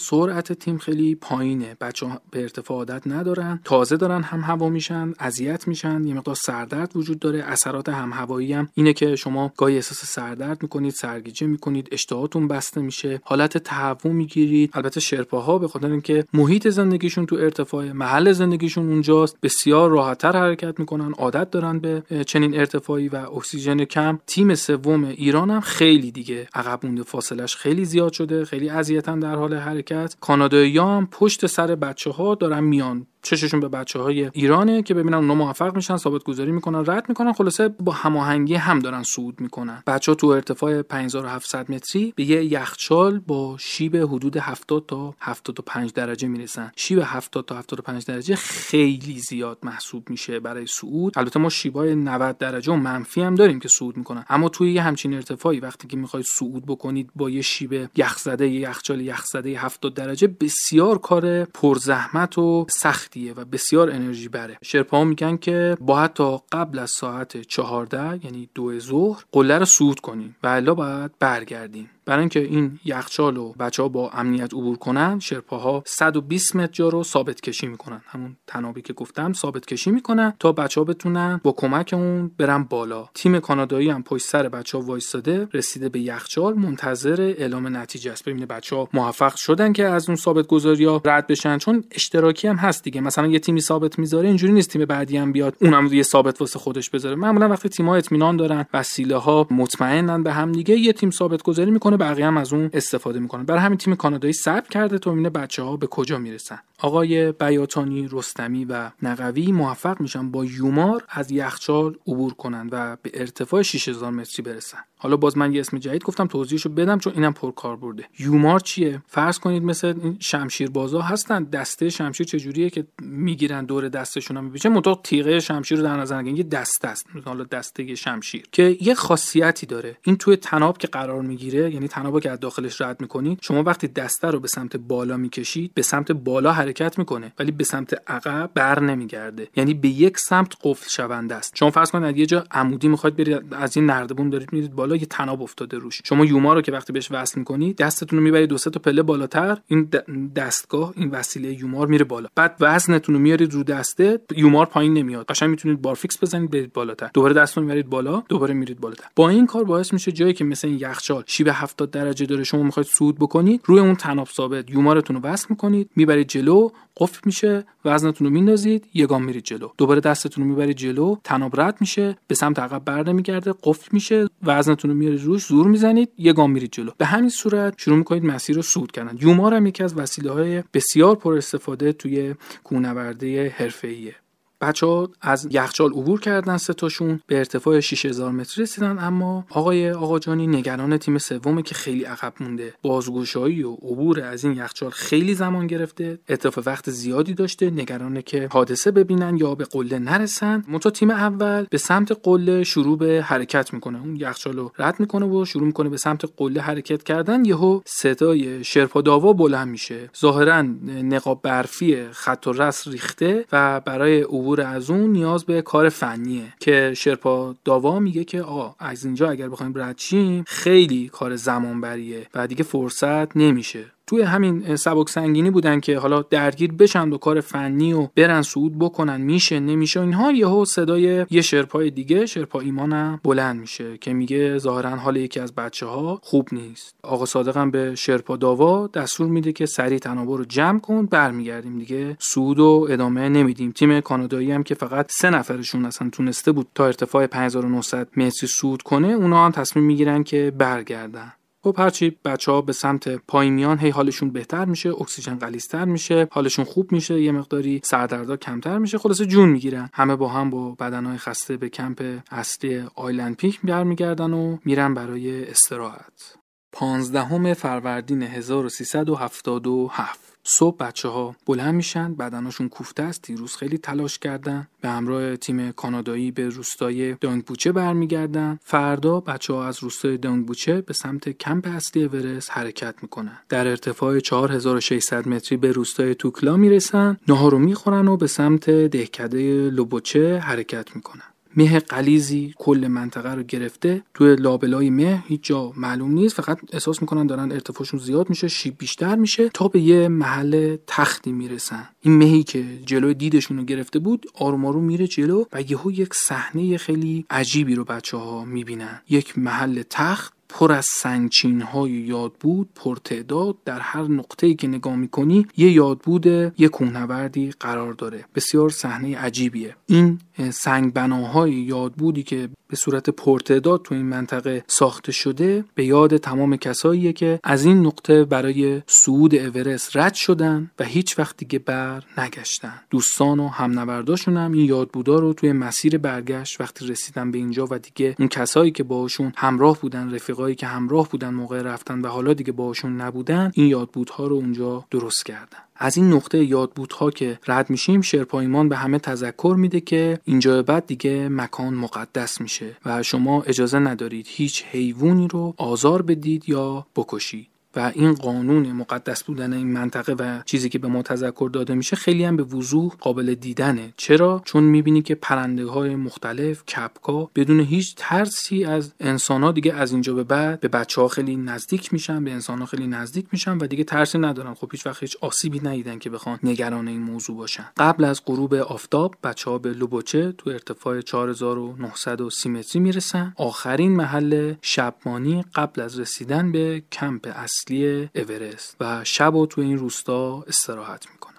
سرعت 0.00 0.52
تیم 0.52 0.78
خیلی 0.78 1.14
پایینه. 1.14 1.76
بچه 1.80 2.06
ها 2.06 2.20
به 2.30 2.42
ارتفاع 2.42 2.76
عادت 2.78 3.06
ندارن. 3.06 3.60
تازه 3.64 3.96
دارن 3.96 4.22
هم 4.22 4.40
هوا 4.40 4.68
میشن 4.68 5.12
اذیت 5.18 5.68
میشن. 5.68 6.04
یه 6.04 6.14
مقدار 6.14 6.34
سردرد 6.34 6.96
وجود 6.96 7.18
داره. 7.18 7.44
اثرات 7.44 7.88
هم 7.88 8.12
هوایی 8.12 8.52
هم. 8.52 8.68
اینه 8.74 8.92
که 8.92 9.16
شما 9.16 9.52
گاهی 9.56 9.74
احساس 9.74 10.04
سردرد 10.04 10.62
می‌کنید 10.62 10.92
سرگیجه 10.92 11.46
می‌کنید 11.46 11.88
اشتهاتون 11.92 12.48
بسته 12.48 12.80
میشه. 12.80 13.20
حالت 13.24 13.58
تهوع 13.58 14.12
می‌گیرید. 14.12 14.70
البته 14.74 15.00
شرپاها 15.00 15.58
به 15.58 15.68
خاطر 15.68 15.90
اینکه 15.90 16.24
محیط 16.32 16.68
زندگیشون 16.68 17.26
تو 17.26 17.36
ارتفاع 17.36 17.92
محل 17.92 18.32
زندگیشون 18.32 18.88
اونجاست. 18.88 19.36
بسیار 19.42 19.90
راحتتر 19.90 20.32
حرکت 20.32 20.80
می‌کنن. 20.80 21.12
عادت 21.12 21.50
دارن 21.50 21.78
به 21.78 22.02
چنین 22.26 22.58
ارتفاعی 22.58 23.08
و 23.08 23.16
اکسیژن 23.16 23.84
کم. 23.84 24.18
تیم 24.26 24.54
سوم 24.54 25.04
ایران 25.04 25.50
هم 25.50 25.60
خیلی 25.60 26.10
دیگه 26.10 26.48
عقب 26.54 26.86
مونده. 26.86 27.02
فاصلش 27.02 27.56
خیلی 27.56 27.84
زیاد 27.84 28.12
شده. 28.12 28.44
خیلی 28.44 28.68
اذیتن 28.68 29.18
در 29.18 29.34
حال 29.34 29.54
حرکت. 29.54 29.87
حرکت 29.92 30.16
کانادایی 30.20 30.78
هم 30.78 31.08
پشت 31.12 31.46
سر 31.46 31.74
بچه 31.74 32.10
ها 32.10 32.34
دارن 32.34 32.64
میان. 32.64 33.06
چششون 33.22 33.60
به 33.60 33.68
بچه 33.68 33.98
های 33.98 34.30
ایرانه 34.32 34.82
که 34.82 34.94
ببینن 34.94 35.14
اونا 35.14 35.34
موفق 35.34 35.76
میشن 35.76 35.96
ثابت 35.96 36.24
گذاری 36.24 36.52
می‌کنن 36.52 36.84
رد 36.86 37.08
می‌کنن. 37.08 37.32
خلاصه 37.32 37.68
با 37.68 37.92
هماهنگی 37.92 38.54
هم 38.54 38.78
دارن 38.78 39.02
صعود 39.02 39.40
می‌کنن. 39.40 39.82
بچه 39.86 40.12
ها 40.12 40.16
تو 40.16 40.26
ارتفاع 40.26 40.82
5700 40.82 41.70
متری 41.72 42.12
به 42.16 42.24
یه 42.24 42.44
یخچال 42.44 43.18
با 43.18 43.56
شیب 43.58 43.96
حدود 43.96 44.36
70 44.36 44.84
تا 44.86 45.14
75 45.20 45.92
درجه 45.92 46.28
می‌رسن. 46.28 46.72
شیب 46.76 47.00
70 47.04 47.44
تا 47.46 47.58
75 47.58 48.04
درجه 48.04 48.34
خیلی 48.34 49.18
زیاد 49.18 49.58
محسوب 49.62 50.10
میشه 50.10 50.40
برای 50.40 50.66
صعود. 50.66 51.18
البته 51.18 51.40
ما 51.40 51.48
شیبای 51.48 51.94
90 51.94 52.38
درجه 52.38 52.72
و 52.72 52.76
منفی 52.76 53.20
هم 53.20 53.34
داریم 53.34 53.60
که 53.60 53.68
صعود 53.68 53.96
می‌کنن. 53.96 54.24
اما 54.28 54.48
توی 54.48 54.72
یه 54.72 54.82
همچین 54.82 55.14
ارتفاعی 55.14 55.60
وقتی 55.60 55.88
که 55.88 55.96
می‌خواید 55.96 56.26
صعود 56.26 56.66
بکنید 56.66 57.10
با 57.16 57.30
یه 57.30 57.42
شیب 57.42 57.88
یخزده 57.96 58.48
یه 58.48 58.60
یخچال 58.60 59.00
یخزده 59.00 59.50
70 59.50 59.94
درجه 59.94 60.26
بسیار 60.26 60.98
کار 60.98 61.44
پرزحمت 61.44 62.38
و 62.38 62.66
سختی 63.08 63.30
و 63.30 63.44
بسیار 63.44 63.90
انرژی 63.90 64.28
بره. 64.28 64.58
شرپا 64.62 65.04
میگن 65.04 65.36
که 65.36 65.76
باید 65.80 66.12
تا 66.12 66.42
قبل 66.52 66.78
از 66.78 66.90
ساعت 66.90 67.42
14 67.42 68.24
یعنی 68.24 68.48
دو 68.54 68.78
ظهر 68.78 69.24
قله 69.32 69.58
رو 69.58 69.64
صعود 69.64 70.00
کنیم 70.00 70.36
و 70.42 70.46
الا 70.46 70.74
باید 70.74 71.10
برگردیم 71.18 71.90
برای 72.08 72.20
اینکه 72.20 72.40
این 72.40 72.78
یخچال 72.84 73.36
و 73.36 73.52
بچه 73.52 73.82
ها 73.82 73.88
با 73.88 74.10
امنیت 74.10 74.54
عبور 74.54 74.76
کنن 74.76 75.18
شرپاها 75.18 75.82
120 75.86 76.56
متر 76.56 76.72
جا 76.72 76.88
رو 76.88 77.02
ثابت 77.02 77.40
کشی 77.40 77.66
می‌کنن. 77.66 78.00
همون 78.06 78.36
تنابی 78.46 78.82
که 78.82 78.92
گفتم 78.92 79.32
ثابت 79.32 79.66
کشی 79.66 79.90
می‌کنن 79.90 80.32
تا 80.40 80.52
بچه 80.52 80.80
ها 80.80 80.84
بتونن 80.84 81.40
با 81.44 81.52
کمک 81.52 81.90
اون 81.92 82.30
برن 82.38 82.64
بالا. 82.64 83.08
تیم 83.14 83.38
کانادایی 83.38 83.90
هم 83.90 84.02
پشت 84.02 84.26
سر 84.26 84.48
بچه 84.48 84.78
ها 84.78 84.84
وایستاده 84.84 85.48
رسیده 85.54 85.88
به 85.88 86.00
یخچال 86.00 86.54
منتظر 86.54 87.34
اعلام 87.38 87.76
نتیجه 87.76 88.12
است. 88.12 88.24
ببینه 88.24 88.46
بچه 88.46 88.76
ها 88.76 88.88
موفق 88.92 89.36
شدن 89.36 89.72
که 89.72 89.84
از 89.84 90.08
اون 90.08 90.16
ثابت 90.16 90.46
گذاری 90.46 90.84
ها 90.84 91.02
رد 91.04 91.26
بشن 91.26 91.58
چون 91.58 91.84
اشتراکی 91.90 92.48
هم 92.48 92.56
هست 92.56 92.84
دیگه. 92.84 93.00
مثلا 93.00 93.26
یه 93.26 93.38
تیمی 93.38 93.60
ثابت 93.60 93.98
می‌ذاره 93.98 94.28
اینجوری 94.28 94.52
نیست 94.52 94.70
تیم 94.70 94.84
بعدی 94.84 95.16
هم 95.16 95.32
بیاد 95.32 95.56
اونم 95.60 95.92
یه 95.92 96.02
ثابت 96.02 96.40
واسه 96.40 96.58
خودش 96.58 96.90
بذاره. 96.90 97.14
معمولا 97.14 97.48
وقتی 97.48 97.68
تیم‌ها 97.68 97.96
اطمینان 97.96 98.36
دارن 98.36 98.66
وسیله 98.74 99.16
ها 99.16 99.46
مطمئنن 99.50 100.22
به 100.22 100.32
هم 100.32 100.52
دیگه 100.52 100.76
یه 100.76 100.92
تیم 100.92 101.10
ثابت 101.10 101.42
گذاری 101.42 101.70
می‌کنه 101.70 101.97
بقیه 101.98 102.26
هم 102.26 102.36
از 102.36 102.52
اون 102.52 102.70
استفاده 102.72 103.20
می‌کنن. 103.20 103.44
برای 103.44 103.60
همین 103.60 103.78
تیم 103.78 103.94
کانادایی 103.94 104.32
ثبت 104.32 104.68
کرده 104.68 104.98
تا 104.98 105.10
ببینه 105.10 105.30
بچه 105.30 105.62
ها 105.62 105.76
به 105.76 105.86
کجا 105.86 106.18
می‌رسن. 106.18 106.58
آقای 106.80 107.32
بیاتانی 107.32 108.08
رستمی 108.12 108.64
و 108.64 108.90
نقوی 109.02 109.52
موفق 109.52 110.00
میشن 110.00 110.30
با 110.30 110.44
یومار 110.44 111.04
از 111.08 111.30
یخچال 111.30 111.96
عبور 112.06 112.34
کنند 112.34 112.68
و 112.72 112.96
به 113.02 113.10
ارتفاع 113.14 113.62
6000 113.62 114.10
متری 114.10 114.42
برسن. 114.42 114.78
حالا 115.00 115.16
باز 115.16 115.38
من 115.38 115.52
یه 115.52 115.60
اسم 115.60 115.78
جدید 115.78 116.04
گفتم 116.04 116.26
توضیحشو 116.26 116.68
بدم 116.68 116.98
چون 116.98 117.12
اینم 117.12 117.32
پرکار 117.32 117.76
برده. 117.76 118.04
یومار 118.18 118.60
چیه؟ 118.60 119.02
فرض 119.06 119.38
کنید 119.38 119.62
مثل 119.62 119.94
این 120.02 120.16
شمشیر 120.20 120.70
بازا 120.70 121.00
هستن 121.00 121.44
دسته 121.44 121.90
شمشیر 121.90 122.26
چجوریه 122.26 122.70
که 122.70 122.86
می‌گیرن 123.02 123.64
دور 123.64 123.88
دستشون 123.88 124.36
هم 124.36 124.44
میپیچه 124.44 124.68
متو 124.68 125.00
تیغه 125.04 125.40
شمشیر 125.40 125.78
رو 125.78 125.84
در 125.84 125.96
نظر 125.96 126.18
نگیرن 126.18 126.36
یه 126.36 126.42
دسته 126.42 126.88
است. 126.88 127.06
حالا 127.24 127.44
دسته 127.44 127.94
شمشیر 127.94 128.44
که 128.52 128.76
یه 128.80 128.94
خاصیتی 128.94 129.66
داره. 129.66 129.96
این 130.02 130.16
توی 130.16 130.36
تناب 130.36 130.78
که 130.78 130.88
قرار 130.88 131.22
می‌گیره 131.22 131.74
یعنی 131.74 131.88
تنابو 131.88 132.20
که 132.20 132.30
از 132.30 132.40
داخلش 132.40 132.80
رد 132.80 133.00
می‌کنید 133.00 133.38
شما 133.42 133.62
وقتی 133.62 133.88
دسته 133.88 134.28
رو 134.28 134.40
به 134.40 134.48
سمت 134.48 134.76
بالا 134.76 135.16
می‌کشید 135.16 135.74
به 135.74 135.82
سمت 135.82 136.12
بالا 136.12 136.52
حرکت 136.68 136.98
می‌کنه 136.98 137.32
ولی 137.38 137.50
به 137.50 137.64
سمت 137.64 138.02
عقب 138.06 138.50
بر 138.54 138.80
نمیگرده. 138.80 139.48
یعنی 139.56 139.74
به 139.74 139.88
یک 139.88 140.18
سمت 140.18 140.52
قفل 140.62 140.88
شونده 140.88 141.34
است. 141.34 141.56
شما 141.56 141.70
فرض 141.70 141.90
کنید 141.90 142.18
یه 142.18 142.26
جا 142.26 142.44
عمودی 142.50 142.88
می‌خواید 142.88 143.16
برید 143.16 143.54
از 143.54 143.76
این 143.76 143.86
نردبون 143.86 144.30
دارید 144.30 144.52
میرید 144.52 144.74
بالا 144.74 144.96
یه 144.96 145.06
تناب 145.06 145.42
افتاده 145.42 145.78
روش. 145.78 146.00
شما 146.04 146.24
یوما 146.24 146.54
رو 146.54 146.62
که 146.62 146.72
وقتی 146.72 146.92
بهش 146.92 147.08
وصل 147.10 147.38
می‌کنید 147.38 147.76
دستتون 147.76 148.18
رو 148.18 148.24
می‌برید 148.24 148.48
دو 148.48 148.58
سه 148.58 148.70
تا 148.70 148.80
پله 148.80 149.02
بالاتر 149.02 149.58
این 149.66 149.88
دستگاه 150.36 150.92
این 150.96 151.10
وسیله 151.10 151.60
یومار 151.60 151.86
میره 151.86 152.04
بالا. 152.04 152.28
بعد 152.34 152.56
وزنتون 152.60 153.14
رو 153.14 153.20
میارید 153.20 153.54
رو 153.54 153.62
دسته 153.62 154.20
یومار 154.36 154.66
پایین 154.66 154.94
نمیاد. 154.94 155.26
قشنگ 155.26 155.50
می‌تونید 155.50 155.82
بارفیکس 155.82 156.22
بزنید 156.22 156.50
برید 156.50 156.72
بالاتر. 156.72 157.10
دوباره 157.14 157.34
دستتون 157.34 157.64
می‌برید 157.64 157.88
بالا 157.90 158.22
دوباره 158.28 158.54
میرید 158.54 158.80
بالاتر. 158.80 159.06
با 159.16 159.28
این 159.28 159.46
کار 159.46 159.64
باعث 159.64 159.92
میشه 159.92 160.12
جایی 160.12 160.32
که 160.32 160.44
مثل 160.44 160.68
این 160.68 160.78
یخچال 160.80 161.22
شیب 161.26 161.48
70 161.52 161.90
درجه 161.90 162.26
داره 162.26 162.44
شما 162.44 162.62
می‌خواید 162.62 162.86
صعود 162.86 163.18
بکنید 163.18 163.60
روی 163.64 163.80
اون 163.80 163.94
تناب 163.94 164.28
ثابت 164.28 164.70
یومارتون 164.70 165.16
رو 165.16 165.22
وصل 165.22 165.46
می‌کنید 165.50 165.90
می‌برید 165.96 166.28
جلو 166.28 166.57
قفل 166.96 167.20
میشه 167.24 167.64
وزنتون 167.84 168.26
رو 168.26 168.32
میندازید 168.32 168.84
یه 168.94 169.06
گام 169.06 169.24
میرید 169.24 169.44
جلو. 169.44 169.68
دوباره 169.78 170.00
دستتون 170.00 170.44
رو 170.44 170.50
می‌برید 170.50 170.76
جلو 170.76 171.16
تناب 171.24 171.60
رد 171.60 171.76
میشه 171.80 172.18
به 172.26 172.34
سمت 172.34 172.58
عقب 172.58 172.84
بر 172.84 173.08
نمیگرده 173.08 173.54
قفل 173.62 173.88
میشه 173.92 174.28
وزنتون 174.42 174.90
رو 174.90 174.96
میارید 174.96 175.24
روش 175.24 175.46
زور 175.46 175.66
می‌زنید 175.66 176.10
یه 176.18 176.32
گام 176.32 176.50
میرید 176.52 176.72
جلو. 176.72 176.90
به 176.98 177.06
همین 177.06 177.30
صورت 177.30 177.74
شروع 177.76 177.98
می‌کنید 177.98 178.24
مسیر 178.24 178.56
رو 178.56 178.62
صعود 178.62 178.92
کردن. 178.92 179.18
یومار 179.20 179.54
هم 179.54 179.66
یکی 179.66 179.84
از 179.84 179.98
وسیله 179.98 180.30
های 180.30 180.62
بسیار 180.74 181.14
پر 181.16 181.36
استفاده 181.36 181.92
توی 181.92 182.34
کوهنوردی 182.64 183.38
حرفه‌ایه. 183.38 184.14
بچه 184.60 184.86
ها 184.86 185.10
از 185.20 185.48
یخچال 185.50 185.90
عبور 185.90 186.20
کردن 186.20 186.56
سه 186.56 186.72
تاشون 186.72 187.20
به 187.26 187.38
ارتفاع 187.38 187.80
6000 187.80 188.32
متر 188.32 188.62
رسیدن 188.62 188.98
اما 188.98 189.46
آقای 189.50 189.90
آقاجانی 189.90 190.46
نگران 190.46 190.98
تیم 190.98 191.18
سومه 191.18 191.62
که 191.62 191.74
خیلی 191.74 192.04
عقب 192.04 192.32
مونده. 192.40 192.74
بازگشایی 192.82 193.62
و 193.62 193.72
عبور 193.72 194.20
از 194.20 194.44
این 194.44 194.56
یخچال 194.56 194.90
خیلی 194.90 195.34
زمان 195.34 195.66
گرفته 195.66 196.18
اتفاق 196.28 196.66
وقت 196.66 196.90
زیادی 196.90 197.34
داشته 197.34 197.70
نگرانه 197.70 198.22
که 198.22 198.48
حادثه 198.52 198.90
ببینن 198.90 199.36
یا 199.36 199.54
به 199.54 199.64
قله 199.64 199.98
نرسن. 199.98 200.64
منتها 200.68 200.90
تیم 200.90 201.10
اول 201.10 201.66
به 201.70 201.78
سمت 201.78 202.20
قله 202.22 202.64
شروع 202.64 202.98
به 202.98 203.24
حرکت 203.26 203.74
می‌کنه. 203.74 204.00
اون 204.00 204.16
یخچال 204.16 204.56
رو 204.56 204.72
رد 204.78 205.00
می‌کنه 205.00 205.26
و 205.26 205.44
شروع 205.44 205.66
می‌کنه 205.66 205.88
به 205.88 205.96
سمت 205.96 206.24
قله 206.36 206.60
حرکت 206.60 207.02
کردن. 207.02 207.44
یهو 207.44 207.80
صدای 207.86 208.64
شرپا 208.64 209.00
داوا 209.00 209.32
بلند 209.32 209.68
میشه. 209.68 210.10
ظاهرا 210.20 210.62
نقاب 211.02 211.42
برفی 211.42 212.04
خط 212.10 212.46
و 212.46 212.52
رس 212.52 212.88
ریخته 212.88 213.44
و 213.52 213.80
برای 213.80 214.22
از 214.56 214.90
اون 214.90 215.10
نیاز 215.10 215.44
به 215.44 215.62
کار 215.62 215.88
فنیه. 215.88 216.54
که 216.60 216.92
شرپا 216.96 217.54
داوا 217.64 217.98
میگه 217.98 218.24
که 218.24 218.42
آقا 218.42 218.74
از 218.78 219.04
اینجا 219.04 219.30
اگر 219.30 219.48
بخوایم 219.48 219.72
رد 219.76 220.00
خیلی 220.46 221.08
کار 221.08 221.36
زمان 221.36 221.80
بریه 221.80 222.26
و 222.34 222.46
دیگه 222.46 222.62
فرصت 222.64 223.36
نمیشه. 223.36 223.84
توی 224.08 224.22
همین 224.22 224.76
سبک 224.76 225.08
سنگینی 225.08 225.50
بودن 225.50 225.80
که 225.80 225.98
حالا 225.98 226.22
درگیر 226.22 226.72
بشن 226.72 227.08
و 227.08 227.18
کار 227.18 227.40
فنی 227.40 227.92
و 227.92 228.08
برن 228.16 228.42
صعود 228.42 228.78
بکنن 228.78 229.20
میشه 229.20 229.60
نمیشه 229.60 230.00
اینها 230.00 230.32
یهو 230.32 230.64
صدای 230.64 231.26
یه 231.30 231.42
شرپای 231.42 231.90
دیگه 231.90 232.26
شرپا 232.26 232.60
ایمانم 232.60 233.20
بلند 233.24 233.60
میشه 233.60 233.98
که 233.98 234.12
میگه 234.12 234.58
ظاهرا 234.58 234.90
حال 234.90 235.16
یکی 235.16 235.40
از 235.40 235.54
بچه 235.54 235.86
ها 235.86 236.20
خوب 236.22 236.48
نیست. 236.52 236.94
آقا 237.02 237.26
صادقم 237.26 237.70
به 237.70 237.94
شرپا 237.94 238.36
داوا 238.36 238.86
دستور 238.86 239.26
میده 239.26 239.52
که 239.52 239.66
سریع 239.66 239.98
تنابه 239.98 240.36
رو 240.36 240.44
جمع 240.44 240.78
کن 240.78 241.06
برمیگردیم 241.06 241.78
دیگه 241.78 242.16
صعود 242.20 242.58
و 242.58 242.86
ادامه 242.90 243.28
نمیدیم. 243.28 243.72
تیم 243.72 244.00
کانادایی 244.00 244.52
هم 244.52 244.62
که 244.62 244.74
فقط 244.74 245.06
سه 245.10 245.30
نفرشون 245.30 245.84
اصلا 245.84 246.10
تونسته 246.10 246.52
بود 246.52 246.66
تا 246.74 246.86
ارتفاع 246.86 247.26
5900 247.26 248.08
متری 248.16 248.48
صعود 248.48 248.82
کنه 248.82 249.08
اونا 249.08 249.44
هم 249.44 249.50
تصمیم 249.50 249.84
می‌گیرن 249.84 250.22
که 250.22 250.52
برگردن. 250.58 251.32
خب 251.62 251.76
هرچی 251.78 252.18
بچه 252.24 252.52
ها 252.52 252.60
به 252.60 252.72
سمت 252.72 253.08
پایین 253.08 253.54
میان 253.54 253.78
هی 253.78 253.90
حالشون 253.90 254.30
بهتر 254.30 254.64
میشه 254.64 254.88
اکسیژن 254.88 255.38
غلیظتر 255.38 255.84
میشه 255.84 256.28
حالشون 256.30 256.64
خوب 256.64 256.92
میشه 256.92 257.22
یه 257.22 257.32
مقداری 257.32 257.80
سردردا 257.84 258.36
کمتر 258.36 258.78
میشه 258.78 258.98
خلاصه 258.98 259.26
جون 259.26 259.48
می‌گیرن. 259.48 259.90
همه 259.92 260.16
با 260.16 260.28
هم 260.28 260.50
با 260.50 260.70
بدنهای 260.70 261.18
خسته 261.18 261.56
به 261.56 261.68
کمپ 261.68 262.20
اصلی 262.30 262.84
آیلند 262.94 263.36
پیک 263.36 263.60
برمیگردن 263.60 264.32
و 264.32 264.58
میرن 264.64 264.94
برای 264.94 265.50
استراحت. 265.50 266.34
پانزدهم 266.72 267.54
فروردین 267.54 268.22
1377 268.22 270.27
صبح 270.50 270.76
بچه 270.76 271.08
ها 271.08 271.36
بلند 271.46 271.74
میشن 271.74 272.14
بدناشون 272.14 272.68
کوفته 272.68 273.02
است 273.02 273.22
دیروز 273.22 273.56
خیلی 273.56 273.78
تلاش 273.78 274.18
کردن. 274.18 274.68
به 274.80 274.88
همراه 274.88 275.36
تیم 275.36 275.72
کانادایی 275.72 276.30
به 276.30 276.48
روستای 276.48 277.14
دانگبوچه 277.14 277.72
برمیگردن. 277.72 278.58
فردا 278.64 279.20
بچه 279.20 279.52
ها 279.52 279.66
از 279.66 279.82
روستای 279.82 280.18
دانگبوچه 280.18 280.80
به 280.80 280.92
سمت 280.92 281.28
کمپ 281.28 281.68
اصلی 281.76 282.04
اورست 282.04 282.50
حرکت 282.50 282.94
می‌کنن. 283.02 283.38
در 283.48 283.66
ارتفاع 283.68 284.20
4600 284.20 285.28
متری 285.28 285.56
به 285.56 285.72
روستای 285.72 286.14
توکلا 286.14 286.56
می‌رسن. 286.56 287.16
نهارو 287.28 287.58
می‌خورن 287.58 288.08
و 288.08 288.16
به 288.16 288.26
سمت 288.26 288.70
دهکده 288.70 289.70
لوبوچه 289.70 290.38
حرکت 290.38 290.96
می‌کنن. 290.96 291.22
مه 291.56 291.78
قلیزی 291.78 292.54
کل 292.56 292.86
منطقه 292.90 293.34
رو 293.34 293.42
گرفته. 293.42 294.02
توی 294.14 294.36
لابلای 294.36 294.90
مه 294.90 295.24
هیچ 295.26 295.40
جا 295.42 295.72
معلوم 295.76 296.10
نیست. 296.10 296.34
فقط 296.34 296.58
احساس 296.72 297.02
می‌کنن 297.02 297.26
دارن 297.26 297.52
ارتفاعشون 297.52 298.00
زیاد 298.00 298.30
میشه 298.30 298.48
شیب 298.48 298.74
بیشتر 298.78 299.14
میشه 299.14 299.48
تا 299.48 299.68
به 299.68 299.80
یه 299.80 300.08
محل 300.08 300.76
تختی 300.86 301.32
می‌رسن. 301.32 301.88
این 302.00 302.16
مهی 302.16 302.42
که 302.42 302.64
جلوی 302.86 303.14
دیدشون 303.14 303.56
رو 303.58 303.64
گرفته 303.64 303.98
بود 303.98 304.26
آروم 304.34 304.66
آروم 304.66 304.84
میره 304.84 305.06
جلو 305.06 305.44
و 305.52 305.62
یهو 305.62 305.90
یک 305.90 306.14
صحنه 306.14 306.76
خیلی 306.76 307.24
عجیبی 307.30 307.74
رو 307.74 307.84
بچه 307.84 308.16
ها 308.16 308.44
می‌بینن. 308.44 309.00
یک 309.08 309.38
محل 309.38 309.82
تخت 309.90 310.32
پر 310.48 310.72
از 310.72 310.84
سنگچین 310.84 311.62
های 311.62 311.90
یاد 311.90 312.32
بود 312.40 312.68
پرتعداد. 312.74 313.56
در 313.64 313.80
هر 313.80 314.02
نقطه 314.02 314.46
ای 314.46 314.54
که 314.54 314.68
نگاه 314.68 314.96
می‌کنی 314.96 315.46
یه 315.56 315.72
یاد 315.72 315.98
بود 315.98 316.26
یه 316.58 316.68
کوهنوردی 316.68 317.50
قرار 317.60 317.92
داره. 317.92 318.24
بسیار 318.34 318.70
صحنه 318.70 319.18
عجیبیه. 319.18 319.76
این 319.86 320.18
سنگ 320.50 320.92
بناهای 320.92 321.52
یاد 321.52 321.92
بودی 321.92 322.22
که 322.22 322.48
به 322.68 322.76
صورت 322.76 323.10
پرتعداد 323.10 323.82
تو 323.82 323.94
این 323.94 324.06
منطقه 324.06 324.64
ساخته 324.66 325.12
شده؟ 325.12 325.64
به 325.74 325.84
یاد 325.84 326.16
تمام 326.16 326.56
کساییه 326.56 327.12
که 327.12 327.40
از 327.44 327.64
این 327.64 327.86
نقطه 327.86 328.24
برای 328.24 328.82
صعود 328.86 329.34
اورست 329.34 329.96
رد 329.96 330.14
شدن 330.14 330.70
و 330.78 330.84
هیچ 330.84 331.18
وقت 331.18 331.36
دیگه 331.36 331.58
بر 331.58 332.02
نگشتن. 332.18 332.80
دوستان 332.90 333.40
و 333.40 333.48
همنورداشون 333.48 334.36
هم 334.36 334.52
این 334.52 334.64
یادبودا 334.64 335.18
رو 335.18 335.32
توی 335.32 335.52
مسیر 335.52 335.98
برگشت 335.98 336.60
وقتی 336.60 336.86
رسیدن 336.86 337.30
به 337.30 337.38
اینجا 337.38 337.66
و 337.70 337.78
دیگه 337.78 338.14
اون 338.18 338.28
کسایی 338.28 338.70
که 338.70 338.82
باهاشون 338.82 339.32
همراه 339.36 339.78
بودن 339.80 340.14
رفیقایی 340.14 340.54
که 340.54 340.66
همراه 340.66 341.08
بودن 341.08 341.34
موقع 341.34 341.62
رفتن 341.62 342.00
و 342.00 342.08
حالا 342.08 342.34
دیگه 342.34 342.52
باهاشون 342.52 343.00
نبودن 343.00 343.50
این 343.54 343.66
یادبودها 343.66 344.26
رو 344.26 344.36
اونجا 344.36 344.84
درست 344.90 345.26
کردن. 345.26 345.58
از 345.78 345.96
این 345.96 346.12
نقطه 346.12 346.44
یادبودها 346.44 347.10
که 347.10 347.38
رد 347.46 347.70
میشیم 347.70 348.00
شرپایمان 348.00 348.68
به 348.68 348.76
همه 348.76 348.98
تذکر 348.98 349.54
میده 349.58 349.80
که 349.80 350.20
اینجا 350.24 350.62
بعد 350.62 350.86
دیگه 350.86 351.28
مکان 351.28 351.74
مقدس 351.74 352.40
میشه 352.40 352.76
و 352.84 353.02
شما 353.02 353.42
اجازه 353.42 353.78
ندارید 353.78 354.26
هیچ 354.28 354.64
حیوانی 354.64 355.28
رو 355.28 355.54
آزار 355.56 356.02
بدید 356.02 356.48
یا 356.48 356.86
بکشید. 356.96 357.48
و 357.78 357.92
این 357.94 358.14
قانون 358.14 358.72
مقدس 358.72 359.22
بودن 359.22 359.52
این 359.52 359.72
منطقه 359.72 360.12
و 360.12 360.42
چیزی 360.44 360.68
که 360.68 360.78
به 360.78 360.88
ما 360.88 361.02
تذکر 361.02 361.50
داده 361.52 361.74
میشه 361.74 361.96
خیلی 361.96 362.24
هم 362.24 362.36
به 362.36 362.42
وضوح 362.42 362.92
قابل 363.00 363.34
دیدنه. 363.34 363.92
چرا؟ 363.96 364.42
چون 364.44 364.64
می‌بینی 364.64 365.02
که 365.02 365.14
پرنده 365.14 365.66
های 365.66 365.96
مختلف 365.96 366.64
کپکا 366.64 367.30
بدون 367.34 367.60
هیچ 367.60 367.94
ترسی 367.96 368.64
از 368.64 368.92
انسان 369.00 369.42
ها 369.42 369.52
دیگه 369.52 369.74
از 369.74 369.92
اینجا 369.92 370.14
به 370.14 370.24
بعد 370.24 370.60
به 370.60 370.68
بچه 370.68 371.00
ها 371.00 371.08
خیلی 371.08 371.36
نزدیک 371.36 371.92
میشن 371.92 372.24
به 372.24 372.32
انسان 372.32 372.58
ها 372.58 372.66
خیلی 372.66 372.86
نزدیک 372.86 373.26
میشن 373.32 373.58
و 373.58 373.66
دیگه 373.66 373.84
ترسی 373.84 374.18
ندارن. 374.18 374.54
خب 374.54 374.68
هیچ 374.72 374.86
وقت 374.86 375.02
هیچ 375.02 375.16
آسیبی 375.20 375.60
ندیدن 375.60 375.98
که 375.98 376.10
بخوان 376.10 376.38
نگران 376.42 376.88
این 376.88 377.02
موضوع 377.02 377.36
باشن. 377.36 377.66
قبل 377.76 378.04
از 378.04 378.22
غروب 378.26 378.54
آفتاب 378.54 379.14
بچه 379.24 379.50
ها 379.50 379.58
به 379.58 379.70
لوبوچه 379.72 380.32
تو 380.32 380.50
ارتفاع 380.50 381.00
4930 381.00 382.48
متری 382.48 382.80
می‌رسن. 382.80 383.34
آخرین 383.36 383.96
محل 383.96 384.54
شبمانی 384.62 385.44
قبل 385.54 385.80
از 385.80 386.00
رسیدن 386.00 386.52
به 386.52 386.82
کمپ 386.92 387.32
اصلی. 387.36 387.67
اصلی 387.68 388.10
اورست 388.14 388.76
و 388.80 389.04
شب 389.04 389.34
و 389.34 389.46
تو 389.46 389.60
این 389.60 389.78
روستا 389.78 390.42
استراحت 390.42 391.06
می‌کنن. 391.12 391.34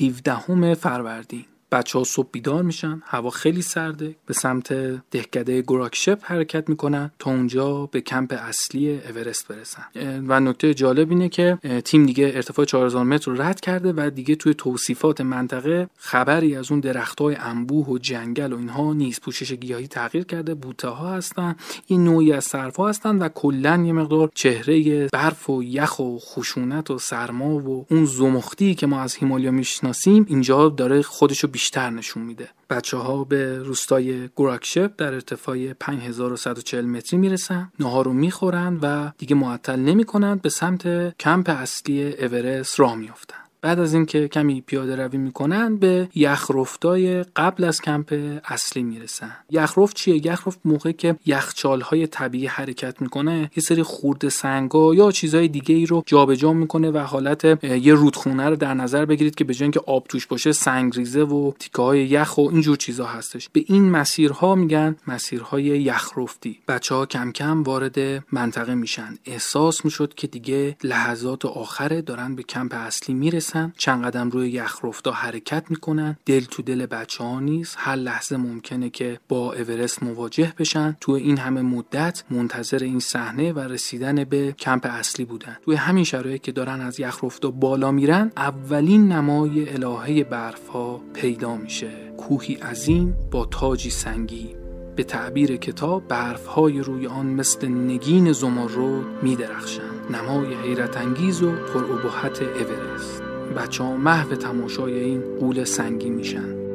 17 0.00 0.74
فروردین. 0.74 1.44
بچه 1.72 1.98
ها 1.98 2.04
صبح 2.04 2.28
بیدار 2.32 2.62
میشن 2.62 3.02
هوا 3.04 3.30
خیلی 3.30 3.62
سرده 3.62 4.16
به 4.26 4.34
سمت 4.34 4.72
دهکده 5.10 5.62
گوراکشپ 5.62 6.18
حرکت 6.22 6.68
می‌کنن 6.68 7.10
تا 7.18 7.30
اونجا 7.30 7.86
به 7.86 8.00
کمپ 8.00 8.32
اصلی 8.38 8.98
اورست 8.98 9.48
برسن. 9.48 9.84
و 10.28 10.40
نکته 10.40 10.74
جالب 10.74 11.10
اینه 11.10 11.28
که 11.28 11.58
تیم 11.84 12.06
دیگه 12.06 12.32
ارتفاع 12.34 12.64
4000 12.64 13.04
متر 13.04 13.30
رو 13.30 13.42
رد 13.42 13.60
کرده 13.60 13.92
و 13.96 14.10
دیگه 14.10 14.34
توی 14.34 14.54
توصیفات 14.54 15.20
منطقه 15.20 15.88
خبری 15.96 16.56
از 16.56 16.70
اون 16.70 16.80
درخت 16.80 17.20
های 17.20 17.34
انبوه 17.34 17.86
و 17.86 17.98
جنگل 17.98 18.52
و 18.52 18.58
اینها 18.58 18.92
نیست 18.92 19.20
پوشش 19.20 19.52
گیاهی 19.52 19.88
تغییر 19.88 20.24
کرده. 20.24 20.54
بوته 20.54 20.88
ها 20.88 21.14
هستن 21.14 21.56
این 21.86 22.04
نوعی 22.04 22.32
از 22.32 22.44
سرف 22.44 22.76
ها 22.76 22.88
هستن 22.88 23.18
و 23.18 23.28
کلا 23.28 23.82
یه 23.86 23.92
مقدار 23.92 24.30
چهره 24.34 25.06
برف 25.06 25.50
و 25.50 25.62
یخ 25.62 25.98
و 25.98 26.18
خشونت 26.18 26.90
و 26.90 26.98
سرما 26.98 27.58
و 27.58 27.86
اون 27.90 28.04
زمختی 28.04 28.74
که 28.74 28.86
ما 28.86 29.00
از 29.00 29.14
هیمالیا 29.14 29.50
می‌شناسیم 29.50 30.26
اینجا 30.28 30.68
داره 30.68 31.02
خودشو 31.02 31.48
بیشتر 31.60 31.90
نشون 31.90 32.22
میده. 32.22 32.48
بچه 32.70 32.96
ها 32.96 33.24
به 33.24 33.58
روستای 33.58 34.28
گوراکشپ 34.28 34.90
در 34.96 35.14
ارتفاع 35.14 35.72
5140 35.72 36.84
متری 36.84 37.18
می‌رسن 37.18 37.72
نهار 37.80 38.04
رو 38.04 38.12
می‌خورن 38.12 38.78
و 38.82 39.10
دیگه 39.18 39.36
معطل 39.36 39.76
نمی‌کنن 39.76 40.36
به 40.36 40.48
سمت 40.48 41.16
کمپ 41.18 41.50
اصلی 41.50 42.12
اورست 42.12 42.80
راه 42.80 42.94
میافتن. 42.94 43.39
بعد 43.62 43.78
از 43.78 43.94
اینکه 43.94 44.28
کمی 44.28 44.60
پیاده 44.60 44.96
روی 44.96 45.18
می‌کنن 45.18 45.76
به 45.76 46.08
یخرفتای 46.14 47.22
قبل 47.22 47.64
از 47.64 47.80
کمپ 47.80 48.38
اصلی 48.44 48.82
می‌رسن. 48.82 49.36
یخرفت 49.50 49.96
چیه؟ 49.96 50.26
یخرفت 50.26 50.60
موقعی 50.64 50.92
که 50.92 51.16
یخچال 51.26 51.80
های 51.80 52.06
طبیعی 52.06 52.46
حرکت 52.46 53.02
می‌کنه 53.02 53.50
یه 53.56 53.62
سری 53.62 53.82
خورده 53.82 54.28
سنگا 54.28 54.94
یا 54.94 55.10
چیزهای 55.10 55.48
دیگه 55.48 55.74
ای 55.74 55.86
رو 55.86 56.02
جابجا 56.06 56.52
می‌کنه 56.52 56.90
و 56.90 56.98
حالت 56.98 57.64
یه 57.64 57.94
رودخونه 57.94 58.48
رو 58.48 58.56
در 58.56 58.74
نظر 58.74 59.04
بگیرید 59.04 59.34
که 59.34 59.44
به 59.44 59.54
جای 59.54 59.64
اینکه 59.64 59.80
آب 59.86 60.06
توش 60.08 60.26
باشه 60.26 60.52
سنگریزه 60.52 61.22
و 61.22 61.52
تیکه 61.58 61.82
های 61.82 62.06
یخ 62.06 62.38
و 62.38 62.40
اینجور 62.40 62.76
چیزا 62.76 63.06
هستش. 63.06 63.48
به 63.48 63.64
این 63.66 63.90
مسیرها 63.90 64.54
میگن 64.54 64.96
مسیرهای 65.06 65.62
یخرفتی 65.64 66.58
بچه 66.68 66.94
ها 66.94 67.06
کم 67.06 67.32
کم 67.32 67.62
وارد 67.62 67.98
منطقه 68.32 68.74
میشن. 68.74 69.18
احساس 69.24 69.84
می‌شد 69.84 70.14
که 70.14 70.26
دیگه 70.26 70.76
لحظات 70.84 71.44
آخره 71.44 72.02
دارن 72.02 72.34
به 72.34 72.42
کمپ 72.42 72.74
اصلی 72.74 73.14
می‌رسن. 73.14 73.49
می‌رسن 73.54 73.72
چند 73.76 74.04
قدم 74.04 74.30
روی 74.30 74.50
یخرفتا 74.50 75.12
حرکت 75.12 75.64
می‌کنن. 75.70 76.16
دل 76.26 76.40
تو 76.40 76.62
دل 76.62 76.86
بچه 76.86 77.24
ها 77.24 77.40
نیست. 77.40 77.76
هر 77.78 77.96
لحظه 77.96 78.36
ممکنه 78.36 78.90
که 78.90 79.20
با 79.28 79.54
اورست 79.54 80.02
مواجه 80.02 80.52
بشن. 80.58 80.96
تو 81.00 81.12
این 81.12 81.38
همه 81.38 81.62
مدت 81.62 82.24
منتظر 82.30 82.78
این 82.78 83.00
صحنه 83.00 83.52
و 83.52 83.58
رسیدن 83.58 84.24
به 84.24 84.52
کمپ 84.52 84.86
اصلی 84.90 85.24
بودن. 85.24 85.56
توی 85.64 85.74
همین 85.74 86.04
شرایط 86.04 86.42
که 86.42 86.52
دارن 86.52 86.80
از 86.80 87.00
یخرفتا 87.00 87.50
بالا 87.50 87.90
میرن 87.90 88.32
اولین 88.36 89.12
نمای 89.12 89.68
الهه 89.68 90.24
برف 90.24 90.68
ها 90.68 91.00
پیدا 91.14 91.56
میشه. 91.56 91.90
کوهی 92.18 92.54
عظیم 92.54 93.16
با 93.30 93.44
تاجی 93.46 93.90
سنگی. 93.90 94.56
به 94.96 95.04
تعبیر 95.04 95.56
کتاب 95.56 96.08
برف 96.08 96.46
های 96.46 96.80
روی 96.80 97.06
آن 97.06 97.26
مثل 97.26 97.68
نگین 97.68 98.32
زمرد 98.32 99.22
می 99.22 99.36
درخشند 99.36 100.16
نمای 100.16 100.54
حیرت 100.54 100.96
انگیز 100.96 101.42
و 101.42 101.52
پرابهت 101.52 102.42
اورست. 102.42 103.29
بچه 103.56 103.84
ها 103.84 103.96
محو 103.96 104.34
تماشای 104.34 105.00
این 105.00 105.22
قول 105.40 105.64
سنگی 105.64 106.10
میشن. 106.10 106.69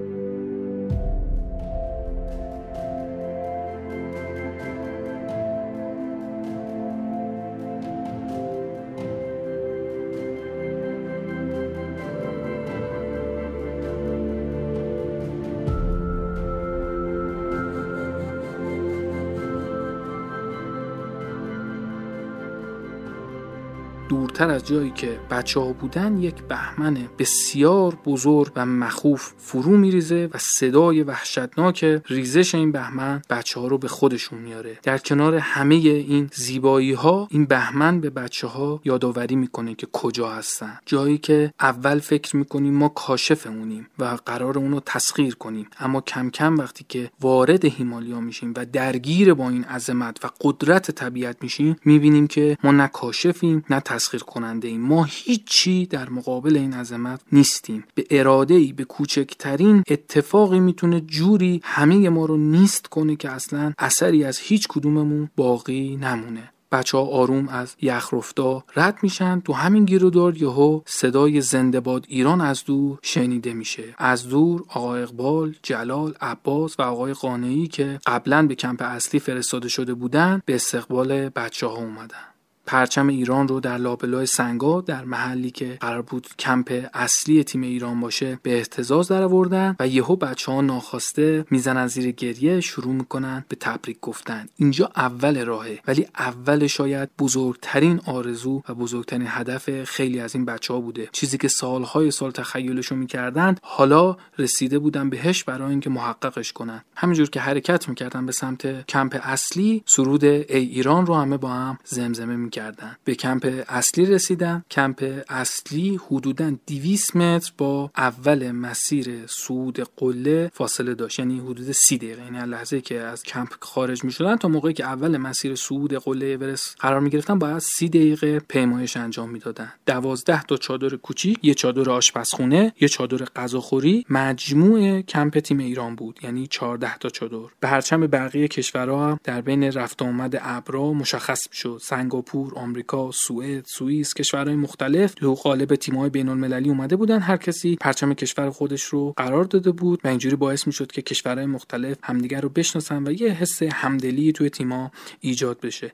دورتر 24.35 24.53
از 24.53 24.67
جایی 24.67 24.91
که 24.91 25.19
بچه 25.31 25.59
ها 25.59 25.73
بودن 25.73 26.17
یک 26.17 26.35
بهمن 26.43 26.97
بسیار 27.19 27.97
بزرگ 28.05 28.51
و 28.55 28.65
مخوف 28.65 29.33
فرو 29.37 29.77
میریزه 29.77 30.29
و 30.33 30.37
صدای 30.37 31.03
وحشتناک 31.03 32.01
ریزش 32.05 32.55
این 32.55 32.71
بهمن 32.71 33.21
بچه 33.29 33.59
ها 33.59 33.67
رو 33.67 33.77
به 33.77 33.87
خودشون 33.87 34.39
میاره 34.39 34.79
در 34.83 34.97
کنار 34.97 35.35
همه 35.35 35.75
این 35.75 36.29
زیبایی 36.33 36.93
ها 36.93 37.27
این 37.31 37.45
بهمن 37.45 38.01
به 38.01 38.09
بچه 38.09 38.47
ها 38.47 38.81
یادآوری 38.85 39.35
می‌کنه 39.35 39.75
که 39.75 39.87
کجا 39.91 40.29
هستن. 40.29 40.79
جایی 40.85 41.17
که 41.17 41.53
اول 41.59 41.99
فکر 41.99 42.35
می‌کنیم 42.35 42.73
ما 42.73 42.89
کاشفمونیم 42.89 43.87
و 43.99 44.17
قرار 44.25 44.57
اونو 44.57 44.79
تسخیر 44.85 45.35
کنیم. 45.35 45.67
اما 45.79 46.01
کم 46.01 46.29
کم 46.29 46.57
وقتی 46.57 46.85
که 46.89 47.11
وارد 47.21 47.65
هیمالیا 47.65 48.19
میشیم 48.19 48.53
و 48.57 48.65
درگیر 48.65 49.33
با 49.33 49.49
این 49.49 49.63
عظمت 49.63 50.25
و 50.25 50.29
قدرت 50.41 50.91
طبیعت 50.91 51.37
میشیم 51.41 51.75
می‌بینیم 51.85 52.27
که 52.27 52.57
ما 52.63 52.71
نه 52.71 52.87
کاشفیم 52.87 53.65
نه 53.69 53.79
تسخیر 53.79 54.24
کننده 54.25 54.67
ایم. 54.67 54.81
ما 54.81 55.03
هیچی 55.03 55.85
در 55.85 56.09
مقابل 56.09 56.57
این 56.57 56.73
عظمت 56.73 57.21
نیستیم. 57.31 57.83
به 57.95 58.05
اراده 58.09 58.53
ای 58.53 58.73
به 58.73 58.83
کوچکترین 58.83 59.83
اتفاقی 59.89 60.59
می‌تونه 60.59 61.01
جوری 61.01 61.61
همه 61.63 62.09
ما 62.09 62.25
رو 62.25 62.37
نیست 62.37 62.87
کنه 62.87 63.15
که 63.15 63.29
اصلا 63.29 63.73
اثری 63.77 64.23
از 64.23 64.39
هیچ 64.39 64.67
کدوممون 64.67 65.29
باقی 65.35 65.95
نمونه. 65.95 66.51
بچه 66.71 66.97
ها 66.97 67.03
آروم 67.03 67.47
از 67.47 67.75
یخرفتا 67.81 68.63
رد 68.75 68.97
میشن. 69.01 69.39
تو 69.39 69.53
همین 69.53 69.85
گیرودار 69.85 70.37
یهو 70.37 70.81
صدای 70.85 71.41
زنده 71.41 71.79
باد 71.79 72.05
ایران 72.07 72.41
از 72.41 72.63
دور 72.63 72.99
شنیده 73.01 73.53
میشه. 73.53 73.83
از 73.97 74.29
دور 74.29 74.63
آقای 74.67 75.01
اقبال 75.01 75.55
جلال 75.63 76.13
عباس 76.21 76.79
و 76.79 76.81
آقای 76.81 77.13
قانعی 77.13 77.67
که 77.67 77.99
قبلا 78.05 78.47
به 78.47 78.55
کمپ 78.55 78.81
اصلی 78.81 79.19
فرستاده 79.19 79.67
شده 79.67 79.93
بودن 79.93 80.41
به 80.45 80.55
استقبال 80.55 81.29
بچه 81.29 81.67
ها 81.67 81.75
اومدن. 81.75 82.34
پرچم 82.65 83.07
ایران 83.07 83.47
رو 83.47 83.59
در 83.59 83.77
لابلای 83.77 84.25
سنگا 84.25 84.81
در 84.81 85.05
محلی 85.05 85.51
که 85.51 85.77
قرار 85.79 86.01
بود 86.01 86.27
کمپ 86.39 86.89
اصلی 86.93 87.43
تیم 87.43 87.61
ایران 87.61 87.99
باشه 87.99 88.39
به 88.43 88.57
احتزاز 88.57 89.07
در 89.07 89.23
آوردن 89.23 89.75
و 89.79 89.87
یهو 89.87 90.15
بچه 90.15 90.51
ها 90.51 90.61
ناخواسته 90.61 91.45
می‌زنن 91.51 91.87
زیر 91.87 92.11
گریه 92.11 92.61
شروع 92.61 92.93
می‌کنن 92.93 93.45
به 93.49 93.55
تبریک 93.55 93.97
گفتن. 94.01 94.47
اینجا 94.55 94.91
اول 94.95 95.45
راهه 95.45 95.79
ولی 95.87 96.07
اول 96.17 96.67
شاید 96.67 97.09
بزرگترین 97.19 98.01
آرزو 98.05 98.61
و 98.69 98.73
بزرگترین 98.73 99.27
هدف 99.29 99.83
خیلی 99.83 100.19
از 100.19 100.35
این 100.35 100.45
بچه 100.45 100.73
ها 100.73 100.79
بوده. 100.79 101.09
چیزی 101.11 101.37
که 101.37 101.47
سالهای 101.47 102.11
سال 102.11 102.31
تخیلشو 102.31 102.95
می‌کردن 102.95 103.55
حالا 103.61 104.17
رسیده 104.37 104.79
بودن 104.79 105.09
بهش 105.09 105.43
برای 105.43 105.69
اینکه 105.69 105.89
محققش 105.89 106.53
کنن. 106.53 106.83
همینجور 106.95 107.29
که 107.29 107.39
حرکت 107.39 107.89
می‌کردن 107.89 108.25
به 108.25 108.31
سمت 108.31 108.87
کمپ 108.87 109.19
اصلی 109.23 109.83
سرود 109.85 110.23
ای 110.25 110.43
ایران 110.49 111.05
رو 111.05 111.15
همه 111.15 111.37
با 111.37 111.49
هم 111.49 111.77
زمزمه 111.83 112.35
می 112.35 112.49
کردن. 112.55 112.95
به 113.03 113.15
کمپ 113.15 113.63
اصلی 113.67 114.05
رسیدن 114.05 114.63
کمپ 114.71 115.23
اصلی 115.29 115.99
حدودا 116.07 116.55
200 116.67 117.15
متر 117.15 117.51
با 117.57 117.91
اول 117.97 118.51
مسیر 118.51 119.27
صعود 119.27 119.79
قله 119.97 120.51
فاصله 120.53 120.93
داشت. 120.93 121.19
یعنی 121.19 121.39
حدود 121.39 121.71
30 121.71 121.97
دقیقه. 121.97 122.21
یعنی 122.25 122.51
لحظه 122.51 122.81
که 122.81 122.99
از 122.99 123.23
کمپ 123.23 123.49
خارج 123.59 124.03
می 124.03 124.11
شدن 124.11 124.35
تا 124.35 124.47
موقعی 124.47 124.73
که 124.73 124.85
اول 124.85 125.17
مسیر 125.17 125.55
صعود 125.55 125.93
قله 125.93 126.25
اورست 126.25 126.75
قرار 126.79 126.99
می 126.99 127.09
گرفتن 127.09 127.39
باید 127.39 127.59
30 127.59 127.89
دقیقه 127.89 128.39
پیمایش 128.39 128.97
انجام 128.97 129.29
می‌دادن. 129.29 129.73
12 129.85 130.43
تا 130.43 130.57
چادر 130.57 130.95
کوچیک 130.95 131.39
یه 131.41 131.53
چادر 131.53 131.89
آشپزخونه 131.89 132.73
یه 132.81 132.87
چادر 132.87 133.25
غذاخوری. 133.25 134.05
مجموع 134.09 135.01
کمپ 135.01 135.39
تیم 135.39 135.57
ایران 135.57 135.95
بود. 135.95 136.19
یعنی 136.23 136.47
14 136.47 136.97
تا 136.97 137.09
چادر. 137.09 137.35
به 137.59 137.67
هرچند 137.67 138.11
بقیه 138.11 138.47
کشورها 138.47 139.19
در 139.23 139.41
بین 139.41 139.63
رفت 139.63 140.01
آمد 140.01 140.39
ابرا 140.41 140.93
مشخص 140.93 141.51
شد 141.53 141.79
سنگاپور 141.83 142.44
آمریکا، 142.55 143.11
سوئد، 143.11 143.65
سوئیس، 143.65 144.13
کشورهای 144.13 144.55
مختلف 144.55 145.13
تو 145.13 145.33
قالب 145.33 145.75
تیم‌های 145.75 146.09
بین‌المللی 146.09 146.69
اومده 146.69 146.95
بودن 146.95 147.19
هر 147.19 147.37
کسی 147.37 147.75
پرچم 147.75 148.13
کشور 148.13 148.49
خودش 148.49 148.83
رو 148.83 149.13
قرار 149.17 149.43
داده 149.43 149.71
بود 149.71 150.01
و 150.03 150.07
اینجوری 150.07 150.35
باعث 150.35 150.67
می‌شد 150.67 150.91
که 150.91 151.01
کشورهای 151.01 151.45
مختلف 151.45 151.97
همدیگر 152.03 152.41
رو 152.41 152.49
بشناسن 152.49 153.07
و 153.07 153.11
یه 153.11 153.29
حس 153.29 153.63
همدلی 153.63 154.31
توی 154.31 154.49
تیم‌ها 154.49 154.91
ایجاد 155.19 155.59
بشه. 155.59 155.93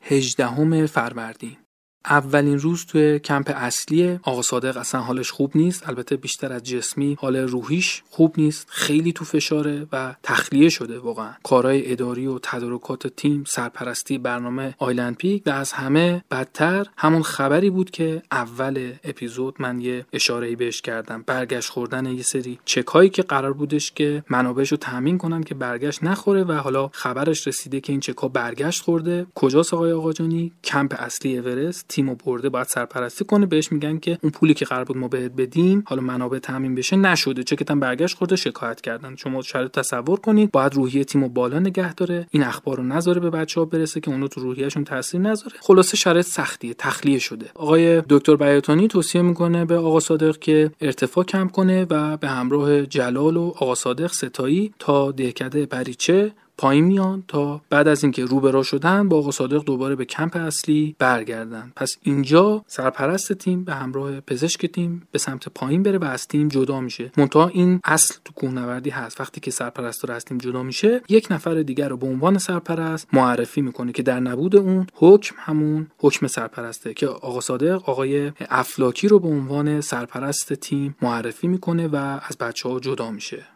18 0.00 0.86
فروردین 0.86 1.56
اولین 2.04 2.58
روز 2.58 2.86
توی 2.86 3.18
کمپ 3.18 3.52
اصلی 3.56 4.18
آقا 4.22 4.42
صادق 4.42 4.76
اصلا 4.76 5.00
حالش 5.00 5.30
خوب 5.30 5.50
نیست. 5.54 5.88
البته 5.88 6.16
بیشتر 6.16 6.52
از 6.52 6.62
جسمی 6.62 7.16
حال 7.20 7.36
روحیش 7.36 8.02
خوب 8.10 8.34
نیست. 8.36 8.66
خیلی 8.70 9.12
تو 9.12 9.24
فشاره 9.24 9.86
و 9.92 10.14
تخلیه 10.22 10.68
شده 10.68 10.98
واقعا. 10.98 11.32
کارهای 11.42 11.92
اداری 11.92 12.26
و 12.26 12.38
تدارکات 12.42 13.06
تیم 13.06 13.44
سرپرستی 13.46 14.18
برنامه 14.18 14.74
آیلند 14.78 15.16
پیک 15.16 15.42
و 15.46 15.50
از 15.50 15.72
همه 15.72 16.24
بدتر 16.30 16.86
همون 16.96 17.22
خبری 17.22 17.70
بود 17.70 17.90
که 17.90 18.22
اول 18.32 18.92
اپیزود 19.04 19.54
من 19.58 19.80
یه 19.80 20.06
اشاره 20.12 20.56
بهش 20.56 20.80
کردم. 20.80 21.24
برگشت 21.26 21.70
خوردن 21.70 22.06
یه 22.06 22.22
سری 22.22 22.58
چکایی 22.64 23.10
که 23.10 23.22
قرار 23.22 23.52
بودش 23.52 23.92
که 23.92 24.24
منابعش 24.28 24.68
رو 24.70 24.76
تامین 24.76 25.18
کنن 25.18 25.42
که 25.42 25.54
برگشت 25.54 26.04
نخوره 26.04 26.44
و 26.44 26.52
حالا 26.52 26.90
خبرش 26.92 27.46
رسیده 27.46 27.80
که 27.80 27.92
این 27.92 28.00
چکا 28.00 28.28
برگشت 28.28 28.82
خورده. 28.82 29.26
کجاست 29.34 29.74
آقای 29.74 29.92
آقاجانی؟ 29.92 30.52
کمپ 30.64 30.94
اصلی 30.98 31.38
اورست. 31.38 31.89
تیمو 31.90 32.14
برده 32.14 32.48
باید 32.48 32.66
سرپرستی 32.66 33.24
کنه. 33.24 33.46
بهش 33.46 33.72
میگن 33.72 33.98
که 33.98 34.18
اون 34.22 34.32
پولی 34.32 34.54
که 34.54 34.64
قرار 34.64 34.84
بود 34.84 34.96
ما 34.96 35.08
بهت 35.08 35.32
بدیم 35.32 35.82
حالا 35.86 36.02
منابع 36.02 36.38
تامین 36.38 36.74
بشه 36.74 36.96
نشده. 36.96 37.42
چکتم 37.42 37.80
برگشت 37.80 38.16
خورده 38.16 38.36
شکایت 38.36 38.80
کردن. 38.80 39.16
شما 39.16 39.42
شاید 39.42 39.70
تصور 39.70 40.20
کنید 40.20 40.50
باید 40.50 40.74
روحیه 40.74 41.04
تیمو 41.04 41.28
بالا 41.28 41.58
نگه 41.58 41.94
داره. 41.94 42.26
این 42.30 42.42
اخبار 42.42 42.76
رو 42.76 42.82
نذاره 42.82 43.20
به 43.20 43.30
بچه 43.30 43.60
ها 43.60 43.66
برسه 43.66 44.00
که 44.00 44.10
اونو 44.10 44.28
تو 44.28 44.40
روحیهشون 44.40 44.84
تاثیر 44.84 45.20
نذاره. 45.20 45.56
خلاصه 45.60 45.96
شرایط 45.96 46.26
سختیه 46.26 46.74
تخلیه 46.74 47.18
شده. 47.18 47.46
آقای 47.54 48.02
دکتر 48.08 48.36
بیاتانی 48.36 48.88
توصیه 48.88 49.22
می‌کنه 49.22 49.64
به 49.64 49.76
آقا 49.76 50.00
صادق 50.00 50.38
که 50.38 50.70
ارتفاع 50.80 51.24
کم 51.24 51.48
کنه 51.48 51.86
و 51.90 52.16
به 52.16 52.28
همراه 52.28 52.86
جلال 52.86 53.36
و 53.36 53.52
آقا 53.56 53.74
صادق 53.74 54.12
ستایی 54.12 54.74
تا 54.78 55.12
دهکده 55.12 55.66
پریچه 55.66 56.32
پایین 56.60 56.84
میان 56.84 57.24
تا 57.28 57.60
بعد 57.70 57.88
از 57.88 58.04
اینکه 58.04 58.24
روبرا 58.24 58.62
شدن 58.62 59.08
با 59.08 59.18
آقا 59.18 59.30
صادق 59.30 59.64
دوباره 59.64 59.94
به 59.94 60.04
کمپ 60.04 60.36
اصلی 60.36 60.96
برگردن. 60.98 61.72
پس 61.76 61.96
اینجا 62.02 62.64
سرپرست 62.66 63.32
تیم 63.32 63.64
به 63.64 63.74
همراه 63.74 64.20
پزشک 64.20 64.66
تیم 64.66 65.08
به 65.12 65.18
سمت 65.18 65.48
پایین 65.48 65.82
بره 65.82 65.98
و 65.98 66.04
از 66.04 66.28
تیم 66.28 66.48
جدا 66.48 66.80
میشه. 66.80 67.12
منتها 67.16 67.48
این 67.48 67.80
اصل 67.84 68.14
تو 68.24 68.32
کوهنوردی 68.32 68.90
هست. 68.90 69.20
وقتی 69.20 69.40
که 69.40 69.50
سرپرست 69.50 70.04
رو 70.04 70.14
از 70.14 70.24
تیم 70.24 70.38
جدا 70.38 70.62
میشه 70.62 71.02
یک 71.08 71.28
نفر 71.30 71.62
دیگر 71.62 71.88
رو 71.88 71.96
به 71.96 72.06
عنوان 72.06 72.38
سرپرست 72.38 73.08
معرفی 73.12 73.60
می‌کنه 73.60 73.92
که 73.92 74.02
در 74.02 74.20
نبود 74.20 74.56
اون 74.56 74.86
حکم 74.94 75.34
همون 75.38 75.86
حکم 75.98 76.26
سرپرسته 76.26 76.94
که 76.94 77.06
آقا 77.06 77.40
صادق 77.40 77.88
آقای 77.88 78.32
افلاکی 78.50 79.08
رو 79.08 79.18
به 79.18 79.28
عنوان 79.28 79.80
سرپرست 79.80 80.52
تیم 80.52 80.96
معرفی 81.02 81.48
می‌کنه 81.48 81.88
و 81.88 81.96
از 81.96 82.38
بچه 82.40 82.68
ها 82.68 82.80
جدا 82.80 83.10
میشه. 83.10 83.46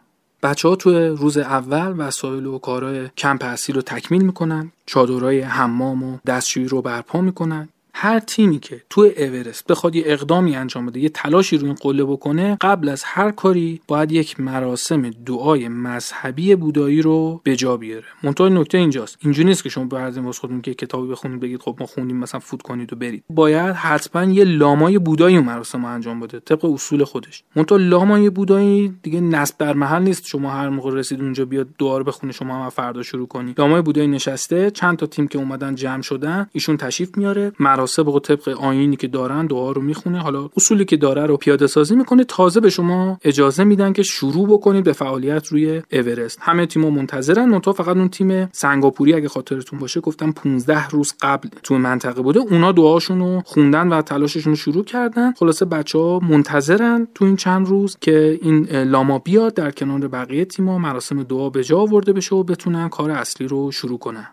بچه 0.43 0.67
ها 0.67 0.75
توی 0.75 1.07
روز 1.07 1.37
اول 1.37 1.93
وسایل 1.97 2.45
و 2.45 2.57
کارهای 2.57 3.09
کمپ 3.17 3.43
اصلی 3.43 3.75
رو 3.75 3.81
تکمیل 3.81 4.21
می‌کنن 4.21 4.71
چادرهای 4.85 5.39
حمام 5.41 6.03
و 6.03 6.17
دستشویی 6.25 6.67
رو 6.67 6.81
برپا 6.81 7.21
می‌کنن. 7.21 7.69
هر 7.97 8.19
تیمی 8.19 8.59
که 8.59 8.81
تو 8.89 9.09
اورست 9.17 9.67
بخواد 9.67 9.95
یه 9.95 10.03
اقدامی 10.05 10.55
انجام 10.55 10.85
بده 10.85 10.99
یه 10.99 11.09
تلاشی 11.09 11.57
روی 11.57 11.67
این 11.67 11.75
قله 11.75 12.03
بکنه 12.03 12.57
قبل 12.61 12.89
از 12.89 13.03
هر 13.03 13.31
کاری 13.31 13.81
باید 13.87 14.11
یک 14.11 14.39
مراسم 14.39 15.09
دعای 15.09 15.67
مذهبی 15.67 16.55
بودایی 16.55 17.01
رو 17.01 17.41
به 17.43 17.55
جا 17.55 17.77
بیاره. 17.77 18.05
منتها 18.23 18.49
نکته 18.49 18.77
اینجاست. 18.77 19.17
اینجوری 19.21 19.47
نیست 19.47 19.63
که 19.63 19.69
شما 19.69 19.83
بردین 19.83 20.23
واسه 20.23 20.39
خودتون 20.39 20.61
که 20.61 20.73
کتابی 20.73 21.07
بخونید 21.07 21.39
بگید 21.39 21.61
خب 21.61 21.77
ما 21.79 21.85
خوندیم 21.85 22.17
مثلا 22.17 22.39
فوت 22.39 22.61
کنید 22.61 22.93
و 22.93 22.95
برید. 22.95 23.23
باید 23.29 23.75
حتما 23.75 24.23
یه 24.23 24.43
لامای 24.43 24.99
بودایی 24.99 25.37
اون 25.37 25.45
مراسم 25.45 25.85
انجام 25.85 26.19
بده 26.19 26.39
طبق 26.39 26.65
اصول 26.65 27.03
خودش. 27.03 27.43
منتها 27.55 27.77
لامای 27.77 28.29
بودایی 28.29 28.93
دیگه 29.03 29.21
نصب 29.21 29.57
در 29.57 29.73
محل 29.73 30.03
نیست. 30.03 30.25
شما 30.27 30.49
هر 30.49 30.69
موقع 30.69 30.93
رسید 30.93 31.21
اونجا 31.21 31.45
بیاد 31.45 31.67
دعا 31.79 31.97
رو 31.97 32.03
بخونه 32.03 32.31
شما 32.31 32.63
هم 32.63 32.69
فردا 32.69 33.03
شروع 33.03 33.27
کنی. 33.27 33.53
لامای 33.57 33.81
بودایی 33.81 34.07
نشسته 34.07 34.71
چند 34.71 34.97
تا 34.97 35.05
تیم 35.05 35.27
که 35.27 35.37
اومدن 35.37 35.75
جمع 35.75 36.01
شدن 36.01 36.49
ایشون 36.51 36.77
تشریف 36.77 37.17
میاره 37.17 37.51
مراسم 37.59 37.84
به 37.97 38.19
طبق 38.19 38.47
آیینی 38.49 38.95
که 38.95 39.07
دارن 39.07 39.45
دعا 39.45 39.71
رو 39.71 39.81
می‌خونه. 39.81 40.19
حالا 40.21 40.49
اصولی 40.57 40.85
که 40.85 40.97
داره 40.97 41.25
رو 41.25 41.37
پیاده 41.37 41.67
سازی 41.67 41.95
می‌کنه. 41.95 42.23
تازه 42.23 42.59
به 42.59 42.69
شما 42.69 43.17
اجازه 43.23 43.63
میدن 43.63 43.93
که 43.93 44.03
شروع 44.03 44.47
بکنید 44.47 44.83
به 44.83 44.93
فعالیت 44.93 45.47
روی 45.47 45.81
اورست. 45.91 46.37
همه 46.41 46.65
تیم‌ها 46.65 46.89
منتظرن. 46.89 47.49
منتها 47.49 47.73
فقط 47.73 47.97
اون 47.97 48.09
تیم 48.09 48.49
سنگاپوری 48.51 49.13
اگه 49.13 49.27
خاطرتون 49.27 49.79
باشه 49.79 50.01
گفتم 50.01 50.31
15 50.31 50.87
روز 50.87 51.13
قبل 51.21 51.49
تو 51.63 51.77
منطقه 51.77 52.21
بوده. 52.21 52.39
اونا 52.39 52.71
دعاشون 52.71 53.19
رو 53.19 53.41
خوندن 53.45 53.87
و 53.87 54.01
تلاششون 54.01 54.53
رو 54.53 54.57
شروع 54.57 54.83
کردن. 54.83 55.33
خلاصه 55.33 55.65
بچه 55.65 55.99
ها 55.99 56.19
منتظرن 56.19 57.07
تو 57.15 57.25
این 57.25 57.35
چند 57.35 57.67
روز 57.67 57.97
که 58.01 58.39
این 58.41 58.65
لاما 58.69 59.19
بیاد 59.19 59.53
در 59.53 59.71
کنار 59.71 60.07
بقیه 60.07 60.45
تیم‌ها. 60.45 60.77
مراسم 60.77 61.23
دعا 61.23 61.49
به 61.49 61.63
جا 61.63 61.79
آورده 61.79 62.13
بشه 62.13 62.35
و 62.35 62.43
بتونن 62.43 62.89
کار 62.89 63.11
اصلی 63.11 63.47
رو 63.47 63.71
شروع 63.71 63.99
کنن. 63.99 64.27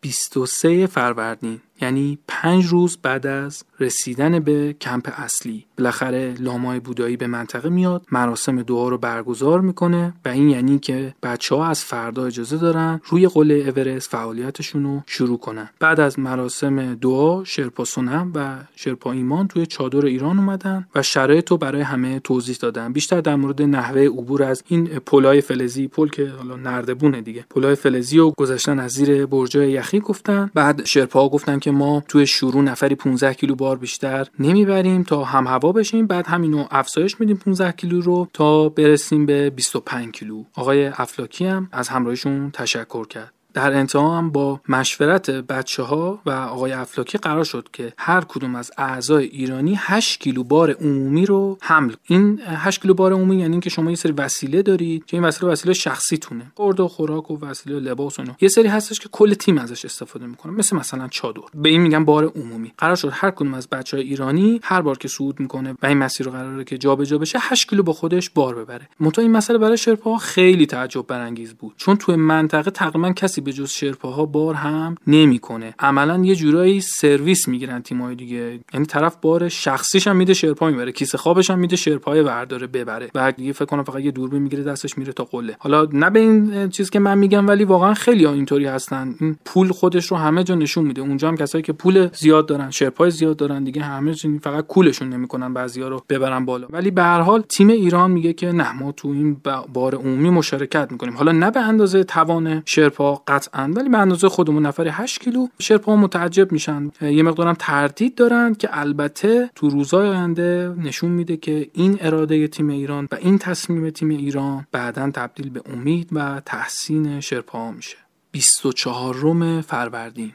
23 0.00 0.86
فروردین. 0.86 1.60
یعنی 1.84 2.18
پنج 2.28 2.66
روز 2.66 2.98
بعد 3.02 3.26
از 3.26 3.64
رسیدن 3.80 4.38
به 4.38 4.76
کمپ 4.80 5.12
اصلی. 5.16 5.64
بالاخره 5.78 6.34
لامای 6.38 6.80
بودایی 6.80 7.16
به 7.16 7.26
منطقه 7.26 7.68
میاد 7.68 8.06
مراسم 8.12 8.62
دعا 8.62 8.88
رو 8.88 8.98
برگزار 8.98 9.60
می‌کنه 9.60 10.14
و 10.24 10.28
این 10.28 10.48
یعنی 10.48 10.78
که 10.78 11.14
بچه 11.22 11.54
ها 11.54 11.66
از 11.66 11.84
فردا 11.84 12.26
اجازه 12.26 12.56
دارن 12.56 13.00
روی 13.04 13.28
قله 13.28 13.54
اورست 13.54 14.10
فعالیتشون 14.10 14.84
رو 14.84 15.02
شروع 15.06 15.38
کنن. 15.38 15.70
بعد 15.80 16.00
از 16.00 16.18
مراسم 16.18 16.94
دعا 16.94 17.44
شرپا 17.44 17.84
سونم 17.84 18.32
و 18.34 18.56
شرپا 18.76 19.12
ایمان 19.12 19.48
توی 19.48 19.66
چادر 19.66 20.06
ایران 20.06 20.38
اومدن 20.38 20.86
و 20.94 21.02
شرایط 21.02 21.50
رو 21.50 21.56
برای 21.56 21.82
همه 21.82 22.20
توضیح 22.20 22.56
دادن. 22.60 22.92
بیشتر 22.92 23.20
در 23.20 23.36
مورد 23.36 23.62
نحوه 23.62 24.00
عبور 24.00 24.42
از 24.42 24.62
این 24.68 24.86
پلای 24.86 25.40
فلزی 25.40 25.88
پل 25.88 26.08
که 26.08 26.28
حالا 26.28 26.56
نردبونه 26.56 27.20
دیگه. 27.20 27.44
پلای 27.50 27.74
فلزی 27.74 28.18
و 28.18 28.30
گذشتن 28.30 28.78
از 28.78 28.90
زیر 28.90 29.26
برجای 29.26 29.70
یخی 29.70 30.00
گفتن. 30.00 30.50
بعد 30.54 30.84
شرپا 30.84 31.28
گفتن 31.28 31.58
که 31.58 31.70
ما 31.74 32.02
توی 32.08 32.26
شروع 32.26 32.62
نفری 32.62 32.94
15 32.94 33.34
کیلو 33.34 33.54
بار 33.54 33.76
بیشتر 33.76 34.26
نمی‌بریم 34.38 35.02
تا 35.02 35.24
هم 35.24 35.46
هوا 35.46 35.72
بشیم 35.72 36.06
بعد 36.06 36.26
همینو 36.26 36.66
افزایش 36.70 37.20
میدیم 37.20 37.36
15 37.36 37.72
کیلو 37.72 38.00
رو 38.00 38.28
تا 38.32 38.68
برسیم 38.68 39.26
به 39.26 39.50
25 39.50 40.10
کیلو. 40.10 40.44
آقای 40.54 40.86
افلاکی 40.86 41.46
هم 41.46 41.68
از 41.72 41.88
همراهیشون 41.88 42.50
تشکر 42.50 43.06
کرد. 43.06 43.32
در 43.54 43.72
انتها 43.72 44.18
هم 44.18 44.30
با 44.30 44.60
مشورت 44.68 45.30
بچه 45.30 45.82
ها 45.82 46.20
و 46.26 46.30
آقای 46.30 46.72
افلاکی 46.72 47.18
قرار 47.18 47.44
شد 47.44 47.68
که 47.72 47.92
هر 47.98 48.20
کدوم 48.20 48.54
از 48.54 48.70
اعضای 48.78 49.24
ایرانی 49.24 49.74
8 49.78 50.20
کیلو 50.20 50.44
بار 50.44 50.70
عمومی 50.70 51.26
رو 51.26 51.58
حمل. 51.60 51.94
این 52.04 52.40
8 52.46 52.82
کیلو 52.82 52.94
بار 52.94 53.12
عمومی 53.12 53.36
یعنی 53.36 53.52
اینکه 53.52 53.70
شما 53.70 53.90
یه 53.90 53.96
سری 53.96 54.12
وسیله 54.12 54.62
دارید 54.62 55.04
که 55.04 55.16
این 55.16 55.24
وسیله 55.24 55.52
وسیله 55.52 55.74
شخصی 55.74 56.16
تونه 56.16 56.52
خورد 56.54 56.80
و 56.80 56.88
خوراک 56.88 57.30
و 57.30 57.38
وسیله 57.46 57.80
لباس 57.80 58.18
و 58.18 58.22
اینا. 58.22 58.36
یه 58.40 58.48
سری 58.48 58.68
هستش 58.68 59.00
که 59.00 59.08
کل 59.12 59.34
تیم 59.34 59.58
ازش 59.58 59.84
استفاده 59.84 60.26
می‌کنه. 60.26 60.52
مثل 60.52 60.76
مثلا 60.76 61.08
چادر. 61.08 61.40
به 61.54 61.68
این 61.68 61.80
میگن 61.80 62.04
بار 62.04 62.24
عمومی. 62.24 62.72
قرار 62.78 62.96
شد 62.96 63.10
هر 63.12 63.30
کدوم 63.30 63.54
از 63.54 63.68
بچه 63.68 63.96
های 63.96 64.06
ایرانی 64.06 64.60
هر 64.62 64.82
بار 64.82 64.98
که 64.98 65.08
صعود 65.08 65.40
می‌کنه 65.40 65.74
و 65.82 65.86
این 65.86 65.98
مسیر 65.98 66.26
رو 66.26 66.32
قراره 66.32 66.64
که 66.64 66.78
جابجا 66.78 67.18
بشه 67.18 67.38
8 67.40 67.68
کیلو 67.68 67.82
با 67.82 67.92
خودش 67.92 68.30
بار 68.30 68.54
ببره. 68.54 68.88
منتها 69.00 69.22
این 69.22 69.32
مسئله 69.32 69.58
برای 69.58 69.76
شرپا 69.76 70.16
خیلی 70.16 70.66
تعجب 70.66 71.06
برانگیز 71.06 71.54
بود. 71.54 71.74
چون 71.76 71.96
تو 71.96 72.16
منطقه 72.16 72.70
تقریبا 72.70 73.12
کسی 73.12 73.40
به 73.44 73.52
جز 73.52 73.70
شرپاها 73.70 74.26
بار 74.26 74.54
هم 74.54 74.94
نمی‌کنه. 75.06 75.74
عملا 75.78 76.24
یه 76.24 76.34
جورایی 76.34 76.80
سرویس 76.80 77.48
می‌گیرن 77.48 77.82
تیمای 77.82 78.14
دیگه. 78.14 78.60
یعنی 78.74 78.86
طرف 78.86 79.16
بار 79.22 79.48
شخصیش 79.48 80.08
هم 80.08 80.16
میده 80.16 80.34
شرپا 80.34 80.70
می‌بره 80.70 80.92
کیسه 80.92 81.18
خوابش 81.18 81.50
هم 81.50 81.58
میده 81.58 81.76
شرپای 81.76 82.20
ورداره 82.20 82.66
ببره. 82.66 83.10
و 83.14 83.32
دیگه 83.32 83.52
فکر 83.52 83.64
کنم 83.64 83.82
فقط 83.82 84.00
یه 84.00 84.10
دوربین 84.10 84.42
می‌گیره 84.42 84.62
دستش 84.62 84.98
میره 84.98 85.12
تا 85.12 85.24
قله. 85.24 85.56
حالا 85.58 85.88
نه 85.92 86.10
به 86.10 86.20
این 86.20 86.68
چیز 86.68 86.90
که 86.90 86.98
من 86.98 87.18
میگم 87.18 87.48
ولی 87.48 87.64
واقعا 87.64 87.94
خیلی 87.94 88.24
ها 88.24 88.32
اینطوری 88.32 88.66
هستن. 88.66 89.14
این 89.20 89.36
پول 89.44 89.68
خودش 89.72 90.06
رو 90.06 90.16
همه 90.16 90.44
جا 90.44 90.54
نشون 90.54 90.84
میده. 90.84 91.00
اونجا 91.00 91.28
هم 91.28 91.36
کسایی 91.36 91.62
که 91.62 91.72
پول 91.72 92.08
زیاد 92.12 92.46
دارن 92.46 92.70
شرپای 92.70 93.10
زیاد 93.10 93.36
دارن 93.36 93.64
دیگه 93.64 93.82
همه 93.82 94.14
فقط 94.42 94.66
کولشون 94.66 95.08
نمی‌کنن 95.08 95.54
بعضیا 95.54 95.88
رو 95.88 96.02
ببرن 96.08 96.44
بالا. 96.44 96.66
ولی 96.70 96.90
به 96.90 97.02
هر 97.02 97.20
حال 97.20 97.40
تیم 97.40 97.68
ایران 97.68 98.10
میگه 98.10 98.32
که 98.32 98.52
نه 98.52 98.72
ما 98.72 98.92
تو 98.92 99.08
این 99.08 99.36
بار 99.72 99.94
عمومی 99.94 100.30
مشارکت 100.30 100.88
می‌کنیم. 100.92 101.16
حالا 101.16 101.32
نه 101.32 101.50
به 101.50 101.60
اندازه 101.60 102.04
توان 102.04 102.62
شرپا 102.66 103.22
قطعا. 103.34 103.72
ولی 103.76 103.88
به 103.88 103.98
اندازه 103.98 104.28
خودمون 104.28 104.66
نفر 104.66 104.88
8 104.88 105.20
کیلو 105.20 105.46
شرپا 105.58 105.96
متعجب 105.96 106.52
میشن. 106.52 106.90
یه 107.00 107.22
مقدارم 107.22 107.56
تردید 107.58 108.14
دارن 108.14 108.54
که 108.54 108.68
البته 108.72 109.50
تو 109.54 109.68
روزهای 109.68 110.08
آینده 110.08 110.74
نشون 110.78 111.10
میده 111.10 111.36
که 111.36 111.70
این 111.72 111.98
اراده 112.00 112.48
تیم 112.48 112.68
ایران 112.68 113.08
و 113.12 113.14
این 113.14 113.38
تصمیم 113.38 113.90
تیم 113.90 114.08
ایران 114.08 114.66
بعدا 114.72 115.10
تبدیل 115.10 115.50
به 115.50 115.62
امید 115.66 116.08
و 116.12 116.42
تحسین 116.46 117.20
شرپا 117.20 117.70
میشه. 117.70 117.96
24 118.30 119.60
فروردین. 119.60 120.32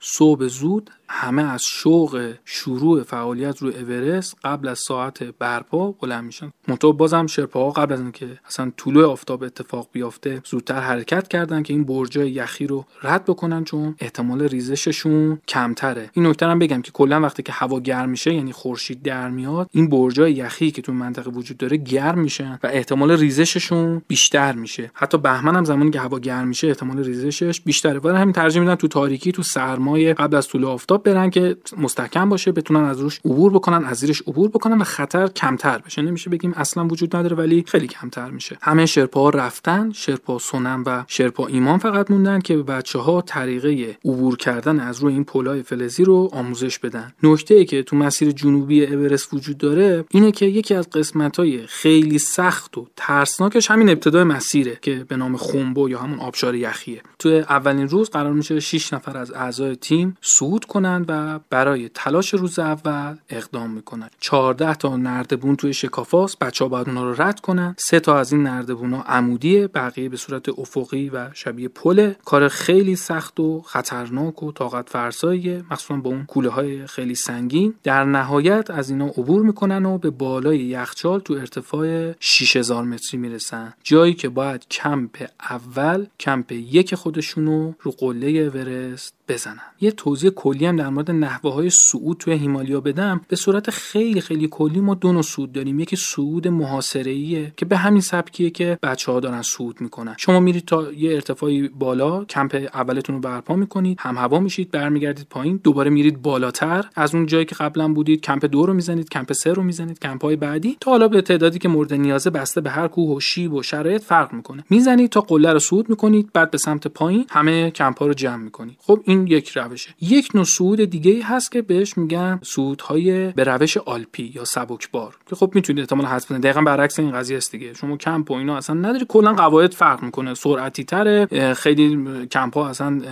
صبح 0.00 0.46
زود 0.46 0.90
همه 1.14 1.52
از 1.52 1.64
شوق 1.64 2.34
شروع 2.44 3.02
فعالیت 3.02 3.58
روی 3.58 3.74
اورست 3.74 4.36
قبل 4.44 4.68
از 4.68 4.78
ساعت 4.78 5.22
برپا 5.22 5.92
بلند 5.92 6.24
میشن. 6.24 6.52
منتها 6.68 6.92
بازم 6.92 7.26
شرپاها 7.26 7.70
قبل 7.70 7.92
از 7.92 8.00
اینکه 8.00 8.28
اصلا 8.46 8.72
طلوع 8.76 9.04
آفتاب 9.04 9.42
اتفاق 9.42 9.88
بیفته 9.92 10.40
زودتر 10.44 10.80
حرکت 10.80 11.28
کردن 11.28 11.62
که 11.62 11.72
این 11.72 11.84
برجای 11.84 12.30
یخی 12.30 12.66
رو 12.66 12.84
رد 13.02 13.24
بکنن 13.24 13.64
چون 13.64 13.94
احتمال 13.98 14.42
ریزششون 14.42 15.38
کمتره. 15.48 16.10
این 16.12 16.26
نکته 16.26 16.46
هم 16.46 16.58
بگم 16.58 16.82
که 16.82 16.90
کلا 16.90 17.20
وقتی 17.20 17.42
که 17.42 17.52
هوا 17.52 17.80
گرم 17.80 18.08
میشه 18.08 18.34
یعنی 18.34 18.52
خورشید 18.52 19.02
در 19.02 19.30
میاد 19.30 19.68
این 19.72 19.88
برجای 19.88 20.32
یخی 20.32 20.70
که 20.70 20.82
تو 20.82 20.92
منطقه 20.92 21.30
وجود 21.30 21.56
داره 21.56 21.76
گرم 21.76 22.18
میشن 22.18 22.58
و 22.62 22.66
احتمال 22.66 23.10
ریزششون 23.10 24.02
بیشتر 24.08 24.52
میشه. 24.52 24.90
حتی 24.94 25.18
بهمن 25.18 25.56
هم 25.56 25.64
زمانی 25.64 25.90
که 25.90 26.00
هوا 26.00 26.18
گرم 26.18 26.48
میشه 26.48 26.68
احتمال 26.68 27.04
ریزشش 27.04 27.60
بیشتره. 27.60 28.00
برای 28.00 28.20
همین 28.20 28.32
ترجیح 28.32 28.60
میدن 28.60 28.74
تو 28.74 28.88
تاریکی 28.88 29.32
تو 29.32 29.42
سرمایه 29.42 30.14
قبل 30.14 30.36
از 30.36 30.48
طلوع 30.48 30.70
آفتاب 30.70 31.01
برن 31.02 31.30
که 31.30 31.56
مستحکم 31.78 32.28
باشه 32.28 32.52
بتونن 32.52 32.84
از 32.84 33.00
روش 33.00 33.20
عبور 33.24 33.52
بکنن 33.52 33.84
از 33.84 33.96
زیرش 33.98 34.22
عبور 34.22 34.48
بکنن 34.48 34.78
و 34.78 34.84
خطر 34.84 35.26
کمتر 35.26 35.78
بشه. 35.78 36.02
نمیشه 36.02 36.30
بگیم 36.30 36.52
اصلا 36.56 36.86
وجود 36.86 37.16
نداره 37.16 37.36
ولی 37.36 37.64
خیلی 37.66 37.86
کمتر 37.86 38.30
میشه. 38.30 38.58
همه 38.62 38.86
شرپا 38.86 39.30
رفتن 39.30 39.92
شرپا 39.92 40.38
سونم 40.38 40.82
و 40.86 41.04
شرپا 41.08 41.46
ایمان 41.46 41.78
فقط 41.78 42.10
موندن 42.10 42.40
که 42.40 42.56
به 42.56 42.62
بچه 42.62 42.98
ها 42.98 43.20
طریقه 43.20 43.98
عبور 44.04 44.36
کردن 44.36 44.80
از 44.80 45.00
روی 45.00 45.12
این 45.12 45.24
پلای 45.24 45.62
فلزی 45.62 46.04
رو 46.04 46.30
آموزش 46.32 46.78
بدن. 46.78 47.12
نکته 47.22 47.54
ای 47.54 47.64
که 47.64 47.82
تو 47.82 47.96
مسیر 47.96 48.30
جنوبی 48.30 48.86
اورست 48.86 49.34
وجود 49.34 49.58
داره 49.58 50.04
اینه 50.10 50.32
که 50.32 50.46
یکی 50.46 50.74
از 50.74 50.90
قسمت 50.90 51.36
های 51.36 51.66
خیلی 51.66 52.18
سخت 52.18 52.78
و 52.78 52.86
ترسناکش 52.96 53.70
همین 53.70 53.88
ابتدای 53.88 54.24
مسیره 54.24 54.78
که 54.82 55.04
به 55.08 55.16
نام 55.16 55.36
خونبو 55.36 55.88
یا 55.88 55.98
همون 55.98 56.20
آبشار 56.20 56.54
یخیه. 56.54 57.02
تو 57.18 57.28
اولین 57.28 57.88
روز 57.88 58.10
قرار 58.10 58.32
میشه 58.32 58.60
6 58.60 58.92
نفر 58.92 59.16
از 59.16 59.32
اعضای 59.32 59.76
تیم 59.76 60.16
صعود 60.20 60.64
کنن 60.64 60.91
و 61.08 61.40
برای 61.50 61.90
تلاش 61.94 62.34
روز 62.34 62.58
اول 62.58 63.16
اقدام 63.30 63.70
می‌کنن 63.70 64.10
14 64.20 64.74
تا 64.74 64.96
نردبون 64.96 65.56
توی 65.56 65.74
شکافاست 65.74 66.38
بچه 66.38 66.64
ها 66.64 66.68
باید 66.68 66.88
اونا 66.88 67.04
رو 67.04 67.22
رد 67.22 67.40
کنن. 67.40 67.74
سه 67.78 68.00
تا 68.00 68.18
از 68.18 68.32
این 68.32 68.42
نردبون 68.42 68.92
ها 68.92 69.02
عمودیه 69.02 69.66
بقیه 69.66 70.08
به 70.08 70.16
صورت 70.16 70.48
افقی 70.48 71.08
و 71.08 71.30
شبیه 71.34 71.68
پله. 71.68 72.16
کار 72.24 72.48
خیلی 72.48 72.96
سخت 72.96 73.40
و 73.40 73.62
خطرناک 73.62 74.42
و 74.42 74.52
طاقت 74.52 74.88
فرساییه 74.88 75.64
مخصوصا 75.70 75.96
با 75.96 76.10
اون 76.10 76.24
کوله 76.24 76.48
های 76.48 76.86
خیلی 76.86 77.14
سنگین. 77.14 77.74
در 77.82 78.04
نهایت 78.04 78.70
از 78.70 78.90
اینا 78.90 79.06
عبور 79.06 79.42
می‌کنن 79.42 79.86
و 79.86 79.98
به 79.98 80.10
بالای 80.10 80.58
یخچال 80.58 81.20
تو 81.20 81.34
ارتفاع 81.34 82.12
6000 82.20 82.84
متری 82.84 83.20
می‌رسن. 83.20 83.74
جایی 83.82 84.14
که 84.14 84.28
باید 84.28 84.68
کمپ 84.68 85.26
اول 85.50 86.06
کمپ 86.20 86.52
یک 86.52 86.94
خودشونو 86.94 87.72
رو 87.80 87.90
قله 87.90 88.28
اورست 88.28 89.14
بزنن 89.28 89.60
یه 89.80 89.90
توضیح 89.90 90.30
کلی 90.30 90.66
هم 90.66 90.76
در 90.76 90.88
مورد 90.88 91.10
نحوه 91.10 91.52
های 91.54 91.70
صعود 91.70 92.16
توی 92.16 92.34
هیمالیا 92.34 92.80
بدم. 92.80 93.20
به 93.28 93.36
صورت 93.36 93.70
خیلی 93.70 94.20
خیلی 94.20 94.48
کلی 94.50 94.80
ما 94.80 94.94
دو 94.94 95.12
نوع 95.12 95.22
صعود 95.22 95.52
داریم. 95.52 95.80
یکی 95.80 95.96
صعود 95.96 96.48
محاصره 96.48 97.52
که 97.56 97.64
به 97.64 97.76
همین 97.76 98.00
سبکیه 98.00 98.50
که 98.50 98.78
بچه 98.82 99.12
ها 99.12 99.20
دارن 99.20 99.42
صعود 99.42 99.80
می‌کنن. 99.80 100.14
شما 100.18 100.40
میرید 100.40 100.64
تا 100.64 100.92
یه 100.92 101.14
ارتفاعی 101.14 101.68
بالا 101.68 102.24
کمپ 102.24 102.68
اولتون 102.74 103.14
رو 103.14 103.20
برپا 103.20 103.56
می‌کنید 103.56 103.98
هم 104.00 104.16
هوا 104.16 104.40
میشید 104.40 104.70
برمیگردید 104.70 105.26
پایین 105.30 105.60
دوباره 105.64 105.90
میرید 105.90 106.22
بالاتر. 106.22 106.84
از 106.94 107.14
اون 107.14 107.26
جایی 107.26 107.44
که 107.44 107.54
قبلا 107.54 107.88
بودید 107.88 108.20
کمپ 108.20 108.44
دو 108.44 108.66
رو 108.66 108.74
می‌زنید 108.74 109.08
کمپ 109.08 109.32
سه 109.32 109.52
رو 109.52 109.62
می‌زنید 109.62 109.98
کمپ 109.98 110.22
های 110.22 110.36
بعدی. 110.36 110.76
تا 110.80 110.90
حالا 110.90 111.08
به 111.08 111.22
تعدادی 111.22 111.58
که 111.58 111.68
مورد 111.68 111.94
نیازه 111.94 112.30
بسته 112.30 112.60
به 112.60 112.70
هر 112.70 112.88
کوه 112.88 113.16
و 113.16 113.20
شیب 113.20 113.52
و 113.52 113.62
شرایط 113.62 114.02
فرق 114.02 114.32
می‌کنه. 114.32 114.64
می‌زنید 114.70 115.10
تا 115.10 115.20
قله 115.20 115.52
رو 115.52 115.58
صعود 115.58 115.90
می‌کنید 115.90 116.30
بعد 116.32 116.50
به 116.50 116.58
سمت 116.58 116.86
پایین 116.86 117.26
همه 117.30 117.70
کمپ 117.70 117.98
ها 117.98 118.06
رو 118.06 118.14
جمع 118.14 118.42
می‌کنید. 118.44 118.76
خب 118.80 119.00
این 119.12 119.26
یک 119.26 119.48
روشه. 119.48 119.94
یک 120.00 120.28
نوع 120.34 120.44
صعود 120.44 120.84
دیگه 120.84 121.24
هست 121.24 121.52
که 121.52 121.62
بهش 121.62 121.98
میگن 121.98 122.40
صعودهای 122.42 123.32
به 123.32 123.44
روش 123.44 123.76
آلپی 123.76 124.32
یا 124.34 124.44
سبکبار 124.44 125.16
که 125.30 125.36
خب 125.36 125.52
می‌تونید 125.54 125.80
احتمالا 125.80 126.06
حدس 126.06 126.26
بزنید 126.26 126.42
دقیقا 126.42 126.60
برعکس 126.60 126.98
این 126.98 127.12
قضیه 127.12 127.36
است 127.36 127.52
دیگه. 127.52 127.74
شما 127.74 127.96
کمپ 127.96 128.30
و 128.30 128.34
اینا 128.34 128.56
اصلا 128.56 128.76
نداری. 128.76 129.06
کلا 129.08 129.32
قواعد 129.32 129.72
فرق 129.74 130.02
می‌کنه. 130.02 130.34
سرعتی 130.34 130.84
تره 130.84 131.54
خیلی 131.54 131.98
کمپ 132.26 132.54
ها 132.54 132.68
اصلا 132.68 133.02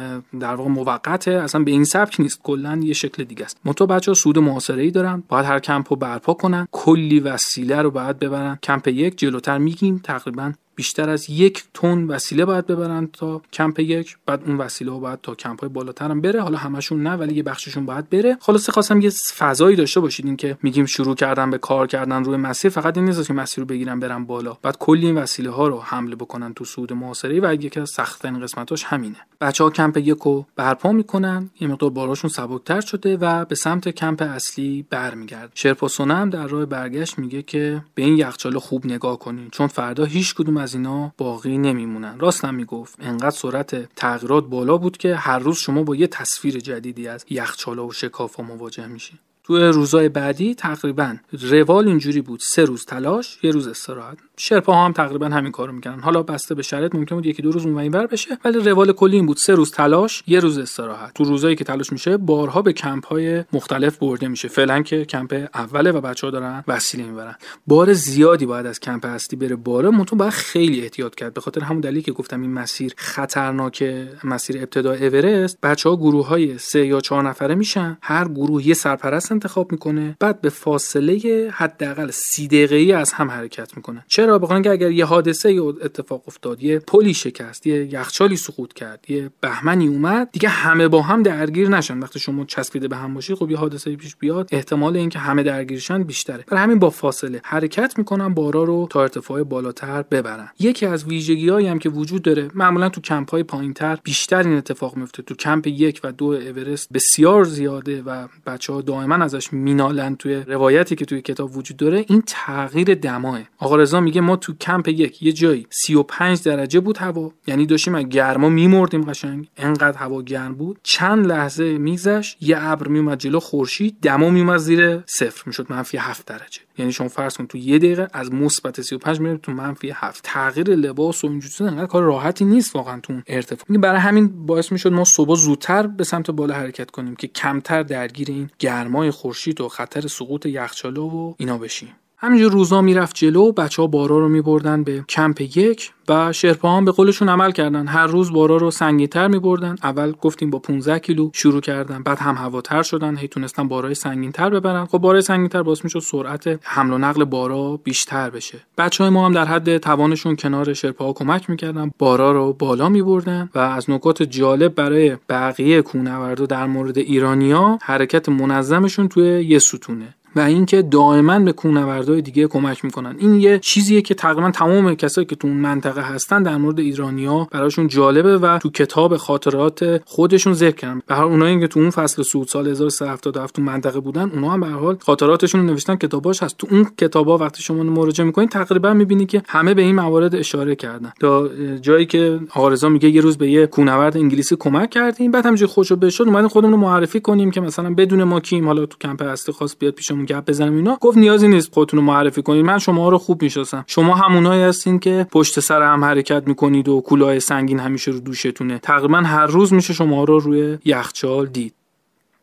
در 0.41 0.55
واقع 0.55 0.71
موقته. 0.71 1.31
اصلا 1.31 1.65
به 1.65 1.71
این 1.71 1.85
سبک 1.85 2.21
نیست. 2.21 2.41
کلا 2.43 2.81
یه 2.83 2.93
شکل 2.93 3.25
دیگه 3.25 3.45
است. 3.45 3.61
منتها 3.65 3.87
بچه‌ها 3.87 4.15
صعود 4.15 4.39
محاصره 4.39 4.83
ای 4.83 4.91
دارن. 4.91 5.23
باید 5.29 5.47
هر 5.47 5.59
کمپ 5.59 5.93
رو 5.93 5.97
برپا 5.97 6.35
کنن. 6.35 6.69
کلی 6.73 7.21
وسیله 7.21 7.83
رو 7.83 7.91
باید 7.91 8.19
ببرن. 8.19 8.59
کمپ 8.63 8.89
یک 8.89 9.19
جلوتر 9.19 9.59
میگیم. 9.59 10.01
تقریبا 10.05 10.53
بیشتر 10.81 11.11
از 11.11 11.31
یک 11.31 11.65
تن 11.75 12.05
وسیله 12.05 12.45
باید 12.45 12.67
ببرن 12.67 13.07
تا 13.13 13.43
کمپ 13.53 13.81
یک. 13.81 14.17
بعد 14.27 14.43
اون 14.47 14.57
وسیله 14.57 14.93
ها 14.93 14.99
باید 14.99 15.21
تا 15.21 15.35
کمپ 15.35 15.61
های 15.61 15.69
بالاتر 15.69 16.11
هم 16.11 16.21
بره. 16.21 16.41
حالا 16.41 16.59
همشون 16.59 17.03
نه 17.03 17.11
ولی 17.11 17.35
یه 17.35 17.43
بخششون 17.43 17.87
باید 17.87 18.11
بره. 18.11 18.37
خلاصه 18.41 18.73
خواستم 18.73 19.01
یه 19.01 19.11
فضایی 19.11 19.77
داشته 19.77 20.01
باشید. 20.01 20.27
این 20.27 20.37
که 20.37 20.59
میگیم 20.63 20.87
شروع 20.87 21.15
کردن 21.15 21.51
به 21.51 21.59
کار 21.59 21.87
کردن 21.87 22.25
روی 22.25 22.37
مسیر. 22.37 22.71
فقط 22.71 22.97
این 22.97 23.07
نیست 23.07 23.27
که 23.27 23.33
مسیر 23.33 23.59
رو 23.59 23.67
بگیرن 23.67 24.01
برن 24.01 24.25
بالا. 24.25 24.57
بعد 24.63 24.79
کلی 24.79 25.07
این 25.07 25.19
وسیله 25.19 25.51
ها 25.51 25.69
رو 25.69 25.81
حمل 25.81 26.17
بکنن 26.17 26.55
تو 26.55 26.65
صعود 26.65 26.93
محاصره 26.93 27.41
و 27.43 27.55
یکی 27.55 27.81
از 27.81 27.93
ترین 27.93 28.41
قسمتاش 28.41 28.85
همینه. 28.85 29.17
بچه 29.41 29.65
ها 29.65 29.71
کمپ 29.71 29.97
یک 29.97 30.19
رو 30.19 30.47
برپا 30.57 30.93
می‌کنن. 30.93 31.51
یه 31.61 31.69
مقدار 31.69 31.91
باراشون 31.91 32.31
سبکتر 32.31 32.81
شده 32.81 33.17
و 33.17 33.45
به 33.45 33.55
سمت 33.55 33.89
کمپ 33.89 34.23
اصلی 34.23 34.87
برمیگرد 34.91 35.53
شرپا 35.55 35.89
هم 35.99 36.31
در 36.31 36.47
راه 36.47 36.67
برگشت 36.67 37.19
میگه 37.19 37.43
که 37.43 37.83
به 37.95 38.03
این 38.03 38.17
یخچال 38.17 38.59
خوب 38.59 38.87
نگاه 38.87 39.19
کنین. 39.19 39.49
چون 39.51 39.67
فردا 39.67 40.05
هیچ 40.05 40.35
کدوم 40.35 40.57
از 40.57 40.70
اینا 40.75 41.13
باقی 41.19 41.59
نمیمونن. 41.59 42.19
راستم 42.19 42.55
می‌گفت. 42.55 42.97
انقدر 43.01 43.31
سرعت 43.31 43.95
تغییرات 43.95 44.47
بالا 44.47 44.77
بود 44.77 44.97
که 44.97 45.17
هر 45.17 45.39
روز 45.39 45.59
شما 45.59 45.83
با 45.83 45.97
یه 45.97 46.07
تصویر 46.07 46.59
جدیدی 46.59 47.09
از 47.09 47.25
یخچالا 47.31 47.87
و 47.87 47.93
شکافا 47.93 48.43
مواجه 48.43 48.87
میشین 48.87 49.19
تو 49.45 49.59
روزهای 49.59 50.09
بعدی 50.09 50.55
تقریبا 50.55 51.17
روال 51.51 51.89
اینجوری 51.89 52.21
بود. 52.21 52.41
سه 52.43 52.65
روز 52.65 52.85
تلاش 52.85 53.39
یه 53.43 53.51
روز 53.51 53.69
استراحت. 53.69 54.19
شرپا 54.37 54.85
هم 54.85 54.93
تقریبا 54.93 55.27
همین 55.27 55.53
کارو 55.53 55.73
می‌کنن 55.73 56.01
حالا 56.01 56.23
بسته 56.23 56.55
به 56.55 56.63
شرط 56.63 56.95
ممکن 56.95 57.15
بود 57.15 57.27
یکی 57.27 57.43
دو 57.43 57.51
روز 57.51 57.67
اونور 57.67 58.07
بشه 58.07 58.39
ولی 58.45 58.59
روال 58.59 58.93
کلی 58.93 59.17
این 59.17 59.27
بود. 59.27 59.37
سه 59.37 59.55
روز 59.55 59.71
تلاش 59.71 60.23
یه 60.27 60.41
روز 60.41 60.59
استراحت. 60.59 61.15
تو 61.15 61.25
روزایی 61.25 61.57
که 61.57 61.65
تلاش 61.65 61.93
میشه 61.93 62.17
بارها 62.17 62.63
به 62.63 62.73
کمپ 62.73 63.07
های 63.07 63.45
مختلف 63.53 63.99
برده 63.99 64.29
میشه. 64.29 64.49
فعلا 64.49 64.83
که 64.83 65.05
کمپ 65.05 65.49
اوله 65.55 65.91
و 65.91 66.01
بچه 66.01 66.27
ها 66.27 66.31
دارن 66.31 66.65
وسیله 66.69 67.05
می‌برن. 67.05 67.35
بار 67.67 67.93
زیادی 67.93 68.47
باید 68.47 68.67
از 68.67 68.81
کمپ 68.81 69.05
اصلی 69.07 69.39
بره 69.39 69.57
باره 69.57 69.91
مونتون 69.91 70.19
باید 70.19 70.33
خیلی 70.33 70.81
احتیاط 70.83 71.15
کرد. 71.15 71.35
به 71.35 71.41
خاطر 71.41 71.61
همون 71.61 71.81
دلیلی 71.81 72.03
که 72.03 72.13
گفتم 72.13 72.43
این 72.43 72.53
مسیر 72.53 72.93
خطرناک 72.97 73.85
مسیر 74.25 74.59
ابتدای 74.59 75.07
اورست 75.07 75.59
بچه 75.63 75.89
ها 75.89 75.97
گروه 75.97 76.27
های 76.27 76.59
سه 76.59 76.87
یا 76.87 77.01
چهار 77.01 77.29
نفره 77.29 77.55
میشن. 77.55 77.99
هر 78.03 78.29
گروه 78.29 78.67
یه 78.67 78.75
سرپرست 78.75 79.40
انتخاب 79.41 79.73
می‌کنه 79.73 80.17
بعد 80.21 80.41
به 80.41 80.49
فاصله 80.49 81.49
حداقل 81.53 82.11
سی 82.11 82.49
دقیقه‌ای 82.49 82.93
از 82.93 83.13
هم 83.13 83.31
حرکت 83.31 83.77
می‌کنه. 83.77 84.05
چرا؟ 84.09 84.39
بخاطر 84.39 84.63
که 84.63 84.71
اگر 84.71 84.91
یه 84.91 85.05
حادثه 85.05 85.49
اتفاق 85.83 86.23
افتاد 86.27 86.63
یه 86.63 86.79
پلی 86.79 87.15
شکست 87.15 87.67
یه 87.67 87.95
یخچالی 87.95 88.37
سقوط 88.37 88.73
کرد 88.73 89.05
یه 89.09 89.31
بهمنی 89.41 89.89
اومد 89.89 90.29
دیگه 90.33 90.49
همه 90.49 90.89
با 90.89 91.03
هم 91.03 91.23
درگیر 91.23 91.69
نشن. 91.69 91.99
وقتی 91.99 92.19
شما 92.19 92.45
چسبیده 92.45 92.89
به 92.89 92.97
هم 92.97 93.15
باشی 93.15 93.35
خب 93.35 93.51
یه 93.51 93.57
حادثه 93.57 93.97
پیش 93.97 94.17
بیاد. 94.17 94.49
احتمال 94.53 94.97
اینکه 94.97 95.19
همه 95.19 95.43
درگیر 95.43 95.80
شن 95.80 96.03
بیشتره. 96.03 96.45
برای 96.49 96.63
همین 96.63 96.79
با 96.79 96.91
فاصله 96.91 97.41
حرکت 97.45 97.99
می‌کنن 97.99 98.35
بارا 98.35 98.65
رو 98.65 98.87
تا 98.91 99.03
ارتفاع 99.03 99.43
بالاتر 99.43 100.03
ببرن. 100.03 100.49
یکی 100.59 100.87
از 100.87 101.05
ویژگیهایی 101.05 101.67
هم 101.67 101.79
که 101.79 101.89
وجود 101.89 102.23
داره 102.23 102.49
معمولا 102.55 102.89
تو 102.89 103.01
کمپ 103.01 103.31
های 103.31 103.43
پایینتر 103.43 103.99
بیشتر 104.05 104.43
این 104.43 104.57
اتفاق 104.57 104.97
میفته 104.97 105.23
تو 105.23 105.35
کمپ 105.35 105.67
یک 105.67 106.01
و 106.05 106.13
دو 106.13 106.25
اورست 106.25 106.93
بسیار 106.93 107.45
زیاده 107.45 108.03
و 108.03 108.29
بچه 108.47 108.73
ها 108.73 108.81
دائما 108.81 109.20
ازش 109.23 109.53
مینالن 109.53 110.17
توی 110.17 110.35
روایتی 110.35 110.97
که 110.97 111.05
توی 111.05 111.23
کتاب 111.23 111.57
وجود 111.57 111.77
داره 111.77 112.05
این 112.09 112.23
تغییر 112.27 112.95
دماه. 112.95 113.41
آقا 113.59 113.77
رضا 113.77 114.01
میگه 114.01 114.21
ما 114.21 114.37
تو 114.37 114.55
کمپ 114.61 114.89
یک 114.89 115.23
یه 115.23 115.33
جایی 115.33 115.67
35 115.71 116.43
درجه 116.43 116.81
بود 116.81 116.99
هوا. 116.99 117.33
یعنی 117.47 117.67
داشتیم 117.67 117.95
از 117.95 118.09
گرما 118.09 118.49
میمردیم 118.49 119.05
قشنگ. 119.05 119.49
انقدر 119.57 119.99
هوا 119.99 120.23
گرم 120.23 120.55
بود. 120.55 120.79
چند 120.83 121.27
لحظه 121.27 121.79
میگذشت 121.79 122.37
یه 122.41 122.57
ابر 122.61 122.89
میومد 122.89 123.19
جلو 123.19 123.41
خورشید 123.41 123.97
دما 124.03 124.31
میومد 124.31 124.59
زیر 124.59 125.03
صفر. 125.07 125.43
می‌شد 125.47 125.67
منفی 125.71 125.97
7 125.97 126.27
درجه. 126.27 126.61
یعنی 126.81 126.93
شما 126.93 127.09
فرض 127.09 127.37
کن 127.37 127.47
تو 127.47 127.59
یه 127.59 127.79
دقیقه 127.79 128.09
از 128.13 128.33
مثبت 128.33 128.81
35 128.81 129.21
میره 129.21 129.37
تو 129.37 129.53
منفی 129.53 129.91
7 129.95 130.21
تغییر 130.25 130.71
لباس 130.71 131.25
و 131.25 131.27
اینجوری 131.27 131.71
انقدر 131.71 131.87
کار 131.87 132.03
راحتی 132.03 132.45
نیست 132.45 132.77
واقعا 132.77 133.01
تو 133.01 133.21
ارتفاع. 133.27 133.65
یعنی 133.69 133.79
برای 133.79 134.01
همین 134.01 134.47
باعث 134.47 134.73
می‌شد 134.73 134.93
ما 134.93 135.05
صبح 135.05 135.35
زودتر 135.35 135.87
به 135.87 136.05
سمت 136.05 136.31
بالا 136.31 136.55
حرکت 136.55 136.91
کنیم 136.91 137.17
که 137.17 137.27
کمتر 137.27 137.83
درگیر 137.83 138.29
این 138.31 138.51
گرمای 138.59 139.11
خورشید 139.11 139.61
و 139.61 139.69
خطر 139.69 140.09
سقوط 140.09 140.47
یخچاله 140.47 141.01
و 141.01 141.35
اینا 141.39 141.59
بشیم. 141.59 141.89
همینجور 142.23 142.53
روزا 142.53 142.81
می‌رفت 142.81 143.17
جلو 143.17 143.53
بچه 143.53 143.83
ها 143.83 143.89
بارا 143.89 144.19
رو 144.19 144.29
میبردن 144.29 144.83
به 144.83 145.05
کمپ 145.09 145.41
یک 145.41 145.91
و 146.09 146.33
شرپا 146.33 146.77
هم 146.77 146.85
به 146.85 146.93
قولشون 146.93 147.29
عمل 147.29 147.53
کردن. 147.53 147.87
هر 147.87 148.07
روز 148.07 148.33
بارا 148.33 148.57
رو 148.57 148.71
سنگینتر 148.71 149.29
میبردن. 149.29 149.77
اول 149.83 150.13
گفتیم 150.13 150.51
با 150.51 150.59
15 150.59 150.99
کیلو 150.99 151.31
شروع 151.33 151.61
کردن. 151.61 152.03
بعد 152.03 152.19
هم 152.19 152.35
هواتر 152.35 152.83
شدن. 152.83 153.17
هی 153.17 153.29
تونستن 153.29 153.69
بارای 153.69 153.95
سنگینتر 153.95 154.51
ببرن. 154.51 154.85
خب 154.85 154.99
بارای 154.99 155.23
سنگینتر 155.23 155.63
باعث 155.63 155.85
می‌شد 155.85 155.99
سرعت 155.99 156.59
حمل 156.63 156.93
و 156.93 156.99
نقل 156.99 157.25
بارا 157.25 157.81
بیشتر 157.85 158.31
بشه. 158.31 158.59
بچه 158.79 159.05
های 159.05 159.13
ما 159.13 159.27
هم 159.27 159.33
در 159.33 159.45
حد 159.45 159.79
توانشون 159.79 160.37
کنار 160.37 160.73
شرپا 160.73 161.05
ها 161.05 161.13
کمک 161.13 161.51
می‌کردن. 161.51 161.91
بارا 161.99 162.33
رو 162.33 162.53
بالا 162.53 162.89
میبردن 162.89 163.51
و 163.55 163.59
از 163.59 163.91
نکات 163.91 164.23
جالب 164.23 164.75
برای 164.75 165.17
بقیه 165.29 165.83
کوهنوردها 165.83 166.47
در 166.47 166.67
مورد 166.67 166.99
ایرانیا 166.99 167.79
حرکت 167.83 168.29
منظمشون 168.29 169.09
توی 169.09 169.45
یه 169.45 169.59
ستونه. 169.59 170.15
و 170.37 170.41
اینکه 170.41 170.83
دائما 170.83 171.39
به 171.39 171.53
کوهنوردهای 171.53 172.23
دیگه 172.23 172.47
کمک 172.47 172.85
می‌کنن. 172.85 173.17
این 173.19 173.35
یه 173.35 173.59
چیزیه 173.59 174.03
که 174.03 174.15
تقریبا 174.15 174.51
تمام 174.51 174.95
کسایی 174.95 175.27
که 175.27 175.37
تو 175.37 175.49
اون 175.49 175.57
منطقه 175.57 176.03
هستن 176.03 176.43
در 176.43 176.57
مورد 176.57 176.81
ایرانیا 176.81 177.49
براشون 177.51 177.89
جالبه 177.89 178.39
و 178.39 178.59
تو 178.59 178.71
کتاب 178.71 179.17
خاطرات 179.17 180.03
خودشون 180.05 180.53
ذکر 180.53 180.77
کردن. 180.77 181.03
به 181.07 181.15
هر 181.15 181.25
اونایی 181.25 181.61
که 181.61 181.67
تو 181.67 181.81
اون 181.81 181.91
فصل 181.91 182.23
سود 182.23 182.49
سال 182.49 182.69
1377 182.69 183.55
تو 183.55 183.63
منطقه 183.63 184.01
بودن 184.01 184.31
اونها 184.31 184.51
هم 184.51 184.61
به 184.61 184.67
حال 184.67 184.97
خاطراتشون 185.01 185.61
رو 185.61 185.67
نوشتن 185.67 185.97
کتاباش 185.97 186.43
هست. 186.43 186.59
تو 186.59 186.67
اون 186.71 186.87
کتابا 186.99 187.39
وقتی 187.39 187.63
شما 187.63 187.83
مراجعه 187.83 188.27
می‌کنید 188.27 188.49
تقریبا 188.49 188.95
می‌بینی 188.95 189.27
که 189.27 189.43
همه 189.49 189.75
به 189.75 189.83
این 189.83 189.95
موارد 189.95 190.35
اشاره 190.35 190.75
کردن. 190.75 191.13
تا 191.21 191.49
جایی 191.77 192.07
که 192.07 192.41
آرزا 192.55 192.89
میگه 192.89 193.09
یه 193.09 193.21
روز 193.21 193.39
به 193.39 193.51
یه 193.51 193.67
کوهنورد 193.67 194.17
انگلیسی 194.17 194.57
کمک 194.59 194.91
کردیم 194.91 195.31
بعد 195.31 195.47
همینجوری 195.47 195.73
خوشو 195.73 195.97
بشد 195.97 196.25
اومدیم 196.25 196.49
خودمون 196.49 196.73
رو 196.73 196.79
معرفی 196.79 197.21
کنیم 197.21 197.51
که 197.51 197.61
مثلا 197.61 197.95
بدون 197.95 198.25
ما 198.25 198.41
کیم 198.41 198.67
حالا 198.67 198.87
تو 198.87 198.97
کمپ 199.01 199.23
اصلی 199.23 199.55
خاص 199.55 199.77
بیاد 199.79 199.95
پیش 199.95 200.11
گپ 200.25 200.45
بزنم 200.45 200.77
اینا. 200.77 200.99
گفت 201.01 201.19
نیازی 201.19 201.49
نیست 201.49 201.75
خودتون 201.75 202.01
رو 202.01 202.07
معرفی 202.07 202.43
کنید. 202.43 202.65
من 202.65 202.79
شما 202.79 203.09
رو 203.09 203.19
خوب 203.19 203.43
می‌شناسم. 203.43 203.85
شما 203.87 204.15
همونایی 204.15 204.63
هستین 204.63 204.99
که 204.99 205.27
پشت 205.33 205.61
سر 205.61 205.83
هم 205.83 206.05
حرکت 206.05 206.43
می‌کنید 206.47 206.89
و 206.89 207.01
کلاه 207.01 207.39
سنگین 207.39 207.79
همیشه 207.79 208.11
رو 208.11 208.21
دوشتونه. 208.21 208.79
تقریبا 208.79 209.19
هر 209.19 209.47
روز 209.47 209.73
میشه 209.73 209.93
شما 209.93 210.25
رو 210.25 210.39
روی 210.39 210.79
یخچال 210.85 211.47
دید. 211.47 211.75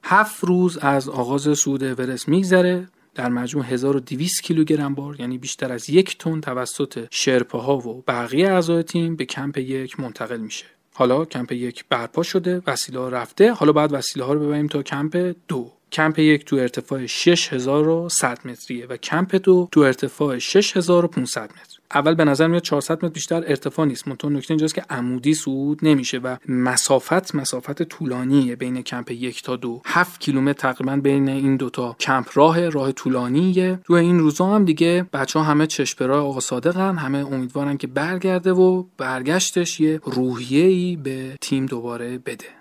هفت 0.04 0.44
روز 0.44 0.78
از 0.78 1.10
آغاز 1.10 1.58
صعود 1.58 1.84
اورست 1.84 2.30
میگذره. 2.30 2.88
در 3.16 3.30
مجموع 3.30 3.66
1200 3.66 4.44
کیلوگرم 4.44 4.96
بار 4.96 5.20
یعنی 5.20 5.38
بیشتر 5.38 5.72
از 5.72 5.90
یک 5.90 6.18
تن 6.18 6.42
توسط 6.42 7.08
شرپاها 7.12 7.78
و 7.78 8.04
بقیه 8.08 8.50
اعضای 8.52 8.84
تیم 8.84 9.16
به 9.16 9.26
کمپ 9.26 9.58
یک 9.58 10.00
منتقل 10.00 10.38
میشه. 10.38 10.66
حالا 10.94 11.26
کمپ 11.26 11.52
یک 11.52 11.86
برپا 11.90 12.24
شده 12.24 12.62
وسیله 12.68 13.10
رفته. 13.10 13.54
حالا 13.54 13.72
بعد 13.72 13.94
وسیله 13.94 14.26
ها 14.26 14.34
رو 14.34 14.40
ببریم 14.40 14.68
تا 14.68 14.84
کمپ 14.84 15.36
دو. 15.48 15.72
کمپ 15.92 16.20
یک 16.20 16.46
تو 16.46 16.56
ارتفاع 16.56 17.06
6100 17.06 18.40
متریه 18.46 18.88
و 18.88 18.98
کمپ 18.98 19.36
دو 19.36 19.68
تو 19.72 19.80
ارتفاع 19.80 20.38
6500 20.38 21.44
متر. 21.44 21.78
اول 21.94 22.16
به 22.16 22.26
نظر 22.26 22.48
میاد 22.48 22.62
400 22.62 22.98
متر 22.98 23.08
بیشتر 23.08 23.44
ارتفاع 23.48 23.86
نیست. 23.86 24.08
منتها 24.08 24.30
نکته 24.30 24.52
اینجاست 24.52 24.76
که 24.76 24.84
عمودی 24.90 25.34
صعود 25.34 25.80
نمیشه 25.84 26.18
و 26.18 26.38
مسافت 26.48 27.36
مسافت 27.36 27.84
طولانیه 27.84 28.56
بین 28.56 28.82
کمپ 28.82 29.12
یک 29.12 29.44
تا 29.44 29.56
دو. 29.56 29.82
7 29.86 30.20
کیلومتر 30.20 30.74
تقریبا 30.74 30.96
بین 30.96 31.30
این 31.30 31.58
دوتا 31.58 31.96
کمپ 32.00 32.28
راه 32.34 32.70
راه 32.70 32.92
طولانیه. 32.92 33.80
تو 33.86 33.94
این 33.94 34.20
روزا 34.20 34.46
هم 34.46 34.66
دیگه 34.66 35.06
بچه 35.14 35.40
ها 35.40 35.46
همه 35.46 35.68
چشم 35.68 36.12
آقا 36.12 36.40
صادقن. 36.40 36.96
همه 36.98 37.18
امیدوارن 37.18 37.78
که 37.78 37.88
برگرده 37.88 38.52
و 38.52 38.84
برگشتش 38.98 39.80
یه 39.80 40.00
روحیه‌ای 40.04 40.96
به 40.96 41.36
تیم 41.42 41.66
دوباره 41.66 42.18
بده. 42.18 42.57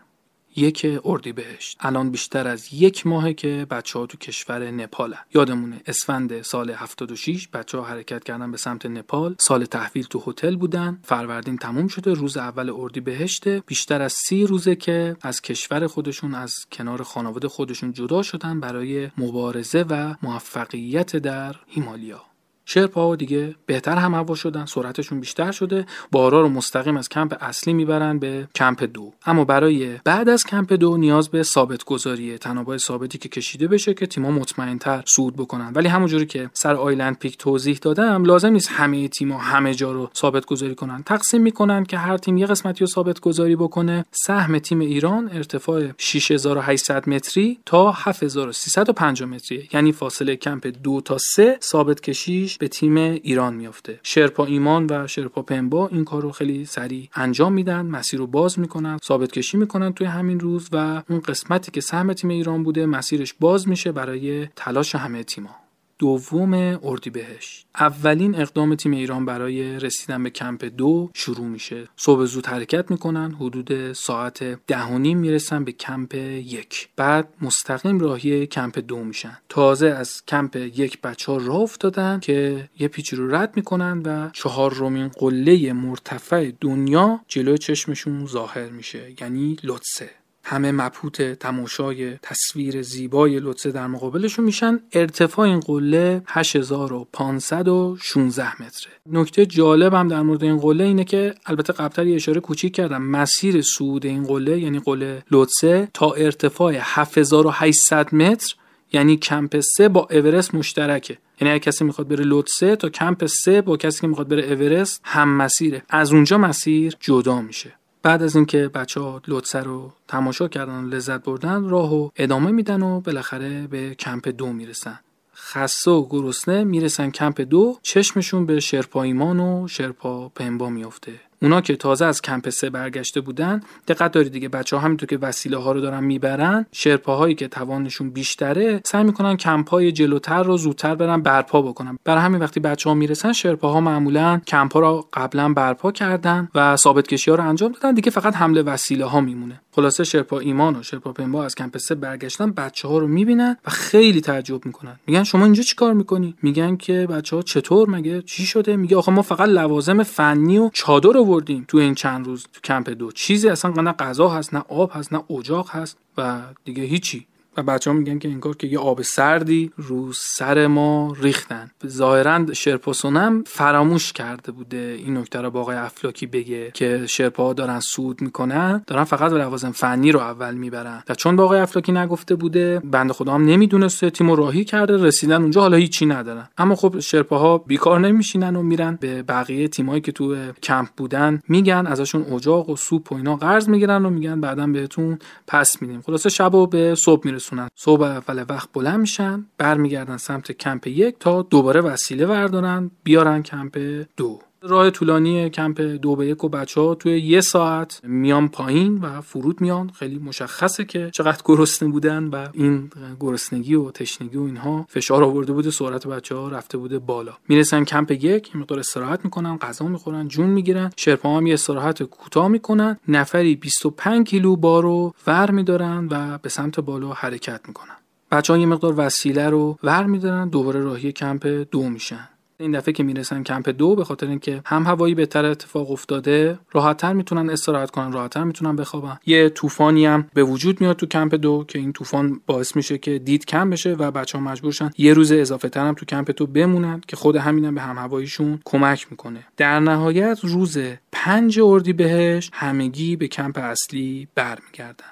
یک 0.57 1.01
اردیبهشت 1.05 1.77
الان 1.81 2.11
بیشتر 2.11 2.49
از 2.49 2.69
یک 2.73 3.07
ماهه 3.07 3.33
که 3.33 3.67
بچه 3.71 3.99
ها 3.99 4.07
تو 4.07 4.19
کشور 4.19 4.71
نپال 4.71 5.15
یادمونه 5.35 5.81
اسفند 5.87 6.43
سال 6.43 6.71
76 6.71 7.49
بچه 7.49 7.79
ها 7.79 7.85
حرکت 7.85 8.25
کردن 8.25 8.51
به 8.51 8.57
سمت 8.57 8.87
نپال. 8.87 9.37
سال 9.39 9.65
تحویل 9.65 10.05
تو 10.05 10.23
هتل 10.27 10.57
بودن. 10.57 10.99
فروردین 11.03 11.57
تموم 11.57 11.89
شده. 11.89 12.15
روز 12.15 12.37
اول 12.37 12.71
اردیبهشت 12.71 13.49
بیشتر 13.49 14.03
از 14.03 14.13
سی 14.13 14.47
روزه 14.47 14.77
که 14.77 15.17
از 15.23 15.43
کشور 15.43 15.87
خودشون 15.87 16.35
از 16.35 16.67
کنار 16.73 17.03
خانواده 17.03 17.49
خودشون 17.49 17.93
جدا 17.93 18.23
شدن 18.23 18.61
برای 18.61 19.11
مبارزه 19.19 19.83
و 19.83 20.15
موفقیت 20.23 21.17
در 21.17 21.57
هیمالیا. 21.67 22.36
شرپا 22.69 23.17
دیگه 23.17 23.55
بهتر 23.67 23.97
هم 23.97 24.15
هوا 24.15 24.35
شدن 24.35 24.65
سرعتشون 24.65 25.21
بیشتر 25.21 25.53
شده. 25.53 25.87
بارا 26.13 26.41
رو 26.41 26.49
مستقیم 26.49 26.97
از 26.97 27.09
کمپ 27.09 27.37
اصلی 27.41 27.73
می‌برن 27.73 28.19
به 28.19 28.49
کمپ 28.55 28.83
دو. 28.83 29.13
اما 29.27 29.45
برای 29.45 29.99
بعد 30.05 30.29
از 30.29 30.45
کمپ 30.45 30.73
دو 30.73 30.97
نیاز 30.97 31.29
به 31.29 31.43
ثابت 31.43 31.85
گذاریه 31.85 32.39
تنابای 32.39 32.79
ثابتی 32.79 33.19
که 33.19 33.29
کشیده 33.29 33.69
بشه 33.69 33.95
که 33.95 34.07
تیم‌ها 34.07 34.31
مطمئنتر 34.31 35.03
صعود 35.07 35.37
بکنن. 35.37 35.73
ولی 35.75 35.89
همونجوری 35.89 36.27
که 36.27 36.51
سر 36.53 36.75
آیلند 36.75 37.19
پیک 37.19 37.39
توضیح 37.39 37.79
دادم 37.83 38.25
لازم 38.25 38.53
نیست 38.53 38.69
همه 38.69 39.09
تیم‌ها 39.09 39.39
همه 39.39 39.75
جا 39.75 39.93
رو 39.93 40.11
ثابت 40.17 40.47
گذاری 40.47 40.75
کنن. 40.75 41.03
تقسیم 41.03 41.43
می‌کنن 41.43 41.85
که 41.85 41.99
هر 41.99 42.17
تیم 42.17 42.37
یه 42.37 42.47
قسمتی 42.47 42.81
رو 42.81 42.87
ثابت 42.87 43.21
گذاری 43.21 43.57
بکنه. 43.57 44.05
سهم 44.11 44.59
تیم 44.59 44.81
ایران 44.81 45.31
ارتفاع 45.33 45.83
6800 45.99 47.09
متری 47.09 47.59
تا 47.67 47.93
7350 47.93 49.29
متری 49.29 49.69
یعنی 49.73 49.93
فاصله 49.93 50.37
کمپ 50.37 50.67
دو 50.83 51.01
تا 51.01 51.19
سه 51.19 51.59
ثابت 51.63 52.01
کشیش 52.01 52.56
به 52.59 52.69
تیم 52.69 52.97
ایران 52.97 53.55
میافته. 53.55 54.01
شرپا 54.03 54.45
ایمان 54.45 54.87
و 54.91 55.07
شرپا 55.07 55.43
پنبا 55.43 55.89
این 55.89 56.05
کار 56.05 56.23
رو 56.23 56.31
خیلی 56.31 56.65
سریع 56.65 57.09
انجام 57.15 57.53
میدن 57.53 57.87
مسیر 57.87 58.19
رو 58.19 58.27
باز 58.27 58.59
می‌کنن 58.59 58.99
ثابت 59.05 59.33
کشی 59.33 59.57
می‌کنن 59.57 59.93
توی 59.93 60.07
همین 60.07 60.41
روز 60.41 60.69
و 60.73 61.03
اون 61.09 61.21
قسمتی 61.21 61.71
که 61.71 61.81
سهم 61.81 62.13
تیم 62.13 62.31
ایران 62.31 62.63
بوده 62.63 62.87
مسیرش 62.87 63.35
باز 63.41 63.69
میشه 63.69 63.93
برای 63.93 64.49
تلاش 64.57 64.95
همه 64.95 65.23
تیم‌ها. 65.23 65.66
دوم 65.99 66.79
اردیبهشت. 66.83 67.67
اولین 67.79 68.35
اقدام 68.35 68.75
تیم 68.75 68.93
ایران 68.93 69.25
برای 69.25 69.79
رسیدن 69.79 70.23
به 70.23 70.31
کمپ 70.31 70.65
دو 70.65 71.11
شروع 71.15 71.47
میشه. 71.47 71.89
صبح 71.97 72.25
زود 72.25 72.47
حرکت 72.47 72.91
می‌کنن 72.91 73.33
حدود 73.33 73.93
ساعت 73.93 74.43
ده 74.67 74.83
و 74.83 74.99
نیم 74.99 75.19
می‌رسن 75.19 75.65
به 75.65 75.73
کمپ 75.73 76.15
یک. 76.15 76.89
بعد 76.97 77.29
مستقیم 77.41 78.01
راهی 78.01 78.47
کمپ 78.47 78.79
دو 78.79 79.05
میشن. 79.05 79.39
تازه 79.49 79.87
از 79.87 80.23
کمپ 80.29 80.57
یک 80.57 81.01
بچه 81.01 81.33
ها 81.33 81.39
راه 81.39 81.61
افتادن 81.61 82.21
که 82.21 82.69
یه 82.79 82.89
پیچی 82.89 83.17
رو 83.17 83.35
رد 83.35 83.57
می‌کنن 83.57 84.03
و 84.05 84.31
چهار 84.33 84.75
رومین 84.75 85.09
قله 85.09 85.73
مرتفع 85.73 86.51
دنیا 86.61 87.21
جلو 87.29 87.57
چشمشون 87.57 88.27
ظاهر 88.27 88.69
میشه 88.69 89.15
یعنی 89.21 89.57
لطسه. 89.63 90.11
همه 90.49 90.73
مبهوت 90.73 91.23
تماشای 91.23 92.17
تصویر 92.23 92.83
زیبای 92.83 93.41
لطسه 93.41 93.71
در 93.71 93.87
مقابلشون 93.87 94.45
میشن. 94.45 94.81
ارتفاع 94.93 95.47
این 95.47 95.61
قله 95.61 96.23
8516 96.27 98.63
متره. 98.63 98.93
نکته 99.07 99.47
جالب 99.47 99.95
هم 99.95 100.09
در 100.09 100.23
مورد 100.23 100.45
این 100.45 100.57
قله 100.57 100.85
اینه 100.85 101.05
که 101.05 101.35
البته 101.47 101.73
قبلتر 101.73 102.15
اشاره 102.15 102.41
کوچیک 102.41 102.75
کردم. 102.75 103.03
مسیر 103.03 103.63
صعود 103.63 104.07
این 104.07 104.25
قله 104.25 104.61
یعنی 104.61 104.79
قله 104.79 105.23
لطسه 105.31 105.89
تا 105.95 106.13
ارتفاع 106.13 106.75
7800 106.81 108.15
متر 108.15 108.55
یعنی 108.93 109.17
کمپ 109.17 109.61
3 109.61 109.89
با 109.89 110.09
اورست 110.11 110.55
مشترکه. 110.55 111.19
یعنی 111.41 111.55
اگه 111.55 111.61
کسی 111.61 111.85
می‌خواد 111.85 112.09
بره 112.09 112.25
لطسه 112.25 112.77
تا 112.77 112.89
کمپ 112.89 113.27
3 113.27 113.63
با 113.63 113.77
کسی 113.77 114.01
که 114.01 114.07
می‌خواد 114.07 114.29
بره 114.29 114.43
اورست 114.43 115.01
هم 115.05 115.37
مسیره. 115.37 115.83
از 115.89 116.13
اونجا 116.13 116.39
مسیر 116.39 116.97
جدا 117.01 117.41
میشه. 117.41 117.73
بعد 118.07 118.23
از 118.23 118.37
اینکه 118.37 118.69
بچه 118.69 119.01
ها 119.01 119.23
لطسه 119.29 119.61
رو 119.61 119.93
تماشا 120.09 120.49
کردن 120.49 120.85
و 120.85 120.89
لذت 120.89 121.25
بردن 121.25 121.69
راه 121.69 121.95
و 121.95 122.11
ادامه 122.17 122.51
میدن 122.51 122.83
و 122.83 123.01
بالاخره 123.01 123.67
به 123.67 123.95
کمپ 123.95 124.29
دو 124.29 124.53
می‌رسن. 124.53 124.99
خسته 125.35 125.91
و 125.91 126.09
گرسنه 126.11 126.65
می‌رسن 126.65 127.11
کمپ 127.11 127.41
دو 127.41 127.79
چشمشون 127.83 128.47
به 128.47 128.61
شرپا 128.61 129.03
ایمان 129.03 129.41
و 129.41 129.69
شرپا 129.69 130.29
پنبا 130.29 130.71
میافته. 130.71 131.13
اونا 131.43 131.61
که 131.61 131.77
تازه 131.77 132.05
از 132.05 132.23
کمپ 132.23 132.49
سه 132.49 132.71
برگشته 132.71 133.21
بودن 133.21 133.61
دقت 133.89 134.13
دارید 134.13 134.33
دیگه 134.33 134.49
بچه 134.49 134.77
ها 134.77 134.83
همینطور 134.83 135.09
که 135.09 135.19
وسیله 135.19 135.57
ها 135.57 135.73
رو 135.73 135.81
دارن 135.81 136.05
می‌برن 136.05 136.67
شرپاهایی 136.73 137.35
که 137.35 137.49
توانشون 137.49 138.11
بیشتره 138.11 138.81
سعی 138.85 139.05
می‌کنن 139.05 139.37
کمپ 139.37 139.71
های 139.71 139.93
جلوتر 139.93 140.43
رو 140.43 140.57
زودتر 140.57 140.95
برن 140.95 141.23
برپا 141.23 141.63
بکنن. 141.63 141.99
برای 142.05 142.23
همین 142.23 142.41
وقتی 142.41 142.61
بچه 142.61 142.91
ها 142.91 142.95
می‌رسن 142.95 143.33
شرپاها 143.33 143.81
معمولا 143.81 144.41
کمپ 144.47 144.73
ها 144.73 144.81
رو 144.81 145.09
قبلا 145.13 145.53
برپا 145.53 145.93
کردن 145.93 146.49
و 146.55 146.77
ثابت 146.77 147.07
کشی 147.07 147.31
ها 147.31 147.37
رو 147.37 147.49
انجام 147.49 147.73
دادن. 147.73 147.95
دیگه 147.95 148.11
فقط 148.11 148.37
حمله 148.37 148.63
وسیله 148.63 149.05
ها 149.05 149.21
میمونه. 149.21 149.61
خلاصه 149.77 150.05
شرپا 150.05 150.39
ایمان 150.39 150.77
و 150.77 150.83
شرپا 150.83 151.13
پنبا 151.13 151.45
از 151.45 151.55
کمپ 151.55 151.79
سه 151.79 151.95
برگشتن 151.95 152.51
بچه 152.51 152.89
ها 152.89 152.99
رو 152.99 153.07
می‌بینن 153.07 153.57
و 153.67 153.71
خیلی 153.71 154.21
تعجب 154.21 154.67
می‌کنن. 154.67 155.01
میگن 155.07 155.25
شما 155.25 155.45
اینجا 155.45 155.63
چیکار 155.63 155.93
می‌کنی؟ 155.93 156.35
میگن 156.43 156.77
که 156.77 157.07
بچه 157.07 157.37
ها 157.37 157.43
چطور 157.43 157.91
مگه؟ 157.91 158.23
چی 158.23 158.47
شده؟ 158.47 158.77
میگه 158.77 158.97
آخه 158.97 159.13
ما 159.13 159.23
فقط 159.23 159.49
لوازم 159.49 160.03
فنی 160.03 160.59
و 160.59 160.71
چادر 160.73 161.19
آوردیم 161.19 161.65
تو 161.69 161.79
این 161.79 161.95
چند 161.95 162.27
روز 162.27 162.47
تو 162.53 162.61
کمپ 162.61 162.91
دو. 162.91 163.13
چیزی 163.13 163.49
اصلا 163.49 163.71
نه 163.83 163.93
غذا 163.93 164.29
هست 164.29 164.55
نه 164.55 164.65
آب 164.69 164.91
هست 164.95 165.13
نه 165.13 165.25
اجاق 165.31 165.71
هست 165.71 165.99
و 166.19 166.43
دیگه 166.65 166.83
هیچی. 166.83 167.27
و 167.57 167.63
بچه 167.63 167.91
ها 167.91 167.97
میگن 167.97 168.19
که 168.19 168.29
انگار 168.29 168.57
که 168.57 168.67
یه 168.67 168.79
آب 168.79 169.03
سردی 169.03 169.71
رو 169.77 170.13
سر 170.13 170.67
ما 170.67 171.17
ریختن. 171.21 171.71
ظاهرا 171.87 172.53
شرپاسونم 172.53 173.45
فراموش 173.47 174.13
کرده 174.13 174.53
بوده 174.53 174.97
این 174.99 175.17
نکته 175.17 175.41
رو 175.41 175.51
با 175.51 175.61
آقای 175.61 175.77
افلاکی 175.77 176.27
بگه 176.27 176.71
که 176.75 177.07
شرپا 177.07 177.53
دارن 177.53 177.81
سود 177.81 178.21
می‌کنن 178.21 178.83
دارن 178.87 179.05
فقط 179.05 179.33
لوازم 179.33 179.71
فنی 179.71 180.13
رو 180.13 180.21
اول 180.21 180.55
می‌برن. 180.55 181.03
و 181.09 181.15
چون 181.15 181.37
با 181.37 181.45
آقای 181.45 181.61
افلاکی 181.61 181.93
نگفته 181.93 182.35
بوده 182.35 182.81
بنده 182.85 183.13
خدا 183.13 183.35
هم 183.35 183.45
نمی‌دونسته 183.45 184.11
تیمو 184.11 184.37
راهی 184.37 184.65
کرده 184.65 184.97
رسیدن 184.97 185.43
اونجا 185.43 185.61
حالا 185.61 185.77
هیچی 185.77 186.07
ندارن. 186.07 186.49
اما 186.59 186.75
خب 186.75 187.01
شرپاها 187.01 187.59
بیکار 187.59 188.01
نمیشینن 188.01 188.57
و 188.57 188.63
میرن 188.63 188.99
به 189.01 189.23
بقیه 189.23 189.69
تیمایی 189.69 190.01
که 190.01 190.13
تو 190.13 190.37
کمپ 190.63 190.89
بودن 190.97 191.43
میگن 191.49 191.87
ازشون 191.87 192.23
اجاق 192.23 192.69
و 192.69 192.77
سوپ 192.77 193.13
و 193.13 193.15
اینا 193.15 193.37
قرض 193.37 193.69
می‌گیرن 193.69 194.07
و 194.07 194.11
میگن 194.11 194.41
بعدا 194.41 194.67
بهتون 194.67 195.19
پس 195.47 195.83
میدیم. 195.83 196.03
خلاصه 196.03 196.29
شب 196.29 196.71
به 196.71 196.95
صبح 196.95 197.23
می‌رسه 197.25 197.46
میرسونن. 197.53 197.69
صبح 197.75 198.03
اول 198.03 198.45
وقت 198.49 198.69
بلند 198.73 199.01
میشن 199.01 199.47
برمیگردن 199.59 200.17
سمت 200.17 200.53
کمپ 200.53 200.87
یک 200.87 201.19
تا 201.19 201.43
دوباره 201.43 201.81
وسیله 201.81 202.27
وردارن 202.27 202.91
بیارن 203.05 203.43
کمپ 203.43 204.05
دو. 204.17 204.41
راه 204.69 204.91
طولانی 204.91 205.51
کمپ 205.51 205.81
دو 205.81 206.17
به 206.17 206.27
یک 206.27 206.45
و 206.45 206.49
بچه 206.49 206.81
ها 206.81 206.95
توی 206.95 207.21
یه 207.21 207.41
ساعت 207.41 208.01
میان 208.05 208.49
پایین 208.49 208.99
و 208.99 209.21
فرود 209.21 209.61
میان. 209.61 209.91
خیلی 209.91 210.19
مشخصه 210.19 210.85
که 210.85 211.11
چقدر 211.13 211.43
گرسنه 211.45 211.89
بودن 211.89 212.25
و 212.25 212.49
این 212.53 212.91
گرسنگی 213.21 213.75
و 213.75 213.91
تشنگی 213.91 214.37
و 214.37 214.43
اینها 214.43 214.87
فشار 214.89 215.25
آورده 215.25 215.53
بوده 215.53 215.71
سرعت 215.71 216.07
بچه 216.07 216.35
ها 216.35 216.49
رفته 216.49 216.79
بوده 216.79 216.99
بالا. 216.99 217.33
می‌رسن 217.49 217.85
کمپ 217.85 218.11
یک 218.11 218.57
مقدار 218.57 218.79
استراحت 218.79 219.25
می‌کنن 219.25 219.57
غذا 219.57 219.87
می‌خورن 219.87 220.29
جون 220.29 220.47
می‌گیرن 220.47 220.91
شرپا 220.97 221.37
هم 221.37 221.47
یه 221.47 221.55
استراحت 221.55 222.03
کوتاه 222.03 222.49
می‌کنن. 222.49 222.99
نفری 223.09 223.57
25 223.57 224.27
کیلو 224.27 224.57
بارو 224.57 225.15
ور 225.27 225.51
میدارن 225.51 226.09
و 226.11 226.39
به 226.39 226.49
سمت 226.49 226.81
بالا 226.81 227.13
حرکت 227.13 227.61
می‌کنن. 227.69 227.97
بچه 228.31 228.53
ها 228.53 228.59
یه 228.59 228.67
مقدار 228.67 228.95
وسیله 228.97 229.51
رو 229.51 229.79
ور 229.83 230.05
میدارن 230.05 230.49
دوباره 230.49 230.81
راهی 230.81 231.13
کمپ 231.13 231.47
دو 231.71 231.89
میشن. 231.89 232.29
این 232.59 232.73
دفعه 232.73 232.93
که 232.93 233.03
می‌رسن 233.03 233.43
کمپ 233.43 233.69
دو 233.69 233.97
به 233.97 234.05
خاطر 234.05 234.27
اینکه 234.27 234.63
هم 234.67 234.83
هوایی 234.83 235.15
بهتر 235.15 235.45
اتفاق 235.45 235.91
افتاده 235.91 236.59
راحتتر 236.73 237.13
می‌تونن 237.13 237.51
استراحت 237.51 237.91
کنن 237.91 238.13
راحتتر 238.13 238.45
می‌تونن 238.45 238.77
بخوابن. 238.77 239.19
یه 239.27 239.49
طوفانی 239.49 240.07
هم 240.07 240.29
به 240.35 240.45
وجود 240.45 240.81
میاد 240.81 240.97
تو 240.97 241.07
کمپ 241.07 241.35
دو 241.35 241.65
که 241.69 241.79
این 241.79 241.93
طوفان 241.93 242.41
باعث 242.47 242.77
میشه 242.77 242.99
که 242.99 243.19
دید 243.19 243.45
کم 243.45 243.71
بشه 243.71 243.93
و 243.93 244.11
بچه 244.11 244.39
ها 244.39 244.45
مجبور 244.45 244.73
شن 244.73 244.91
یه 244.99 245.13
روز 245.13 245.33
اضافه 245.33 245.69
تر 245.69 245.87
هم 245.87 245.95
تو 245.95 246.07
کمپ 246.07 246.31
دو 246.37 246.47
بمونن 246.47 247.01
که 247.09 247.17
خود 247.17 247.37
همینم 247.37 247.75
به 247.75 247.81
هم 247.81 247.99
هواییشون 247.99 248.61
کمک 248.65 249.07
می‌کنه. 249.11 249.47
در 249.57 249.81
نهایت 249.81 250.41
روز 250.43 250.79
پنج 251.13 251.61
اردی 251.63 251.93
بهش 251.93 252.51
همگی 252.53 253.17
به 253.17 253.29
کمپ 253.29 253.59
اصلی 253.59 254.29
برمیگردن. 254.35 255.05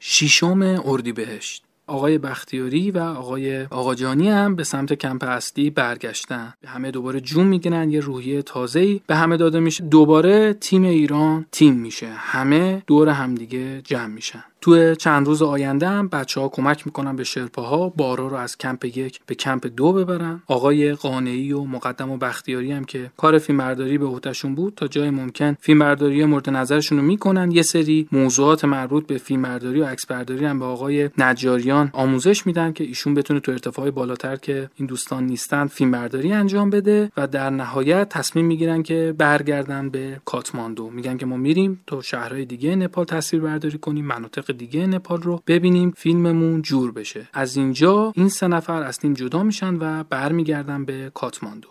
ششم 0.00 0.82
اردی 0.84 1.12
بهشت 1.12 1.64
آقای 1.90 2.18
بختیاری 2.18 2.90
و 2.90 2.98
آقای 2.98 3.64
آقاجانی 3.64 4.28
هم 4.28 4.54
به 4.54 4.64
سمت 4.64 4.92
کمپ 4.92 5.24
اصلی 5.24 5.70
برگشتن. 5.70 6.54
به 6.60 6.68
همه 6.68 6.90
دوباره 6.90 7.20
جون 7.20 7.46
می‌گیرن 7.46 7.90
یه 7.90 8.00
روحیه 8.00 8.42
تازه‌ای 8.42 9.00
به 9.06 9.16
همه 9.16 9.36
داده 9.36 9.60
میشه. 9.60 9.84
دوباره 9.84 10.52
تیم 10.52 10.82
ایران 10.82 11.46
تیم 11.52 11.74
میشه. 11.74 12.08
همه 12.16 12.82
دور 12.86 13.08
همدیگه 13.08 13.82
جمع 13.82 14.06
میشن. 14.06 14.44
تو 14.60 14.94
چند 14.94 15.26
روز 15.26 15.42
آینده 15.42 15.88
هم 15.88 16.08
بچه 16.08 16.40
ها 16.40 16.48
کمک 16.48 16.86
می‌کنن 16.86 17.16
به 17.16 17.24
شرپاها 17.24 17.88
بارا 17.88 18.28
رو 18.28 18.36
از 18.36 18.58
کمپ 18.58 18.84
یک 18.84 19.20
به 19.26 19.34
کمپ 19.34 19.66
دو 19.76 19.92
ببرن. 19.92 20.42
آقای 20.46 20.92
قانعی 20.92 21.52
و 21.52 21.64
مقدم 21.64 22.10
و 22.10 22.16
بختیاری 22.16 22.72
هم 22.72 22.84
که 22.84 23.10
کار 23.16 23.38
فیلمبرداری 23.38 23.98
به 23.98 24.06
عهدهشون 24.06 24.54
بود 24.54 24.74
تا 24.76 24.86
جای 24.86 25.10
ممکن 25.10 25.56
فیلمبرداری 25.60 26.24
مورد 26.24 26.50
نظرشون 26.50 26.98
رو 26.98 27.04
می‌کنن. 27.04 27.50
یه 27.50 27.62
سری 27.62 28.08
موضوعات 28.12 28.64
مربوط 28.64 29.06
به 29.06 29.18
فیلمبرداری 29.18 29.80
و 29.80 29.84
عکسبرداری 29.84 30.44
هم 30.44 30.58
به 30.58 30.64
آقای 30.64 31.10
نجاریان 31.18 31.90
آموزش 31.92 32.46
میدن 32.46 32.72
که 32.72 32.84
ایشون 32.84 33.14
بتونه 33.14 33.40
تو 33.40 33.52
ارتفاع 33.52 33.90
بالاتر 33.90 34.36
که 34.36 34.70
این 34.76 34.86
دوستان 34.86 35.26
نیستن 35.26 35.66
فیلمبرداری 35.66 36.32
انجام 36.32 36.70
بده 36.70 37.12
و 37.16 37.26
در 37.26 37.50
نهایت 37.50 38.08
تصمیم 38.08 38.46
می‌گیرن 38.46 38.82
که 38.82 39.14
برگردن 39.18 39.90
به 39.90 40.20
کاتماندو. 40.24 40.90
میگن 40.90 41.16
که 41.16 41.26
ما 41.26 41.36
میریم 41.36 41.80
تو 41.86 42.02
شهرهای 42.02 42.44
دیگه 42.44 42.76
نپال 42.76 43.04
تصویر 43.04 43.42
برداری 43.42 43.78
کنیم 43.78 44.04
مناطق 44.04 44.49
دیگه 44.52 44.86
نپال 44.86 45.22
رو 45.22 45.42
ببینیم 45.46 45.90
فیلممون 45.90 46.62
جور 46.62 46.92
بشه. 46.92 47.28
از 47.32 47.56
اینجا 47.56 48.12
این 48.16 48.28
سه 48.28 48.48
نفر 48.48 48.82
از 48.82 48.98
تیم 48.98 49.14
جدا 49.14 49.42
میشن 49.42 49.74
و 49.74 50.04
برمیگردن 50.04 50.84
به 50.84 51.10
کاتماندو. 51.14 51.68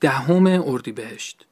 دهم 0.00 0.46
اردیبهشت. 0.46 1.46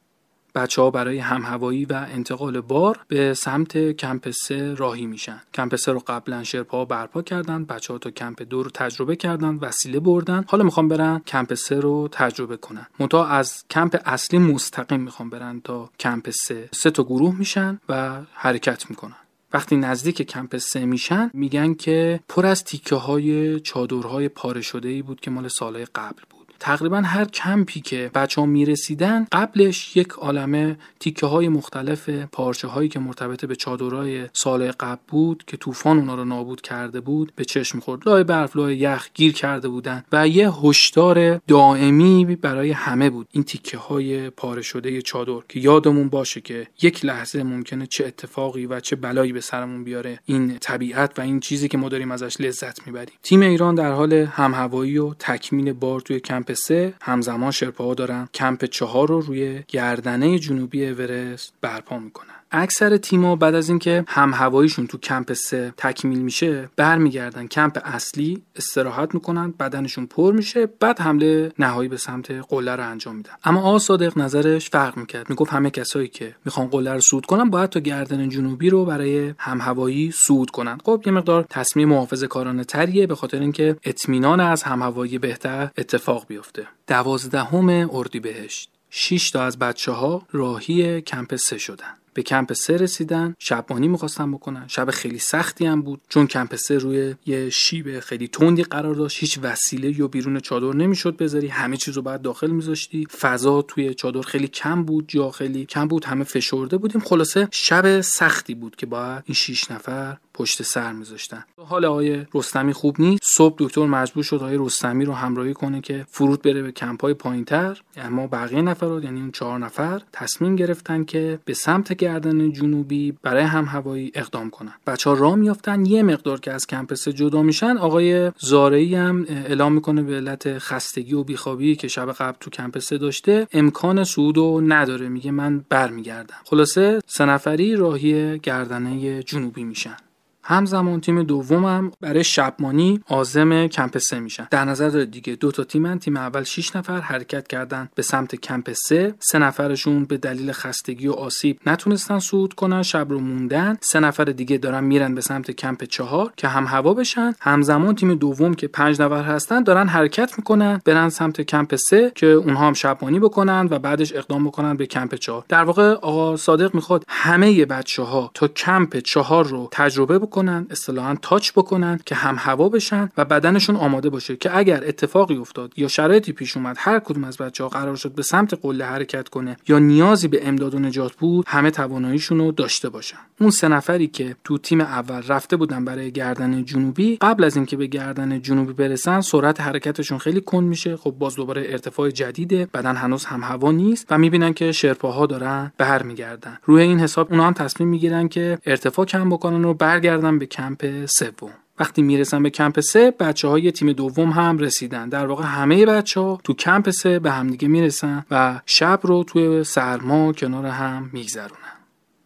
بچه 0.55 0.83
ها 0.83 0.91
برای 0.91 1.19
همهوایی 1.19 1.85
و 1.85 2.07
انتقال 2.13 2.61
بار 2.61 3.01
به 3.09 3.35
سمت 3.35 3.93
کمپ 3.93 4.31
سه 4.31 4.75
راهی 4.75 5.07
میشن. 5.07 5.41
کمپ 5.55 5.77
سه 5.77 5.93
رو 5.93 6.03
قبلا 6.07 6.45
شرپا 6.45 6.85
برپا 6.85 7.23
کردن 7.23 7.65
بچه 7.65 7.93
ها 7.93 7.99
تا 7.99 8.11
کمپ 8.11 8.43
دو 8.43 8.63
رو 8.63 8.71
تجربه 8.71 9.17
کردن 9.17 9.55
وسیله 9.55 10.01
بردن. 10.01 10.45
حالا 10.49 10.65
می‌خوام 10.65 10.89
برن 10.89 11.19
کمپ 11.27 11.55
سه 11.55 11.81
رو 11.81 12.09
تجربه 12.13 12.57
کنن. 12.57 12.87
منتها 12.99 13.27
از 13.27 13.65
کمپ 13.71 14.03
اصلی 14.05 14.39
مستقیم 14.39 15.01
می‌خوام 15.01 15.31
برن 15.31 15.61
تا 15.61 15.91
کمپ 16.01 16.31
سه. 16.31 16.69
سه 16.73 16.91
تا 16.91 17.03
گروه 17.03 17.39
میشن 17.39 17.81
و 17.89 18.21
حرکت 18.33 18.91
می‌کنن. 18.91 19.17
وقتی 19.55 19.77
نزدیک 19.77 20.23
کمپ 20.23 20.59
سه 20.59 20.87
میشن 20.87 21.31
میگن 21.35 21.75
که 21.75 22.21
پر 22.29 22.47
از 22.47 22.65
تیکه 22.65 22.95
های 22.95 23.61
چادرهای 23.61 24.29
پاره 24.29 24.61
شده 24.61 24.89
ای 24.89 25.03
بود 25.03 25.21
که 25.21 25.31
مال 25.31 25.49
سالهای 25.49 25.87
قبل 25.95 26.23
تقریبا 26.63 27.01
هر 27.01 27.25
کمپی 27.25 27.81
که 27.81 28.11
بچه 28.15 28.41
ها 28.41 28.47
می‌رسیدن 28.47 29.27
قبلش 29.33 29.97
یک 29.97 30.09
عالمه 30.09 30.77
تیکه 31.01 31.27
های 31.27 31.49
مختلف 31.49 32.09
پارچه 32.09 32.69
هایی 32.69 32.89
که 32.89 32.99
مرتبط 32.99 33.45
به 33.45 33.57
چادرهای 33.57 34.29
سال 34.33 34.71
قبل 34.71 35.01
بود 35.09 35.45
که 35.47 35.57
طوفان 35.57 35.99
اونا 35.99 36.15
رو 36.15 36.25
نابود 36.25 36.61
کرده 36.61 37.01
بود 37.01 37.33
به 37.37 37.45
چشم 37.45 37.81
خورد. 37.81 38.09
لای 38.09 38.25
برف 38.25 38.57
لای 38.57 38.77
یخ 38.77 39.09
گیر 39.15 39.33
کرده 39.33 39.69
بودن 39.69 40.05
و 40.13 40.29
یه 40.29 40.51
هشدار 40.51 41.37
دائمی 41.37 42.37
برای 42.37 42.71
همه 42.71 43.11
بود. 43.11 43.29
این 43.31 43.45
تیکه 43.45 43.79
های 43.79 44.31
پاره 44.31 44.63
شده 44.63 45.03
چادر 45.03 45.41
که 45.49 45.61
یادمون 45.61 46.09
باشه 46.09 46.41
که 46.41 46.67
یک 46.83 47.05
لحظه 47.05 47.43
ممکنه 47.43 47.87
چه 47.87 48.07
اتفاقی 48.07 48.67
و 48.67 48.81
چه 48.81 48.97
بلایی 48.97 49.33
به 49.33 49.41
سرمون 49.41 49.85
بیاره 49.85 50.19
این 50.25 50.59
طبیعت 50.59 51.19
و 51.19 51.23
این 51.23 51.41
چیزی 51.41 51.69
که 51.69 51.79
ما 51.79 51.89
داریم 51.89 52.11
ازش 52.11 52.41
لذت 52.41 52.87
می‌بریم. 52.87 53.15
تیم 53.23 53.41
ایران 53.41 53.75
در 53.75 53.93
حال 53.93 54.13
هم‌هوایی 54.13 54.99
و 54.99 55.15
تکمیل 55.15 55.73
بار 55.73 56.01
توی 56.01 56.21
کمپ 56.21 56.52
سه 56.55 56.95
همزمان 57.01 57.51
شرپاها 57.51 57.95
دارن. 57.95 58.29
کمپ 58.35 58.65
چهار 58.65 59.09
رو 59.09 59.21
روی 59.21 59.63
گردنه 59.69 60.39
جنوبی 60.39 60.87
اورست 60.87 61.53
برپا 61.61 61.99
می‌کنن. 61.99 62.32
اکثر 62.53 62.97
تیما 62.97 63.37
بعد 63.37 63.55
از 63.55 63.69
اینکه 63.69 64.05
هم 64.09 64.35
هواییشون 64.35 64.87
تو 64.87 64.99
کمپ 64.99 65.33
سه 65.33 65.75
تکمیل 65.77 66.19
میشه 66.19 66.71
برمیگردن 66.77 67.47
کمپ 67.47 67.79
اصلی 67.85 68.43
استراحت 68.57 69.15
می‌کنن 69.15 69.51
بدنشون 69.51 70.07
پر 70.07 70.33
میشه 70.33 70.67
بعد 70.67 71.01
حمله 71.01 71.53
نهایی 71.59 71.89
به 71.89 71.97
سمت 71.97 72.31
قله 72.31 72.77
رو 72.77 72.91
انجام 72.91 73.17
میدن. 73.17 73.33
اما 73.45 73.61
آقا 73.61 73.79
صادق 73.79 74.19
نظرش 74.19 74.71
فرق 74.71 74.97
می‌کرد. 74.97 75.31
می‌گفت 75.31 75.53
همه 75.53 75.71
کسایی 75.71 76.09
که 76.09 76.35
می‌خوان 76.45 76.67
قله 76.67 76.93
رو 76.93 77.01
صعود 77.01 77.27
کنن 77.27 77.51
باید 77.51 77.71
تا 77.71 77.81
گردن 77.81 78.29
جنوبی 78.29 78.71
رو 78.71 78.85
برای 78.85 79.35
هم 79.39 79.61
هوایی 79.61 80.11
صعود 80.11 80.51
کنن. 80.51 80.79
خب 80.85 81.03
یه 81.07 81.13
مقدار 81.13 81.47
تصمیم 81.51 81.89
محافظه 81.89 82.27
کارانه 82.27 82.65
تریه 82.65 83.07
به 83.07 83.15
خاطر 83.15 83.41
اینکه 83.41 83.77
اطمینان 83.85 84.41
از 84.41 84.63
هم 84.63 84.83
هوایی 84.83 85.19
بهتر 85.19 85.71
اتفاق 85.79 86.27
بیفته. 86.27 86.67
دوازدهم 86.87 87.91
اردیبهشت. 87.93 88.71
6 88.91 89.31
تا 89.31 89.43
از 89.43 89.59
بچه 89.59 89.93
ها 89.93 90.23
راهی 90.33 91.01
کمپ 91.01 91.37
سه 91.37 91.59
شدن. 91.59 91.95
به 92.15 92.23
کمپ 92.23 92.53
سه 92.53 92.77
رسیدن. 92.77 93.35
شبانی 93.39 93.89
می‌خواستن 93.89 94.33
بکنن. 94.33 94.65
شب 94.69 94.91
خیلی 94.91 95.19
سختی 95.19 95.67
هم 95.67 95.83
بود. 95.83 96.01
چون 96.09 96.27
کمپ 96.27 96.57
سه 96.57 96.79
روی 96.79 97.15
یه 97.27 97.51
شیب 97.51 98.01
خیلی 98.01 98.29
تندی 98.29 98.63
قرار 98.63 98.95
داشت. 98.95 99.19
هیچ 99.21 99.39
وسیله 99.43 99.99
یا 99.99 100.09
بیرون 100.09 100.41
چادر 100.41 100.77
نمی‌شد 100.77 101.17
بذاری. 101.17 101.49
همه 101.49 101.77
چیز 101.77 101.97
رو 101.97 102.03
باید 102.03 102.23
داخل 102.23 102.51
میذاشتی. 102.51 103.07
فضا 103.21 103.63
توی 103.63 103.95
چادر 103.95 104.23
خیلی 104.23 104.49
کم 104.49 104.85
بود. 104.85 105.05
جا 105.09 105.31
خیلی 105.31 105.67
کم 105.67 105.89
بود. 105.89 106.05
همه 106.05 106.25
فشرده 106.25 106.77
بودیم. 106.77 107.01
خلاصه 107.01 107.49
شب 107.51 108.01
سختی 108.01 108.55
بود 108.55 108.77
که 108.77 108.87
باید 108.87 109.23
این 109.27 109.35
6 109.35 109.71
نفر 109.71 110.17
پشت 110.35 110.63
سر 110.63 110.93
میذاشتن. 110.93 111.45
حال 111.57 111.85
آقای 111.85 112.27
رستمی 112.35 112.73
خوب 112.73 113.01
نیست. 113.01 113.23
صبح 113.25 113.57
دکتر 113.59 113.87
مجبور 113.87 114.25
شد 114.25 114.37
آقای 114.37 114.57
رستمی 114.59 115.05
رو 115.05 115.13
همراهی 115.13 115.55
کنه 115.55 115.81
که 115.81 116.07
فرود 116.09 116.43
بره 116.43 116.63
به 116.63 116.73
کمپ 116.73 117.03
های 117.03 117.15
پایینتر. 117.15 117.81
اما 117.97 118.27
بقیه 118.27 118.63
نفرات 118.63 119.05
یعنی 119.05 119.21
اون 119.21 119.31
چهار 119.31 119.59
نفر 119.59 120.03
تصمیم 120.13 120.57
گرفتن 120.57 121.05
که 121.05 121.39
به 121.45 121.55
سمت 121.55 121.93
گردن 121.93 122.53
جنوبی 122.53 123.13
برای 123.23 123.43
هم 123.43 123.65
هوایی 123.65 124.13
اقدام 124.15 124.51
کنن. 124.51 124.75
بچه 124.87 125.11
ها 125.11 125.17
راه 125.17 125.35
میافتن 125.35 125.87
یه 125.87 126.03
مقدار 126.03 126.41
که 126.41 126.53
از 126.53 126.67
کمپ 126.67 126.95
سه 126.95 127.13
جدا 127.13 127.43
میشن 127.43 127.77
آقای 127.77 128.33
زارعی 128.39 128.95
هم 128.95 129.27
اعلام 129.29 129.73
می‌کنه 129.73 130.03
به 130.03 130.17
علت 130.17 130.59
خستگی 130.59 131.15
و 131.15 131.23
بیخوابی 131.25 131.77
که 131.77 131.89
شب 131.89 132.13
قبل 132.13 132.37
تو 132.41 132.51
کمپ 132.51 132.79
سه 132.79 132.99
داشته 132.99 133.47
امکان 133.53 134.05
صعود 134.05 134.37
رو 134.37 134.61
نداره. 134.61 135.09
میگه 135.09 135.31
من 135.31 135.65
برمیگردم. 135.69 136.37
خلاصه 136.45 137.01
سه 137.07 137.25
نفری 137.25 137.77
راهی 137.77 138.39
گردنه 138.39 139.23
جنوبی 139.23 139.65
میشن. 139.65 139.97
همزمان 140.45 141.01
تیم 141.01 141.23
دومم 141.23 141.91
برای 142.01 142.25
شبمانی 142.25 143.01
عازم 143.09 143.67
کمپ 143.67 143.99
سه 143.99 144.21
میشن. 144.21 144.49
در 144.51 144.65
نظر 144.65 144.89
داره 144.89 145.07
دیگه 145.07 145.35
دو 145.35 145.51
تا 145.51 145.65
تیمن 145.65 145.99
تیم 145.99 146.17
اول 146.17 146.43
6 146.43 146.77
نفر 146.77 147.01
حرکت 147.01 147.49
کردن 147.49 147.89
به 147.95 148.03
سمت 148.03 148.35
کمپ 148.35 148.73
سه. 148.73 149.15
سه 149.19 149.39
نفرشون 149.39 150.05
به 150.05 150.17
دلیل 150.17 150.53
خستگی 150.53 151.09
و 151.09 151.13
آسیب 151.13 151.59
نتونستن 151.67 152.19
صعود 152.19 152.55
کنن 152.55 152.83
شب 152.83 153.07
رو 153.11 153.21
موندن. 153.21 153.77
سه 153.81 154.01
نفر 154.01 154.25
دیگه 154.25 154.59
دارن 154.59 154.85
میرن 154.85 155.15
به 155.15 155.21
سمت 155.21 155.51
کمپ 155.51 155.85
چهار 155.85 156.33
که 156.37 156.49
هم 156.49 156.67
هوا 156.67 156.95
بشن. 156.95 157.35
همزمان 157.41 157.95
تیم 157.95 158.15
دوم 158.15 158.55
که 158.55 158.69
پنج 158.69 159.03
نفر 159.03 159.23
هستن 159.23 159.63
دارن 159.63 159.89
حرکت 159.89 160.39
می‌کنن 160.39 160.81
برن 160.85 161.09
سمت 161.09 161.41
کمپ 161.41 161.77
سه 161.77 162.13
که 162.15 162.27
اونها 162.27 162.67
هم 162.67 162.73
شبمانی 162.73 163.19
بکنن 163.19 163.69
و 163.71 163.79
بعدش 163.79 164.13
اقدام 164.13 164.45
بکنن 164.45 164.77
به 164.77 164.87
کمپ 164.87 165.15
چهار. 165.15 165.45
در 165.49 165.65
واقع 165.65 165.93
آقا 165.93 166.37
صادق 166.37 166.75
می‌خواد 166.75 167.05
همه 167.09 167.65
بچه 167.65 168.03
ها 168.03 168.31
تا 168.35 168.49
کمپ 168.49 168.97
چهار 168.97 169.47
رو 169.47 169.69
تجربه 169.73 170.19
بکنن. 170.19 170.32
اصطلاحا 170.71 171.17
تاچ 171.23 171.53
بکنن 171.53 172.01
که 172.07 172.15
هم 172.15 172.37
هوا 172.39 172.69
بشن 172.69 173.11
و 173.17 173.25
بدنشون 173.25 173.77
آماده 173.77 174.11
باشه 174.11 174.37
که 174.37 174.57
اگر 174.57 174.85
اتفاقی 174.87 175.37
افتاد 175.37 175.73
یا 175.77 175.89
شرایطی 175.89 176.33
پیش 176.33 176.57
اومد 176.57 176.77
هر 176.79 176.99
کدوم 176.99 177.25
از 177.25 177.37
بچه 177.37 177.65
ها 177.65 177.71
قرار 177.71 177.97
شد 177.97 178.15
به 178.15 178.23
سمت 178.23 178.55
قله 178.63 178.85
حرکت 178.85 179.29
کنه 179.29 179.57
یا 179.69 179.79
نیازی 179.79 180.29
به 180.29 180.49
امداد 180.49 180.75
و 180.75 180.79
نجات 180.79 181.13
بود 181.13 181.45
همه 181.49 181.71
تواناییشون 181.71 182.39
رو 182.39 182.53
داشته 182.53 182.89
باشن. 182.89 183.19
اون 183.41 183.51
سه 183.51 183.69
نفری 183.69 184.07
که 184.07 184.37
تو 184.45 184.59
تیم 184.59 184.81
اول 184.81 185.23
رفته 185.29 185.57
بودن 185.57 185.85
برای 185.85 186.13
گردن 186.13 186.65
جنوبی 186.65 187.17
قبل 187.21 187.45
از 187.45 187.57
اینکه 187.57 187.77
به 187.77 187.87
گردن 187.87 188.43
جنوبی 188.43 188.73
برسن 188.73 189.21
سرعت 189.21 189.61
حرکتشون 189.61 190.19
خیلی 190.19 190.41
کند 190.41 190.69
میشه. 190.69 190.97
خب 190.97 191.11
باز 191.11 191.37
دوباره 191.37 191.67
ارتفاع 191.69 192.11
جدیده 192.11 192.69
بدن 192.75 192.97
هنوز 192.97 193.25
هم 193.25 193.43
هوا 193.43 193.73
نیست 193.73 194.07
و 194.11 194.19
می‌بینن 194.19 194.53
که 194.53 194.73
شرپاها 194.73 195.27
دارن 195.27 195.73
برمیگردن. 195.79 196.59
روی 196.65 196.83
این 196.83 197.01
حساب 197.01 197.29
اونا 197.31 197.47
هم 197.47 197.53
تصمیم 197.53 197.89
می‌گیرن 197.89 198.29
که 198.29 198.59
ارتفاع 198.67 199.07
کم 199.07 199.31
بکنن 199.31 199.65
و 199.65 199.75
برگردن 199.75 200.22
به 200.31 200.47
کمپ 200.47 201.07
سوم. 201.07 201.53
وقتی 201.79 202.03
می‌رسن 202.03 202.43
به 202.43 202.51
کمپ 202.51 202.81
سه 202.81 203.11
بچه 203.11 203.49
های 203.49 203.73
تیم 203.73 203.93
دوم 203.93 204.31
هم 204.31 204.59
رسیدن. 204.59 205.09
در 205.09 205.27
واقع 205.27 205.45
همه 205.45 205.87
بچه 205.87 206.21
ها 206.21 206.41
تو 206.45 206.55
کمپ 206.55 206.91
سه 206.91 207.19
به 207.19 207.31
همدیگه 207.31 207.69
می‌رسن 207.69 208.25
و 208.31 208.61
شب 208.67 209.01
رو 209.03 209.25
توی 209.25 209.65
سرما 209.65 210.33
کنار 210.33 210.67
هم 210.67 211.11
میگذرونن. 211.13 211.79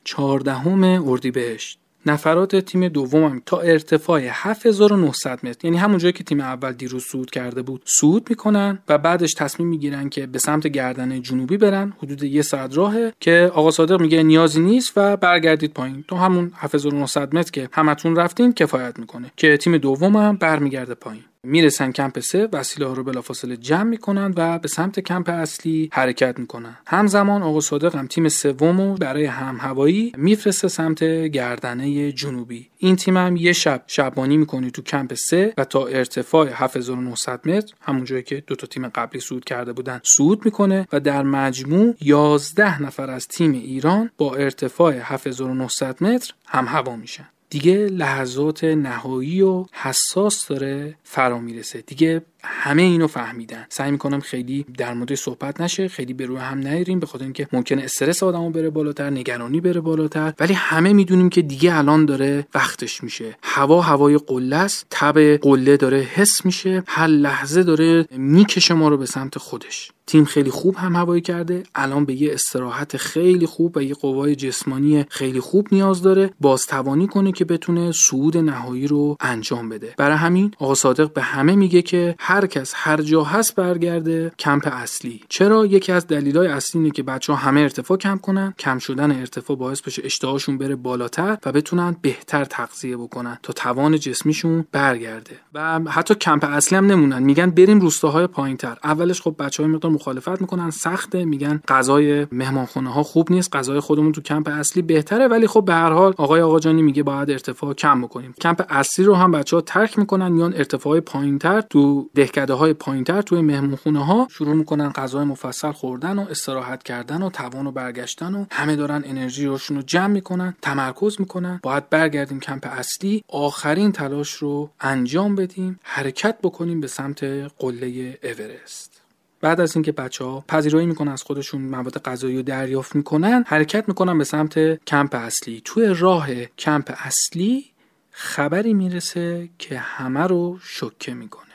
چهاردهم 0.05 0.83
اردیبهشت. 1.09 1.79
نفرات 2.07 2.57
تیم 2.57 2.89
دومم 2.89 3.43
تا 3.47 3.61
ارتفاع 3.61 4.21
7900 4.31 5.47
متر 5.47 5.65
یعنی 5.65 5.77
همون 5.77 5.99
جایی 5.99 6.13
که 6.13 6.25
تیم 6.25 6.41
اول 6.41 6.73
دیروز 6.73 7.05
صعود 7.05 7.31
کرده 7.31 7.63
بود 7.63 7.83
صعود 7.85 8.31
می‌کنن 8.31 8.79
و 8.89 8.99
بعدش 8.99 9.35
تصمیم 9.35 9.69
می‌گیرن 9.69 10.09
که 10.09 10.27
به 10.27 10.39
سمت 10.39 10.67
گردن 10.67 11.23
جنوبی 11.23 11.57
برن. 11.57 11.93
حدود 12.03 12.23
یه 12.23 12.43
ساعت 12.43 12.77
راهه 12.77 13.13
که 13.21 13.51
آقا 13.55 13.71
صادق 13.71 14.01
میگه 14.01 14.23
نیازی 14.23 14.61
نیست 14.61 14.93
و 14.97 15.17
برگردید 15.17 15.73
پایین. 15.73 16.05
تو 16.09 16.17
همون 16.17 16.53
7900 16.55 17.35
متر 17.37 17.51
که 17.51 17.69
همتون 17.73 18.17
رفتین 18.17 18.53
کفایت 18.53 18.99
می‌کنه 18.99 19.33
که 19.37 19.57
تیم 19.57 19.79
دومم 19.79 20.37
برمیگرده 20.37 20.95
پایین. 20.95 21.25
می‌رسن 21.43 21.93
کمپ 21.93 22.21
سه 22.21 22.49
وسیله 22.53 22.87
ها 22.87 22.93
رو 22.93 23.05
بلافاصله 23.05 23.57
جمع 23.57 23.83
می‌کنن 23.83 24.35
و 24.37 24.59
به 24.59 24.69
سمت 24.69 25.01
کمپ 25.01 25.29
اصلی 25.29 25.89
حرکت 25.93 26.39
می‌کنن. 26.39 26.79
همزمان 26.87 27.43
آقا 27.43 27.61
صادق 27.61 27.97
هم 27.97 28.07
تیم 28.07 28.29
سوم 28.29 28.95
برای 28.95 29.25
هم 29.25 29.57
هوایی 29.61 30.13
میفرسته 30.17 30.69
سمت 30.69 31.05
گردنه 31.05 32.13
جنوبی. 32.13 32.69
این 32.79 32.97
تیم 32.97 33.17
هم 33.17 33.37
یه 33.37 33.53
شب 33.53 33.83
شبانی 33.87 34.37
می‌کنه 34.37 34.71
تو 34.71 34.83
کمپ 34.83 35.15
سه 35.15 35.55
و 35.59 35.65
تا 35.65 35.87
ارتفاع 35.87 36.49
7900 36.53 37.49
متر 37.49 37.75
همون 37.81 38.05
جایی 38.05 38.23
که 38.23 38.43
دو 38.47 38.55
تا 38.55 38.67
تیم 38.67 38.89
قبلی 38.89 39.21
صعود 39.21 39.45
کرده 39.45 39.73
بودن 39.73 40.01
صعود 40.05 40.45
می‌کنه 40.45 40.89
و 40.93 41.01
در 41.01 41.23
مجموع 41.23 41.95
11 42.01 42.83
نفر 42.83 43.11
از 43.11 43.29
تیم 43.29 43.53
ایران 43.53 44.11
با 44.19 44.35
ارتفاع 44.35 44.95
7900 45.03 46.05
متر 46.05 46.35
هم 46.47 46.67
هوا 46.67 46.97
میشن. 46.97 47.29
دیگه 47.51 47.77
لحظات 47.77 48.65
نهایی 48.65 49.43
و 49.43 49.67
حساس 49.73 50.49
داره 50.49 50.97
فرا 51.05 51.39
می‌رسه. 51.39 51.81
دیگه 51.81 52.23
همه 52.49 52.83
اینو 52.83 53.07
فهمیدن. 53.07 53.67
سعی 53.69 53.91
می‌کنم 53.91 54.21
خیلی 54.21 54.67
در 54.79 54.95
مورد 54.95 55.15
صحبت 55.15 55.61
نشه 55.61 55.89
خیلی 55.89 56.15
به 56.15 56.27
روی 56.27 56.39
هم 56.39 56.59
نیاریم 56.59 57.01
به 57.01 57.07
خاطر 57.07 57.25
اینکه 57.25 57.49
ممکنه 57.53 57.83
استرس 57.83 58.23
آدمو 58.23 58.51
بره 58.51 58.71
بالاتر 58.71 59.11
نگرانی 59.11 59.61
بره 59.61 59.81
بالاتر 59.81 60.33
ولی 60.41 60.55
همه 60.55 60.93
می‌دونیم 60.93 61.29
که 61.29 61.43
دیگه 61.43 61.77
الان 61.77 62.07
داره 62.07 62.47
وقتش 62.55 63.03
میشه. 63.03 63.37
هوا 63.43 63.81
هوای 63.81 64.19
قله 64.19 64.57
است 64.57 64.87
تب 64.91 65.19
قله 65.37 65.77
داره 65.77 65.99
حس 65.99 66.45
میشه 66.45 66.83
هر 66.87 67.07
لحظه 67.07 67.63
داره 67.63 68.09
می‌کشه 68.11 68.75
ما 68.75 68.89
رو 68.89 68.97
به 68.97 69.07
سمت 69.07 69.39
خودش. 69.39 69.91
تیم 70.07 70.25
خیلی 70.25 70.51
خوب 70.51 70.77
هم 70.77 70.97
هوایی 70.97 71.21
کرده 71.21 71.63
الان 71.75 72.05
به 72.05 72.15
یه 72.23 72.35
استراحت 72.35 72.97
خیلی 72.97 73.47
خوب 73.47 73.77
و 73.77 73.83
یه 73.83 73.95
قوای 73.95 74.37
جسمانی 74.37 75.05
خیلی 75.09 75.41
خوب 75.41 75.69
نیاز 75.73 76.03
داره 76.03 76.31
بازتوانی 76.41 77.07
کنه 77.07 77.33
که 77.33 77.45
بتونه 77.45 77.93
صعود 77.93 78.37
نهایی 78.37 78.87
رو 78.87 79.17
انجام 79.21 79.69
بده. 79.69 79.95
برای 79.97 80.17
همین 80.17 80.51
آقا 80.59 80.75
صادق 80.75 81.13
به 81.13 81.23
همه 81.23 81.57
میگه 81.57 81.83
که 81.83 82.15
هر 82.37 82.47
کس 82.47 82.73
هر 82.77 83.03
جا 83.03 83.23
هست 83.23 83.55
برگرده 83.55 84.33
کمپ 84.39 84.69
اصلی. 84.73 85.21
چرا 85.29 85.67
یکی 85.67 85.93
از 85.93 86.07
دلایل 86.07 86.51
اصلی 86.51 86.81
اینه 86.81 86.91
که 86.91 87.03
بچه 87.03 87.33
ها 87.33 87.39
همه 87.39 87.61
ارتفاع 87.61 87.97
کم 87.97 88.19
کنن؟ 88.19 88.55
کم 88.59 88.79
شدن 88.79 89.11
ارتفاع 89.21 89.57
باعث 89.57 89.81
بشه 89.81 90.03
اشتهاشون 90.05 90.59
بره 90.59 90.77
بالاتر 90.77 91.39
و 91.47 91.53
بتونن 91.53 91.97
بهتر 92.03 92.45
تغذیه 92.45 92.97
بکنن 92.97 93.39
تا 93.43 93.53
توان 93.53 93.99
جسمیشون 93.99 94.65
برگرده. 94.73 95.37
و 95.55 95.81
حتی 95.89 96.15
کمپ 96.15 96.45
اصلی 96.45 96.79
هم 96.79 96.87
نمونن. 96.87 97.23
میگن 97.23 97.51
بریم 97.51 97.81
روستاهای 97.81 98.27
پایینتر. 98.27 98.77
اولش 98.85 99.21
خب 99.23 99.35
بچه 99.39 99.63
های 99.63 99.73
مقدار 99.73 99.93
مخالفت 99.93 100.41
می‌کنن 100.41 100.71
سخته. 100.71 101.25
میگن 101.25 101.61
غذای 101.69 102.27
مهمانخونه 102.33 102.93
ها 102.93 103.03
خوب 103.03 103.33
نیست 103.33 103.57
غذای 103.57 103.81
خودمون 103.81 104.13
تو 104.13 104.21
کمپ 104.21 104.49
اصلی 104.49 104.83
بهتره. 104.83 105.29
ولی 105.29 105.47
خب 105.47 105.65
به 105.65 105.75
هر 105.75 105.91
حال 105.91 106.15
آقای 106.17 106.41
آقاجانی 106.41 106.83
میگه 106.83 107.03
باید 107.03 107.31
ارتفاع 107.31 107.75
کم 107.75 108.03
بکنیم. 108.03 108.35
کمپ 108.41 108.67
اصلی 108.69 109.05
رو 109.05 109.15
هم 109.15 109.31
بچه 109.31 109.57
ها 109.57 109.61
ترک 109.61 109.99
می‌کنن 109.99 110.29
میان 110.29 110.55
ارتفاع 110.55 111.01
پایینتر 111.01 111.61
تو 111.61 112.11
دهکده 112.17 112.55
های 112.55 112.73
پایینتر 112.73 113.23
توی 113.23 113.41
مهمونخونه 113.41 114.05
ها 114.05 114.29
شروع 114.31 114.55
می‌کنن 114.55 114.89
غذای 114.89 115.25
مفصل 115.25 115.73
خوردن 115.73 116.19
و 116.19 116.27
استراحت 116.31 116.83
کردن 116.83 117.23
و 117.23 117.31
توان 117.31 117.67
و 117.67 117.71
برگشتن 117.71 118.35
و 118.35 118.45
همه 118.51 118.77
دارن 118.77 119.03
انرژی 119.07 119.47
روشون 119.47 119.77
رو 119.77 119.83
جمع 119.83 120.07
می‌کنن 120.07 120.57
تمرکز 120.63 121.21
می‌کنن. 121.21 121.61
باید 121.63 121.91
برگردیم 121.91 122.41
کمپ 122.41 122.67
اصلی. 122.71 123.25
آخرین 123.29 123.93
تلاش 123.93 124.33
رو 124.33 124.71
انجام 124.81 125.35
بدیم. 125.35 125.81
حرکت 125.83 126.39
بکنیم 126.43 126.81
به 126.81 126.87
سمت 126.87 127.25
قله 127.59 128.19
اورست. 128.23 129.03
بعد 129.41 129.61
از 129.61 129.77
اینکه 129.77 129.93
بچه 129.93 130.25
ها 130.25 130.45
پذیرایی 130.49 130.87
می‌کنن 130.87 131.13
از 131.13 131.23
خودشون 131.23 131.63
مواد 131.63 132.03
غذایی 132.03 132.37
رو 132.37 132.43
دریافت 132.43 132.97
می‌کنن 132.97 133.45
حرکت 133.47 133.89
می‌کنن 133.89 134.19
به 134.19 134.25
سمت 134.25 134.85
کمپ 134.85 135.15
اصلی. 135.15 135.63
توی 135.65 135.95
راه 135.99 136.45
کمپ 136.45 136.95
اصلی 136.99 137.65
خبری 138.11 138.75
می‌رسه 138.75 139.49
که 139.59 139.79
همه 139.79 140.21
رو 140.21 140.59
شکه 140.63 141.15
می‌کنه. 141.15 141.46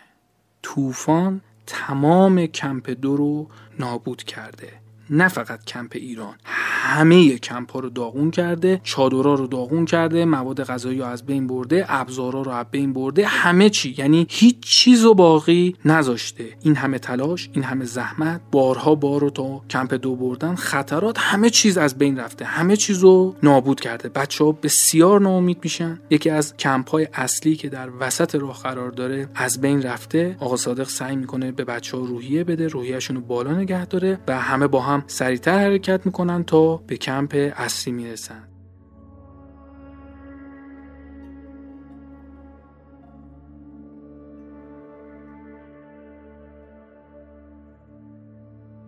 طوفان 0.64 1.42
تمام 1.68 2.46
کمپ 2.46 2.90
دو 2.90 3.18
رو 3.18 3.48
نابود 3.80 4.24
کرده. 4.24 4.81
نه 5.12 5.28
فقط 5.28 5.66
کمپ 5.66 5.92
ایران 5.94 6.36
همه 6.44 7.38
کمپ 7.38 7.72
ها 7.72 7.80
رو 7.80 7.90
داغون 7.90 8.32
کرده 8.32 8.82
چادرها 8.84 9.34
رو 9.34 9.48
داغون 9.48 9.86
کرده 9.86 10.26
مواد 10.26 10.64
غذایی 10.64 11.00
رو 11.00 11.06
از 11.06 11.26
بین 11.26 11.48
برده 11.48 11.86
ابزارا 11.88 12.42
رو 12.42 12.52
از 12.52 12.66
بین 12.72 12.94
برده 12.94 13.28
همه 13.28 13.70
چی. 13.70 13.96
یعنی 13.98 14.28
هیچ 14.30 14.60
چیز 14.60 15.04
رو 15.04 15.14
باقی 15.14 15.76
نذاشته. 15.86 16.46
این 16.62 16.76
همه 16.76 17.00
تلاش 17.00 17.50
این 17.54 17.64
همه 17.64 17.86
زحمت 17.86 18.42
بارها 18.52 18.96
بار 18.96 19.22
رو 19.22 19.30
تا 19.30 19.62
کمپ 19.70 19.94
دو 19.94 20.16
بردن 20.16 20.56
خطرات 20.56 21.20
همه 21.20 21.50
چیز 21.50 21.78
از 21.78 21.98
بین 21.98 22.20
رفته. 22.20 22.46
همه 22.46 22.76
چیز 22.76 23.00
رو 23.00 23.36
نابود 23.44 23.80
کرده. 23.80 24.10
بچه 24.10 24.44
ها 24.44 24.52
بسیار 24.52 25.22
ناامید 25.22 25.58
میشن. 25.64 26.00
یکی 26.10 26.30
از 26.30 26.58
کمپ 26.58 26.90
های 26.90 27.08
اصلی 27.14 27.56
که 27.56 27.70
در 27.70 27.90
وسط 28.00 28.36
راه 28.36 28.60
قرار 28.64 28.92
داره 28.92 29.30
از 29.36 29.62
بین 29.62 29.82
رفته 29.82 30.38
آقا 30.40 30.58
صادق 30.58 30.88
سعی 30.88 31.16
می‌کنه 31.16 31.52
به 31.52 31.64
بچه 31.64 31.98
ها 31.98 32.04
روحیه 32.04 32.44
بده 32.44 32.68
روحیهشون 32.68 33.16
رو 33.16 33.22
بالا 33.22 33.54
نگه 33.54 33.86
داره 33.86 34.20
و 34.28 34.40
همه 34.40 34.68
با 34.68 34.82
هم 34.82 35.01
سریعتر 35.08 35.60
حرکت 35.60 36.06
می‌کنن 36.06 36.44
تا 36.44 36.78
به 36.78 36.98
کمپ 36.98 37.52
اصلی 37.56 37.94
می‌رسن. 37.94 38.51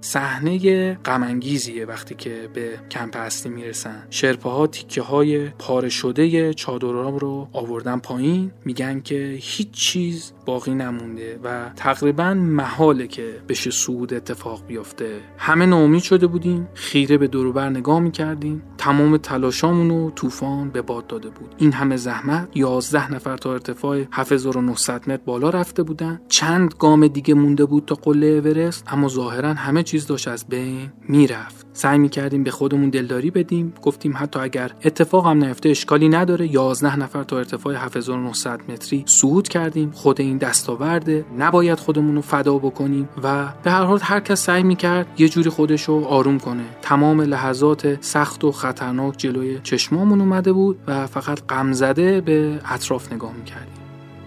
صحنه 0.03 0.93
غمانگیزیه 0.93 1.85
وقتی 1.85 2.15
که 2.15 2.49
به 2.53 2.79
کمپ 2.91 3.17
اصلی 3.17 3.51
می‌رسن. 3.51 4.07
شرپاها 4.09 4.67
تیکه 4.67 5.01
های 5.01 5.49
پاره 5.49 5.89
شده 5.89 6.53
چادرام 6.53 7.17
رو 7.17 7.47
آوردن 7.53 7.99
پایین. 7.99 8.51
میگن 8.65 8.99
که 8.99 9.37
هیچ 9.39 9.71
چیز 9.71 10.33
باقی 10.45 10.75
نمونده 10.75 11.39
و 11.43 11.69
تقریبا 11.75 12.33
محاله 12.33 13.07
که 13.07 13.41
بشه 13.49 13.71
سعود 13.71 14.13
اتفاق 14.13 14.65
بیفته 14.67 15.19
همه 15.37 15.65
ناامید 15.65 16.03
شده 16.03 16.27
بودیم. 16.27 16.67
خیره 16.73 17.17
به 17.17 17.27
دوروبر 17.27 17.69
نگاه 17.69 17.99
می‌کردیم. 17.99 18.63
تمام 18.77 19.17
تلاشامون 19.17 19.89
رو 19.89 20.11
طوفان 20.11 20.69
به 20.69 20.81
باد 20.81 21.07
داده 21.07 21.29
بود. 21.29 21.55
این 21.57 21.71
همه 21.71 21.97
زحمت 21.97 22.49
11 22.55 23.13
نفر 23.13 23.37
تا 23.37 23.53
ارتفاع 23.53 24.03
7900 24.11 25.09
متر 25.09 25.21
بالا 25.25 25.49
رفته 25.49 25.83
بودن. 25.83 26.21
چند 26.27 26.73
گام 26.79 27.07
دیگه 27.07 27.33
مونده 27.33 27.65
بود 27.65 27.85
تا 27.85 27.95
قله 27.95 28.27
اورست 28.27 28.83
اما 28.87 29.07
ظاهرا 29.07 29.53
همه 29.53 29.83
چیز 29.93 30.07
داشت 30.07 30.27
از 30.27 30.45
بین 30.49 30.91
می‌رفت. 31.07 31.65
سعی 31.73 31.97
می‌کردیم 31.97 32.43
به 32.43 32.51
خودمون 32.51 32.89
دلداری 32.89 33.31
بدیم. 33.31 33.73
گفتیم 33.81 34.13
حتی 34.17 34.39
اگر 34.39 34.71
اتفاق 34.85 35.27
هم 35.27 35.43
نیفته 35.43 35.69
اشکالی 35.69 36.09
نداره. 36.09 36.47
11 36.47 36.99
نفر 36.99 37.23
تا 37.23 37.37
ارتفاع 37.37 37.75
7900 37.75 38.59
متری 38.71 39.03
صعود 39.07 39.47
کردیم. 39.47 39.91
خود 39.91 40.21
این 40.21 40.37
دستاورده. 40.37 41.25
نباید 41.37 41.79
خودمون 41.79 42.15
رو 42.15 42.21
فدا 42.21 42.57
بکنیم 42.57 43.09
و 43.23 43.53
به 43.63 43.71
هر 43.71 43.83
حال 43.83 43.99
هر 44.01 44.19
کس 44.19 44.43
سعی 44.43 44.63
می‌کرد 44.63 45.07
یه 45.17 45.29
جوری 45.29 45.49
خودش 45.49 45.83
رو 45.83 46.05
آروم 46.05 46.39
کنه. 46.39 46.63
تمام 46.81 47.21
لحظات 47.21 48.03
سخت 48.03 48.43
و 48.43 48.51
خطرناک 48.51 49.17
جلوی 49.17 49.59
چشمامون 49.63 50.21
اومده 50.21 50.53
بود 50.53 50.79
و 50.87 51.07
فقط 51.07 51.47
غمزده 51.49 52.21
به 52.21 52.59
اطراف 52.65 53.13
نگاه 53.13 53.33
می‌کردیم. 53.33 53.73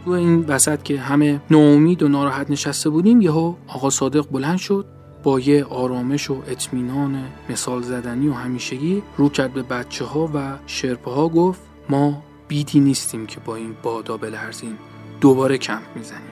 تو 0.05 0.11
این 0.11 0.45
وسط 0.49 0.83
که 0.83 1.01
همه 1.01 1.41
ناامید 1.51 2.03
و 2.03 2.09
ناراحت 2.09 2.51
نشسته 2.51 2.91
بودیم 2.91 3.21
یهو 3.21 3.55
آقا 3.67 3.91
صادق 3.91 4.27
بلند 4.31 4.59
شد. 4.59 4.96
با 5.27 5.41
یه 5.41 5.65
آرامش 5.65 6.31
و 6.31 6.43
اطمینان 6.49 7.25
مثال 7.51 7.83
زدنی 7.83 8.29
و 8.29 8.33
همیشگی 8.33 9.03
رو 9.17 9.29
کرد 9.29 9.53
به 9.53 9.63
بچه 9.63 10.05
ها 10.05 10.31
و 10.35 10.59
شرپه 10.67 11.11
ها 11.11 11.29
گفت 11.29 11.61
ما 11.89 12.23
بیدی 12.49 12.81
نیستیم 12.81 13.27
که 13.27 13.41
با 13.41 13.57
این 13.57 13.77
بادا 13.83 14.17
بلرزیم. 14.17 14.79
دوباره 15.21 15.59
کمپ 15.59 15.97
می‌زنیم. 15.97 16.23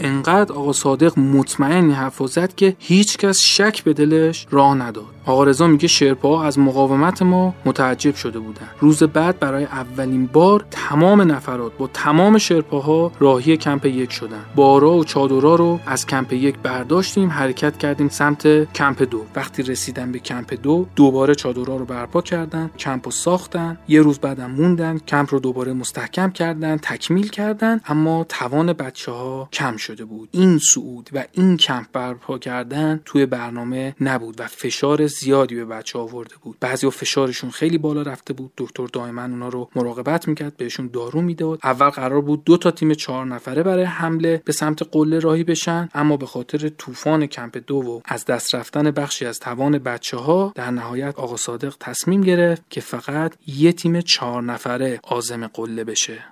انقدر 0.00 0.52
آقا 0.52 0.72
صادق 0.72 1.18
مطمئنی 1.18 1.92
حرف 1.92 2.22
زد 2.26 2.54
که 2.54 2.76
هیچ 2.78 3.18
کس 3.18 3.38
شک 3.38 3.84
به 3.84 3.92
دلش 3.92 4.46
راه 4.50 4.74
نداد. 4.74 5.15
آقا 5.26 5.44
رضا 5.44 5.66
میگه 5.66 5.88
شرپا 5.88 6.42
از 6.42 6.58
مقاومت 6.58 7.22
ما 7.22 7.54
متعجب 7.64 8.14
شده 8.14 8.38
بودن. 8.38 8.68
روز 8.80 9.02
بعد 9.02 9.38
برای 9.38 9.64
اولین 9.64 10.26
بار 10.26 10.64
تمام 10.70 11.32
نفرات 11.32 11.72
با 11.78 11.86
تمام 11.86 12.38
شرپاها 12.38 13.12
راهی 13.18 13.56
کمپ 13.56 13.86
یک 13.86 14.12
شدن. 14.12 14.44
بارا 14.54 14.92
و 14.92 15.04
چادرها 15.04 15.54
رو 15.54 15.80
از 15.86 16.06
کمپ 16.06 16.32
یک 16.32 16.58
برداشتیم 16.58 17.30
حرکت 17.30 17.78
کردیم 17.78 18.08
سمت 18.08 18.72
کمپ 18.72 19.02
دو. 19.02 19.22
وقتی 19.36 19.62
رسیدن 19.62 20.12
به 20.12 20.18
کمپ 20.18 20.54
دو 20.62 20.86
دوباره 20.96 21.34
چادرها 21.34 21.76
رو 21.76 21.84
برپا 21.84 22.22
کردن 22.22 22.70
کمپ 22.78 23.04
رو 23.04 23.10
ساختن. 23.10 23.78
یه 23.88 24.00
روز 24.00 24.18
بعدم 24.18 24.50
موندن 24.50 24.98
کمپ 24.98 25.34
رو 25.34 25.40
دوباره 25.40 25.72
مستحکم 25.72 26.30
کردن 26.30 26.76
تکمیل 26.76 27.28
کردن 27.28 27.80
اما 27.86 28.26
توان 28.28 28.72
بچه 28.72 29.12
ها 29.12 29.48
کم 29.52 29.76
شده 29.76 30.04
بود. 30.04 30.28
این 30.32 30.58
صعود 30.58 31.10
و 31.12 31.24
این 31.32 31.56
کمپ 31.56 31.86
برپا 31.92 32.38
کردن 32.38 33.00
توی 33.04 33.26
برنامه 33.26 33.94
نبود 34.00 34.40
و 34.40 34.46
فشار 34.46 35.06
زیادی 35.20 35.54
به 35.54 35.64
بچه 35.64 35.98
آورده 35.98 36.34
بود. 36.42 36.56
بعضی 36.60 36.90
فشارشون 36.90 37.50
خیلی 37.50 37.78
بالا 37.78 38.02
رفته 38.02 38.32
بود. 38.32 38.52
دکتر 38.56 38.86
دائما 38.86 39.22
اونا 39.22 39.48
رو 39.48 39.70
مراقبت 39.76 40.28
می‌کرد 40.28 40.56
بهشون 40.56 40.90
دارو 40.92 41.20
می‌داد. 41.20 41.58
اول 41.64 41.88
قرار 41.88 42.20
بود 42.20 42.44
دو 42.44 42.56
تا 42.56 42.70
تیم 42.70 42.94
چهار 42.94 43.26
نفره 43.26 43.62
برای 43.62 43.84
حمله 43.84 44.42
به 44.44 44.52
سمت 44.52 44.82
قله 44.82 45.18
راهی 45.18 45.44
بشن 45.44 45.88
اما 45.94 46.16
به 46.16 46.26
خاطر 46.26 46.68
طوفان 46.68 47.26
کمپ 47.26 47.62
دو 47.66 47.76
و 47.76 48.00
از 48.04 48.24
دست 48.24 48.54
رفتن 48.54 48.90
بخشی 48.90 49.26
از 49.26 49.40
توان 49.40 49.78
بچه 49.78 50.16
ها 50.16 50.52
در 50.54 50.70
نهایت 50.70 51.14
آقا 51.18 51.36
صادق 51.36 51.76
تصمیم 51.80 52.20
گرفت 52.20 52.62
که 52.70 52.80
فقط 52.80 53.34
یه 53.46 53.72
تیم 53.72 54.00
چهار 54.00 54.42
نفره 54.42 55.00
آزم 55.02 55.46
قله 55.46 55.84
بشه. 55.84 56.24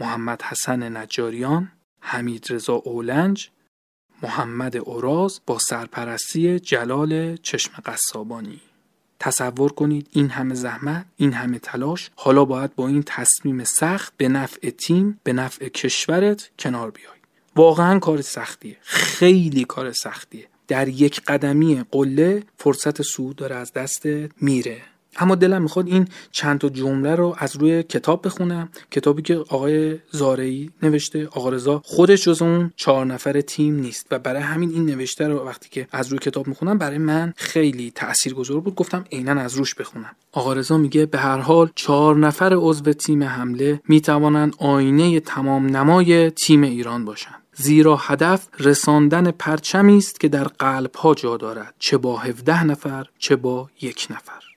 محمد 0.00 0.42
حسن 0.42 0.96
نجاریان 0.96 1.72
حمید 2.00 2.46
رضا 2.50 2.74
اولنج 2.74 3.50
محمد 4.22 4.76
اوراز 4.76 5.40
با 5.46 5.58
سرپرستی 5.58 6.60
جلال 6.60 7.36
چشم 7.36 7.72
قصابانی. 7.86 8.60
تصور 9.20 9.72
کنید 9.72 10.08
این 10.12 10.30
همه 10.30 10.54
زحمت 10.54 11.06
این 11.16 11.32
همه 11.32 11.58
تلاش 11.58 12.10
حالا 12.16 12.44
باید 12.44 12.74
با 12.74 12.88
این 12.88 13.02
تصمیم 13.06 13.64
سخت 13.64 14.12
به 14.16 14.28
نفع 14.28 14.70
تیم 14.70 15.20
به 15.22 15.32
نفع 15.32 15.68
کشورت 15.68 16.50
کنار 16.58 16.90
بیای. 16.90 17.18
واقعا 17.56 17.98
کار 17.98 18.20
سختیه 18.20 18.76
خیلی 18.82 19.64
کار 19.64 19.92
سختیه. 19.92 20.48
در 20.68 20.88
یک 20.88 21.20
قدمی 21.20 21.84
قله 21.90 22.42
فرصت 22.58 23.02
سود 23.02 23.36
داره 23.36 23.56
از 23.56 23.72
دستت 23.72 24.30
میره. 24.40 24.82
اما 25.18 25.34
دلم 25.34 25.62
می‌خواد 25.62 25.86
این 25.86 26.08
چند 26.32 26.58
تا 26.58 26.68
جمله 26.68 27.14
رو 27.14 27.34
از 27.38 27.56
روی 27.56 27.82
کتاب 27.82 28.26
بخونم. 28.26 28.68
کتابی 28.90 29.22
که 29.22 29.36
آقای 29.36 29.98
زارعی 30.10 30.70
نوشته. 30.82 31.26
آقا 31.26 31.48
رضا 31.48 31.82
خودش 31.84 32.24
جز 32.24 32.42
اون 32.42 32.72
چهار 32.76 33.06
نفر 33.06 33.40
تیم 33.40 33.74
نیست 33.74 34.06
و 34.10 34.18
برای 34.18 34.42
همین 34.42 34.70
این 34.70 34.86
نوشته 34.86 35.28
رو 35.28 35.38
وقتی 35.38 35.68
که 35.68 35.88
از 35.92 36.08
روی 36.08 36.18
کتاب 36.18 36.46
می‌خونم 36.46 36.78
برای 36.78 36.98
من 36.98 37.32
خیلی 37.36 37.90
تاثیرگذار 37.94 38.60
بود. 38.60 38.74
گفتم 38.74 39.04
عینا 39.12 39.40
از 39.40 39.54
روش 39.54 39.74
بخونم. 39.74 40.16
آقا 40.32 40.52
رضا 40.52 40.78
میگه 40.78 41.06
به 41.06 41.18
هر 41.18 41.38
حال 41.38 41.70
چهار 41.74 42.16
نفر 42.16 42.52
عضو 42.56 42.92
تیم 42.92 43.22
حمله 43.22 43.80
می‌توانند 43.88 44.54
آینه 44.58 45.20
تمام 45.20 45.66
نمای 45.76 46.30
تیم 46.30 46.62
ایران 46.62 47.04
باشند. 47.04 47.42
زیرا 47.54 47.96
هدف 47.96 48.48
رساندن 48.58 49.30
پرچمی 49.30 49.98
است 49.98 50.20
که 50.20 50.28
در 50.28 50.44
قلب 50.44 50.94
ها 50.94 51.14
جا 51.14 51.36
دارد. 51.36 51.74
چه 51.78 51.96
با 51.96 52.18
17 52.18 52.64
نفر 52.64 53.06
چه 53.18 53.36
با 53.36 53.70
یک 53.80 54.06
نفر. 54.10 54.47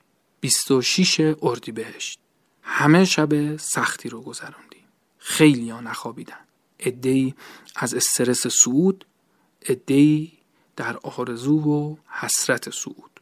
26 0.42 1.34
اردیبهشت. 1.42 2.18
همه 2.62 3.04
شب 3.04 3.56
سختی 3.56 4.08
رو 4.08 4.20
گذراندیم. 4.20 4.84
خیلی 5.18 5.70
ها 5.70 5.80
نخوابیدن. 5.80 6.40
ادهی 6.78 7.34
از 7.76 7.94
استرس 7.94 8.46
سعود 8.46 9.06
ادهی 9.62 10.32
در 10.76 10.96
آرزو 11.02 11.58
و 11.58 11.96
حسرت 12.08 12.70
صعود 12.70 13.20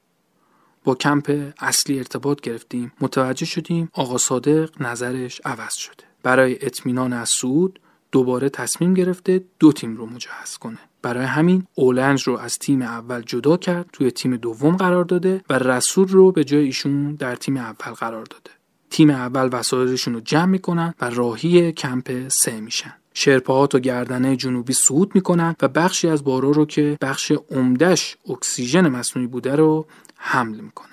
با 0.84 0.94
کمپ 0.94 1.52
اصلی 1.58 1.98
ارتباط 1.98 2.40
گرفتیم. 2.40 2.92
متوجه 3.00 3.46
شدیم 3.46 3.90
آقا 3.92 4.18
صادق 4.18 4.82
نظرش 4.82 5.40
عوض 5.44 5.74
شده. 5.74 6.04
برای 6.22 6.66
اطمینان 6.66 7.12
از 7.12 7.30
صعود 7.40 7.80
دوباره 8.12 8.48
تصمیم 8.48 8.94
گرفته 8.94 9.44
دو 9.58 9.72
تیم 9.72 9.96
رو 9.96 10.06
مجهز 10.06 10.56
کنه. 10.56 10.89
برای 11.02 11.24
همین 11.24 11.66
اولنج 11.74 12.22
رو 12.22 12.38
از 12.38 12.58
تیم 12.58 12.82
اول 12.82 13.22
جدا 13.22 13.56
کرد 13.56 13.88
توی 13.92 14.10
تیم 14.10 14.36
دوم 14.36 14.76
قرار 14.76 15.04
داده 15.04 15.42
و 15.50 15.58
رسول 15.58 16.08
رو 16.08 16.32
به 16.32 16.44
جای 16.44 16.64
ایشون 16.64 17.14
در 17.14 17.36
تیم 17.36 17.56
اول 17.56 17.92
قرار 17.92 18.24
داده. 18.24 18.50
تیم 18.90 19.10
اول 19.10 19.48
وسایلشون 19.52 20.14
رو 20.14 20.20
جمع 20.20 20.44
می‌کنن 20.44 20.94
و 21.00 21.10
راهی 21.10 21.72
کمپ 21.72 22.28
سه 22.28 22.60
میشن. 22.60 22.94
شرپاها 23.14 23.66
تا 23.66 23.78
گردنه 23.78 24.36
جنوبی 24.36 24.72
صعود 24.72 25.14
می‌کنن 25.14 25.56
و 25.62 25.68
بخشی 25.68 26.08
از 26.08 26.24
بارا 26.24 26.50
رو 26.50 26.66
که 26.66 26.98
بخش 27.00 27.32
عمدش 27.50 28.16
اکسیژن 28.28 28.88
مصنوعی 28.88 29.28
بوده 29.28 29.56
رو 29.56 29.86
حمل 30.16 30.60
می‌کنن. 30.60 30.86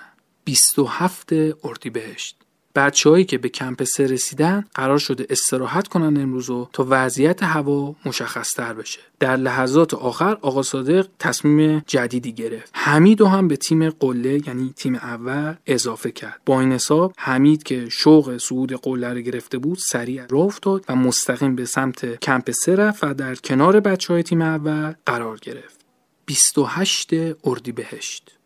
27 0.44 1.32
اردیبهشت. 1.64 2.36
بچههایی 2.74 3.24
که 3.24 3.38
به 3.38 3.48
کمپ 3.48 3.84
سه 3.84 4.06
رسیدن 4.06 4.64
قرار 4.74 4.98
شده 4.98 5.26
استراحت 5.30 5.88
کنن 5.88 6.22
امروز 6.22 6.50
تا 6.72 6.86
وضعیت 6.88 7.42
هوا 7.42 7.94
مشخصتر 8.06 8.72
بشه. 8.72 9.00
در 9.20 9.36
لحظات 9.36 9.94
آخر 9.94 10.38
آقا 10.42 10.62
صادق 10.62 11.06
تصمیم 11.18 11.82
جدیدی 11.86 12.32
گرفت. 12.32 12.70
حمید 12.72 13.20
هم 13.20 13.48
به 13.48 13.56
تیم 13.56 13.90
قله 13.90 14.48
یعنی 14.48 14.72
تیم 14.76 14.94
اول 14.94 15.54
اضافه 15.66 16.10
کرد. 16.10 16.40
با 16.46 16.60
این 16.60 16.72
حساب 16.72 17.14
حمید 17.18 17.62
که 17.62 17.88
شوق 17.88 18.36
صعود 18.36 18.72
قله 18.72 19.08
رو 19.08 19.20
گرفته 19.20 19.58
بود 19.58 19.78
سریع 19.78 20.26
راه 20.30 20.44
افتاد 20.44 20.84
و 20.88 20.96
مستقیم 20.96 21.56
به 21.56 21.64
سمت 21.64 22.20
کمپ 22.20 22.50
سه 22.50 22.76
رفت 22.76 23.04
و 23.04 23.14
در 23.14 23.34
کنار 23.34 23.80
بچه 23.80 24.12
های 24.12 24.22
تیم 24.22 24.42
اول 24.42 24.94
قرار 25.06 25.38
گرفت. 25.42 25.80
28 26.26 27.10
اردیبهشت. 27.44 28.38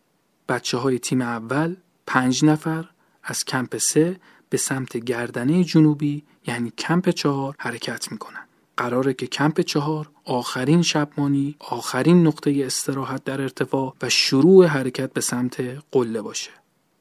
بچه 0.48 0.78
های 0.78 0.98
تیم 0.98 1.22
اول 1.22 1.76
پنج 2.06 2.44
نفر 2.44 2.84
از 3.22 3.44
کمپ 3.44 3.76
سه 3.76 4.16
به 4.50 4.56
سمت 4.56 4.96
گردنه 4.96 5.64
جنوبی 5.64 6.24
یعنی 6.46 6.72
کمپ 6.78 7.08
چهار 7.08 7.54
حرکت 7.58 8.12
می‌کنن. 8.12 8.46
قراره 8.76 9.14
که 9.14 9.26
کمپ 9.26 9.60
چهار 9.60 10.10
آخرین 10.24 10.82
شبمانی 10.82 11.56
آخرین 11.58 12.26
نقطه 12.26 12.62
استراحت 12.64 13.24
در 13.24 13.40
ارتفاع 13.40 13.94
و 14.02 14.08
شروع 14.08 14.66
حرکت 14.66 15.12
به 15.12 15.20
سمت 15.20 15.82
قله 15.92 16.22
باشه. 16.22 16.50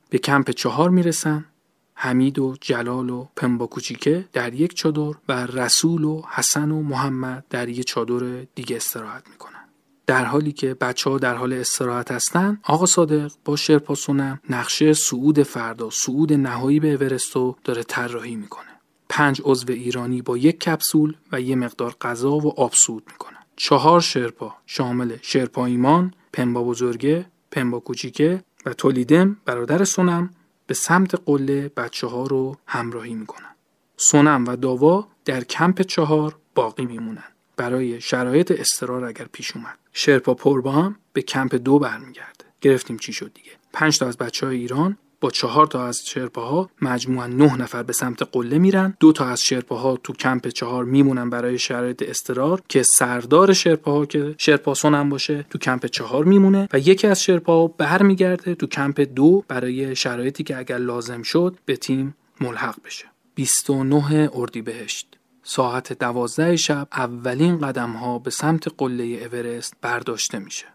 به 0.10 0.18
کمپ 0.18 0.52
چهار 0.52 0.90
می‌رسن 0.90 1.46
حمید 1.94 2.40
و 2.40 2.56
جلال 2.62 3.10
و 3.10 3.28
پنبا 3.36 3.68
کوچیکه 3.68 4.26
در 4.34 4.54
یک 4.54 4.74
چادر 4.74 5.18
و 5.30 5.46
رسول 5.46 6.04
و 6.04 6.22
حسن 6.32 6.72
و 6.72 6.82
محمد 6.82 7.46
در 7.50 7.70
یک 7.70 7.88
چادر 7.88 8.46
دیگه 8.56 8.76
استراحت 8.76 9.24
می‌کنن. 9.30 9.61
در 10.08 10.26
حالی 10.26 10.52
که 10.52 10.74
بچه 10.74 11.10
ها 11.10 11.18
در 11.18 11.36
حال 11.36 11.54
استراحت 11.54 12.12
هستن 12.12 12.60
آقا 12.64 12.86
صادق 12.86 13.32
با 13.46 13.56
شرپاسونم 13.56 14.40
نقشه 14.50 14.94
سعود 14.94 15.44
فردا 15.44 15.90
سعود 15.90 16.34
نهایی 16.34 16.80
به 16.80 16.94
اورستو 16.94 17.56
داره 17.64 17.84
طراحی 17.84 18.36
می‌کنه. 18.36 18.66
پنج 19.10 19.42
عضو 19.46 19.74
ایرانی 19.74 20.22
با 20.22 20.38
یک 20.38 20.60
کپسول 20.60 21.16
و 21.32 21.42
یه 21.42 21.56
مقدار 21.56 21.96
غذا 22.02 22.32
و 22.32 22.60
آب 22.60 22.74
صعود 22.74 23.04
می‌کنن. 23.12 23.38
چهار 23.56 24.02
شرپا 24.02 24.56
شامل 24.66 25.18
شرپا 25.22 25.66
ایمان 25.66 26.14
پنبا 26.34 26.64
بزرگه 26.64 27.26
پنبا 27.52 27.80
کوچیکه 27.80 28.44
و 28.66 28.74
تولیدم 28.74 29.38
برادر 29.46 29.84
سونم 29.84 30.30
به 30.68 30.74
سمت 30.74 31.16
قله 31.26 31.72
بچه 31.78 32.08
ها 32.08 32.28
رو 32.28 32.58
همراهی 32.68 33.14
می‌کنن. 33.14 33.56
سونم 33.98 34.46
و 34.48 34.56
داوا 34.56 35.08
در 35.26 35.44
کمپ 35.44 35.82
چهار 35.82 36.36
باقی 36.56 36.86
میمونن. 36.86 37.24
برای 37.58 38.02
شرایط 38.02 38.52
استرار 38.52 39.06
اگر 39.06 39.26
پیش 39.32 39.56
اومد. 39.56 39.78
شرپا 39.94 40.34
پربا 40.34 40.72
هم 40.72 40.96
به 41.14 41.22
کمپ 41.22 41.56
دو 41.56 41.80
برمیگرده. 41.80 42.46
گرفتیم 42.62 42.98
چی 42.98 43.14
شد 43.14 43.32
دیگه. 43.34 43.52
پنج 43.74 44.00
تا 44.00 44.08
از 44.08 44.18
بچه 44.18 44.46
های 44.46 44.58
ایران 44.58 44.98
با 45.22 45.30
چهار 45.30 45.68
تا 45.68 45.86
از 45.86 46.06
شرپاها 46.06 46.70
مجموعا 46.82 47.28
نه 47.28 47.58
نفر 47.58 47.84
به 47.84 47.94
سمت 47.94 48.24
قله 48.32 48.58
میرن. 48.58 48.98
دو 49.00 49.12
تا 49.12 49.26
از 49.26 49.42
شرپاها 49.42 49.98
تو 49.98 50.14
کمپ 50.14 50.48
چهار 50.48 50.86
میمونن 50.86 51.30
برای 51.30 51.60
شرایط 51.60 52.04
استرار 52.10 52.62
که 52.70 52.84
سردار 52.84 53.54
شرپاها 53.54 54.06
که 54.06 54.36
شرپاسون 54.38 54.96
هم 54.96 55.10
باشه 55.10 55.46
تو 55.50 55.58
کمپ 55.58 55.86
چهار 55.86 56.26
میمونه 56.26 56.68
و 56.74 56.80
یکی 56.80 57.08
از 57.08 57.24
شرپاها 57.24 57.68
برمیگرده 57.68 58.56
تو 58.56 58.68
کمپ 58.68 59.02
دو 59.16 59.44
برای 59.48 59.96
شرایطی 59.96 60.44
که 60.44 60.58
اگر 60.58 60.78
لازم 60.78 61.22
شد 61.22 61.58
به 61.66 61.76
تیم 61.76 62.16
ملحق 62.42 62.76
بشه. 62.86 63.06
29 63.36 64.30
اردیبهشت. 64.34 65.11
ساعت 65.44 65.94
دوازده 65.94 66.56
شب 66.56 66.88
اولین 66.92 67.60
قدم 67.60 67.92
ها 67.92 68.20
به 68.20 68.30
سمت 68.30 68.68
قله 68.78 69.04
اورست 69.04 69.74
برداشته 69.82 70.40
میشه. 70.40 70.66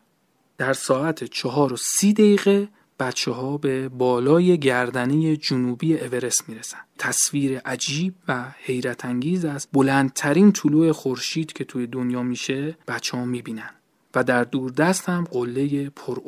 در 0.59 0.73
ساعت 0.73 1.25
چهار 1.25 1.73
و 1.73 1.77
سی 1.77 2.13
دقیقه 2.13 2.69
بچه 3.01 3.31
ها 3.31 3.59
به 3.59 3.89
بالای 3.89 4.59
گردنه 4.59 5.37
جنوبی 5.37 5.99
اورست 5.99 6.49
می‌رسن. 6.49 6.79
تصویر 6.99 7.59
عجیب 7.59 8.15
و 8.29 8.45
حیرت 8.59 9.05
انگیز 9.05 9.45
از 9.45 9.69
بلندترین 9.73 10.53
طلوع 10.53 10.93
خورشید 10.93 11.53
که 11.53 11.65
توی 11.65 11.87
دنیا 11.87 12.23
میشه 12.23 12.79
بچه 12.89 13.17
ها 13.17 13.25
می‌بینن. 13.25 13.71
و 14.15 14.25
در 14.25 14.45
دوردست 14.45 15.09
هم 15.09 15.25
قله 15.31 15.91
پر 15.91 16.19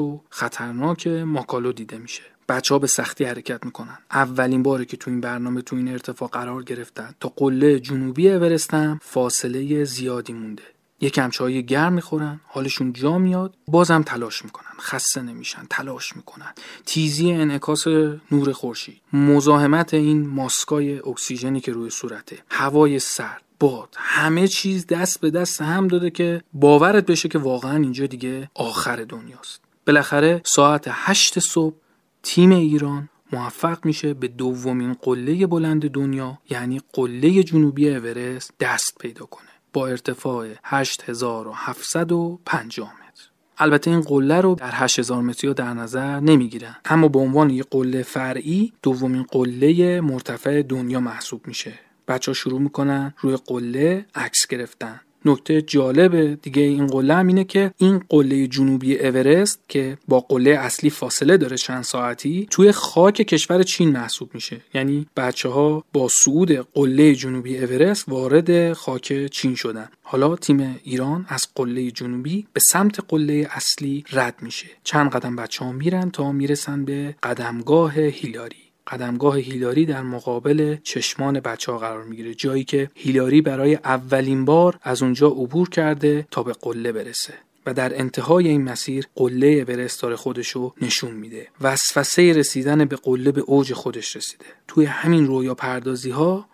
و 0.00 0.20
خطرناک 0.30 1.06
ماکالو 1.06 1.72
دیده 1.72 1.98
میشه. 1.98 2.22
بچه 2.48 2.74
ها 2.74 2.78
به 2.78 2.86
سختی 2.86 3.24
حرکت 3.24 3.64
می‌کنن. 3.64 3.98
اولین 4.10 4.62
باره 4.62 4.84
که 4.84 4.96
تو 4.96 5.10
این 5.10 5.20
برنامه 5.20 5.62
تو 5.62 5.76
این 5.76 5.88
ارتفاع 5.88 6.28
قرار 6.28 6.62
گرفتن. 6.62 7.14
تا 7.20 7.32
قله 7.36 7.80
جنوبی 7.80 8.30
اورستم 8.30 9.00
فاصله 9.02 9.84
زیادی 9.84 10.32
مونده. 10.32 10.62
یکم 11.00 11.30
چای 11.30 11.66
گرم 11.66 11.92
می‌خورن 11.92 12.40
حالشون 12.46 12.92
جا 12.92 13.18
میاد. 13.18 13.54
بازم 13.66 14.02
تلاش 14.02 14.44
می‌کنن. 14.44 14.72
خسته 14.80 15.22
نمیشن 15.22 15.62
تلاش 15.70 16.16
می‌کنن. 16.16 16.52
تیزی 16.86 17.32
انعکاس 17.32 17.86
نور 18.32 18.52
خورشید. 18.52 19.00
مزاحمت 19.12 19.94
این 19.94 20.26
ماسکای 20.26 20.98
اکسیژنی 20.98 21.60
که 21.60 21.72
روی 21.72 21.90
صورته. 21.90 22.38
هوای 22.50 22.98
سرد 22.98 23.42
باد 23.60 23.94
همه 23.98 24.48
چیز 24.48 24.86
دست 24.86 25.20
به 25.20 25.30
دست 25.30 25.62
هم 25.62 25.88
داده 25.88 26.10
که 26.10 26.42
باورت 26.52 27.06
بشه 27.06 27.28
که 27.28 27.38
واقعا 27.38 27.76
اینجا 27.76 28.06
دیگه 28.06 28.50
آخر 28.54 28.96
دنیاست. 28.96 29.60
بالاخره 29.86 30.42
ساعت 30.44 30.84
هشت 30.88 31.38
صبح 31.38 31.74
تیم 32.22 32.50
ایران 32.50 33.08
موفق 33.32 33.84
میشه 33.84 34.14
به 34.14 34.28
دومین 34.28 34.92
قله 34.92 35.46
بلند 35.46 35.90
دنیا 35.90 36.38
یعنی 36.50 36.80
قله 36.92 37.42
جنوبی 37.42 37.90
اورست 37.90 38.52
دست 38.60 38.98
پیدا 39.00 39.26
کنه 39.26 39.48
با 39.72 39.86
ارتفاع 39.86 40.48
8750 40.64 42.92
متر. 42.92 43.22
البته 43.58 43.90
این 43.90 44.00
قله 44.00 44.40
رو 44.40 44.54
در 44.54 44.70
8000 44.72 45.22
متری 45.22 45.54
در 45.54 45.74
نظر 45.74 46.20
نمی‌گیرن. 46.20 46.76
اما 46.84 47.08
به 47.08 47.18
عنوان 47.18 47.50
یک 47.50 47.66
قله 47.70 48.02
فرعی 48.02 48.72
دومین 48.82 49.22
قله 49.22 50.00
مرتفع 50.00 50.62
دنیا 50.62 51.00
محسوب 51.00 51.46
میشه. 51.46 51.74
بچه 52.08 52.32
شروع 52.32 52.60
می‌کنن 52.60 53.14
روی 53.18 53.36
قله 53.46 54.06
عکس 54.14 54.46
گرفتن. 54.46 55.00
نکته 55.24 55.62
جالب 55.62 56.42
دیگه 56.42 56.62
این 56.62 56.86
قله 56.86 57.14
هم 57.14 57.26
اینه 57.26 57.44
که 57.44 57.74
این 57.78 58.02
قله 58.08 58.46
جنوبی 58.46 58.98
اورست 58.98 59.60
که 59.68 59.98
با 60.08 60.20
قله 60.20 60.50
اصلی 60.50 60.90
فاصله 60.90 61.36
داره 61.36 61.56
چند 61.56 61.84
ساعتی 61.84 62.46
توی 62.50 62.72
خاک 62.72 63.14
کشور 63.14 63.62
چین 63.62 63.90
محسوب 63.90 64.30
میشه. 64.34 64.60
یعنی 64.74 65.06
بچه 65.16 65.48
ها 65.48 65.84
با 65.92 66.08
صعود 66.08 66.52
قله 66.52 67.14
جنوبی 67.14 67.58
اورست 67.58 68.04
وارد 68.08 68.72
خاک 68.72 69.26
چین 69.26 69.54
شدن. 69.54 69.88
حالا 70.02 70.36
تیم 70.36 70.80
ایران 70.82 71.26
از 71.28 71.46
قله 71.54 71.90
جنوبی 71.90 72.46
به 72.52 72.60
سمت 72.60 73.00
قله 73.08 73.48
اصلی 73.50 74.04
رد 74.12 74.34
میشه. 74.42 74.66
چند 74.84 75.10
قدم 75.10 75.36
بچه 75.36 75.64
ها 75.64 75.72
میرن 75.72 76.10
تا 76.10 76.32
می‌رسن 76.32 76.84
به 76.84 77.14
قدمگاه 77.22 77.94
هیلاری. 78.00 78.61
قدمگاه 78.86 79.36
هیلاری 79.36 79.86
در 79.86 80.02
مقابل 80.02 80.76
چشمان 80.82 81.40
بچه 81.40 81.72
ها 81.72 81.78
قرار 81.78 82.04
می‌گیره 82.04 82.34
جایی 82.34 82.64
که 82.64 82.90
هیلاری 82.94 83.40
برای 83.40 83.74
اولین 83.74 84.44
بار 84.44 84.78
از 84.82 85.02
اونجا 85.02 85.28
عبور 85.28 85.68
کرده 85.68 86.26
تا 86.30 86.42
به 86.42 86.52
قله 86.52 86.92
برسه 86.92 87.34
و 87.66 87.74
در 87.74 87.98
انتهای 87.98 88.48
این 88.48 88.64
مسیر 88.64 89.08
قله 89.14 89.46
اورست 89.46 90.14
خودشو 90.14 90.74
نشون 90.82 91.14
میده. 91.14 91.48
وسوسه 91.60 92.32
رسیدن 92.32 92.84
به 92.84 92.96
قله 92.96 93.32
به 93.32 93.40
اوج 93.40 93.72
خودش 93.72 94.16
رسیده. 94.16 94.44
توی 94.68 94.84
همین 94.84 95.26
رویا 95.26 95.54
پردازی 95.54 96.10
ها 96.10 96.48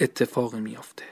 اتفاقی 0.00 0.60
میافته. 0.60 1.04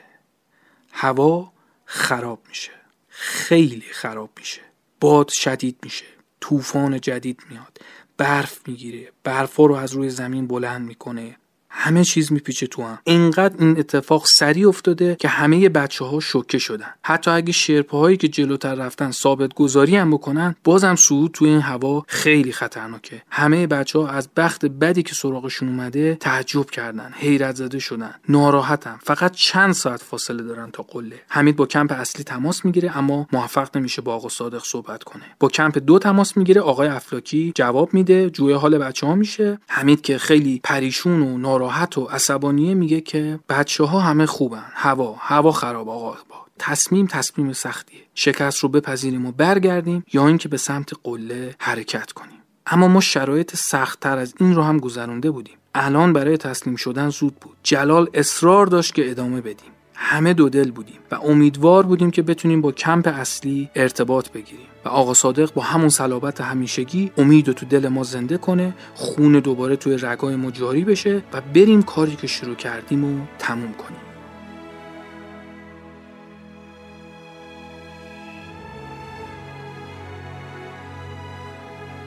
هوا 0.91 1.51
خراب 1.85 2.39
میشه. 2.49 2.71
خیلی 3.09 3.85
خراب 3.91 4.29
میشه. 4.37 4.61
باد 4.99 5.27
شدید 5.29 5.77
میشه. 5.83 6.05
طوفان 6.41 7.01
جدید 7.01 7.41
میاد. 7.49 7.79
برف 8.21 8.67
می‌گیره. 8.67 9.11
برفا 9.23 9.65
رو 9.65 9.75
از 9.75 9.93
روی 9.93 10.09
زمین 10.09 10.47
بلند 10.47 10.87
می‌کنه. 10.87 11.37
همه 11.73 12.03
چیز 12.03 12.31
میپیچه 12.31 12.67
تو 12.67 12.83
هم. 12.83 12.99
اینقدر 13.03 13.55
این 13.59 13.79
اتفاق 13.79 14.25
سریع 14.25 14.69
افتاده 14.69 15.15
که 15.19 15.27
همه 15.27 15.69
بچه 15.69 16.05
ها 16.05 16.19
شوکه 16.19 16.57
شدن. 16.57 16.93
حتی 17.03 17.31
اگه 17.31 17.51
شرپاهایی 17.51 18.17
که 18.17 18.27
جلوتر 18.27 18.75
رفتن 18.75 19.11
ثابت 19.11 19.53
گذاری 19.53 19.95
هم 19.95 20.11
بکنن 20.11 20.55
بازم 20.63 20.95
صعود 20.95 21.31
تو 21.31 21.45
این 21.45 21.61
هوا 21.61 22.03
خیلی 22.07 22.51
خطرناکه. 22.51 23.21
همه 23.29 23.67
بچه 23.67 23.99
ها 23.99 24.07
از 24.07 24.29
بخت 24.37 24.65
بدی 24.65 25.03
که 25.03 25.15
سراغشون 25.15 25.69
اومده 25.69 26.15
تعجب 26.15 26.69
کردن 26.69 27.13
حیرت 27.15 27.55
زده 27.55 27.79
شدن. 27.79 28.13
ناراحتن. 28.29 28.99
فقط 29.03 29.31
چند 29.31 29.73
ساعت 29.73 30.01
فاصله 30.01 30.43
دارن 30.43 30.71
تا 30.71 30.83
قله. 30.83 31.21
حمید 31.27 31.55
با 31.55 31.65
کمپ 31.65 31.91
اصلی 31.91 32.23
تماس 32.23 32.65
می‌گیره 32.65 32.97
اما 32.97 33.27
موفق 33.33 33.77
نمیشه 33.77 34.01
با 34.01 34.15
آقا 34.15 34.29
صادق 34.29 34.63
صحبت 34.63 35.03
کنه. 35.03 35.23
با 35.39 35.47
کمپ 35.47 35.77
دو 35.77 35.99
تماس 35.99 36.37
می‌گیره 36.37 36.61
آقای 36.61 36.87
افلاکی 36.87 37.51
جواب 37.55 37.93
میده 37.93 38.29
جوی 38.29 38.53
حال 38.53 38.77
بچه 38.77 39.07
ها 39.07 39.15
میشه. 39.15 39.59
حمید 39.67 40.01
که 40.01 40.17
خیلی 40.17 40.61
پریشون 40.63 41.21
و 41.21 41.37
ناراحت 41.61 41.97
و 41.97 42.03
عصبانیه 42.05 42.73
میگه 42.73 43.01
که 43.01 43.39
بچه 43.49 43.83
ها 43.83 43.99
همه 43.99 44.25
خوبن. 44.25 44.65
هوا 44.73 45.15
هوا 45.19 45.51
خراب 45.51 45.89
آقا. 45.89 46.11
با 46.29 46.35
تصمیم 46.59 47.07
تصمیم 47.07 47.53
سختیه. 47.53 47.99
شکست 48.15 48.59
رو 48.59 48.69
بپذیریم 48.69 49.25
و 49.25 49.31
برگردیم 49.31 50.03
یا 50.13 50.27
اینکه 50.27 50.49
به 50.49 50.57
سمت 50.57 50.91
قله 51.03 51.55
حرکت 51.59 52.11
کنیم. 52.11 52.37
اما 52.65 52.87
ما 52.87 53.01
شرایط 53.01 53.55
سختتر 53.55 54.17
از 54.17 54.33
این 54.39 54.55
رو 54.55 54.63
هم 54.63 54.77
گذرونده 54.77 55.31
بودیم. 55.31 55.57
الان 55.75 56.13
برای 56.13 56.37
تسلیم 56.37 56.75
شدن 56.75 57.09
زود 57.09 57.35
بود. 57.35 57.57
جلال 57.63 58.09
اصرار 58.13 58.65
داشت 58.65 58.93
که 58.93 59.11
ادامه 59.11 59.41
بدیم. 59.41 59.71
همه 60.03 60.33
دو 60.33 60.49
دل 60.49 60.71
بودیم 60.71 60.99
و 61.11 61.15
امیدوار 61.15 61.85
بودیم 61.85 62.11
که 62.11 62.21
بتونیم 62.21 62.61
با 62.61 62.71
کمپ 62.71 63.07
اصلی 63.07 63.69
ارتباط 63.75 64.29
بگیریم 64.31 64.65
و 64.85 64.89
آقا 64.89 65.13
صادق 65.13 65.53
با 65.53 65.61
همون 65.61 65.89
صلابت 65.89 66.41
همیشگی 66.41 67.11
امید 67.17 67.47
رو 67.47 67.53
تو 67.53 67.65
دل 67.65 67.87
ما 67.87 68.03
زنده 68.03 68.37
کنه 68.37 68.73
خون 68.95 69.39
دوباره 69.39 69.75
توی 69.75 69.97
رگای 69.97 70.35
ما 70.35 70.51
جاری 70.51 70.83
بشه 70.83 71.23
و 71.33 71.41
بریم 71.41 71.81
کاری 71.81 72.15
که 72.15 72.27
شروع 72.27 72.55
کردیم 72.55 73.03
و 73.03 73.25
تموم 73.39 73.73
کنیم. 73.73 73.99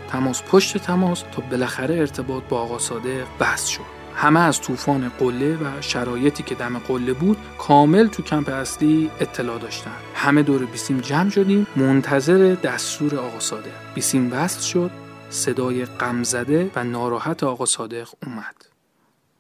تماس 0.09 0.43
پشت 0.43 0.79
تماس 0.79 1.25
تا 1.33 1.43
بالاخره 1.51 1.95
ارتباط 1.95 2.43
با 2.49 2.61
آقا 2.61 2.79
صادق 2.79 3.27
بحث 3.39 3.67
شد. 3.67 3.94
همه 4.17 4.41
از 4.41 4.61
طوفان 4.61 5.09
قله 5.09 5.57
و 5.57 5.81
شرایطی 5.81 6.43
که 6.43 6.55
دم 6.55 6.79
قله 6.79 7.13
بود 7.13 7.39
کامل 7.59 8.07
تو 8.07 8.23
کمپ 8.23 8.49
اصلی 8.49 9.11
اطلاع 9.21 9.59
داشتن. 9.59 9.97
همه 10.15 10.43
دور 10.43 10.67
بیسیم 10.67 11.01
جمع 11.01 11.31
شدیم 11.31 11.67
منتظر 11.77 12.55
دستور 12.55 13.17
آقا 13.17 13.41
صادق. 13.41 13.95
بیسیم 13.95 14.33
وصل 14.33 14.61
شد 14.61 14.91
صدای 15.31 15.85
غمزده 15.85 16.71
و 16.77 16.85
ناراحت 16.85 17.45
آقا 17.45 17.67
صادق 17.67 18.09
اومد. 18.27 18.67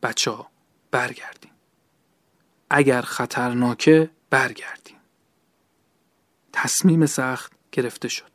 بچه 0.03 0.31
ها 0.31 0.47
برگردیم. 0.91 1.51
اگر 2.71 3.03
خطرناکه 3.03 4.11
برگردیم. 4.31 4.97
تصمیم 6.53 7.07
سخت 7.07 7.53
گرفته 7.73 8.09
شد. 8.09 8.31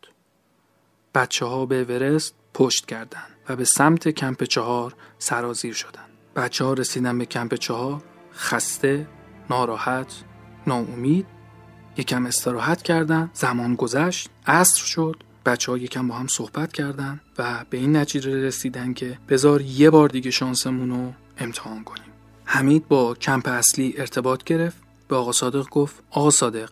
بچه 1.16 1.46
ها 1.46 1.66
به 1.66 1.84
ورست 1.84 2.36
پشت 2.54 2.86
کردند 2.86 3.36
و 3.50 3.56
به 3.56 3.66
سمت 3.66 4.08
کمپ 4.08 4.44
چهار 4.44 4.96
سرازیر 5.20 5.74
شدند. 5.74 6.09
بچه 6.40 6.66
ها 6.66 6.74
رسیدن 6.74 7.18
به 7.18 7.26
کمپ 7.26 7.54
چهار 7.54 8.04
خسته، 8.34 9.08
ناراحت، 9.50 10.24
ناامید 10.68 11.26
یکم 11.98 12.26
استراحت 12.26 12.82
کردن 12.82 13.30
زمان 13.34 13.76
گذشت 13.76 14.30
عصر 14.48 14.84
شد 14.84 15.24
بچه 15.46 15.72
ها 15.72 15.78
یکم 15.78 16.08
با 16.08 16.16
هم 16.16 16.28
صحبت 16.28 16.74
کردن 16.74 17.22
و 17.38 17.66
به 17.70 17.78
این 17.78 17.96
نتیجه 17.96 18.36
رسیدن 18.36 18.94
که 18.94 19.18
بذار 19.30 19.62
یه 19.62 19.90
بار 19.90 20.10
دیگه 20.10 20.32
شانسمون 20.32 20.90
رو 20.90 21.14
امتحان 21.38 21.84
کنیم. 21.84 22.12
حمید 22.46 22.88
با 22.88 23.14
کمپ 23.14 23.48
اصلی 23.48 23.94
ارتباط 23.98 24.44
گرفت. 24.44 24.78
به 25.08 25.16
آقا 25.16 25.32
صادق 25.32 25.70
گفت 25.70 26.04
آقا 26.12 26.30
صادق 26.30 26.70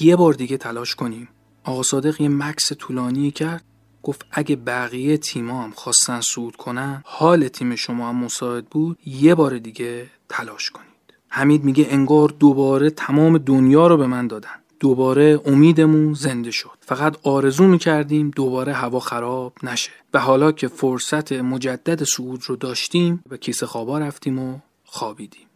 یه 0.00 0.16
بار 0.16 0.32
دیگه 0.32 0.56
تلاش 0.56 0.94
کنیم. 0.94 1.28
آقا 1.64 1.82
صادق 1.82 2.20
یه 2.20 2.28
مکس 2.28 2.72
طولانی 2.72 3.30
کرد. 3.30 3.64
گفت 4.04 4.26
اگه 4.32 4.56
بقیه 4.56 5.16
تیما 5.16 5.62
هم 5.62 5.70
خواستن 5.70 6.20
صعود 6.20 6.56
کنن 6.56 7.02
حال 7.06 7.48
تیم 7.48 7.74
شما 7.74 8.08
هم 8.08 8.16
مساعد 8.16 8.66
بود 8.66 8.98
یه 9.06 9.34
بار 9.34 9.58
دیگه 9.58 10.06
تلاش 10.28 10.70
کنید. 10.70 10.88
حمید 11.28 11.64
میگه 11.64 11.86
انگار 11.90 12.28
دوباره 12.28 12.90
تمام 12.90 13.38
دنیا 13.38 13.86
رو 13.86 13.96
به 13.96 14.06
من 14.06 14.26
دادن. 14.26 14.50
دوباره 14.80 15.40
امیدمون 15.44 16.14
زنده 16.14 16.50
شد. 16.50 16.78
فقط 16.80 17.16
آرزو 17.22 17.64
می‌کردیم 17.64 18.30
دوباره 18.30 18.72
هوا 18.72 19.00
خراب 19.00 19.52
نشه. 19.62 19.90
و 20.14 20.18
حالا 20.18 20.52
که 20.52 20.68
فرصت 20.68 21.32
مجدد 21.32 22.04
صعود 22.04 22.42
رو 22.46 22.56
داشتیم 22.56 23.24
به 23.28 23.38
کیسه 23.38 23.66
خوابا 23.66 23.98
رفتیم 23.98 24.38
و 24.38 24.58
خوابیدیم. 24.84 25.46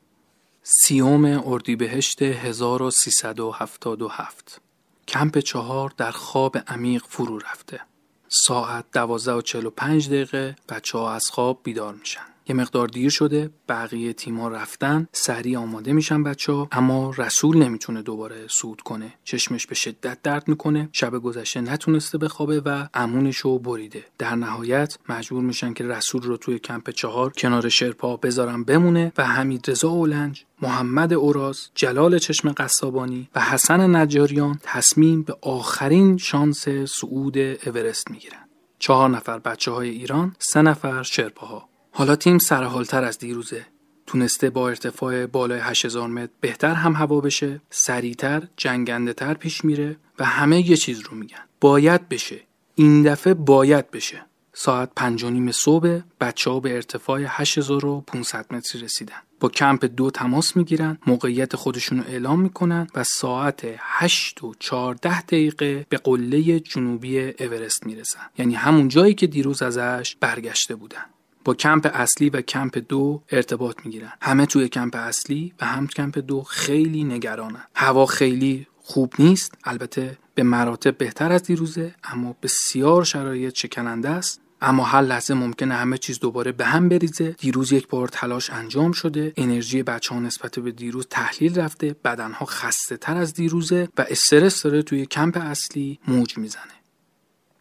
سیوم 0.62 1.42
اردیبهشت 1.46 2.22
1377 2.22 4.60
کمپ 5.08 5.38
چهار 5.38 5.92
در 5.96 6.10
خواب 6.10 6.56
عمیق 6.68 7.04
فرو 7.08 7.38
رفته. 7.38 7.80
ساعت 8.28 8.84
دوازده 8.92 9.32
و 9.32 9.40
چل 9.40 9.66
و 9.66 9.70
پنج 9.70 10.08
دقیقه 10.08 10.56
بچه 10.68 10.98
ها 10.98 11.12
از 11.12 11.24
خواب 11.32 11.60
بیدار 11.62 11.94
میشن. 11.94 12.26
یه 12.48 12.54
مقدار 12.54 12.88
دیر 12.88 13.10
شده 13.10 13.50
بقیه 13.68 14.12
تیما 14.12 14.48
رفتن 14.48 15.06
سریع 15.12 15.58
آماده 15.58 15.92
میشن 15.92 16.22
بچه 16.22 16.52
ها 16.52 16.68
اما 16.72 17.10
رسول 17.18 17.56
نمی‌تونه 17.56 18.02
دوباره 18.02 18.46
سود 18.48 18.80
کنه 18.80 19.14
چشمش 19.24 19.66
به 19.66 19.74
شدت 19.74 20.22
درد 20.22 20.48
می‌کنه 20.48 20.88
شب 20.92 21.18
گذشته 21.18 21.60
نتونسته 21.60 22.18
بخوابه 22.18 22.60
و 22.60 22.86
امونش 22.94 23.36
رو 23.36 23.58
بریده 23.58 24.04
در 24.18 24.34
نهایت 24.34 24.98
مجبور 25.08 25.42
میشن 25.42 25.72
که 25.72 25.84
رسول 25.84 26.22
رو 26.22 26.36
توی 26.36 26.58
کمپ 26.58 26.90
چهار 26.90 27.32
کنار 27.32 27.68
شرپا 27.68 28.16
بذارن 28.16 28.64
بمونه 28.64 29.12
و 29.18 29.26
حمید 29.26 29.70
رضا 29.70 29.88
اولنج 29.88 30.44
محمد 30.62 31.12
اوراز، 31.12 31.70
جلال 31.74 32.18
چشم 32.18 32.52
قصابانی 32.52 33.28
و 33.34 33.40
حسن 33.40 33.96
نجاریان 33.96 34.60
تصمیم 34.62 35.22
به 35.22 35.36
آخرین 35.42 36.16
شانس 36.16 36.68
صعود 36.68 37.38
اورست 37.38 38.10
می‌گیرن. 38.10 38.48
چهار 38.78 39.10
نفر 39.10 39.38
بچه 39.38 39.70
های 39.70 39.88
ایران، 39.88 40.36
سه 40.38 40.62
نفر 40.62 41.02
شرپاها. 41.02 41.67
حالا 41.98 42.16
تیم 42.16 42.38
سرحالتر 42.38 43.04
از 43.04 43.18
دیروزه. 43.18 43.66
تونسته 44.06 44.50
با 44.50 44.68
ارتفاع 44.68 45.26
بالای 45.26 45.60
8000 45.60 46.08
متر 46.08 46.32
بهتر 46.40 46.74
هم 46.74 46.92
هوا 46.92 47.20
بشه، 47.20 47.60
سریعتر، 47.70 48.42
جنگنده 48.56 49.12
تر 49.12 49.34
پیش 49.34 49.64
میره 49.64 49.96
و 50.18 50.24
همه 50.24 50.70
یه 50.70 50.76
چیز 50.76 51.00
رو 51.00 51.16
میگن. 51.16 51.44
باید 51.60 52.08
بشه. 52.08 52.40
این 52.74 53.02
دفعه 53.02 53.34
باید 53.34 53.90
بشه. 53.90 54.26
ساعت 54.52 54.90
پنج 54.96 55.22
و 55.22 55.30
نیم 55.30 55.52
صبح 55.52 56.00
بچه 56.20 56.50
ها 56.50 56.60
به 56.60 56.74
ارتفاع 56.74 57.20
8500 57.26 58.46
متری 58.54 58.82
رسیدن. 58.82 59.20
با 59.40 59.48
کمپ 59.48 59.84
دو 59.84 60.10
تماس 60.10 60.56
می‌گیرن 60.56 60.98
موقعیت 61.06 61.56
خودشون 61.56 61.98
رو 61.98 62.04
اعلام 62.08 62.40
می‌کنن 62.40 62.86
و 62.94 63.04
ساعت 63.04 63.62
8 63.78 64.44
و 64.44 64.54
14 64.58 65.22
دقیقه 65.22 65.86
به 65.88 65.96
قله 65.96 66.60
جنوبی 66.60 67.20
اورست 67.20 67.86
می‌رسن 67.86 68.26
یعنی 68.38 68.54
همون 68.54 68.88
جایی 68.88 69.14
که 69.14 69.26
دیروز 69.26 69.62
ازش 69.62 70.16
برگشته 70.20 70.74
بودن 70.74 71.04
با 71.44 71.54
کمپ 71.54 71.90
اصلی 71.94 72.30
و 72.30 72.40
کمپ 72.40 72.78
دو 72.88 73.22
ارتباط 73.30 73.76
می‌گیرن. 73.84 74.12
همه 74.22 74.46
توی 74.46 74.68
کمپ 74.68 74.96
اصلی 74.96 75.52
و 75.60 75.66
هم 75.66 75.86
کمپ 75.86 76.18
دو 76.18 76.42
خیلی 76.42 77.04
نگرانن. 77.04 77.64
هوا 77.74 78.06
خیلی 78.06 78.66
خوب 78.82 79.14
نیست 79.18 79.54
البته 79.64 80.18
به 80.34 80.42
مراتب 80.42 80.98
بهتر 80.98 81.32
از 81.32 81.42
دیروزه 81.42 81.94
اما 82.04 82.36
بسیار 82.42 83.04
شرایط 83.04 83.56
شکننده 83.56 84.08
است. 84.08 84.40
اما 84.60 84.84
هر 84.84 85.02
لحظه 85.02 85.34
ممکنه 85.34 85.74
همه 85.74 85.98
چیز 85.98 86.18
دوباره 86.18 86.52
به 86.52 86.64
هم 86.64 86.88
بریزه. 86.88 87.30
دیروز 87.38 87.72
یک 87.72 87.88
بار 87.88 88.08
تلاش 88.08 88.50
انجام 88.50 88.92
شده. 88.92 89.32
انرژی 89.36 89.82
بچه 89.82 90.14
ها 90.14 90.20
نسبت 90.20 90.58
به 90.58 90.72
دیروز 90.72 91.06
تحلیل 91.10 91.60
رفته. 91.60 91.96
بدنها 92.04 92.46
خسته 92.46 92.96
تر 92.96 93.16
از 93.16 93.34
دیروزه 93.34 93.88
و 93.98 94.06
استرس 94.08 94.62
داره 94.62 94.82
توی 94.82 95.06
کمپ 95.06 95.36
اصلی 95.36 95.98
موج 96.08 96.38
می‌زنه. 96.38 96.77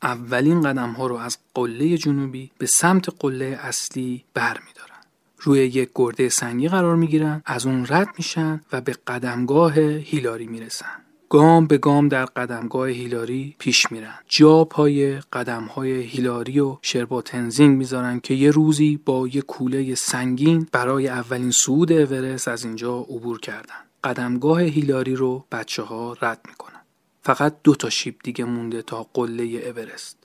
اولین 0.03 0.61
قدم 0.61 0.91
ها 0.91 1.07
رو 1.07 1.15
از 1.15 1.37
قله 1.53 1.97
جنوبی 1.97 2.51
به 2.57 2.65
سمت 2.65 3.09
قله 3.19 3.59
اصلی 3.61 4.23
بر 4.33 4.59
میدارن 4.67 5.01
روی 5.39 5.59
یک 5.59 5.89
گرده 5.95 6.29
سنگی 6.29 6.67
قرار 6.67 6.95
می‌گیرن 6.95 7.41
از 7.45 7.65
اون 7.65 7.85
رد 7.89 8.07
میشن 8.17 8.61
و 8.71 8.81
به 8.81 8.95
قدمگاه 9.07 9.79
هیلاری 9.79 10.47
می‌رسن. 10.47 10.85
گام 11.29 11.67
به 11.67 11.77
گام 11.77 12.07
در 12.07 12.25
قدمگاه 12.25 12.87
هیلاری 12.87 13.55
پیش 13.59 13.91
میرن. 13.91 14.13
جا 14.27 14.63
پای 14.63 15.19
قدمهای 15.19 15.91
هیلاری 16.01 16.59
و 16.59 16.77
شربا 16.81 17.21
تنزینگ 17.21 17.77
می‌ذارن 17.77 18.19
که 18.19 18.33
یه 18.33 18.51
روزی 18.51 18.99
با 19.05 19.27
یه 19.27 19.41
کوله 19.41 19.95
سنگین 19.95 20.67
برای 20.71 21.07
اولین 21.07 21.51
صعود 21.51 21.91
اورست 21.91 22.47
از 22.47 22.65
اینجا 22.65 22.99
عبور 22.99 23.39
کردن. 23.39 23.75
قدمگاه 24.03 24.61
هیلاری 24.61 25.15
رو 25.15 25.45
بچه 25.51 25.83
ها 25.83 26.17
رد 26.21 26.41
می‌کنن. 26.47 26.76
فقط 27.27 27.55
دو 27.63 27.75
تا 27.75 27.89
شیب 27.89 28.15
دیگه 28.23 28.45
مونده 28.45 28.81
تا 28.81 29.07
قله 29.13 29.43
اورست. 29.43 30.17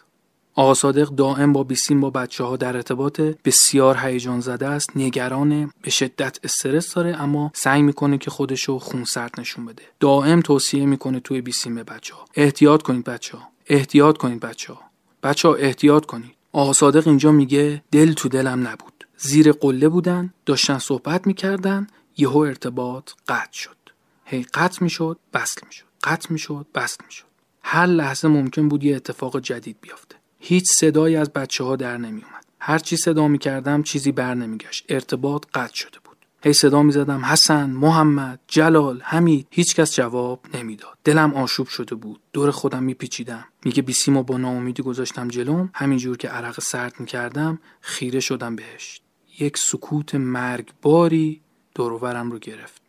آقا 0.55 0.75
صادق 0.75 1.09
دائم 1.09 1.53
با 1.53 1.65
بیسیم 1.65 2.01
با 2.01 2.11
بچه 2.11 2.45
ها 2.45 2.57
در 2.57 2.77
ارتباط 2.77 3.21
بسیار 3.21 3.97
هیجان 3.99 4.41
زده 4.41 4.67
است 4.67 4.97
نگران 4.97 5.73
به 5.83 5.91
شدت 5.91 6.39
استرس 6.45 6.95
داره 6.95 7.23
اما 7.23 7.53
سعی 7.55 7.83
می‌کنه 7.83 8.19
که 8.19 8.31
خودشو 8.31 8.79
خونسرد 8.79 9.41
نشون 9.41 9.67
بده. 9.67 9.83
دائم 10.01 10.41
توصیه 10.41 10.87
می‌کنه 10.87 11.21
توی 11.21 11.41
بیسیم 11.41 11.75
به 11.75 11.85
بچه 11.85 12.15
ها 12.15 12.25
احتیاط 12.35 12.83
کنید 12.83 13.05
بچه 13.05 13.39
ها 13.39 13.49
احتیاط 13.67 14.17
کنید 14.17 14.41
بچه 14.41 14.73
ها 14.73 14.81
بچه 15.23 15.49
ها 15.49 15.55
احتیاط 15.55 16.07
کنید. 16.07 16.35
آقا 16.53 16.73
صادق 16.73 17.09
اینجا 17.09 17.33
میگه 17.33 17.83
دل 17.91 18.13
تو 18.13 18.29
دلم 18.29 18.69
نبود. 18.69 19.07
زیر 19.17 19.53
قله 19.53 19.89
بودن 19.89 20.35
داشتن 20.47 20.79
صحبت 20.79 21.27
می‌کردن 21.27 21.87
یهو 22.17 22.39
ارتباط 22.39 23.11
قطع 23.29 23.53
شد. 23.53 23.77
هی 24.25 24.43
قطع 24.43 24.85
می‌شد 24.85 25.19
بسل 25.35 25.61
می‌شد. 25.67 25.92
قطع 26.03 26.33
می‌شد 26.33 26.67
بسل 26.75 27.05
می‌شد. 27.05 27.27
هر 27.63 27.87
لحظه 27.87 28.29
ممکن 28.29 28.69
بود 28.69 28.85
یه 28.85 28.97
اتفاق 28.97 29.41
جدید 29.41 29.77
بیفته 29.81 30.17
هیچ 30.39 30.73
صدایی 30.73 31.17
از 31.17 31.33
بچه 31.33 31.65
ها 31.65 31.77
در 31.77 31.97
نمیومد 31.97 32.45
هر 32.61 32.79
چی 32.79 32.97
صدا 32.97 33.29
می‌کردم 33.29 33.83
چیزی 33.83 34.13
بر 34.13 34.35
نمیگشت. 34.35 34.85
ارتباط 34.89 35.47
قطع 35.55 35.75
شده 35.75 35.99
بود. 36.05 36.17
هی 36.45 36.53
صدا 36.53 36.83
می‌زدم 36.83 37.25
حسن 37.25 37.71
محمد 37.71 38.41
جلال 38.49 39.01
حمید. 39.05 39.47
هیچکس 39.51 39.95
جواب 39.95 40.47
نمی‌داد. 40.55 40.99
دلم 41.05 41.35
آشوب 41.35 41.67
شده 41.67 41.95
بود. 41.95 42.21
دور 42.33 42.51
خودم 42.51 42.83
میپیچیدم. 42.83 43.45
میگه 43.65 43.83
بیسیمو 43.83 44.23
با 44.23 44.37
ناامیدی 44.37 44.83
گذاشتم 44.83 45.29
جلوم. 45.29 45.71
همینجور 45.75 46.17
که 46.17 46.29
عرق 46.29 46.61
سرد 46.61 46.95
می‌کردم 46.99 47.59
خیره 47.81 48.21
شدم 48.21 48.57
بهش. 48.57 49.01
یک 49.39 49.59
سکوت 49.59 50.15
مرگباری 50.15 51.41
دورورم 51.75 52.31
رو 52.31 52.39
گرفت. 52.39 52.82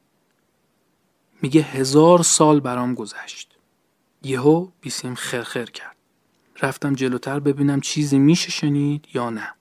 میگه 1.44 1.61
هزار 1.61 2.24
سال 2.24 2.60
برام 2.60 2.95
گذشت. 2.95 3.48
یهو 4.24 4.68
بیسیم 4.82 5.15
خرخر 5.15 5.65
کرد. 5.65 5.95
رفتم 6.61 6.94
جلوتر 6.94 7.40
ببینم 7.40 7.82
چیزی 7.82 8.20
میشه 8.20 8.52
شنید 8.52 9.06
یا 9.14 9.30
نه. 9.30 9.53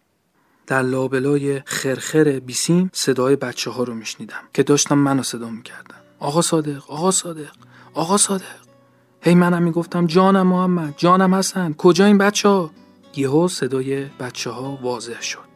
در 0.66 0.82
لابلای 0.82 1.60
خرخر 1.66 2.24
بیسیم 2.24 2.90
صدای 2.92 3.36
بچه 3.36 3.70
ها 3.70 3.82
رو 3.82 3.94
میشنیدم 3.94 4.42
که 4.54 4.62
داشتم 4.62 4.98
منو 4.98 5.22
صدا 5.22 5.50
می‌کردم 5.50 5.94
آقا 6.18 6.42
صادق 6.42 6.90
آقا 6.90 7.10
صادق 7.10 7.52
آقا 7.94 8.16
صادق. 8.16 8.62
هی 9.20 9.34
منم 9.34 9.62
می‌گفتم 9.62 10.06
جانم 10.06 10.46
محمد 10.46 10.94
جانم 10.96 11.34
حسن 11.34 11.72
کجا 11.72 12.04
این 12.04 12.18
بچه 12.18 12.48
ها 12.48 12.70
یهو 13.16 13.48
صدای 13.48 14.04
بچه 14.04 14.50
ها 14.50 14.78
واضح 14.82 15.20
شد. 15.20 15.51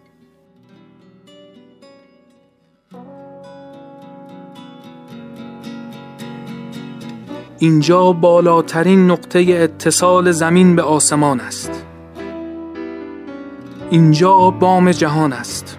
اینجا 7.59 8.13
بالاترین 8.13 9.11
نقطه 9.11 9.39
اتصال 9.39 10.33
زمین 10.33 10.77
به 10.77 10.83
آسمان 10.83 11.41
است. 11.41 11.85
اینجا 13.91 14.51
بام 14.51 14.91
جهان 14.91 15.33
است. 15.33 15.79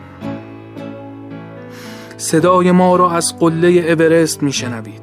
صدای 2.17 2.71
ما 2.71 2.95
را 2.95 3.11
از 3.11 3.39
قله 3.39 3.67
اورست 3.67 4.43
میشنوید 4.43 5.01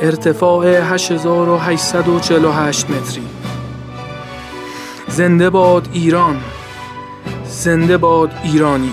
ارتفاع 0.00 0.66
8848 0.66 2.90
متری. 2.90 3.26
زنده 5.08 5.50
باد 5.50 5.88
ایران. 5.92 6.36
زنده 7.44 7.96
باد 7.96 8.30
ایرانی. 8.44 8.92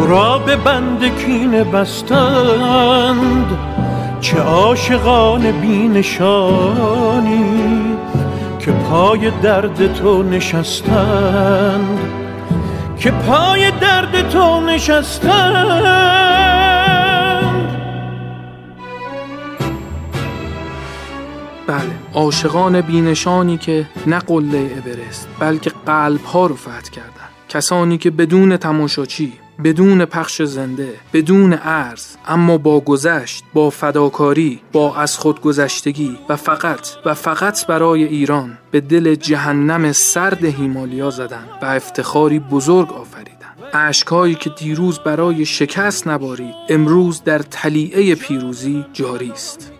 تو 0.00 0.06
را 0.06 0.38
به 0.38 0.56
بند 0.56 1.18
کین 1.18 1.64
بستند. 1.64 3.58
چه 4.20 4.38
عاشقان 4.38 5.60
بینشانی 5.60 7.44
که 8.58 8.72
پای 8.72 9.30
درد 9.30 9.94
تو 9.94 10.22
نشستند. 10.22 11.98
که 12.98 13.10
پای 13.10 13.70
درد 13.70 14.28
تو 14.28 14.60
نشستند. 14.60 16.00
بله 21.66 21.80
عاشقان 22.14 22.80
بینشانی 22.80 23.58
که 23.58 23.86
نه 24.06 24.18
قله 24.18 24.58
اورست 24.58 25.28
بلکه 25.40 25.70
قلب 25.86 26.24
ها 26.24 26.46
رو 26.46 26.56
فتح 26.56 26.90
کردن 26.92 27.28
کسانی 27.48 27.98
که 27.98 28.10
بدون 28.10 28.56
تماشاچی 28.56 29.32
بدون 29.64 30.04
پخش 30.04 30.42
زنده 30.42 30.94
بدون 31.12 31.52
عرض 31.52 32.06
اما 32.28 32.58
با 32.58 32.80
گذشت 32.80 33.44
با 33.54 33.70
فداکاری 33.70 34.60
با 34.72 34.96
از 34.96 35.18
خود 35.18 35.40
گذشتگی 35.40 36.18
و 36.28 36.36
فقط 36.36 36.88
و 37.04 37.14
فقط 37.14 37.66
برای 37.66 38.04
ایران 38.04 38.58
به 38.70 38.80
دل 38.80 39.14
جهنم 39.14 39.92
سرد 39.92 40.44
هیمالیا 40.44 41.10
زدن 41.10 41.44
و 41.62 41.66
افتخاری 41.66 42.38
بزرگ 42.38 42.92
آفریدن. 42.92 43.30
اشکهایی 43.72 44.34
که 44.34 44.50
دیروز 44.50 44.98
برای 44.98 45.46
شکست 45.46 46.08
نبارید 46.08 46.54
امروز 46.68 47.24
در 47.24 47.38
تلیعه 47.38 48.14
پیروزی 48.14 48.84
جاری 48.92 49.30
است. 49.30 49.72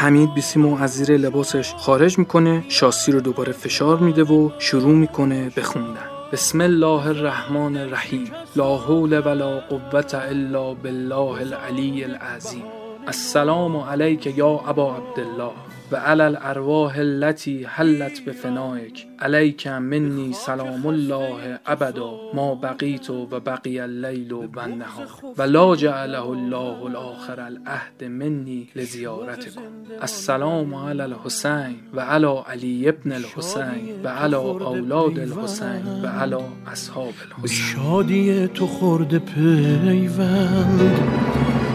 حمید 0.00 0.34
بیسیمو 0.34 0.82
از 0.82 0.90
زیر 0.90 1.16
لباسش 1.16 1.74
خارج 1.74 2.18
می‌کنه 2.18 2.64
شاسی 2.68 3.12
رو 3.12 3.20
دوباره 3.20 3.52
فشار 3.52 3.98
میده 3.98 4.22
و 4.22 4.50
شروع 4.58 4.94
می‌کنه 4.94 5.50
بخوندن 5.56 6.08
بسم 6.32 6.60
الله 6.60 7.06
الرحمن 7.06 7.76
الرحیم. 7.76 8.32
لا 8.56 8.76
حول 8.76 9.22
ولا 9.26 9.60
قوة 9.60 10.14
الا 10.14 10.74
بالله 10.74 11.40
العلی 11.40 12.04
العظیم. 12.04 12.62
السلام 13.06 13.76
علیک 13.76 14.26
یا 14.26 14.60
ابا 14.68 14.96
عبدالله. 14.96 15.52
و 15.92 15.96
علی 15.96 16.22
الارواح 16.22 16.98
التي 16.98 17.64
حلت 17.64 18.24
بفنائک 18.24 19.06
علیک 19.18 19.66
منی 19.66 20.32
سلام 20.32 20.86
الله 20.86 21.58
ابدا 21.66 22.10
ما 22.34 22.54
بقیت 22.54 23.10
و 23.10 23.26
بقی 23.26 23.80
اللیل 23.80 24.32
و 24.32 24.48
النهار. 24.56 25.06
و 25.38 25.42
لا 25.42 25.76
جعله 25.76 26.28
الله 26.28 26.82
الاخر 26.82 27.40
العهد 27.40 28.04
منی 28.04 28.68
لزیارتکم. 28.76 29.60
السلام 30.00 30.74
علی 30.74 31.02
الحسین 31.02 31.76
و 31.94 32.00
علی 32.00 32.34
علی 32.46 32.88
ابن 32.88 33.12
الحسین 33.12 34.00
و 34.04 34.08
علی 34.08 34.34
اولاد 34.34 35.18
الحسین 35.18 35.86
و 36.02 36.06
علی 36.06 36.36
اصحاب 36.66 37.14
الحسین. 37.24 37.56
شادی 37.56 38.48
تو 38.48 38.66
خورده 38.66 39.18
پیوند. 39.18 40.98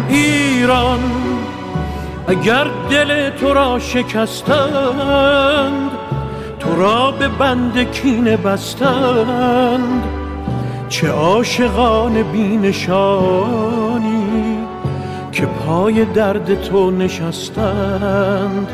ایران 0.09 0.99
اگر 2.27 2.68
دل 2.89 3.30
تو 3.30 3.53
را 3.53 3.80
شکستند 3.80 5.26
تو 6.60 6.76
را 6.76 7.11
به 7.11 7.27
بند 7.27 7.91
کینه 7.91 8.38
بستند. 8.38 10.03
چه 10.89 11.10
عاشقان 11.10 12.23
بینشانی 12.23 13.76
که 15.31 15.45
پای 15.45 16.06
درد 16.06 16.61
تو 16.61 16.91
نشستند. 16.91 18.68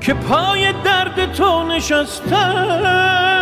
که 0.00 0.14
پای 0.14 0.72
درد 0.84 1.32
تو 1.32 1.62
نشستند. 1.62 3.37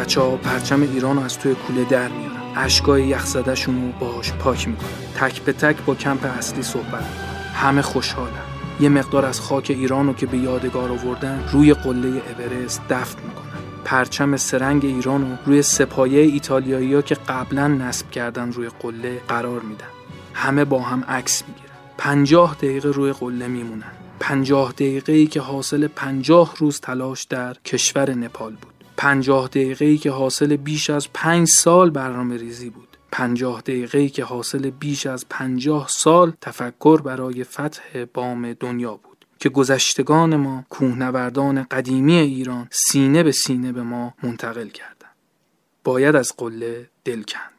بچه 0.00 0.20
ها 0.20 0.36
پرچم 0.36 0.82
ایران 0.82 1.18
از 1.18 1.38
توی 1.38 1.54
کوله 1.54 1.84
در 1.84 2.08
میارن. 2.08 2.42
اشکای 2.56 3.06
یخزدهشون 3.06 3.82
رو 3.82 3.92
باهاش 3.98 4.32
پاک 4.32 4.68
می‌کنن. 4.68 4.88
تک 5.14 5.42
به 5.42 5.52
تک 5.52 5.76
با 5.86 5.94
کمپ 5.94 6.24
اصلی 6.38 6.62
صحبت 6.62 7.04
همه 7.54 7.82
خوشحالن. 7.82 8.42
یه 8.80 8.88
مقدار 8.88 9.26
از 9.26 9.40
خاک 9.40 9.66
ایران 9.70 10.06
رو 10.06 10.12
که 10.12 10.26
به 10.26 10.38
یادگار 10.38 10.92
آوردن 10.92 11.48
روی 11.52 11.74
قله 11.74 12.08
اورست 12.08 12.82
دفن 12.90 13.22
می‌کنن. 13.22 13.82
پرچم 13.84 14.36
سرنگ 14.36 14.84
ایران 14.84 15.30
رو 15.30 15.36
روی 15.46 15.62
سپایه 15.62 16.20
ایتالیایی 16.20 17.02
که 17.02 17.14
قبلا 17.14 17.68
نصب 17.68 18.10
کردن 18.10 18.52
روی 18.52 18.68
قله 18.80 19.20
قرار 19.28 19.60
میدن. 19.60 19.86
همه 20.34 20.64
با 20.64 20.82
هم 20.82 21.04
عکس 21.08 21.42
می‌گیرن. 21.48 21.74
پنجاه 21.98 22.54
دقیقه 22.54 22.88
روی 22.88 23.12
قله 23.12 23.48
میمونن. 23.48 23.92
پنجاه 24.20 24.72
دقیقه 24.72 25.12
ای 25.12 25.26
که 25.26 25.40
حاصل 25.40 25.86
پنجاه 25.86 26.54
روز 26.58 26.80
تلاش 26.80 27.24
در 27.24 27.56
کشور 27.64 28.10
نپال 28.10 28.52
بود. 28.52 28.79
پنجاه 29.00 29.48
دقیقه 29.48 29.84
ای 29.84 29.98
که 29.98 30.10
حاصل 30.10 30.56
بیش 30.56 30.90
از 30.90 31.08
پنج 31.14 31.48
سال 31.48 31.90
برنامه 31.90 32.36
ریزی 32.36 32.70
بود. 32.70 32.96
پنجاه 33.12 33.60
دقیقه‌ای 33.60 34.08
که 34.08 34.24
حاصل 34.24 34.70
بیش 34.70 35.06
از 35.06 35.28
پنجاه 35.28 35.88
سال 35.88 36.32
تفکر 36.40 37.02
برای 37.02 37.44
فتح 37.44 38.04
بام 38.14 38.52
دنیا 38.52 38.94
بود. 38.94 39.26
که 39.38 39.48
گذشتگان 39.48 40.36
ما 40.36 40.64
کوهنوردان 40.68 41.62
قدیمی 41.62 42.14
ایران 42.14 42.68
سینه 42.70 43.22
به 43.22 43.32
سینه 43.32 43.72
به 43.72 43.82
ما 43.82 44.14
منتقل 44.22 44.68
کردند. 44.68 45.16
باید 45.84 46.16
از 46.16 46.32
قله 46.36 46.90
دل 47.04 47.22
کند 47.22 47.52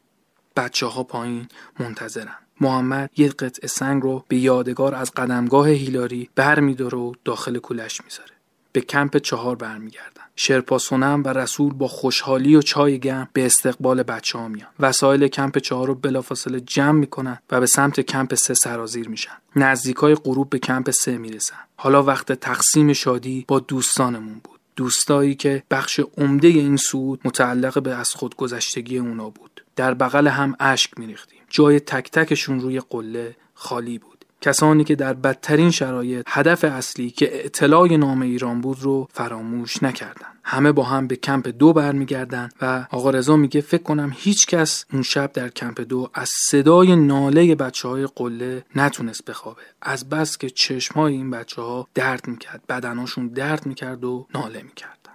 بچه 0.55 0.85
ها 0.85 1.03
پایین 1.03 1.47
منتظرن. 1.79 2.37
محمد 2.61 3.09
یک 3.17 3.31
قطعه 3.31 3.67
سنگ 3.67 4.03
رو 4.03 4.25
به 4.27 4.37
یادگار 4.37 4.95
از 4.95 5.11
قدمگاه 5.11 5.69
هیلاری 5.69 6.29
بر 6.35 6.59
و 6.95 7.13
داخل 7.25 7.57
کولش 7.57 8.01
می‌ذاره. 8.03 8.40
به 8.71 8.81
کمپ 8.81 9.17
چهار 9.17 9.55
برمیگردن. 9.55 10.21
شرپا 10.35 10.77
سونم 10.77 11.23
و 11.25 11.27
رسول 11.27 11.73
با 11.73 11.87
خوشحالی 11.87 12.55
و 12.55 12.61
چای 12.61 12.99
گرم 12.99 13.29
به 13.33 13.45
استقبال 13.45 14.03
بچه 14.03 14.39
ها 14.39 14.47
میان. 14.47 14.67
وسایل 14.79 15.27
کمپ 15.27 15.57
چهار 15.57 15.87
رو 15.87 15.95
بلافاصله 15.95 16.59
جمع 16.59 16.99
می‌کنن 16.99 17.39
و 17.51 17.59
به 17.59 17.65
سمت 17.65 17.99
کمپ 17.99 18.35
سه 18.35 18.53
سرازیر 18.53 19.09
میشن. 19.09 19.37
نزدیکای 19.55 20.15
غروب 20.15 20.49
به 20.49 20.59
کمپ 20.59 20.91
سه 20.91 21.17
می‌رسن. 21.17 21.57
حالا 21.75 22.03
وقت 22.03 22.31
تقسیم 22.31 22.93
شادی 22.93 23.45
با 23.47 23.59
دوستانمون 23.59 24.41
بود. 24.43 24.59
دوستایی 24.75 25.35
که 25.35 25.63
بخش 25.71 25.99
عمده 26.17 26.47
این 26.47 26.77
سود 26.77 27.21
متعلق 27.25 27.81
به 27.81 27.95
از 27.95 28.09
خودگذشتگی 28.09 28.97
اونا 28.97 29.29
بود. 29.29 29.63
در 29.75 29.93
بغل 29.93 30.27
هم 30.27 30.55
اشک 30.59 30.99
میریختیم. 30.99 31.41
جای 31.49 31.79
تک 31.79 32.11
تکشون 32.11 32.59
روی 32.59 32.79
قله 32.79 33.35
خالی 33.53 33.97
بود. 33.97 34.10
کسانی 34.41 34.83
که 34.83 34.95
در 34.95 35.13
بدترین 35.13 35.71
شرایط 35.71 36.25
هدف 36.27 36.63
اصلی 36.63 37.09
که 37.09 37.45
اطلاع 37.45 37.97
نام 37.97 38.21
ایران 38.21 38.61
بود 38.61 38.81
رو 38.81 39.07
فراموش 39.13 39.83
نکردن 39.83 40.27
همه 40.43 40.71
با 40.71 40.83
هم 40.83 41.07
به 41.07 41.15
کمپ 41.15 41.47
دو 41.47 41.73
برمیگردن 41.73 42.49
و 42.61 42.87
آقا 42.91 43.09
رضا 43.09 43.35
میگه 43.35 43.61
فکر 43.61 43.83
کنم 43.83 44.11
هیچ 44.15 44.47
کس 44.47 44.85
اون 44.93 45.01
شب 45.01 45.31
در 45.31 45.49
کمپ 45.49 45.81
دو 45.81 46.09
از 46.13 46.29
صدای 46.29 46.95
ناله 46.95 47.55
بچه 47.55 47.87
های 47.87 48.07
قله 48.15 48.65
نتونست 48.75 49.25
بخوابه. 49.25 49.61
از 49.81 50.09
بس 50.09 50.37
که 50.37 50.49
چشم 50.49 50.95
های 50.95 51.13
این 51.13 51.29
بچه 51.29 51.61
ها 51.61 51.87
درد 51.93 52.27
می‌کرد 52.27 52.61
بدناشون 52.69 53.27
درد 53.27 53.65
می‌کرد 53.65 54.03
و 54.03 54.27
ناله 54.35 54.61
می‌کردن. 54.61 55.11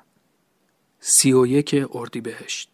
سی 1.01 1.33
و 1.33 1.47
یک 1.47 1.87
اردی 1.93 2.21
بهشت 2.21 2.71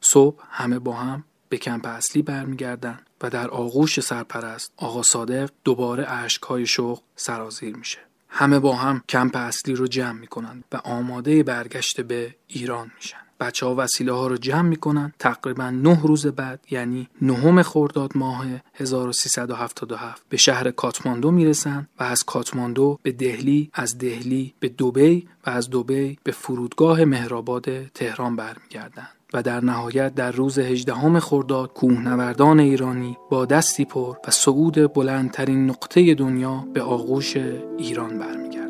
صبح 0.00 0.42
همه 0.50 0.78
با 0.78 0.92
هم 0.92 1.24
به 1.48 1.56
کمپ 1.56 1.86
اصلی 1.86 2.22
برمیگردن 2.22 2.98
و 3.22 3.30
در 3.30 3.48
آغوش 3.48 4.00
سرپرست 4.00 4.72
آقا 4.76 5.02
صادق 5.02 5.50
دوباره 5.64 6.12
اشکهای 6.12 6.66
شوق 6.66 7.02
سرازیر 7.16 7.76
میشه. 7.76 7.98
همه 8.28 8.58
با 8.58 8.76
هم 8.76 9.02
کمپ 9.08 9.36
اصلی 9.36 9.74
رو 9.74 9.86
جمع 9.86 10.18
می‌کنن 10.18 10.64
و 10.72 10.76
آماده 10.76 11.42
برگشت 11.42 12.00
به 12.00 12.34
ایران 12.46 12.90
میشن. 12.96 13.18
بچه 13.40 13.66
ها 13.66 13.74
وسیله 13.78 14.12
ها 14.12 14.26
رو 14.26 14.36
جمع 14.36 14.68
می‌کنن 14.68 15.12
تقریبا 15.18 15.70
نه 15.70 16.02
روز 16.02 16.26
بعد 16.26 16.60
یعنی 16.70 17.08
نهم 17.22 17.62
خرداد 17.62 18.12
ماه 18.14 18.46
1377 18.74 20.22
به 20.28 20.36
شهر 20.36 20.70
کاتماندو 20.70 21.30
می‌رسن 21.30 21.88
و 22.00 22.02
از 22.02 22.24
کاتماندو 22.24 22.98
به 23.02 23.12
دهلی 23.12 23.70
از 23.74 23.98
دهلی 23.98 24.54
به 24.60 24.68
دوبی 24.68 25.28
و 25.46 25.50
از 25.50 25.70
دوبی 25.70 26.18
به 26.24 26.32
فرودگاه 26.32 27.04
مهرآباد 27.04 27.86
تهران 27.86 28.36
برمیگردند 28.36 29.17
و 29.32 29.42
در 29.42 29.64
نهایت 29.64 30.14
در 30.14 30.32
روز 30.32 30.58
هجدهم 30.58 31.18
خرداد 31.18 31.72
کوهنوردان 31.72 32.60
ایرانی 32.60 33.16
با 33.30 33.44
دستی 33.44 33.84
پر 33.84 34.16
و 34.28 34.30
صعود 34.30 34.92
بلندترین 34.94 35.70
نقطه 35.70 36.14
دنیا 36.14 36.64
به 36.74 36.82
آغوش 36.82 37.36
ایران 37.78 38.18
برمیگردند 38.18 38.67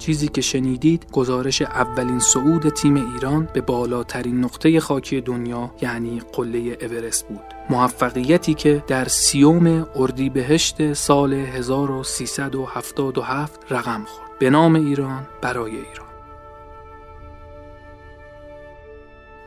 چیزی 0.00 0.28
که 0.28 0.40
شنیدید 0.40 1.06
گزارش 1.12 1.62
اولین 1.62 2.18
صعود 2.18 2.68
تیم 2.68 3.12
ایران 3.12 3.48
به 3.52 3.60
بالاترین 3.60 4.44
نقطه 4.44 4.80
خاکی 4.80 5.20
دنیا 5.20 5.70
یعنی 5.82 6.22
قله 6.32 6.78
اورست 6.80 7.28
بود. 7.28 7.40
موفقیتی 7.70 8.54
که 8.54 8.84
در 8.86 9.08
سیوم 9.08 9.86
اردیبهشت 9.96 10.92
سال 10.92 11.32
1377 11.32 13.60
رقم 13.70 14.04
خورد. 14.06 14.30
به 14.38 14.50
نام 14.50 14.74
ایران 14.74 15.26
برای 15.42 15.70
ایران. 15.70 16.09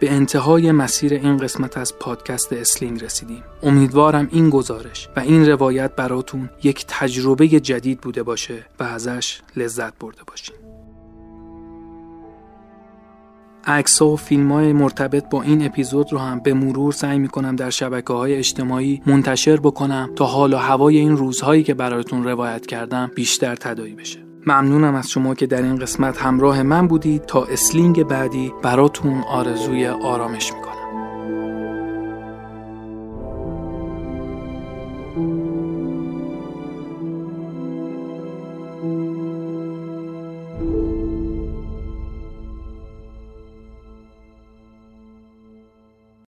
به 0.03 0.11
انتهای 0.11 0.71
مسیر 0.71 1.13
این 1.13 1.37
قسمت 1.37 1.77
از 1.77 1.99
پادکست 1.99 2.53
اسلینگ 2.53 3.03
رسیدیم. 3.03 3.43
امیدوارم 3.63 4.27
این 4.31 4.49
گزارش 4.49 5.09
و 5.15 5.19
این 5.19 5.49
روایت 5.49 5.95
براتون 5.95 6.49
یک 6.63 6.85
تجربه 6.87 7.47
جدید 7.47 8.01
بوده 8.01 8.23
باشه 8.23 8.65
و 8.79 8.83
ازش 8.83 9.41
لذت 9.55 9.93
برده 9.99 10.21
باشین. 10.27 10.55
عکس 13.65 14.01
و 14.01 14.15
فیلم 14.15 14.51
های 14.51 14.73
مرتبط 14.73 15.29
با 15.29 15.41
این 15.41 15.65
اپیزود 15.65 16.13
رو 16.13 16.19
هم 16.19 16.39
به 16.39 16.53
مرور 16.53 16.93
سعی 16.93 17.19
می‌کنم 17.19 17.55
در 17.55 17.69
شبکه 17.69 18.13
های 18.13 18.35
اجتماعی 18.35 19.01
منتشر 19.05 19.57
بکنم 19.57 20.09
تا 20.15 20.25
حال 20.25 20.53
و 20.53 20.57
هوای 20.57 20.97
این 20.97 21.17
روزهایی 21.17 21.63
که 21.63 21.73
براتون 21.73 22.23
روایت 22.23 22.65
کردم 22.65 23.11
بیشتر 23.15 23.55
تدایی 23.55 23.95
بشه. 23.95 24.32
ممنونم 24.47 24.95
از 24.95 25.09
شما 25.09 25.35
که 25.35 25.47
در 25.47 25.61
این 25.61 25.75
قسمت 25.75 26.21
همراه 26.21 26.63
من 26.63 26.87
بودید. 26.87 27.25
تا 27.25 27.43
اسلینگ 27.43 28.03
بعدی 28.03 28.53
براتون 28.61 29.23
آرزوی 29.29 29.87
آرامش 29.87 30.53
می‌کنم. 30.53 30.82